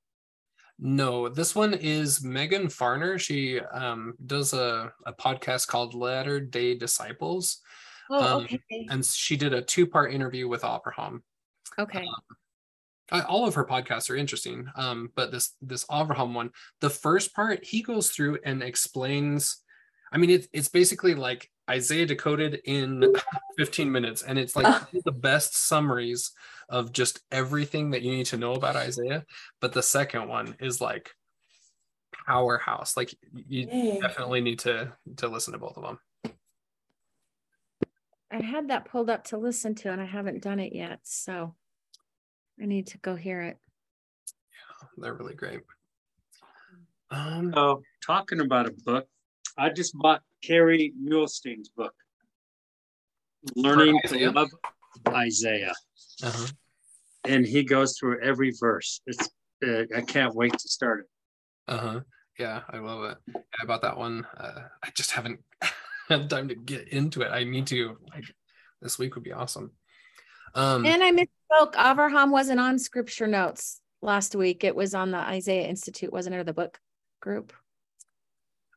No, 0.79 1.29
this 1.29 1.55
one 1.55 1.75
is 1.75 2.23
Megan 2.25 2.67
Farner. 2.69 3.19
She 3.19 3.61
um, 3.61 4.15
does 4.25 4.55
a, 4.55 4.93
a 5.05 5.13
podcast 5.13 5.67
called 5.67 5.95
Latter 5.95 6.41
Day 6.41 6.75
Disciples, 6.75 7.61
Oh, 8.13 8.39
Um, 8.39 8.45
okay. 8.45 8.87
and 8.91 9.05
she 9.05 9.37
did 9.37 9.53
a 9.53 9.63
two 9.63 9.87
part 9.87 10.13
interview 10.13 10.49
with 10.49 10.65
Abraham. 10.65 11.23
Okay. 11.79 12.05
Uh, 13.13 13.23
all 13.29 13.47
of 13.47 13.55
her 13.55 13.65
podcasts 13.65 14.09
are 14.11 14.17
interesting, 14.17 14.67
um, 14.77 15.11
but 15.17 15.31
this 15.31 15.55
this 15.61 15.85
Abraham 15.93 16.33
one, 16.35 16.51
the 16.81 16.91
first 16.91 17.35
part, 17.35 17.65
he 17.65 17.83
goes 17.83 18.11
through 18.11 18.39
and 18.45 18.63
explains. 18.63 19.59
I 20.13 20.19
mean, 20.19 20.31
it's 20.31 20.49
it's 20.53 20.69
basically 20.69 21.15
like 21.15 21.51
Isaiah 21.71 22.05
decoded 22.07 22.61
in 22.65 23.15
15 23.57 23.91
minutes, 23.91 24.23
and 24.23 24.39
it's 24.39 24.57
like 24.57 24.67
Ah. 24.67 24.89
the 25.05 25.13
best 25.13 25.57
summaries 25.57 26.33
of 26.69 26.93
just 26.93 27.21
everything 27.31 27.91
that 27.93 28.03
you 28.03 28.11
need 28.13 28.27
to 28.27 28.37
know 28.37 28.55
about 28.55 28.75
Isaiah. 28.77 29.25
But 29.61 29.73
the 29.73 29.83
second 29.83 30.29
one 30.29 30.57
is 30.61 30.81
like 30.81 31.15
powerhouse. 32.27 32.97
Like 32.97 33.15
you 33.33 33.69
Yay. 33.71 34.01
definitely 34.01 34.41
need 34.41 34.59
to 34.61 34.93
to 35.19 35.29
listen 35.29 35.53
to 35.53 35.59
both 35.59 35.77
of 35.77 35.85
them. 35.85 35.99
I 38.33 38.41
had 38.43 38.69
that 38.69 38.85
pulled 38.85 39.11
up 39.11 39.25
to 39.25 39.39
listen 39.39 39.75
to 39.77 39.91
and 39.93 40.01
I 40.01 40.05
haven't 40.07 40.43
done 40.43 40.61
it 40.61 40.73
yet. 40.73 41.01
So 41.05 41.55
I 42.61 42.67
need 42.67 42.89
to 42.89 42.99
go 42.99 43.15
hear 43.17 43.43
it. 43.43 43.59
Yeah, 44.53 44.89
they're 44.99 45.15
really 45.15 45.35
great. 45.35 45.61
Um, 47.11 47.53
So 47.55 47.83
talking 48.05 48.41
about 48.41 48.67
a 48.67 48.73
book, 48.85 49.09
I 49.59 49.71
just 49.71 49.97
bought 49.99 50.23
Kerry 50.43 50.93
Muhlestein's 51.01 51.69
book, 51.69 51.95
Learning 53.57 53.99
to 54.05 54.15
Isaiah? 54.15 54.31
Love 54.31 54.51
Isaiah, 55.09 55.75
uh-huh. 56.23 56.47
and 57.25 57.47
he 57.47 57.65
goes 57.65 57.99
through 57.99 58.21
every 58.23 58.53
verse. 58.59 59.01
It's 59.07 59.29
uh, 59.67 59.85
I 59.95 60.01
can't 60.03 60.35
wait 60.35 60.53
to 60.53 60.69
start 60.69 61.01
it. 61.01 61.73
Uh-huh. 61.73 62.01
Yeah, 62.39 62.63
I 62.71 62.79
love 62.79 63.05
it. 63.05 63.19
Yeah, 63.29 63.41
about 63.63 63.83
that 63.83 63.99
one. 63.99 64.27
Uh, 64.37 64.63
I 64.83 64.89
just 64.95 65.11
haven't 65.11 65.41
had 66.09 66.31
time 66.31 66.49
to 66.49 66.55
get 66.55 66.89
into 66.89 67.23
it. 67.23 67.29
I 67.29 67.45
need 67.45 67.67
to 67.69 67.97
like 68.13 68.25
this 68.81 68.99
week 68.99 69.15
would 69.15 69.25
be 69.25 69.33
awesome. 69.33 69.73
Um 70.55 70.87
And 70.87 71.03
I 71.03 71.13
misspoke. 71.13 71.75
Avraham 71.75 72.31
wasn't 72.31 72.61
on 72.61 72.79
scripture 72.79 73.27
notes 73.27 73.81
last 74.03 74.35
week. 74.35 74.65
It 74.65 74.75
was 74.75 74.95
on 74.95 75.11
the 75.11 75.19
Isaiah 75.19 75.69
Institute, 75.69 76.13
wasn't 76.13 76.35
it? 76.35 76.39
Or 76.39 76.45
the 76.45 76.53
book 76.53 76.79
group. 77.21 77.53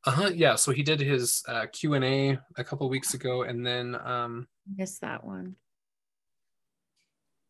Uh-huh, 0.05 0.31
yeah, 0.35 0.55
so 0.55 0.71
he 0.71 0.83
did 0.83 0.99
his 0.99 1.43
uh 1.47 1.65
Q&A 1.71 2.37
a 2.57 2.63
couple 2.63 2.89
weeks 2.89 3.13
ago 3.13 3.43
and 3.43 3.65
then 3.65 3.95
um 3.95 4.47
Missed 4.75 5.01
that 5.01 5.23
one. 5.25 5.55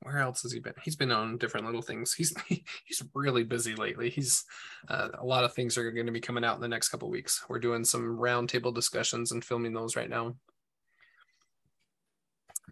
where 0.01 0.19
else 0.19 0.41
has 0.43 0.51
he 0.51 0.59
been? 0.59 0.73
He's 0.83 0.95
been 0.95 1.11
on 1.11 1.37
different 1.37 1.65
little 1.65 1.81
things. 1.81 2.13
He's 2.13 2.33
he's 2.47 3.01
really 3.13 3.43
busy 3.43 3.73
lately. 3.75 4.09
He's 4.09 4.43
uh, 4.89 5.09
a 5.17 5.25
lot 5.25 5.43
of 5.45 5.53
things 5.53 5.77
are 5.77 5.91
going 5.91 6.05
to 6.05 6.11
be 6.11 6.19
coming 6.19 6.43
out 6.43 6.55
in 6.55 6.61
the 6.61 6.67
next 6.67 6.89
couple 6.89 7.09
weeks. 7.09 7.43
We're 7.49 7.59
doing 7.59 7.83
some 7.85 8.17
roundtable 8.17 8.73
discussions 8.73 9.31
and 9.31 9.43
filming 9.43 9.73
those 9.73 9.95
right 9.95 10.09
now. 10.09 10.35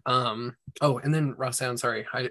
Um. 0.06 0.56
Oh, 0.80 0.98
and 0.98 1.14
then 1.14 1.34
Roxanne, 1.36 1.76
sorry, 1.78 2.06
I 2.12 2.28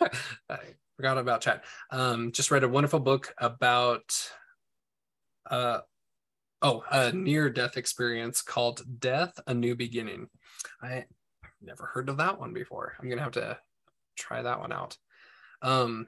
I 0.50 0.58
forgot 0.96 1.18
about 1.18 1.40
chat. 1.40 1.64
Um, 1.90 2.32
just 2.32 2.50
read 2.50 2.64
a 2.64 2.68
wonderful 2.68 3.00
book 3.00 3.34
about 3.38 4.14
uh 5.50 5.80
oh 6.62 6.84
a 6.90 7.12
near 7.12 7.50
death 7.50 7.76
experience 7.76 8.42
called 8.42 8.82
Death: 9.00 9.38
A 9.46 9.54
New 9.54 9.74
Beginning. 9.74 10.28
I 10.82 11.06
never 11.62 11.86
heard 11.86 12.08
of 12.08 12.18
that 12.18 12.38
one 12.38 12.52
before. 12.52 12.94
I'm 13.00 13.08
gonna 13.08 13.22
have 13.22 13.32
to 13.32 13.58
try 14.16 14.42
that 14.42 14.60
one 14.60 14.72
out. 14.72 14.96
Um, 15.62 16.06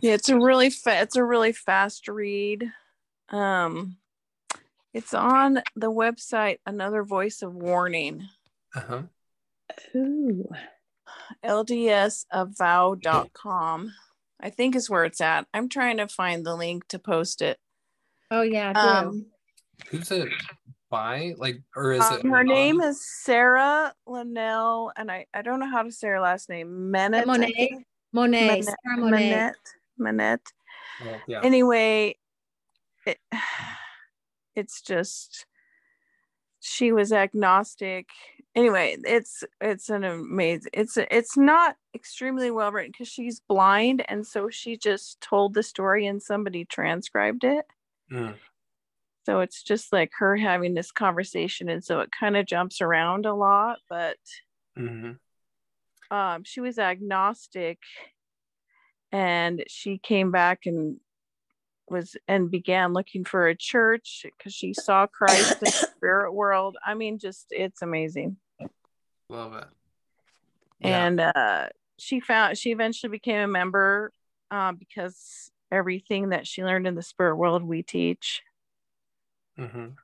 yeah, 0.00 0.14
it's 0.14 0.28
a 0.28 0.38
really 0.38 0.70
fa- 0.70 1.02
it's 1.02 1.16
a 1.16 1.24
really 1.24 1.52
fast 1.52 2.08
read. 2.08 2.70
Um, 3.30 3.96
it's 4.92 5.14
on 5.14 5.62
the 5.74 5.90
website 5.90 6.58
Another 6.66 7.02
Voice 7.02 7.42
of 7.42 7.54
Warning. 7.54 8.28
uh-huh. 8.74 9.02
Ooh. 9.96 10.48
LDSavow.com, 11.44 13.92
I 14.40 14.50
think 14.50 14.76
is 14.76 14.90
where 14.90 15.04
it's 15.04 15.20
at. 15.20 15.46
I'm 15.54 15.68
trying 15.68 15.96
to 15.98 16.08
find 16.08 16.44
the 16.44 16.54
link 16.54 16.86
to 16.88 16.98
post 16.98 17.42
it. 17.42 17.58
Oh 18.32 18.40
yeah. 18.40 18.70
Um, 18.70 19.26
Who's 19.88 20.10
it 20.10 20.30
by? 20.88 21.34
Like, 21.36 21.60
or 21.76 21.92
is 21.92 22.00
um, 22.00 22.20
it 22.20 22.26
her 22.26 22.42
name 22.42 22.80
is 22.80 23.06
Sarah 23.22 23.92
Linnell, 24.06 24.90
and 24.96 25.10
I, 25.10 25.26
I 25.34 25.42
don't 25.42 25.60
know 25.60 25.70
how 25.70 25.82
to 25.82 25.92
say 25.92 26.08
her 26.08 26.20
last 26.20 26.48
name. 26.48 26.90
Menet. 26.90 27.22
I 27.22 27.24
Monet. 27.26 27.52
think? 27.52 27.86
Monet. 28.14 28.62
Sarah 28.62 28.96
Monet. 28.96 29.30
Manette. 29.30 29.54
Manette. 29.98 30.52
Oh, 31.04 31.20
yeah. 31.26 31.40
Anyway, 31.42 32.16
it, 33.04 33.18
it's 34.56 34.80
just 34.80 35.44
she 36.60 36.90
was 36.90 37.12
agnostic. 37.12 38.08
Anyway, 38.54 38.96
it's 39.04 39.44
it's 39.60 39.90
an 39.90 40.04
amazing. 40.04 40.70
It's 40.72 40.96
it's 40.96 41.36
not 41.36 41.76
extremely 41.94 42.50
well 42.50 42.72
written 42.72 42.92
because 42.92 43.08
she's 43.08 43.40
blind, 43.40 44.02
and 44.08 44.26
so 44.26 44.48
she 44.48 44.78
just 44.78 45.20
told 45.20 45.52
the 45.52 45.62
story 45.62 46.06
and 46.06 46.22
somebody 46.22 46.64
transcribed 46.64 47.44
it. 47.44 47.66
Mm. 48.10 48.36
So 49.24 49.40
it's 49.40 49.62
just 49.62 49.92
like 49.92 50.10
her 50.18 50.36
having 50.36 50.74
this 50.74 50.90
conversation, 50.90 51.68
and 51.68 51.84
so 51.84 52.00
it 52.00 52.10
kind 52.10 52.36
of 52.36 52.46
jumps 52.46 52.80
around 52.80 53.26
a 53.26 53.34
lot, 53.34 53.78
but 53.88 54.18
Mhm. 54.76 55.18
um, 56.10 56.44
she 56.44 56.60
was 56.60 56.78
agnostic 56.78 57.78
and 59.12 59.62
she 59.68 59.98
came 59.98 60.30
back 60.30 60.66
and 60.66 60.98
was 61.88 62.16
and 62.26 62.50
began 62.50 62.92
looking 62.92 63.24
for 63.24 63.46
a 63.46 63.54
church 63.54 64.24
because 64.24 64.54
she 64.54 64.72
saw 64.72 65.06
Christ 65.06 65.62
in 65.62 65.66
the 65.66 65.70
spirit 65.96 66.32
world. 66.32 66.76
I 66.84 66.94
mean, 66.94 67.18
just 67.18 67.46
it's 67.50 67.82
amazing. 67.82 68.38
Love 69.28 69.54
it. 69.54 69.68
Yeah. 70.80 71.06
And 71.06 71.20
uh, 71.20 71.68
she 71.98 72.18
found 72.18 72.58
she 72.58 72.72
eventually 72.72 73.10
became 73.10 73.40
a 73.40 73.46
member 73.46 74.12
uh, 74.50 74.72
because 74.72 75.51
everything 75.72 76.28
that 76.28 76.46
she 76.46 76.62
learned 76.62 76.86
in 76.86 76.94
the 76.94 77.02
spirit 77.02 77.36
world 77.36 77.62
we 77.62 77.82
teach. 77.82 78.42
Mhm. 79.58 79.96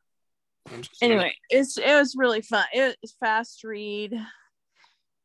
Anyway, 1.01 1.35
it's 1.49 1.79
it 1.79 1.95
was 1.95 2.15
really 2.17 2.43
fun. 2.43 2.65
It 2.73 2.97
was 3.01 3.15
fast 3.21 3.65
read, 3.65 4.15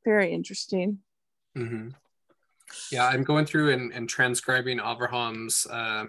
very 0.06 0.34
interesting. 0.34 1.00
hmm 1.56 1.90
Yeah, 2.92 3.08
I'm 3.08 3.24
going 3.24 3.46
through 3.46 3.74
and, 3.74 3.92
and 3.92 4.08
transcribing 4.08 4.80
Avraham's 4.80 5.66
uh, 5.68 6.06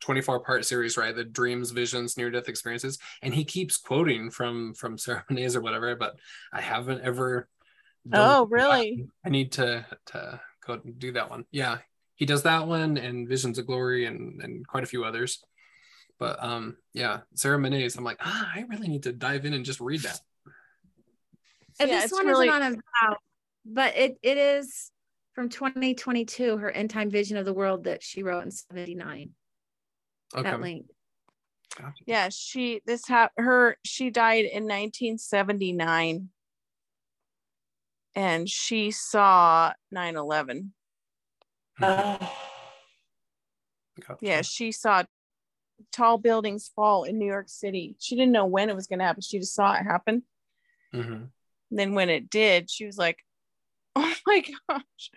24 0.00 0.40
part 0.40 0.64
series, 0.64 0.96
right? 0.96 1.14
The 1.14 1.24
dreams, 1.24 1.70
visions, 1.70 2.16
near 2.16 2.30
death 2.30 2.48
experiences, 2.48 2.98
and 3.22 3.34
he 3.34 3.44
keeps 3.44 3.76
quoting 3.76 4.30
from 4.30 4.74
from 4.74 4.98
ceremonies 4.98 5.56
or 5.56 5.60
whatever, 5.60 5.94
but 5.96 6.18
I 6.52 6.60
haven't 6.60 7.02
ever. 7.02 7.48
Oh, 8.12 8.46
that. 8.46 8.50
really? 8.50 9.08
I 9.24 9.28
need 9.28 9.52
to 9.52 9.86
to 10.06 10.40
go 10.66 10.76
do 10.76 11.12
that 11.12 11.30
one. 11.30 11.44
Yeah, 11.50 11.78
he 12.20 12.26
does 12.26 12.42
that 12.42 12.68
one 12.68 12.98
and 12.98 13.26
Visions 13.26 13.58
of 13.58 13.66
Glory 13.66 14.04
and 14.04 14.42
and 14.42 14.66
quite 14.66 14.84
a 14.84 14.86
few 14.86 15.04
others. 15.04 15.42
But 16.18 16.44
um, 16.44 16.76
yeah, 16.92 17.20
Sarah 17.34 17.58
Monet's. 17.58 17.96
I'm 17.96 18.04
like, 18.04 18.18
ah, 18.20 18.50
I 18.54 18.66
really 18.68 18.88
need 18.88 19.04
to 19.04 19.12
dive 19.12 19.46
in 19.46 19.54
and 19.54 19.64
just 19.64 19.80
read 19.80 20.02
that. 20.02 20.20
And 21.80 21.88
Yeah, 21.88 22.02
this 22.02 22.12
one 22.12 22.26
really- 22.26 22.48
isn't 22.48 22.62
on 22.62 22.74
a 22.74 23.16
but 23.64 23.96
it 23.96 24.18
it 24.22 24.36
is 24.36 24.90
from 25.32 25.48
2022, 25.48 26.58
her 26.58 26.70
end 26.70 26.90
time 26.90 27.08
vision 27.10 27.38
of 27.38 27.46
the 27.46 27.54
world 27.54 27.84
that 27.84 28.02
she 28.02 28.22
wrote 28.22 28.44
in 28.44 28.50
79. 28.50 29.30
Okay. 30.34 30.42
That 30.42 30.60
link. 30.60 30.86
Gotcha. 31.78 32.04
Yeah, 32.04 32.28
she 32.30 32.82
this 32.84 33.06
ha- 33.08 33.30
her 33.38 33.78
she 33.82 34.10
died 34.10 34.44
in 34.44 34.64
1979 34.64 36.28
and 38.14 38.46
she 38.46 38.90
saw 38.90 39.72
9/11. 39.94 40.72
Gotcha. 44.06 44.18
Yeah, 44.20 44.42
she 44.42 44.72
saw 44.72 45.04
tall 45.92 46.18
buildings 46.18 46.70
fall 46.74 47.04
in 47.04 47.18
New 47.18 47.26
York 47.26 47.48
City. 47.48 47.96
She 47.98 48.16
didn't 48.16 48.32
know 48.32 48.46
when 48.46 48.68
it 48.68 48.76
was 48.76 48.86
going 48.86 48.98
to 48.98 49.04
happen. 49.04 49.22
She 49.22 49.38
just 49.38 49.54
saw 49.54 49.74
it 49.74 49.82
happen. 49.84 50.22
Mhm. 50.94 51.30
then 51.70 51.94
when 51.94 52.10
it 52.10 52.28
did, 52.28 52.68
she 52.68 52.84
was 52.84 52.98
like, 52.98 53.18
"Oh 53.96 54.14
my 54.26 54.42
gosh." 54.68 55.10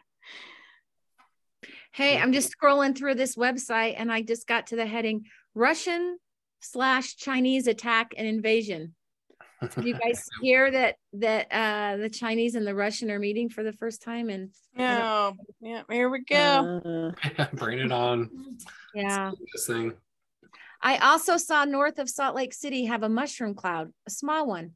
Hey, 1.92 2.18
I'm 2.18 2.32
just 2.34 2.56
scrolling 2.58 2.96
through 2.98 3.16
this 3.16 3.36
website 3.36 3.96
and 3.98 4.12
I 4.12 4.22
just 4.22 4.48
got 4.48 4.68
to 4.68 4.76
the 4.76 4.86
heading 4.86 5.26
Russian 5.54 6.18
slash 6.60 7.16
Chinese 7.16 7.68
attack 7.68 8.14
and 8.18 8.28
invasion. 8.28 8.96
Did 9.76 9.86
you 9.86 9.94
guys 9.94 10.28
hear 10.42 10.72
that 10.72 10.96
that 11.14 11.48
uh 11.52 11.98
the 11.98 12.10
Chinese 12.10 12.56
and 12.56 12.66
the 12.66 12.76
Russian 12.76 13.12
are 13.12 13.20
meeting 13.20 13.50
for 13.50 13.64
the 13.64 13.74
first 13.74 14.02
time? 14.02 14.30
And 14.30 14.50
Yeah, 14.78 15.32
yeah, 15.62 15.84
here 15.90 16.10
we 16.10 16.24
go. 16.24 17.14
Uh, 17.38 17.46
Bring 17.54 17.80
it 17.80 17.92
on. 17.92 18.30
yeah. 18.96 19.32
This 19.54 19.68
thing. 19.68 19.94
I 20.82 20.98
also 20.98 21.38
saw 21.38 21.64
north 21.64 21.98
of 22.00 22.10
Salt 22.10 22.36
Lake 22.36 22.54
City 22.54 22.86
have 22.86 23.04
a 23.04 23.10
mushroom 23.10 23.56
cloud, 23.56 23.94
a 24.06 24.10
small 24.10 24.46
one, 24.46 24.72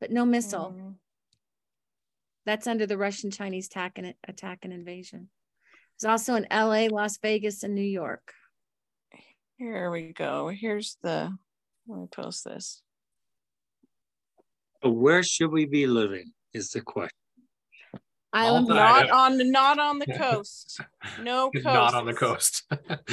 but 0.00 0.10
no 0.10 0.24
missile. 0.24 0.74
Mm. 0.76 0.94
That's 2.46 2.66
under 2.66 2.86
the 2.86 2.96
Russian 2.96 3.30
Chinese 3.30 3.66
attack 3.66 3.98
and 3.98 4.14
attack 4.26 4.60
and 4.62 4.72
invasion. 4.72 5.28
There's 6.00 6.10
also 6.10 6.34
in 6.36 6.46
LA, 6.50 6.88
Las 6.90 7.18
Vegas, 7.18 7.62
and 7.62 7.74
New 7.74 7.82
York. 7.82 8.32
Here 9.58 9.90
we 9.90 10.12
go. 10.12 10.48
Here's 10.48 10.96
the 11.02 11.36
let 11.86 12.00
me 12.00 12.06
post 12.10 12.44
this. 12.44 12.82
So 14.82 14.90
where 14.90 15.22
should 15.22 15.50
we 15.52 15.64
be 15.66 15.86
living 15.86 16.32
is 16.52 16.70
the 16.70 16.80
question. 16.80 17.10
Island 18.32 18.70
All 18.70 18.76
Not 18.76 19.10
on 19.10 19.36
the 19.36 19.44
not 19.44 19.78
on 19.78 19.98
the 19.98 20.06
coast. 20.18 20.80
No 21.20 21.50
coast. 21.50 21.64
Not 21.64 21.94
on 21.94 22.06
the 22.06 22.14
coast. 22.14 22.64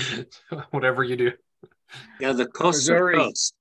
Whatever 0.71 1.03
you 1.03 1.17
do. 1.17 1.31
Yeah, 2.19 2.31
the 2.33 2.45
coast 2.45 2.77
Missouri. 2.77 3.15
to 3.17 3.23
coast. 3.23 3.53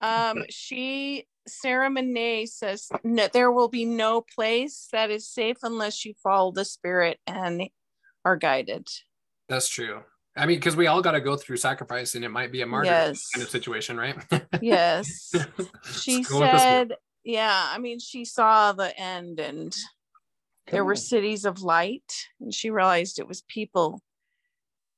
Um, 0.00 0.44
she 0.48 1.26
Sarah 1.46 1.90
Monet 1.90 2.46
says 2.46 2.88
no, 3.04 3.28
there 3.32 3.50
will 3.52 3.68
be 3.68 3.84
no 3.84 4.22
place 4.34 4.88
that 4.92 5.10
is 5.10 5.28
safe 5.28 5.58
unless 5.62 6.04
you 6.06 6.14
follow 6.22 6.52
the 6.52 6.64
spirit 6.64 7.18
and 7.26 7.68
are 8.24 8.36
guided. 8.36 8.88
That's 9.48 9.68
true. 9.68 10.00
I 10.36 10.46
mean, 10.46 10.58
because 10.58 10.76
we 10.76 10.86
all 10.86 11.02
got 11.02 11.12
to 11.12 11.20
go 11.20 11.36
through 11.36 11.56
sacrifice, 11.56 12.14
and 12.14 12.24
it 12.24 12.28
might 12.30 12.52
be 12.52 12.62
a 12.62 12.66
martyr 12.66 12.86
Yes. 12.86 13.28
kind 13.34 13.42
of 13.44 13.50
situation, 13.50 13.96
right? 13.98 14.16
Yes. 14.62 15.32
She 15.92 16.18
Let's 16.18 16.28
go 16.28 16.40
with 16.40 16.52
this 16.52 16.52
one. 16.52 16.58
said, 16.60 16.92
yeah, 17.24 17.68
I 17.70 17.78
mean, 17.78 17.98
she 17.98 18.24
saw 18.24 18.72
the 18.72 18.96
end 18.98 19.40
and 19.40 19.74
there 20.70 20.84
were 20.84 20.94
cities 20.96 21.44
of 21.44 21.62
light, 21.62 22.12
and 22.40 22.54
she 22.54 22.70
realized 22.70 23.18
it 23.18 23.26
was 23.26 23.42
people 23.42 24.00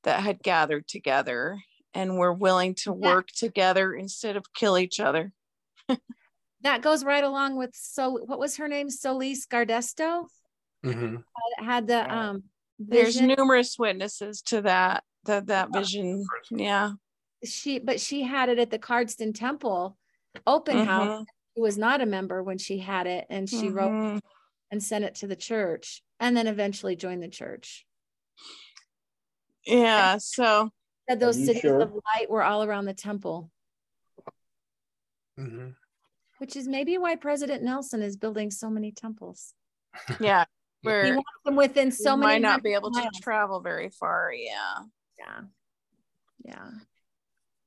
that 0.04 0.20
had 0.20 0.42
gathered 0.42 0.86
together 0.86 1.58
and 1.94 2.18
were 2.18 2.32
willing 2.32 2.74
to 2.74 2.90
Yeah. 2.90 3.14
work 3.14 3.28
together 3.28 3.94
instead 3.94 4.36
of 4.36 4.52
kill 4.54 4.76
each 4.78 5.00
other. 5.00 5.32
that 6.60 6.80
goes 6.82 7.04
right 7.04 7.24
along 7.24 7.56
with 7.56 7.74
so 7.74 8.10
what 8.24 8.38
was 8.38 8.56
her 8.56 8.68
name? 8.68 8.88
Sols 8.88 9.46
Guardisto 9.46 10.28
Mhm. 10.84 11.24
that 11.58 11.64
had 11.64 11.86
the 11.86 12.06
Wow. 12.08 12.30
um 12.30 12.44
There's 12.78 13.20
numerous 13.20 13.78
witnesses 13.78 14.42
to 14.42 14.62
that 14.62 15.04
that 15.24 15.46
that 15.46 15.72
vision. 15.72 16.24
Yeah. 16.50 16.92
she 17.44 17.78
but 17.78 18.00
she 18.00 18.22
had 18.22 18.48
it 18.48 18.58
at 18.58 18.70
the 18.70 18.78
Cardston 18.78 19.34
Temple 19.34 19.96
open 20.46 20.86
house. 20.86 21.24
She 21.54 21.60
was 21.60 21.76
not 21.76 22.00
a 22.00 22.06
member 22.06 22.42
when 22.42 22.58
she 22.58 22.78
had 22.78 23.06
it, 23.06 23.26
and 23.28 23.48
she 23.48 23.68
wrote 23.68 23.90
mhm. 23.92 24.20
and 24.70 24.82
sent 24.82 25.04
it 25.04 25.16
to 25.16 25.26
the 25.26 25.36
church, 25.36 26.02
and 26.18 26.36
then 26.36 26.46
eventually 26.46 26.96
joined 26.96 27.22
the 27.22 27.28
church. 27.28 27.86
Yeah. 29.66 30.18
So 30.18 30.70
Said 31.08 31.20
those 31.20 31.36
cities 31.44 31.62
sure? 31.62 31.80
of 31.80 31.92
light 31.92 32.30
were 32.30 32.42
all 32.42 32.62
around 32.62 32.84
the 32.86 32.94
temple, 32.94 33.50
Mhm. 35.38 35.74
which 36.38 36.56
is 36.56 36.66
maybe 36.68 36.96
why 36.96 37.16
President 37.16 37.62
Nelson 37.62 38.02
is 38.02 38.16
building 38.16 38.50
so 38.50 38.70
many 38.70 38.92
temples. 38.92 39.54
yeah, 40.20 40.44
Where 40.82 41.04
He 41.04 41.12
wants 41.12 41.30
them 41.44 41.56
within 41.56 41.90
so 41.92 42.12
you 42.14 42.20
many. 42.20 42.32
might 42.34 42.42
not 42.42 42.62
be 42.62 42.72
able 42.74 42.92
to 42.92 43.10
travel 43.20 43.60
very 43.60 43.90
far. 43.90 44.32
Yeah. 44.32 44.84
Yeah. 45.18 45.40
Yeah. 46.44 46.70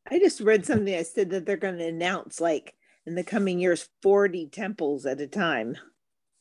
I 0.09 0.19
just 0.19 0.39
read 0.41 0.65
something 0.65 0.93
I 0.93 1.03
said 1.03 1.29
that 1.31 1.45
they're 1.45 1.55
going 1.57 1.77
to 1.77 1.87
announce 1.87 2.39
like 2.41 2.75
in 3.06 3.15
the 3.15 3.23
coming 3.23 3.60
years 3.60 3.88
40 4.02 4.48
temples 4.48 5.06
at 5.06 5.22
a 5.22 5.27
time. 5.27 5.77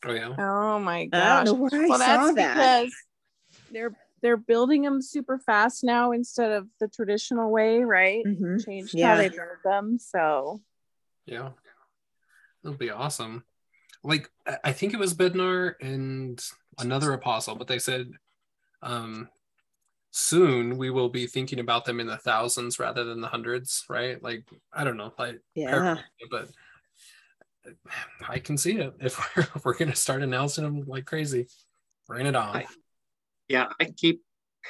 Oh 0.04 0.12
yeah. 0.12 0.34
Oh 0.38 0.78
my 0.78 1.00
I 1.00 1.04
gosh. 1.06 1.44
don't 1.46 1.58
know 1.58 1.62
where 1.70 1.82
I 1.84 1.88
well, 1.88 1.98
saw 1.98 2.06
that's 2.06 2.34
that. 2.36 2.54
because 2.82 2.94
they're 3.72 3.96
they're 4.22 4.36
building 4.38 4.82
them 4.82 5.02
super 5.02 5.38
fast 5.38 5.84
now 5.84 6.12
instead 6.12 6.50
of 6.52 6.66
the 6.80 6.88
traditional 6.88 7.50
way, 7.50 7.80
right? 7.84 8.24
Mhm. 8.24 8.64
Changed 8.64 8.94
Yeah. 8.94 9.10
how 9.10 9.16
they 9.16 9.28
build 9.28 9.58
them. 9.64 9.98
So 9.98 10.62
Yeah. 11.26 11.50
it'll 12.62 12.76
be 12.76 12.90
awesome. 12.90 13.44
Like 14.02 14.30
I- 14.46 14.58
I 14.64 14.72
think 14.72 14.92
it 14.94 14.98
was 14.98 15.14
Bednar 15.14 15.74
and 15.80 16.42
another 16.78 17.12
apostle, 17.12 17.54
but 17.56 17.66
they 17.66 17.78
said 17.78 18.10
um 18.82 19.28
soon 20.24 20.76
we 20.78 20.90
will 20.90 21.08
be 21.08 21.26
thinking 21.26 21.58
about 21.58 21.84
them 21.84 21.98
in 21.98 22.06
the 22.06 22.16
thousands 22.16 22.78
rather 22.78 23.02
than 23.02 23.20
the 23.20 23.26
hundreds, 23.26 23.84
right? 23.88 24.22
Like 24.22 24.44
I 24.72 24.84
don't 24.84 24.96
know, 24.96 25.12
like 25.18 25.40
Yeah. 25.56 25.96
but 26.30 26.48
I 28.28 28.38
can 28.38 28.56
see 28.56 28.78
it 28.78 28.94
if 29.00 29.18
we're, 29.36 29.42
if 29.56 29.64
we're 29.64 29.74
gonna 29.76 29.96
start 29.96 30.22
announcing 30.22 30.62
them 30.62 30.84
like 30.86 31.04
crazy. 31.04 31.48
Bring 32.06 32.26
it 32.26 32.36
on. 32.36 32.56
I- 32.58 32.66
Yeah, 33.48 33.72
I 33.80 33.86
keep 33.86 34.22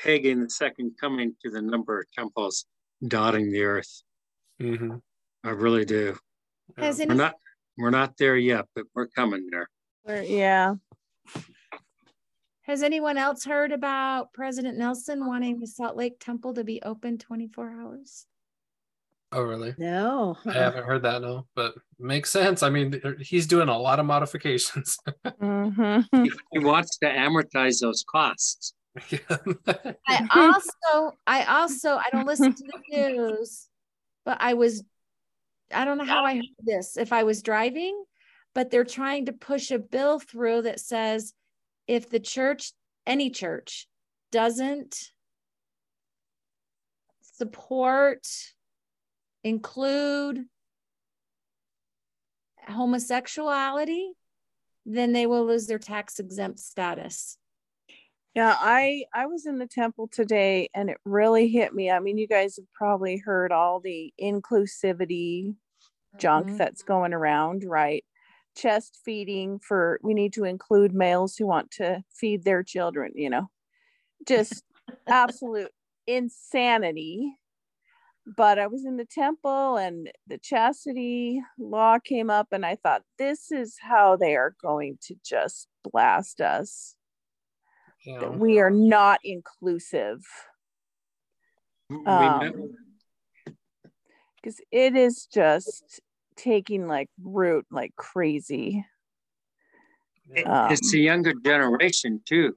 pegging 0.02 0.42
the 0.42 0.48
second 0.50 0.92
coming 0.98 1.36
to 1.44 1.50
the 1.50 1.60
number 1.60 2.00
of 2.00 2.06
temples 2.12 2.64
dotting 3.06 3.52
the 3.52 3.64
earth. 3.64 4.02
Mhm. 4.62 5.02
I 5.44 5.50
really 5.50 5.84
do. 5.84 6.16
Has 6.78 6.98
Yeah. 6.98 7.04
We're 7.04 7.10
any, 7.12 7.18
not 7.18 7.34
we're 7.76 7.90
not 7.90 8.16
there 8.16 8.36
yet, 8.38 8.64
but 8.74 8.86
we're 8.94 9.08
coming 9.08 9.46
there. 9.50 9.68
we're, 10.06 10.22
yeah. 10.22 10.76
Has 12.64 12.82
anyone 12.82 13.18
else 13.18 13.44
heard 13.44 13.72
about 13.72 14.32
President 14.32 14.78
Nelson 14.78 15.26
wanting 15.26 15.60
the 15.60 15.66
Salt 15.66 15.96
Lake 15.96 16.18
Temple 16.18 16.54
to 16.54 16.64
be 16.64 16.80
open 16.82 17.18
24 17.18 17.70
hours? 17.70 18.26
Oh 19.32 19.42
really? 19.42 19.74
No. 19.76 20.38
I 20.46 20.52
haven't 20.52 20.86
heard 20.86 21.02
that 21.02 21.20
no, 21.20 21.46
but 21.54 21.74
makes 21.98 22.30
sense. 22.30 22.62
I 22.62 22.70
mean, 22.70 23.02
he's 23.20 23.46
doing 23.46 23.68
a 23.68 23.76
lot 23.76 24.00
of 24.00 24.06
modifications. 24.06 24.98
Mm-hmm. 25.42 26.24
He, 26.24 26.32
he 26.52 26.58
wants 26.60 26.96
to 26.98 27.06
amortize 27.06 27.80
those 27.80 28.04
costs. 28.08 28.74
Yeah. 29.08 29.18
I 30.08 30.26
also, 30.30 31.16
I 31.26 31.44
also, 31.44 31.96
I 31.96 32.04
don't 32.12 32.26
listen 32.26 32.54
to 32.54 32.64
the 32.64 32.80
news, 32.96 33.68
but 34.24 34.38
I 34.40 34.54
was, 34.54 34.84
I 35.72 35.84
don't 35.84 35.98
know 35.98 36.04
how 36.04 36.24
I 36.24 36.36
heard 36.36 36.44
this, 36.60 36.96
if 36.96 37.12
I 37.12 37.24
was 37.24 37.42
driving, 37.42 38.04
but 38.54 38.70
they're 38.70 38.84
trying 38.84 39.26
to 39.26 39.32
push 39.32 39.70
a 39.70 39.78
bill 39.78 40.18
through 40.20 40.62
that 40.62 40.80
says 40.80 41.34
if 41.86 42.08
the 42.08 42.20
church, 42.20 42.72
any 43.06 43.30
church, 43.30 43.86
doesn't 44.32 45.10
support, 47.20 48.26
include 49.42 50.44
homosexuality, 52.68 54.12
then 54.86 55.12
they 55.12 55.26
will 55.26 55.46
lose 55.46 55.66
their 55.66 55.78
tax 55.78 56.18
exempt 56.18 56.58
status. 56.58 57.38
Yeah, 58.34 58.56
I 58.58 59.04
I 59.14 59.26
was 59.26 59.46
in 59.46 59.58
the 59.58 59.66
temple 59.66 60.08
today 60.08 60.68
and 60.74 60.90
it 60.90 60.98
really 61.04 61.48
hit 61.48 61.72
me. 61.72 61.90
I 61.90 62.00
mean, 62.00 62.18
you 62.18 62.26
guys 62.26 62.56
have 62.56 62.72
probably 62.72 63.18
heard 63.18 63.52
all 63.52 63.78
the 63.80 64.12
inclusivity 64.20 65.54
junk 66.18 66.48
Mhm. 66.48 66.58
that's 66.58 66.82
going 66.82 67.12
around, 67.12 67.64
right? 67.64 68.04
Chest 68.56 69.00
feeding 69.04 69.58
for 69.58 69.98
we 70.02 70.14
need 70.14 70.32
to 70.34 70.44
include 70.44 70.94
males 70.94 71.36
who 71.36 71.46
want 71.46 71.70
to 71.72 72.02
feed 72.14 72.44
their 72.44 72.62
children, 72.62 73.12
you 73.14 73.30
know. 73.30 73.50
Just 74.26 74.62
absolute 75.08 75.70
insanity. 76.06 77.34
But 78.36 78.58
I 78.58 78.68
was 78.68 78.86
in 78.86 78.96
the 78.96 79.04
temple 79.04 79.76
and 79.76 80.10
the 80.26 80.38
chastity 80.38 81.42
law 81.58 81.98
came 81.98 82.30
up 82.30 82.48
and 82.52 82.64
I 82.64 82.76
thought 82.76 83.02
this 83.18 83.52
is 83.52 83.76
how 83.80 84.16
they 84.16 84.34
are 84.34 84.54
going 84.62 84.98
to 85.02 85.14
just 85.22 85.68
blast 85.82 86.40
us 86.40 86.94
Yeah. 88.06 88.20
that 88.20 88.38
we 88.38 88.60
are 88.60 88.70
not 88.70 89.20
inclusive 89.24 90.20
Remember, 91.90 92.46
um, 92.46 92.74
because 94.36 94.60
it 94.70 94.96
is 94.96 95.26
just 95.26 96.00
taking 96.36 96.86
like 96.86 97.08
root 97.22 97.66
like 97.70 97.94
crazy 97.96 98.84
it- 100.34 100.46
um, 100.46 100.72
it's 100.72 100.90
the 100.90 100.98
younger 101.00 101.34
generation 101.44 102.20
too, 102.24 102.54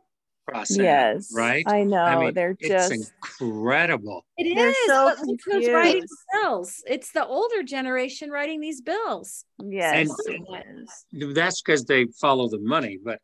Roxanne, 0.49 0.83
yes 0.85 1.31
right? 1.35 1.65
i 1.67 1.83
know 1.83 2.01
I 2.01 2.17
mean, 2.25 2.33
they're 2.33 2.55
it's 2.59 2.69
just 2.69 2.91
incredible. 2.93 4.25
It 4.37 4.55
They're 4.55 4.69
is, 4.69 4.75
so 4.87 5.13
look 5.25 5.39
who's 5.45 5.67
writing 5.69 6.01
the 6.01 6.17
bills. 6.33 6.81
It's 6.87 7.11
the 7.11 7.25
older 7.25 7.63
generation 7.63 8.29
writing 8.31 8.61
these 8.61 8.81
bills. 8.81 9.43
yes 9.61 10.09
And- 10.27 10.45
it 10.49 10.65
is. 11.19 11.35
That's 11.35 11.61
because 11.61 11.83
they 11.85 12.05
follow 12.21 12.47
the 12.47 12.59
money. 12.59 12.97
But 13.03 13.19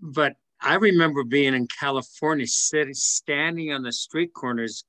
but 0.00 0.34
I 0.60 0.74
remember 0.74 1.24
being 1.24 1.54
in 1.54 1.66
California, 1.66 2.46
sitting 2.46 2.94
standing 2.94 3.72
on 3.72 3.82
the 3.82 3.92
street 3.92 4.32
corners, 4.32 4.84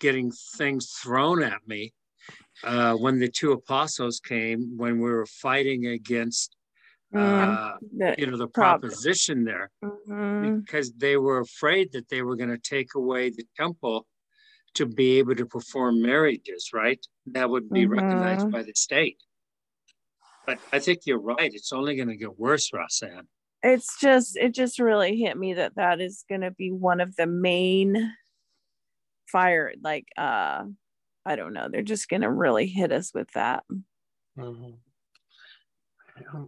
getting 0.00 0.30
things 0.58 0.90
thrown 1.02 1.42
at 1.42 1.66
me 1.66 1.92
uh, 2.64 2.94
when 2.94 3.18
the 3.18 3.28
two 3.28 3.52
apostles 3.52 4.20
came 4.20 4.76
when 4.76 5.00
we 5.00 5.10
were 5.10 5.26
fighting 5.26 5.86
against 5.86 6.56
uh, 7.16 7.76
The- 7.96 8.14
you 8.18 8.26
know 8.26 8.36
the 8.36 8.46
Prop- 8.48 8.80
proposition 8.82 9.44
there 9.44 9.70
mhm. 9.82 10.62
because 10.64 10.92
they 10.92 11.16
were 11.16 11.40
afraid 11.40 11.92
that 11.92 12.08
they 12.08 12.22
were 12.22 12.36
going 12.36 12.50
to 12.50 12.58
take 12.58 12.94
away 12.94 13.30
the 13.30 13.44
temple 13.56 14.06
to 14.74 14.86
be 14.86 15.18
able 15.18 15.34
to 15.34 15.46
perform 15.46 16.00
marriages, 16.00 16.70
right? 16.72 17.04
That 17.26 17.50
would 17.50 17.68
be 17.70 17.86
recognized 17.86 18.46
Mhm. 18.46 18.52
by 18.52 18.62
the 18.62 18.74
state. 18.74 19.18
But 20.46 20.58
I 20.72 20.78
think 20.78 21.00
you're 21.06 21.18
right. 21.20 21.52
It's 21.52 21.72
only 21.72 21.96
going 21.96 22.08
to 22.08 22.16
get 22.16 22.38
worse, 22.38 22.72
Roxanne. 22.72 23.28
it's 23.62 23.98
just 24.00 24.36
it 24.38 24.54
just 24.54 24.78
really 24.78 25.16
hit 25.18 25.36
me 25.36 25.52
that 25.54 25.74
that 25.74 26.00
is 26.00 26.24
going 26.30 26.40
to 26.40 26.50
be 26.50 26.70
one 26.70 26.98
of 27.00 27.14
the 27.16 27.26
main 27.26 28.14
fire 29.26 29.72
like 29.82 30.06
uh 30.16 30.64
i 31.30 31.36
don't 31.36 31.52
know 31.52 31.68
they're 31.70 31.82
just 31.82 32.08
going 32.08 32.22
to 32.22 32.30
really 32.30 32.66
hit 32.66 32.90
us 32.92 33.12
with 33.14 33.30
that 33.32 33.62
Mhm. 34.38 34.74
Yeah. 36.20 36.44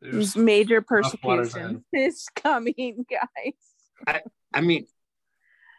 There's- 0.00 0.36
major 0.36 0.80
persecution 0.82 1.84
is 1.92 2.26
coming 2.34 3.04
guys 3.10 3.54
I 4.06 4.22
I 4.54 4.60
mean, 4.60 4.86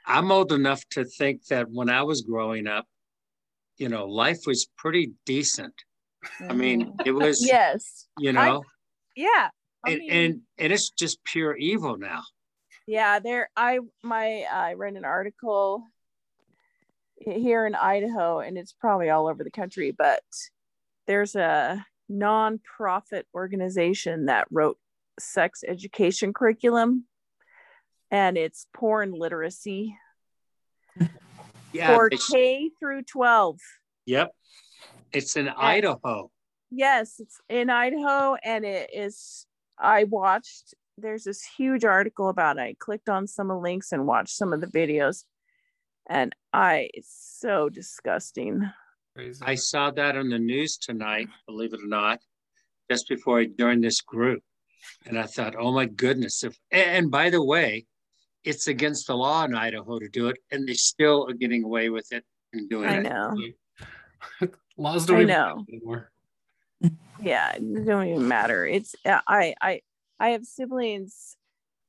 I'm 0.06 0.32
old 0.32 0.52
enough 0.52 0.84
to 0.92 1.06
think 1.06 1.46
that 1.48 1.68
when 1.72 1.90
I 1.90 2.04
was 2.04 2.22
growing 2.22 2.68
up, 2.68 2.86
you 3.78 3.88
know, 3.90 4.06
life 4.06 4.40
was 4.46 4.68
pretty 4.78 5.14
decent. 5.26 5.74
I 6.48 6.54
mean, 6.54 6.94
it 7.06 7.12
was, 7.12 7.46
yes 7.48 8.08
you 8.20 8.30
I- 8.32 8.34
know, 8.50 8.64
yeah 9.16 9.50
I 9.86 9.92
and, 9.92 10.00
mean, 10.00 10.12
and 10.12 10.42
and 10.58 10.74
it's 10.74 10.90
just 10.92 11.24
pure 11.24 11.56
evil 11.56 11.98
now. 11.98 12.22
yeah 12.88 13.20
there 13.20 13.50
i 13.56 13.80
my 14.04 14.44
i 14.52 14.74
read 14.74 14.96
an 14.96 15.06
article 15.06 15.84
here 17.22 17.66
in 17.66 17.76
idaho 17.76 18.40
and 18.40 18.58
it's 18.58 18.74
probably 18.74 19.10
all 19.10 19.28
over 19.28 19.44
the 19.44 19.52
country 19.52 19.92
but 19.92 20.24
there's 21.08 21.36
a 21.36 21.86
non-profit 22.08 23.28
organization 23.36 24.26
that 24.26 24.48
wrote 24.52 24.78
sex 25.20 25.64
education 25.68 26.34
curriculum 26.34 27.06
and 28.12 28.38
it's 28.38 28.66
porn 28.74 29.12
literacy 29.12 29.96
Yeah. 31.72 31.96
for 31.96 32.10
k 32.10 32.72
through 32.80 33.04
12 33.04 33.60
yep. 34.06 34.32
It's 35.12 35.36
in 35.36 35.50
Idaho. 35.50 36.30
Yes, 36.72 37.16
it's 37.20 37.42
in 37.50 37.70
Idaho 37.70 38.36
and 38.44 38.64
it 38.64 38.92
is 38.94 39.46
I 39.78 40.04
watched 40.04 40.74
there's 40.98 41.24
this 41.24 41.44
huge 41.44 41.86
article 41.86 42.30
about 42.30 42.58
it. 42.58 42.62
I 42.62 42.76
clicked 42.78 43.10
on 43.10 43.26
some 43.26 43.50
of 43.50 43.58
the 43.58 43.62
links 43.62 43.92
and 43.92 44.06
watched 44.06 44.36
some 44.36 44.52
of 44.54 44.62
the 44.62 44.68
videos 44.68 45.24
and 46.10 46.36
I 46.52 46.90
it's 46.94 47.38
so 47.40 47.70
disgusting. 47.70 48.70
Crazy. 49.16 49.44
I 49.46 49.56
saw 49.56 49.92
that 49.92 50.18
on 50.18 50.30
the 50.30 50.40
news 50.40 50.78
tonight, 50.78 51.30
believe 51.48 51.74
it 51.74 51.82
or 51.82 51.88
not, 51.88 52.20
just 52.90 53.08
before 53.08 53.40
I 53.40 53.46
joined 53.46 53.84
this 53.84 54.02
group. 54.02 54.42
And 55.06 55.18
I 55.20 55.24
thought, 55.24 55.56
oh 55.58 55.72
my 55.72 55.86
goodness. 55.86 56.44
If 56.44 56.58
and 56.72 57.12
by 57.12 57.30
the 57.30 57.44
way, 57.44 57.86
it's 58.44 58.68
against 58.68 59.08
the 59.08 59.16
law 59.16 59.46
in 59.46 59.56
Idaho 59.56 60.00
to 60.00 60.10
do 60.10 60.28
it, 60.30 60.38
and 60.52 60.68
they 60.68 60.74
still 60.74 61.28
are 61.30 61.34
getting 61.34 61.64
away 61.64 61.90
with 61.90 62.12
it 62.12 62.24
and 62.54 62.70
doing 62.70 62.90
I 62.90 62.98
it. 62.98 63.04
know. 63.04 63.38
Laws 64.78 65.06
don't 65.06 65.18
I 65.18 65.22
even 65.22 65.28
know. 65.28 65.56
matter 65.58 65.72
anymore. 65.72 66.12
Yeah, 67.22 67.52
it 67.52 67.86
don't 67.86 68.08
even 68.08 68.28
matter. 68.28 68.66
It's 68.66 68.96
I 69.06 69.54
I 69.62 69.82
I 70.20 70.30
have 70.30 70.46
siblings, 70.46 71.36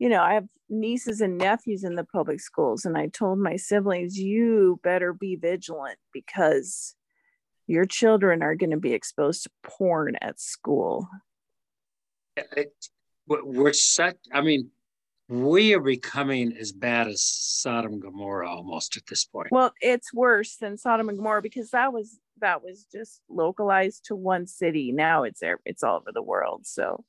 you 0.00 0.08
know, 0.08 0.22
I 0.22 0.32
have 0.34 0.48
nieces 0.70 1.20
and 1.20 1.36
nephews 1.36 1.84
in 1.84 1.94
the 1.94 2.04
public 2.04 2.40
schools 2.40 2.84
and 2.84 2.96
I 2.96 3.08
told 3.08 3.38
my 3.38 3.56
siblings 3.56 4.18
you 4.18 4.80
better 4.82 5.12
be 5.12 5.36
vigilant 5.36 5.98
because 6.12 6.96
your 7.66 7.84
children 7.84 8.42
are 8.42 8.54
going 8.56 8.70
to 8.70 8.78
be 8.78 8.94
exposed 8.94 9.44
to 9.44 9.50
porn 9.62 10.16
at 10.20 10.40
school. 10.40 11.06
It- 12.36 12.74
we're- 13.28 13.72
such, 13.72 14.16
I 14.32 14.40
mean, 14.40 14.72
we 15.28 15.74
are 15.74 15.80
becoming 15.80 16.56
as 16.56 16.72
bad 16.72 17.06
as 17.06 17.22
Sodom 17.22 17.92
and 17.92 18.02
Gomorrah 18.02 18.50
almost 18.50 18.96
at 18.96 19.06
this 19.06 19.24
point. 19.24 19.48
Well, 19.52 19.72
it's 19.80 20.12
worse 20.12 20.56
than 20.56 20.76
Sodom 20.76 21.08
and 21.08 21.16
Gomorrah 21.18 21.42
because 21.42 21.70
that 21.70 21.92
was 21.92 22.18
that 22.40 22.64
was 22.64 22.86
just 22.90 23.20
localized 23.28 24.06
to 24.06 24.16
one 24.16 24.46
city. 24.46 24.90
Now 24.92 25.24
it's 25.24 25.40
there, 25.40 25.60
it's 25.66 25.82
all 25.84 25.98
over 25.98 26.10
the 26.10 26.22
world. 26.22 26.66
So 26.66 27.04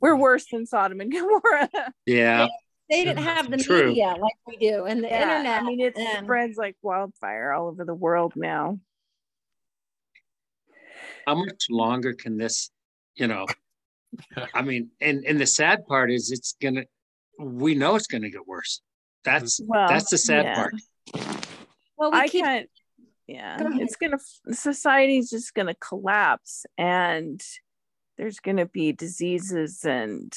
we're 0.00 0.16
worse 0.16 0.46
than 0.50 0.66
Sodom 0.66 1.00
and 1.00 1.10
Gomorrah. 1.12 1.68
Yeah. 2.06 2.46
They 2.90 3.04
didn't 3.04 3.22
have 3.24 3.50
the 3.50 3.58
True. 3.58 3.88
media 3.88 4.14
like 4.18 4.32
we 4.46 4.56
do 4.56 4.84
and 4.86 5.04
the 5.04 5.08
Yeah, 5.08 5.22
internet. 5.38 5.62
I 5.62 5.66
mean, 5.66 5.80
it 5.80 5.96
and- 5.98 6.24
spreads 6.24 6.56
like 6.56 6.76
wildfire 6.82 7.52
all 7.52 7.68
over 7.68 7.84
the 7.84 7.94
world 7.94 8.32
now. 8.34 8.78
How 11.26 11.34
much 11.34 11.66
longer 11.70 12.14
can 12.14 12.38
this, 12.38 12.70
you 13.14 13.26
know? 13.26 13.46
I 14.54 14.62
mean, 14.62 14.90
and 15.00 15.24
and 15.26 15.38
the 15.38 15.46
sad 15.46 15.86
part 15.86 16.10
is 16.10 16.30
it's 16.32 16.54
gonna 16.62 16.84
we 17.38 17.74
know 17.74 17.94
it's 17.96 18.06
gonna 18.06 18.30
get 18.30 18.46
worse. 18.46 18.80
That's 19.24 19.60
Well, 19.62 19.86
that's 19.88 20.10
the 20.10 20.16
sad 20.16 20.44
yeah. 20.46 20.54
part. 20.54 20.74
well, 21.98 22.12
we 22.12 22.18
I 22.18 22.28
keep 22.28 22.44
can't. 22.44 22.70
Yeah, 23.26 23.58
Go 23.58 23.68
it's 23.74 23.96
gonna. 23.96 24.16
Society's 24.50 25.28
just 25.28 25.52
gonna 25.52 25.74
collapse, 25.74 26.64
and 26.78 27.38
there's 28.18 28.40
gonna 28.40 28.66
be 28.66 28.92
diseases. 28.92 29.84
And 29.84 30.34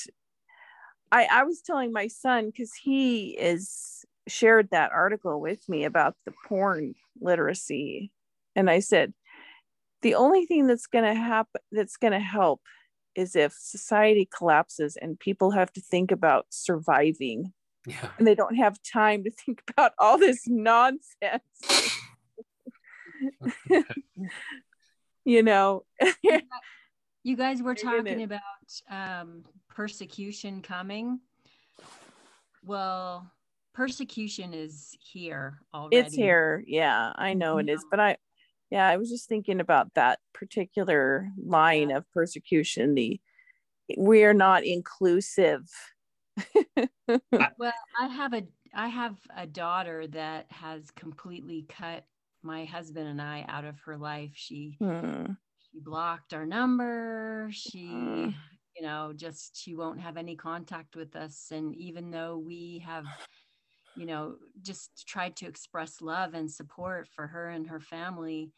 I, 1.12 1.28
I 1.30 1.44
was 1.44 1.62
telling 1.62 1.92
my 1.92 2.08
son 2.08 2.48
because 2.48 2.72
he 2.82 3.32
is 3.32 4.06
shared 4.28 4.70
that 4.72 4.92
article 4.92 5.42
with 5.42 5.68
me 5.68 5.84
about 5.84 6.16
the 6.26 6.34
porn 6.48 6.94
literacy, 7.20 8.12
and 8.56 8.70
I 8.70 8.80
said, 8.80 9.14
the 10.04 10.16
only 10.16 10.46
thing 10.46 10.68
that's 10.68 10.88
gonna 10.88 11.16
happen, 11.16 11.62
that's 11.72 11.98
gonna 11.98 12.20
help, 12.20 12.62
is 13.16 13.36
if 13.36 13.54
society 13.54 14.30
collapses 14.36 14.96
and 14.96 15.20
people 15.20 15.52
have 15.52 15.74
to 15.74 15.82
think 15.82 16.12
about 16.12 16.46
surviving 16.50 17.52
Yeah. 17.86 18.10
and 18.18 18.26
they 18.26 18.36
don't 18.36 18.56
have 18.56 18.78
time 18.84 19.24
to 19.26 19.32
think 19.32 19.64
about 19.70 19.94
all 19.98 20.18
this 20.18 20.48
nonsense. 20.48 21.42
you 25.26 25.44
know, 25.44 25.84
You 27.24 27.36
guys 27.36 27.62
were 27.62 27.76
talking 27.76 28.24
about 28.24 28.42
um, 28.90 29.44
persecution 29.70 30.62
coming. 30.62 31.20
Well, 32.64 33.32
persecution 33.74 34.54
is 34.54 34.96
here 35.00 35.60
already. 35.74 35.98
it's 35.98 36.16
here. 36.16 36.64
Yeah, 36.66 37.14
I 37.16 37.34
know 37.34 37.58
it 37.60 37.70
is. 37.70 37.86
But 37.90 38.00
I, 38.00 38.18
yeah, 38.72 38.88
I 38.88 38.98
was 38.98 39.10
just 39.10 39.30
thinking 39.30 39.60
about 39.60 39.94
that 39.94 40.20
particular 40.34 41.30
line 41.38 41.92
of 41.92 42.10
persecution. 42.12 42.96
The 42.96 43.20
we 43.98 44.24
are 44.24 44.34
not 44.34 44.64
inclusive. 44.64 45.70
Well, 47.58 47.74
I 48.00 48.08
have 48.08 48.34
a 48.34 48.44
I 48.74 48.88
have 48.88 49.18
a 49.36 49.46
daughter 49.46 50.08
that 50.08 50.46
has 50.50 50.90
completely 50.92 51.66
cut 51.68 52.06
my 52.42 52.66
husband 52.66 53.08
and 53.08 53.22
I 53.22 53.46
out 53.48 53.66
of 53.66 53.80
her 53.82 53.98
life. 53.98 54.32
She 54.36 54.78
Hmm. 54.80 55.34
She 55.72 55.80
blocked 55.80 56.34
our 56.34 56.46
number. 56.46 57.50
She 57.52 57.80
Mm. 57.80 58.34
you 58.76 58.84
know 58.84 59.14
just 59.16 59.56
she 59.58 59.76
won't 59.76 60.00
have 60.00 60.18
any 60.18 60.36
contact 60.36 60.96
with 60.96 61.16
us 61.16 61.52
and 61.52 61.76
even 61.76 62.10
though 62.10 62.38
we 62.38 62.80
have 62.86 63.06
you 63.96 64.06
know 64.06 64.36
just 64.62 65.06
tried 65.08 65.36
to 65.36 65.46
express 65.48 66.02
love 66.02 66.34
and 66.34 66.50
support 66.50 67.08
for 67.10 67.28
her 67.28 67.50
and 67.50 67.68
her 67.68 67.80
family 67.82 68.52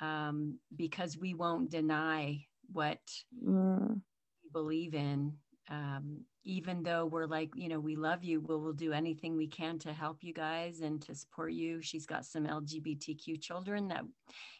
um, 0.00 0.58
because 0.76 1.18
we 1.18 1.34
won't 1.34 1.70
deny 1.70 2.46
what 2.72 3.00
Mm. 3.46 4.00
we 4.42 4.50
believe 4.50 4.94
in 4.94 5.38
um, 5.68 6.24
even 6.44 6.82
though 6.82 7.04
we're 7.06 7.26
like 7.26 7.50
you 7.54 7.68
know 7.68 7.78
we 7.80 7.96
love 7.96 8.24
you 8.24 8.40
we'll, 8.40 8.60
we'll 8.60 8.72
do 8.72 8.92
anything 8.92 9.36
we 9.36 9.46
can 9.46 9.78
to 9.78 9.92
help 9.92 10.24
you 10.24 10.32
guys 10.32 10.80
and 10.80 11.02
to 11.02 11.14
support 11.14 11.52
you 11.52 11.82
she's 11.82 12.06
got 12.06 12.24
some 12.24 12.46
lgbtq 12.46 13.40
children 13.40 13.88
that 13.88 14.04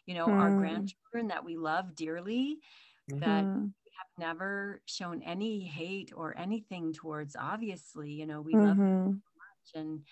you 0.05 0.13
know 0.13 0.33
our 0.33 0.51
Mm. 0.51 0.57
grandchildren 0.57 1.27
that 1.27 1.43
we 1.43 1.57
love 1.57 1.95
dearly 1.95 2.59
that 3.07 3.45
Mm. 3.45 3.73
have 3.97 4.07
never 4.17 4.81
shown 4.85 5.21
any 5.23 5.61
hate 5.65 6.11
or 6.15 6.37
anything 6.37 6.93
towards 6.93 7.35
obviously 7.35 8.11
you 8.11 8.25
know 8.25 8.41
we 8.41 8.53
love 8.53 8.77
Mhm. 8.77 9.21
much 9.37 9.71
and 9.75 10.05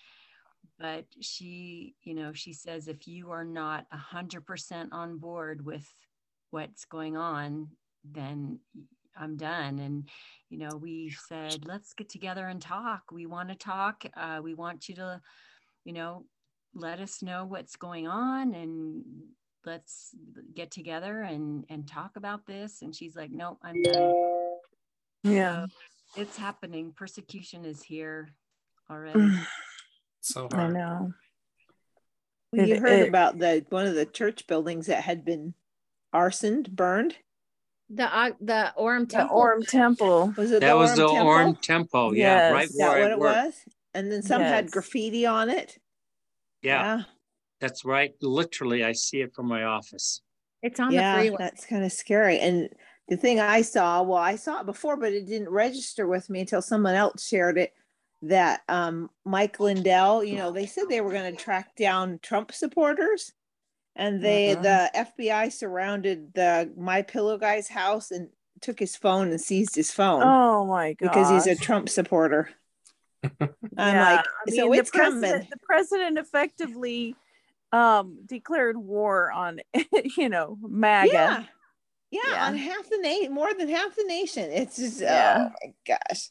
but 0.78 1.06
she 1.20 1.94
you 2.02 2.14
know 2.14 2.32
she 2.32 2.52
says 2.52 2.88
if 2.88 3.06
you 3.06 3.30
are 3.30 3.44
not 3.44 3.86
a 3.92 3.96
hundred 3.96 4.44
percent 4.46 4.92
on 4.92 5.18
board 5.18 5.64
with 5.64 5.94
what's 6.50 6.84
going 6.84 7.16
on 7.16 7.76
then 8.04 8.60
i'm 9.16 9.36
done. 9.36 9.78
And 9.78 10.08
you 10.48 10.58
know 10.58 10.76
we 10.76 11.10
said 11.28 11.64
let's 11.66 11.92
get 11.94 12.08
together 12.08 12.46
and 12.48 12.60
talk. 12.60 13.02
We 13.12 13.26
want 13.26 13.48
to 13.50 13.54
talk. 13.54 14.04
Uh, 14.16 14.40
we 14.42 14.54
want 14.54 14.88
you 14.88 14.94
to 14.96 15.20
you 15.84 15.92
know 15.92 16.24
let 16.74 17.00
us 17.00 17.22
know 17.22 17.44
what's 17.46 17.76
going 17.76 18.06
on 18.06 18.54
and 18.54 19.02
let's 19.64 20.10
get 20.54 20.70
together 20.70 21.20
and 21.22 21.64
and 21.68 21.86
talk 21.88 22.12
about 22.16 22.46
this. 22.46 22.82
And 22.82 22.94
she's 22.94 23.16
like 23.16 23.30
nope 23.30 23.58
i'm 23.62 23.82
done. 23.82 24.14
Yeah. 25.22 25.66
it's 26.16 26.36
happening. 26.36 26.92
Persecution 26.96 27.64
is 27.64 27.82
here 27.82 28.30
already. 28.90 29.38
So 30.22 30.48
I 30.52 30.68
know. 30.68 31.14
Well, 32.52 32.66
you 32.68 32.74
It- 32.74 32.80
heard 32.82 33.00
it- 33.00 33.08
about 33.08 33.38
the 33.38 33.64
one 33.70 33.86
of 33.86 33.94
the 33.94 34.04
church 34.04 34.46
buildings 34.46 34.86
that 34.86 35.02
had 35.02 35.24
been 35.24 35.54
arsoned, 36.14 36.70
burned. 36.72 37.16
The 37.92 38.04
uh, 38.16 38.30
the 38.40 38.72
Orem 38.78 39.08
The 39.08 39.16
Temple. 39.16 39.36
Orem 39.36 39.66
Temple. 39.66 40.34
Was 40.36 40.52
it 40.52 40.60
That 40.60 40.76
was 40.76 40.96
the 40.96 41.08
Temple? 41.08 41.26
Orem 41.26 41.60
Temple. 41.60 42.14
Yeah, 42.14 42.36
Yes. 42.36 42.52
right 42.52 42.64
Is 42.64 42.76
that 42.76 42.88
where 42.90 43.00
what 43.00 43.10
I 43.10 43.12
it 43.14 43.18
work. 43.18 43.44
was? 43.46 43.54
And 43.94 44.12
then 44.12 44.22
some 44.22 44.40
had 44.42 44.70
graffiti 44.70 45.26
on 45.26 45.50
it. 45.50 45.78
Yeah, 46.62 47.02
that's 47.60 47.84
right. 47.84 48.12
Literally, 48.22 48.84
I 48.84 48.92
see 48.92 49.20
it 49.22 49.34
from 49.34 49.46
my 49.46 49.64
office. 49.64 50.20
It's 50.62 50.78
on 50.78 50.92
yeah, 50.92 51.16
the 51.16 51.22
freeway. 51.22 51.36
that's 51.38 51.66
kind 51.66 51.84
of 51.84 51.90
scary. 51.90 52.38
And 52.38 52.68
the 53.08 53.16
thing 53.16 53.40
I 53.40 53.62
saw, 53.62 54.02
well, 54.02 54.18
I 54.18 54.36
saw 54.36 54.60
it 54.60 54.66
before, 54.66 54.96
but 54.96 55.12
it 55.12 55.26
didn't 55.26 55.48
register 55.48 56.06
with 56.06 56.30
me 56.30 56.40
until 56.40 56.62
someone 56.62 56.94
else 56.94 57.26
shared 57.26 57.58
it. 57.58 57.72
That 58.22 58.60
um, 58.68 59.08
Mike 59.24 59.58
Lindell, 59.58 60.22
you 60.22 60.36
know, 60.36 60.52
they 60.52 60.66
said 60.66 60.84
they 60.88 61.00
were 61.00 61.10
going 61.10 61.34
to 61.34 61.42
track 61.42 61.74
down 61.74 62.20
Trump 62.22 62.52
supporters, 62.52 63.32
and 63.96 64.22
they 64.22 64.54
Mhm. 64.56 64.62
the 64.62 64.90
FBI 64.94 65.48
surrounded 65.52 66.32
the 66.34 66.72
My 66.76 67.02
Pillow 67.02 67.38
guy's 67.38 67.68
house 67.68 68.10
and 68.10 68.28
took 68.60 68.78
his 68.78 68.96
phone 68.96 69.30
and 69.30 69.40
seized 69.40 69.74
his 69.74 69.90
phone 69.90 70.22
Oh 70.22 70.66
my 70.66 70.92
god. 70.94 71.08
because 71.08 71.30
he's 71.30 71.46
a 71.46 71.60
Trump 71.60 71.88
supporter. 71.88 72.50
I'm 73.40 73.48
Yeah, 73.76 74.14
like, 74.16 74.26
I 74.48 74.50
so 74.50 74.68
mean, 74.70 74.80
it's 74.80 74.90
the 74.90 74.98
coming. 74.98 75.20
the 75.20 75.56
president 75.62 76.18
effectively 76.18 77.16
um 77.72 78.18
declared 78.26 78.76
war 78.76 79.30
on 79.30 79.60
you 80.16 80.28
know 80.28 80.58
MAGA. 80.62 81.12
Yeah. 81.12 81.44
yeah, 82.10 82.20
Yeah. 82.32 82.46
on 82.46 82.56
half 82.56 82.88
the 82.90 82.98
nation, 82.98 83.32
more 83.32 83.52
than 83.54 83.68
half 83.68 83.94
the 83.94 84.04
nation. 84.04 84.50
It's 84.50 84.76
just, 84.76 85.00
Yeah. 85.00 85.48
oh 85.48 85.54
my 85.64 85.72
gosh, 85.86 86.30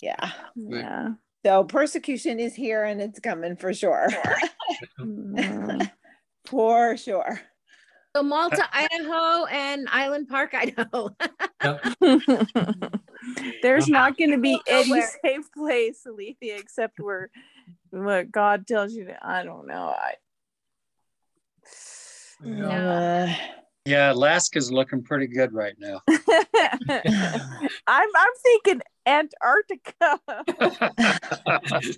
yeah. 0.00 0.32
Yeah. 0.54 1.08
So 1.44 1.64
persecution 1.64 2.40
is 2.40 2.54
here 2.54 2.84
and 2.84 3.00
it's 3.02 3.20
coming 3.20 3.56
for 3.56 3.72
sure. 3.74 4.08
For 6.54 6.96
sure. 6.96 7.40
So 8.14 8.22
Malta, 8.22 8.62
Idaho, 8.72 9.46
and 9.46 9.88
Island 9.90 10.28
Park, 10.28 10.54
Idaho. 10.62 11.10
There's 13.60 13.88
not 13.88 14.16
going 14.16 14.30
to 14.30 14.38
be 14.38 14.60
any 14.68 15.02
safe 15.24 15.50
place, 15.52 16.06
Alethea, 16.06 16.56
except 16.56 17.00
where 17.00 17.28
what 17.90 18.30
God 18.30 18.68
tells 18.68 18.92
you 18.92 19.06
to. 19.06 19.18
I 19.20 19.42
don't 19.42 19.66
know. 19.66 19.96
I, 19.98 20.12
Yeah. 22.44 23.26
Uh, 23.28 23.34
Yeah, 23.86 24.12
Alaska's 24.12 24.72
looking 24.72 25.02
pretty 25.02 25.26
good 25.26 25.52
right 25.52 25.74
now. 25.78 26.00
I'm 26.08 27.02
I'm 27.86 28.08
thinking 28.42 28.80
Antarctica. 29.06 30.18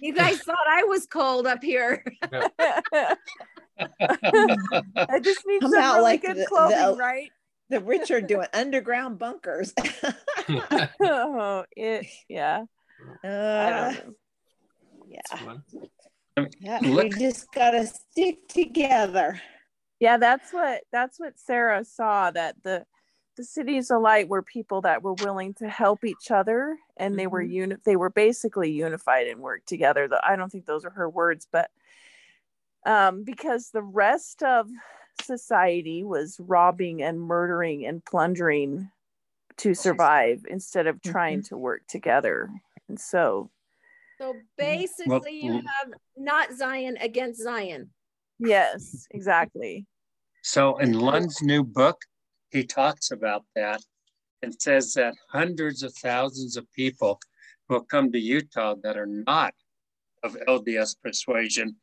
You 0.00 0.12
guys 0.14 0.40
thought 0.40 0.56
I 0.68 0.82
was 0.82 1.06
cold 1.06 1.46
up 1.46 1.62
here. 1.62 2.02
I 2.20 3.14
just 5.22 5.46
need 5.46 5.60
Come 5.60 5.70
some 5.70 5.80
out 5.80 5.92
really 5.98 6.02
like 6.02 6.22
good 6.22 6.38
the- 6.38 6.46
clothing, 6.46 6.76
the- 6.78 6.96
right? 6.96 7.30
the 7.70 7.78
rich 7.80 8.10
are 8.10 8.20
doing 8.20 8.48
underground 8.52 9.20
bunkers. 9.20 9.72
oh, 11.00 11.64
it, 11.76 12.06
yeah. 12.28 12.64
Uh, 13.22 13.94
yeah, 15.08 15.56
yeah. 16.58 16.78
Look- 16.82 17.04
We 17.04 17.10
just 17.10 17.46
gotta 17.52 17.86
stick 17.86 18.48
together. 18.48 19.40
Yeah, 20.00 20.16
that's 20.16 20.52
what 20.52 20.82
that's 20.90 21.20
what 21.20 21.38
Sarah 21.38 21.84
saw 21.84 22.32
that 22.32 22.56
the 22.64 22.84
the 23.36 23.44
cities 23.44 23.90
of 23.90 24.02
light 24.02 24.28
were 24.28 24.42
people 24.42 24.82
that 24.82 25.02
were 25.02 25.14
willing 25.14 25.54
to 25.54 25.68
help 25.68 26.04
each 26.04 26.30
other 26.30 26.76
and 26.96 27.18
they 27.18 27.26
were 27.26 27.42
mm-hmm. 27.42 27.52
uni- 27.52 27.76
they 27.84 27.96
were 27.96 28.10
basically 28.10 28.70
unified 28.70 29.26
and 29.26 29.40
worked 29.40 29.68
together. 29.68 30.08
Though 30.08 30.20
I 30.22 30.36
don't 30.36 30.50
think 30.50 30.66
those 30.66 30.84
are 30.84 30.90
her 30.90 31.08
words, 31.08 31.46
but 31.50 31.70
um 32.84 33.24
because 33.24 33.70
the 33.70 33.82
rest 33.82 34.42
of 34.42 34.68
society 35.22 36.04
was 36.04 36.36
robbing 36.40 37.02
and 37.02 37.20
murdering 37.20 37.86
and 37.86 38.04
plundering 38.04 38.90
to 39.58 39.74
survive 39.74 40.44
instead 40.48 40.86
of 40.86 41.00
trying 41.02 41.40
mm-hmm. 41.40 41.54
to 41.54 41.56
work 41.56 41.86
together. 41.86 42.50
And 42.88 42.98
so 42.98 43.50
So 44.18 44.32
mm-hmm. 44.32 44.38
basically, 44.58 45.40
you 45.40 45.52
have 45.52 45.92
not 46.16 46.52
Zion 46.52 46.96
against 47.00 47.42
Zion. 47.42 47.90
yes, 48.38 49.06
exactly. 49.10 49.86
So 50.42 50.78
in 50.78 50.94
Lund's 50.94 51.40
new 51.42 51.62
book, 51.62 52.02
he 52.52 52.64
talks 52.64 53.10
about 53.10 53.44
that 53.56 53.80
and 54.42 54.54
says 54.60 54.92
that 54.94 55.14
hundreds 55.30 55.82
of 55.82 55.94
thousands 55.94 56.56
of 56.56 56.70
people 56.72 57.18
will 57.68 57.80
come 57.80 58.12
to 58.12 58.18
Utah 58.18 58.74
that 58.82 58.96
are 58.96 59.06
not 59.06 59.54
of 60.22 60.36
LDS 60.46 60.96
persuasion 61.02 61.76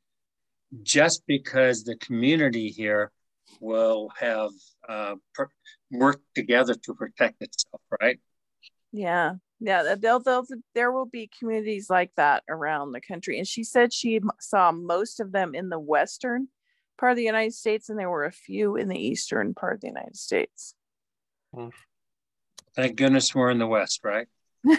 just 0.84 1.24
because 1.26 1.84
the 1.84 1.96
community 1.98 2.70
here 2.70 3.12
will 3.60 4.12
have 4.18 4.52
uh, 4.88 5.16
per- 5.34 5.50
worked 5.92 6.24
together 6.36 6.76
to 6.76 6.94
protect 6.94 7.42
itself, 7.42 7.82
right? 8.00 8.20
Yeah. 8.92 9.36
Yeah, 9.62 9.96
they'll, 10.00 10.22
they'll, 10.22 10.46
there 10.74 10.92
will 10.92 11.06
be 11.06 11.30
communities 11.38 11.90
like 11.90 12.12
that 12.16 12.44
around 12.48 12.94
the 12.94 13.02
country. 13.02 13.38
And 13.38 13.48
she 13.48 13.64
said 13.64 13.92
she 13.92 14.22
saw 14.40 14.72
most 14.72 15.20
of 15.20 15.34
them 15.34 15.54
in 15.54 15.68
the 15.68 15.80
western 15.80 16.48
part 17.00 17.12
of 17.12 17.18
the 17.18 17.24
United 17.24 17.54
States, 17.54 17.90
and 17.90 17.98
there 17.98 18.10
were 18.10 18.26
a 18.26 18.32
few 18.32 18.76
in 18.76 18.88
the 18.90 19.00
eastern 19.00 19.54
part 19.54 19.76
of 19.76 19.82
the 19.82 19.88
United 19.88 20.16
States. 20.18 20.76
Hmm. 21.56 21.70
Thank 22.76 22.98
goodness 22.98 23.34
we're 23.34 23.50
in 23.50 23.58
the 23.58 23.68
West, 23.68 24.02
right? 24.04 24.28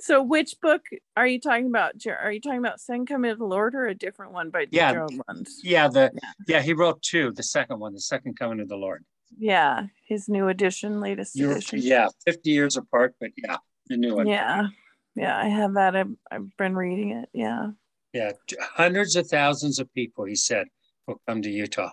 so, 0.00 0.22
which 0.22 0.54
book 0.60 0.82
are 1.16 1.26
you 1.26 1.40
talking 1.40 1.66
about? 1.66 1.94
Are 2.06 2.30
you 2.30 2.40
talking 2.40 2.58
about 2.58 2.80
Second 2.80 3.06
Coming 3.06 3.30
of 3.30 3.38
the 3.38 3.46
Lord 3.46 3.74
or 3.74 3.86
a 3.86 3.94
different 3.94 4.32
one 4.32 4.50
by 4.50 4.66
Yeah. 4.70 5.06
Lund? 5.28 5.48
Yeah, 5.62 5.88
the 5.88 6.12
yeah 6.46 6.60
he 6.60 6.74
wrote 6.74 7.00
two. 7.02 7.32
The 7.32 7.42
second 7.42 7.80
one, 7.80 7.94
the 7.94 8.00
second 8.00 8.38
coming 8.38 8.60
of 8.60 8.68
the 8.68 8.76
Lord. 8.76 9.04
Yeah, 9.38 9.86
his 10.06 10.28
new 10.28 10.48
edition, 10.48 11.00
latest 11.00 11.34
You're, 11.34 11.52
edition. 11.52 11.80
yeah, 11.82 12.08
fifty 12.26 12.50
years 12.50 12.76
apart, 12.76 13.14
but 13.20 13.30
yeah, 13.36 13.56
the 13.86 13.96
new 13.96 14.14
one. 14.16 14.26
Yeah. 14.26 14.68
Yeah, 15.16 15.36
I 15.36 15.48
have 15.48 15.74
that. 15.74 15.96
I've, 15.96 16.14
I've 16.30 16.56
been 16.56 16.76
reading 16.76 17.10
it. 17.10 17.28
Yeah. 17.32 17.70
Yeah, 18.12 18.32
hundreds 18.74 19.16
of 19.16 19.28
thousands 19.28 19.78
of 19.78 19.92
people. 19.94 20.24
He 20.24 20.34
said 20.36 20.66
will 21.10 21.20
come 21.26 21.42
to 21.42 21.50
Utah. 21.50 21.90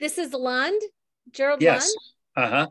This 0.00 0.18
is 0.18 0.32
Lund, 0.32 0.80
Gerald 1.30 1.62
Yes. 1.62 1.94
Uh 2.34 2.48
huh. 2.48 2.66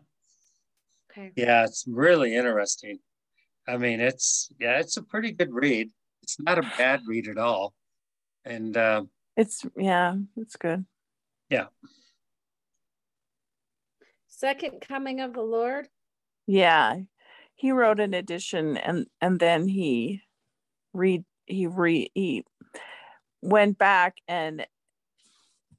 Okay. 1.12 1.32
Yeah, 1.36 1.64
it's 1.64 1.86
really 1.88 2.36
interesting. 2.36 3.00
I 3.68 3.78
mean, 3.78 4.00
it's 4.00 4.50
yeah, 4.60 4.80
it's 4.80 4.98
a 4.98 5.04
pretty 5.04 5.32
good 5.32 5.54
read. 5.54 5.90
It's 6.24 6.40
not 6.40 6.58
a 6.58 6.72
bad 6.78 7.02
read 7.06 7.28
at 7.28 7.38
all. 7.38 7.74
And 8.44 8.76
uh, 8.76 9.04
It's, 9.36 9.66
yeah, 9.78 10.16
it's 10.36 10.56
good. 10.56 10.86
Yeah. 11.50 11.68
Second 14.28 14.82
coming 14.82 15.22
of 15.22 15.34
the 15.34 15.42
Lord. 15.42 15.88
Yeah. 16.46 16.98
He 17.56 17.72
wrote 17.72 18.00
an 18.00 18.14
edition 18.14 18.78
and, 18.78 19.08
and 19.20 19.40
then 19.40 19.68
he 19.68 20.22
read, 20.94 21.24
he 21.46 21.68
re, 21.68 22.12
he 22.14 22.44
went 23.42 23.78
back 23.78 24.16
and 24.28 24.66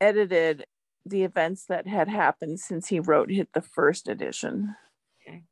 edited 0.01 0.67
the 1.07 1.25
events 1.25 1.65
that 1.67 1.87
had 1.87 2.09
happened 2.09 2.61
since 2.61 2.89
he 2.89 3.01
wrote 3.01 3.31
hit 3.31 3.49
the 3.55 3.63
first 3.63 4.09
edition. 4.09 4.75
Okay. 5.27 5.43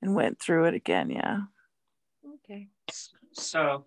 And 0.00 0.14
went 0.14 0.40
through 0.40 0.64
it 0.64 0.74
again. 0.74 1.10
Yeah. 1.10 1.40
Okay. 2.34 2.68
so, 3.32 3.84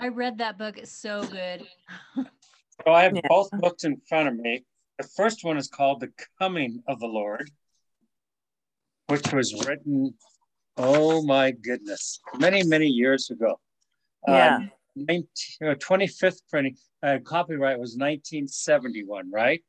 I 0.00 0.08
read 0.08 0.38
that 0.38 0.58
book. 0.58 0.78
It's 0.78 0.92
so 0.92 1.24
good. 1.26 1.66
so 2.14 2.92
I 2.92 3.02
have 3.02 3.14
Yeah. 3.14 3.22
both 3.28 3.50
books 3.52 3.84
in 3.84 4.00
front 4.08 4.28
of 4.28 4.36
me. 4.36 4.64
The 4.98 5.08
first 5.16 5.44
one 5.44 5.56
is 5.56 5.68
called 5.68 6.00
The 6.00 6.12
Coming 6.38 6.82
of 6.86 7.00
the 7.00 7.06
Lord, 7.06 7.50
which 9.08 9.32
was 9.32 9.66
written, 9.66 10.14
oh 10.76 11.22
my 11.24 11.50
goodness, 11.50 12.20
many, 12.38 12.62
many 12.62 12.86
years 12.86 13.30
ago. 13.30 13.58
Yeah. 14.28 14.56
Uh, 14.56 14.66
19, 14.96 15.26
uh, 15.62 15.74
25th 15.74 16.40
printing, 16.50 16.76
uh, 17.02 17.18
copyright 17.24 17.78
was 17.78 17.96
1971, 17.96 19.30
right? 19.30 19.62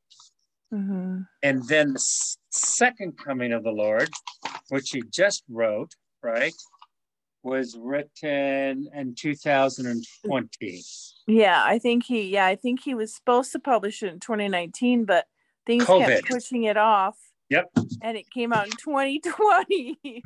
hmm 0.72 1.20
And 1.44 1.68
then 1.68 1.94
the 1.94 2.06
second 2.50 3.18
coming 3.18 3.54
of 3.54 3.64
the 3.64 3.72
Lord, 3.72 4.10
which 4.70 4.90
he 4.92 5.04
just 5.14 5.44
wrote, 5.50 5.94
right, 6.24 6.54
was 7.44 7.78
written 7.80 8.88
in 8.94 9.16
2020. 9.16 10.84
Yeah, 11.28 11.64
I 11.64 11.80
think 11.80 12.06
he 12.06 12.30
yeah, 12.30 12.46
I 12.46 12.56
think 12.56 12.82
he 12.82 12.94
was 12.94 13.16
supposed 13.16 13.52
to 13.54 13.60
publish 13.60 14.04
it 14.04 14.12
in 14.14 14.20
2019, 14.20 15.06
but 15.06 15.26
things 15.66 15.86
COVID. 15.86 16.06
kept 16.06 16.28
pushing 16.28 16.64
it 16.64 16.78
off. 16.78 17.18
Yep. 17.50 17.70
And 18.02 18.18
it 18.18 18.30
came 18.30 18.52
out 18.52 18.66
in 18.66 18.72
2020. 18.72 20.24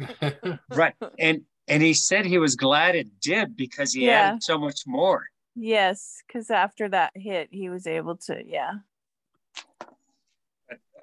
Right. 0.72 0.96
And 1.20 1.42
and 1.72 1.82
he 1.82 1.94
said 1.94 2.26
he 2.26 2.38
was 2.38 2.56
glad 2.56 2.96
it 2.96 3.08
did 3.22 3.56
because 3.56 3.94
he 3.94 4.06
Yeah. 4.06 4.28
added 4.28 4.44
so 4.44 4.58
much 4.60 4.82
more. 4.86 5.26
yes, 5.56 6.22
because 6.28 6.50
after 6.50 6.88
that 6.90 7.12
hit, 7.16 7.50
he 7.52 7.70
was 7.70 7.86
able 7.88 8.16
to, 8.18 8.42
yeah. 8.46 8.74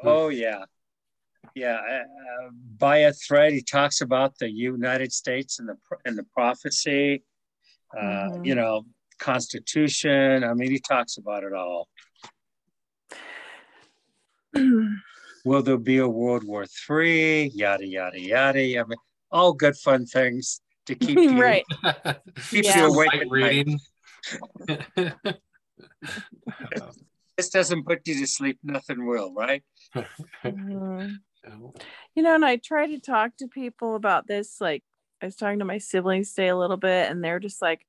Oh 0.04 0.28
yeah. 0.28 0.64
Yeah, 1.54 1.76
uh, 1.76 2.04
uh, 2.46 2.50
by 2.78 2.98
a 2.98 3.12
thread, 3.12 3.52
he 3.52 3.62
talks 3.62 4.00
about 4.00 4.38
the 4.38 4.48
United 4.50 5.12
States 5.12 5.58
and 5.58 5.68
the 5.68 5.76
and 6.04 6.16
the 6.16 6.24
prophecy, 6.38 7.24
uh, 7.96 8.00
Mhm. 8.30 8.46
you 8.46 8.54
know, 8.54 8.84
Constitution. 9.18 10.44
I 10.44 10.52
mean, 10.54 10.70
he 10.70 10.78
talks 10.78 11.16
about 11.18 11.42
it 11.44 11.52
all. 11.52 11.88
Will 15.44 15.62
there 15.62 15.78
be 15.78 15.98
a 15.98 16.08
World 16.08 16.44
War 16.44 16.64
Three? 16.66 17.46
Yada 17.62 17.86
yada 17.86 18.20
yada. 18.20 18.58
I 18.80 18.84
mean, 18.84 18.98
all 19.30 19.52
good 19.52 19.76
fun 19.76 20.06
things 20.06 20.60
to 20.86 20.94
keep 20.94 21.18
you 21.18 21.40
right. 21.40 21.64
keep 22.50 22.64
Yeah. 22.64 22.86
you 22.86 22.92
awake 22.92 23.12
Light 23.12 23.26
reading. 23.30 23.80
This 27.36 27.50
doesn't 27.50 27.84
put 27.84 28.04
you 28.08 28.18
to 28.18 28.26
sleep. 28.26 28.58
Nothing 28.64 29.06
will, 29.06 29.32
right? 29.32 29.62
You 30.42 31.20
know, 32.16 32.34
and 32.34 32.44
I 32.44 32.56
try 32.56 32.88
to 32.88 32.98
talk 32.98 33.36
to 33.36 33.46
people 33.46 33.94
about 33.94 34.26
this. 34.26 34.60
Like, 34.60 34.82
I 35.22 35.26
was 35.26 35.36
talking 35.36 35.60
to 35.60 35.64
my 35.64 35.78
siblings 35.78 36.32
today 36.34 36.48
a 36.48 36.56
little 36.56 36.76
bit, 36.76 37.08
and 37.08 37.22
they're 37.22 37.38
just 37.38 37.62
like, 37.62 37.86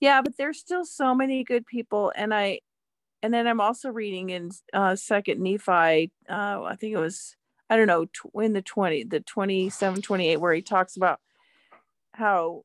yeah, 0.00 0.20
but 0.20 0.36
there's 0.36 0.58
still 0.58 0.84
so 0.84 1.14
many 1.14 1.44
good 1.44 1.64
people. 1.64 2.12
And 2.16 2.34
I, 2.34 2.58
and 3.22 3.32
then 3.32 3.46
I'm 3.46 3.60
also 3.60 3.88
reading 3.90 4.30
in 4.30 4.50
uh 4.72 4.96
second 4.96 5.40
Nephi, 5.40 6.10
uh, 6.28 6.62
I 6.64 6.74
think 6.74 6.92
it 6.94 6.98
was, 6.98 7.36
I 7.70 7.76
don't 7.76 7.86
know, 7.86 8.06
tw- 8.06 8.42
in 8.42 8.52
the 8.52 8.62
20, 8.62 9.04
the 9.04 9.20
27, 9.20 10.02
28, 10.02 10.36
where 10.38 10.54
he 10.54 10.62
talks 10.62 10.96
about 10.96 11.20
how 12.14 12.64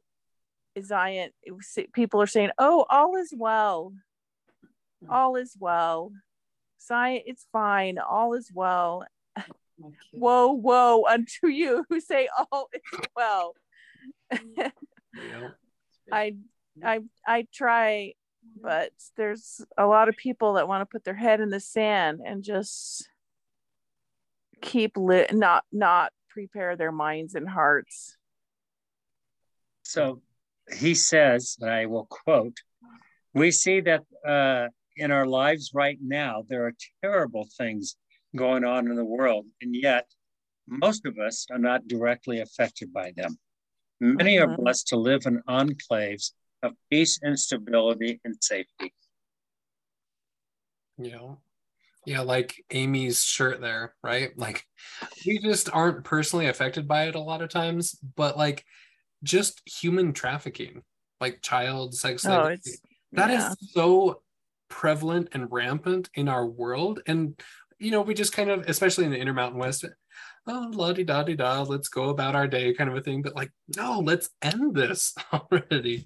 Zion, 0.81 1.29
it 1.43 1.51
was, 1.51 1.77
people 1.93 2.21
are 2.21 2.27
saying, 2.27 2.51
oh, 2.57 2.85
all 2.89 3.15
is 3.15 3.33
well. 3.35 3.93
All 5.09 5.35
is 5.35 5.55
well. 5.59 6.11
Zion, 6.81 7.21
it's 7.25 7.45
fine. 7.51 7.97
All 7.97 8.33
is 8.33 8.49
well 8.53 9.05
Whoa, 10.11 10.51
whoa, 10.53 11.05
unto 11.05 11.47
you 11.47 11.85
who 11.89 11.99
say 11.99 12.27
all 12.51 12.69
is 12.73 12.99
well 13.15 13.55
Yeah. 14.57 14.69
i 16.11 16.35
i 16.83 16.99
i 17.25 17.47
try 17.53 18.13
but 18.61 18.91
there's 19.15 19.61
a 19.77 19.85
lot 19.85 20.09
of 20.09 20.17
people 20.17 20.53
that 20.53 20.67
want 20.67 20.81
to 20.81 20.85
put 20.85 21.03
their 21.03 21.13
head 21.13 21.39
in 21.39 21.49
the 21.49 21.59
sand 21.59 22.19
and 22.25 22.43
just 22.43 23.07
keep 24.63 24.97
lit 24.97 25.33
not 25.33 25.63
not 25.71 26.11
prepare 26.29 26.75
their 26.75 26.91
minds 26.91 27.35
and 27.35 27.47
hearts 27.47 28.17
So 29.83 30.21
he 30.81 30.95
says, 30.95 31.57
and 31.59 31.69
I 31.69 31.85
will 31.85 32.05
quote, 32.05 32.57
we 33.33 33.51
see 33.51 33.81
that 33.81 34.03
uh, 34.25 34.69
in 34.95 35.11
our 35.11 35.27
lives 35.27 35.71
right 35.73 35.99
now, 36.01 36.43
there 36.47 36.65
are 36.65 36.73
terrible 37.03 37.47
things 37.57 37.95
going 38.35 38.63
on 38.63 38.87
in 38.87 38.95
the 38.95 39.05
world, 39.05 39.45
and 39.61 39.75
yet 39.75 40.05
most 40.67 41.05
of 41.05 41.19
us 41.19 41.45
are 41.51 41.59
not 41.59 41.87
directly 41.87 42.39
affected 42.39 42.93
by 42.93 43.11
them. 43.19 43.37
Many 43.99 44.39
are 44.39 44.47
Mhm. 44.47 44.57
blessed 44.57 44.87
to 44.87 44.97
live 44.97 45.23
in 45.25 45.41
enclaves 45.47 46.33
of 46.63 46.71
peace 46.89 47.19
and 47.21 47.37
stability 47.37 48.21
and 48.23 48.35
safety. 48.41 48.93
Yeah. 50.97 51.35
Yeah, 52.05 52.21
like 52.21 52.55
Amy's 52.71 53.23
shirt 53.23 53.61
there, 53.61 53.93
right? 54.03 54.37
Like 54.37 54.65
we 55.25 55.39
just 55.39 55.69
aren't 55.71 56.03
personally 56.03 56.47
affected 56.47 56.87
by 56.87 57.07
it 57.07 57.15
a 57.15 57.19
lot 57.19 57.41
of 57.41 57.49
times, 57.49 57.97
but 58.15 58.37
like 58.37 58.65
just 59.23 59.61
human 59.65 60.13
trafficking, 60.13 60.83
like 61.21 61.41
child 61.41 61.95
sex 61.95 62.25
oh 62.25 62.29
slavery, 62.29 62.53
it's 62.55 62.79
that 63.13 63.29
is 63.29 63.43
yeah. 63.43 63.53
so 63.71 64.21
prevalent 64.69 65.29
and 65.33 65.51
rampant 65.51 66.09
in 66.15 66.27
our 66.27 66.45
world. 66.45 67.01
And 67.07 67.39
you 67.79 67.91
know, 67.91 68.01
we 68.01 68.13
just 68.13 68.33
kind 68.33 68.49
of, 68.49 68.67
especially 68.67 69.05
in 69.05 69.11
the 69.11 69.19
Intermountain 69.19 69.59
West, 69.59 69.85
oh 70.47 70.71
la 70.73 70.93
di 70.93 71.03
da 71.03 71.23
di 71.23 71.35
da, 71.35 71.61
let's 71.61 71.89
go 71.89 72.09
about 72.09 72.35
our 72.35 72.47
day 72.47 72.73
kind 72.73 72.89
of 72.89 72.95
a 72.95 73.01
thing. 73.01 73.21
But 73.21 73.35
like, 73.35 73.51
no, 73.75 73.99
let's 73.99 74.29
end 74.41 74.75
this 74.75 75.13
already. 75.33 76.05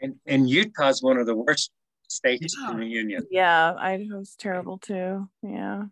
And, 0.00 0.16
and 0.26 0.48
Utah 0.48 0.88
is 0.88 1.02
one 1.02 1.16
of 1.16 1.26
the 1.26 1.34
worst 1.34 1.70
states 2.14 2.56
Yeah. 2.58 2.70
in 2.72 2.80
the 2.80 2.86
union. 2.86 3.26
yeah 3.30 3.74
idaho's 3.78 4.34
terrible 4.36 4.78
too 4.78 5.28
yeah 5.42 5.84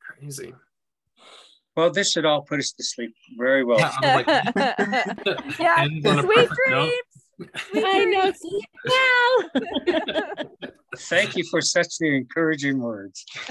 Crazy. 0.00 0.52
Well, 1.76 1.90
this 1.90 2.12
should 2.12 2.26
all 2.26 2.42
put 2.42 2.58
us 2.58 2.72
to 2.72 2.84
sleep 2.84 3.14
very 3.38 3.64
well. 3.64 3.78
Yeah, 3.78 4.14
like, 4.16 4.26
yeah, 5.58 5.76
ends 5.78 6.04
on 6.04 6.18
a 6.18 6.22
sweet 6.22 6.48
dreams. 6.48 6.70
note. 6.70 6.92
Dreams. 7.42 7.50
Sweet 7.70 7.84
I 7.86 8.04
know. 8.04 8.22
dreams. 8.22 8.38
See. 8.40 8.60
Thank 10.98 11.36
you 11.36 11.44
for 11.50 11.62
such 11.62 11.96
the 11.98 12.14
encouraging 12.14 12.78
words. 12.78 13.24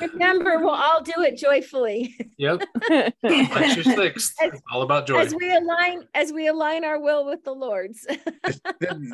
Remember, 0.00 0.58
we'll 0.58 0.70
all 0.70 1.00
do 1.02 1.12
it 1.22 1.36
joyfully 1.36 2.16
Yep. 2.38 2.62
Lecture 3.22 3.82
six, 3.84 4.34
As- 4.42 4.60
all 4.72 4.82
about 4.82 5.06
joy. 5.06 5.18
as 5.20 5.34
we 5.34 5.54
align 5.54 6.08
as 6.14 6.32
we 6.32 6.48
align 6.48 6.84
our 6.84 6.98
will 7.00 7.24
with 7.24 7.44
the 7.44 7.52
Lord's. 7.52 8.04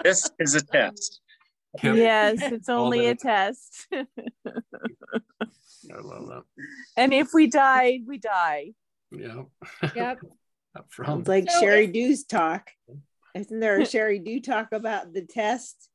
This 0.03 0.31
is 0.39 0.55
a 0.55 0.63
test. 0.63 1.21
Yep. 1.83 1.97
yes, 1.97 2.39
it's 2.41 2.69
only 2.69 3.07
a 3.09 3.15
test. 3.17 3.87
I 3.93 4.07
love 6.01 6.27
that. 6.29 6.43
and 6.97 7.13
if 7.13 7.35
we 7.35 7.49
die, 7.49 8.01
we 8.07 8.17
die. 8.19 8.73
Yep. 9.11 9.47
yep. 9.95 10.19
Up 10.77 10.87
front. 10.93 11.09
Sounds 11.09 11.29
like 11.29 11.51
So 11.51 11.63
Sheri 11.63 11.85
if- 11.85 11.93
Dew's 11.93 12.25
talk. 12.25 12.71
Isn't 13.35 13.61
there 13.61 13.77
a 13.81 13.83
Sheri 13.85 14.25
Dew 14.25 14.41
talk 14.41 14.73
about 14.73 15.13
the 15.13 15.23
test? 15.23 15.89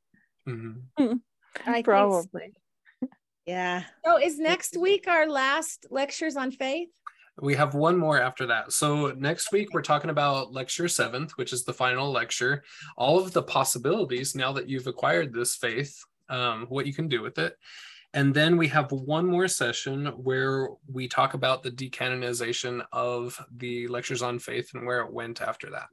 Mhm. 0.47 0.81
I 0.97 1.73
think 1.73 1.85
Probably. 1.85 2.53
Yeah. 3.45 3.83
So 4.05 4.17
is 4.21 4.37
next 4.37 4.77
week 4.77 5.07
our 5.07 5.27
last 5.27 5.87
lectures 5.89 6.35
on 6.35 6.51
faith? 6.51 6.89
We 7.41 7.55
have 7.55 7.73
one 7.73 7.97
more 7.97 8.21
after 8.21 8.45
that. 8.47 8.73
So 8.73 9.11
next 9.17 9.51
week 9.51 9.69
we're 9.73 9.81
talking 9.81 10.09
about 10.09 10.51
lecture 10.51 10.87
seventh, 10.87 11.31
which 11.37 11.53
is 11.53 11.63
the 11.63 11.73
final 11.73 12.11
lecture. 12.11 12.63
All 12.97 13.17
of 13.19 13.31
the 13.31 13.41
possibilities 13.43 14.35
now 14.35 14.51
that 14.53 14.67
you've 14.69 14.87
acquired 14.87 15.33
this 15.33 15.55
faith, 15.55 15.97
um, 16.27 16.65
what 16.69 16.85
you 16.85 16.93
can 16.93 17.07
do 17.07 17.21
with 17.21 17.39
it. 17.39 17.55
And 18.13 18.33
then 18.33 18.57
we 18.57 18.67
have 18.69 18.91
one 18.91 19.27
more 19.27 19.47
session 19.47 20.07
where 20.07 20.69
we 20.91 21.07
talk 21.07 21.35
about 21.35 21.61
the 21.61 21.69
decanonization 21.71 22.83
of 22.91 23.39
the 23.55 23.87
lectures 23.87 24.21
on 24.23 24.39
faith 24.39 24.71
and 24.73 24.85
where 24.85 25.01
it 25.01 25.13
went 25.13 25.41
after 25.41 25.69
that. 25.69 25.89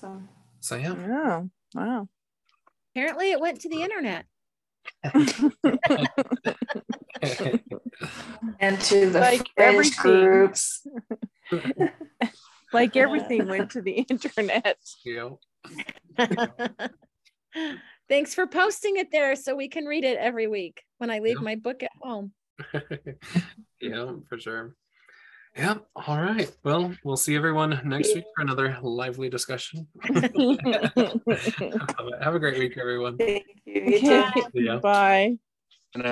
So, 0.00 0.22
So 0.60 0.76
yeah. 0.76 0.94
Oh, 0.96 1.50
wow. 1.74 2.08
Apparently 2.94 3.32
it 3.32 3.40
went 3.40 3.60
to 3.62 3.68
the 3.68 3.82
internet. 3.82 4.26
and 8.60 8.80
to 8.80 9.10
the 9.10 9.20
Like 9.20 9.48
French 9.56 9.58
everything. 9.58 10.02
groups. 10.02 10.86
like 12.72 12.96
everything 12.96 13.48
went 13.48 13.70
to 13.72 13.82
the 13.82 14.04
internet. 14.08 14.78
yeah. 15.04 15.30
Thanks 18.10 18.34
for 18.34 18.46
posting 18.46 18.96
it 18.96 19.10
there 19.12 19.36
so 19.36 19.54
we 19.54 19.68
can 19.68 19.84
read 19.86 20.04
it 20.04 20.18
every 20.18 20.48
week 20.48 20.82
when 20.98 21.10
I 21.10 21.20
leave 21.20 21.36
Yeah. 21.38 21.44
my 21.44 21.54
book 21.54 21.82
at 21.84 21.92
home. 22.02 22.32
yeah, 23.80 24.12
for 24.28 24.38
sure. 24.38 24.74
Yeah. 25.56 25.76
All 25.94 26.20
right. 26.20 26.50
Well, 26.64 26.92
we'll 27.04 27.16
see 27.16 27.36
everyone 27.36 27.80
next 27.84 28.12
week 28.14 28.24
for 28.36 28.42
another 28.42 28.76
lively 28.82 29.30
discussion. 29.30 29.86
Have 30.04 30.24
a- 32.34 32.38
great 32.38 32.58
week, 32.58 32.76
everyone. 32.78 33.16
Thank 33.16 33.46
you. 33.64 33.82
You 33.82 34.24
too. 34.52 34.80
Bye. 34.80 35.38
And 35.94 36.02
I 36.04 36.10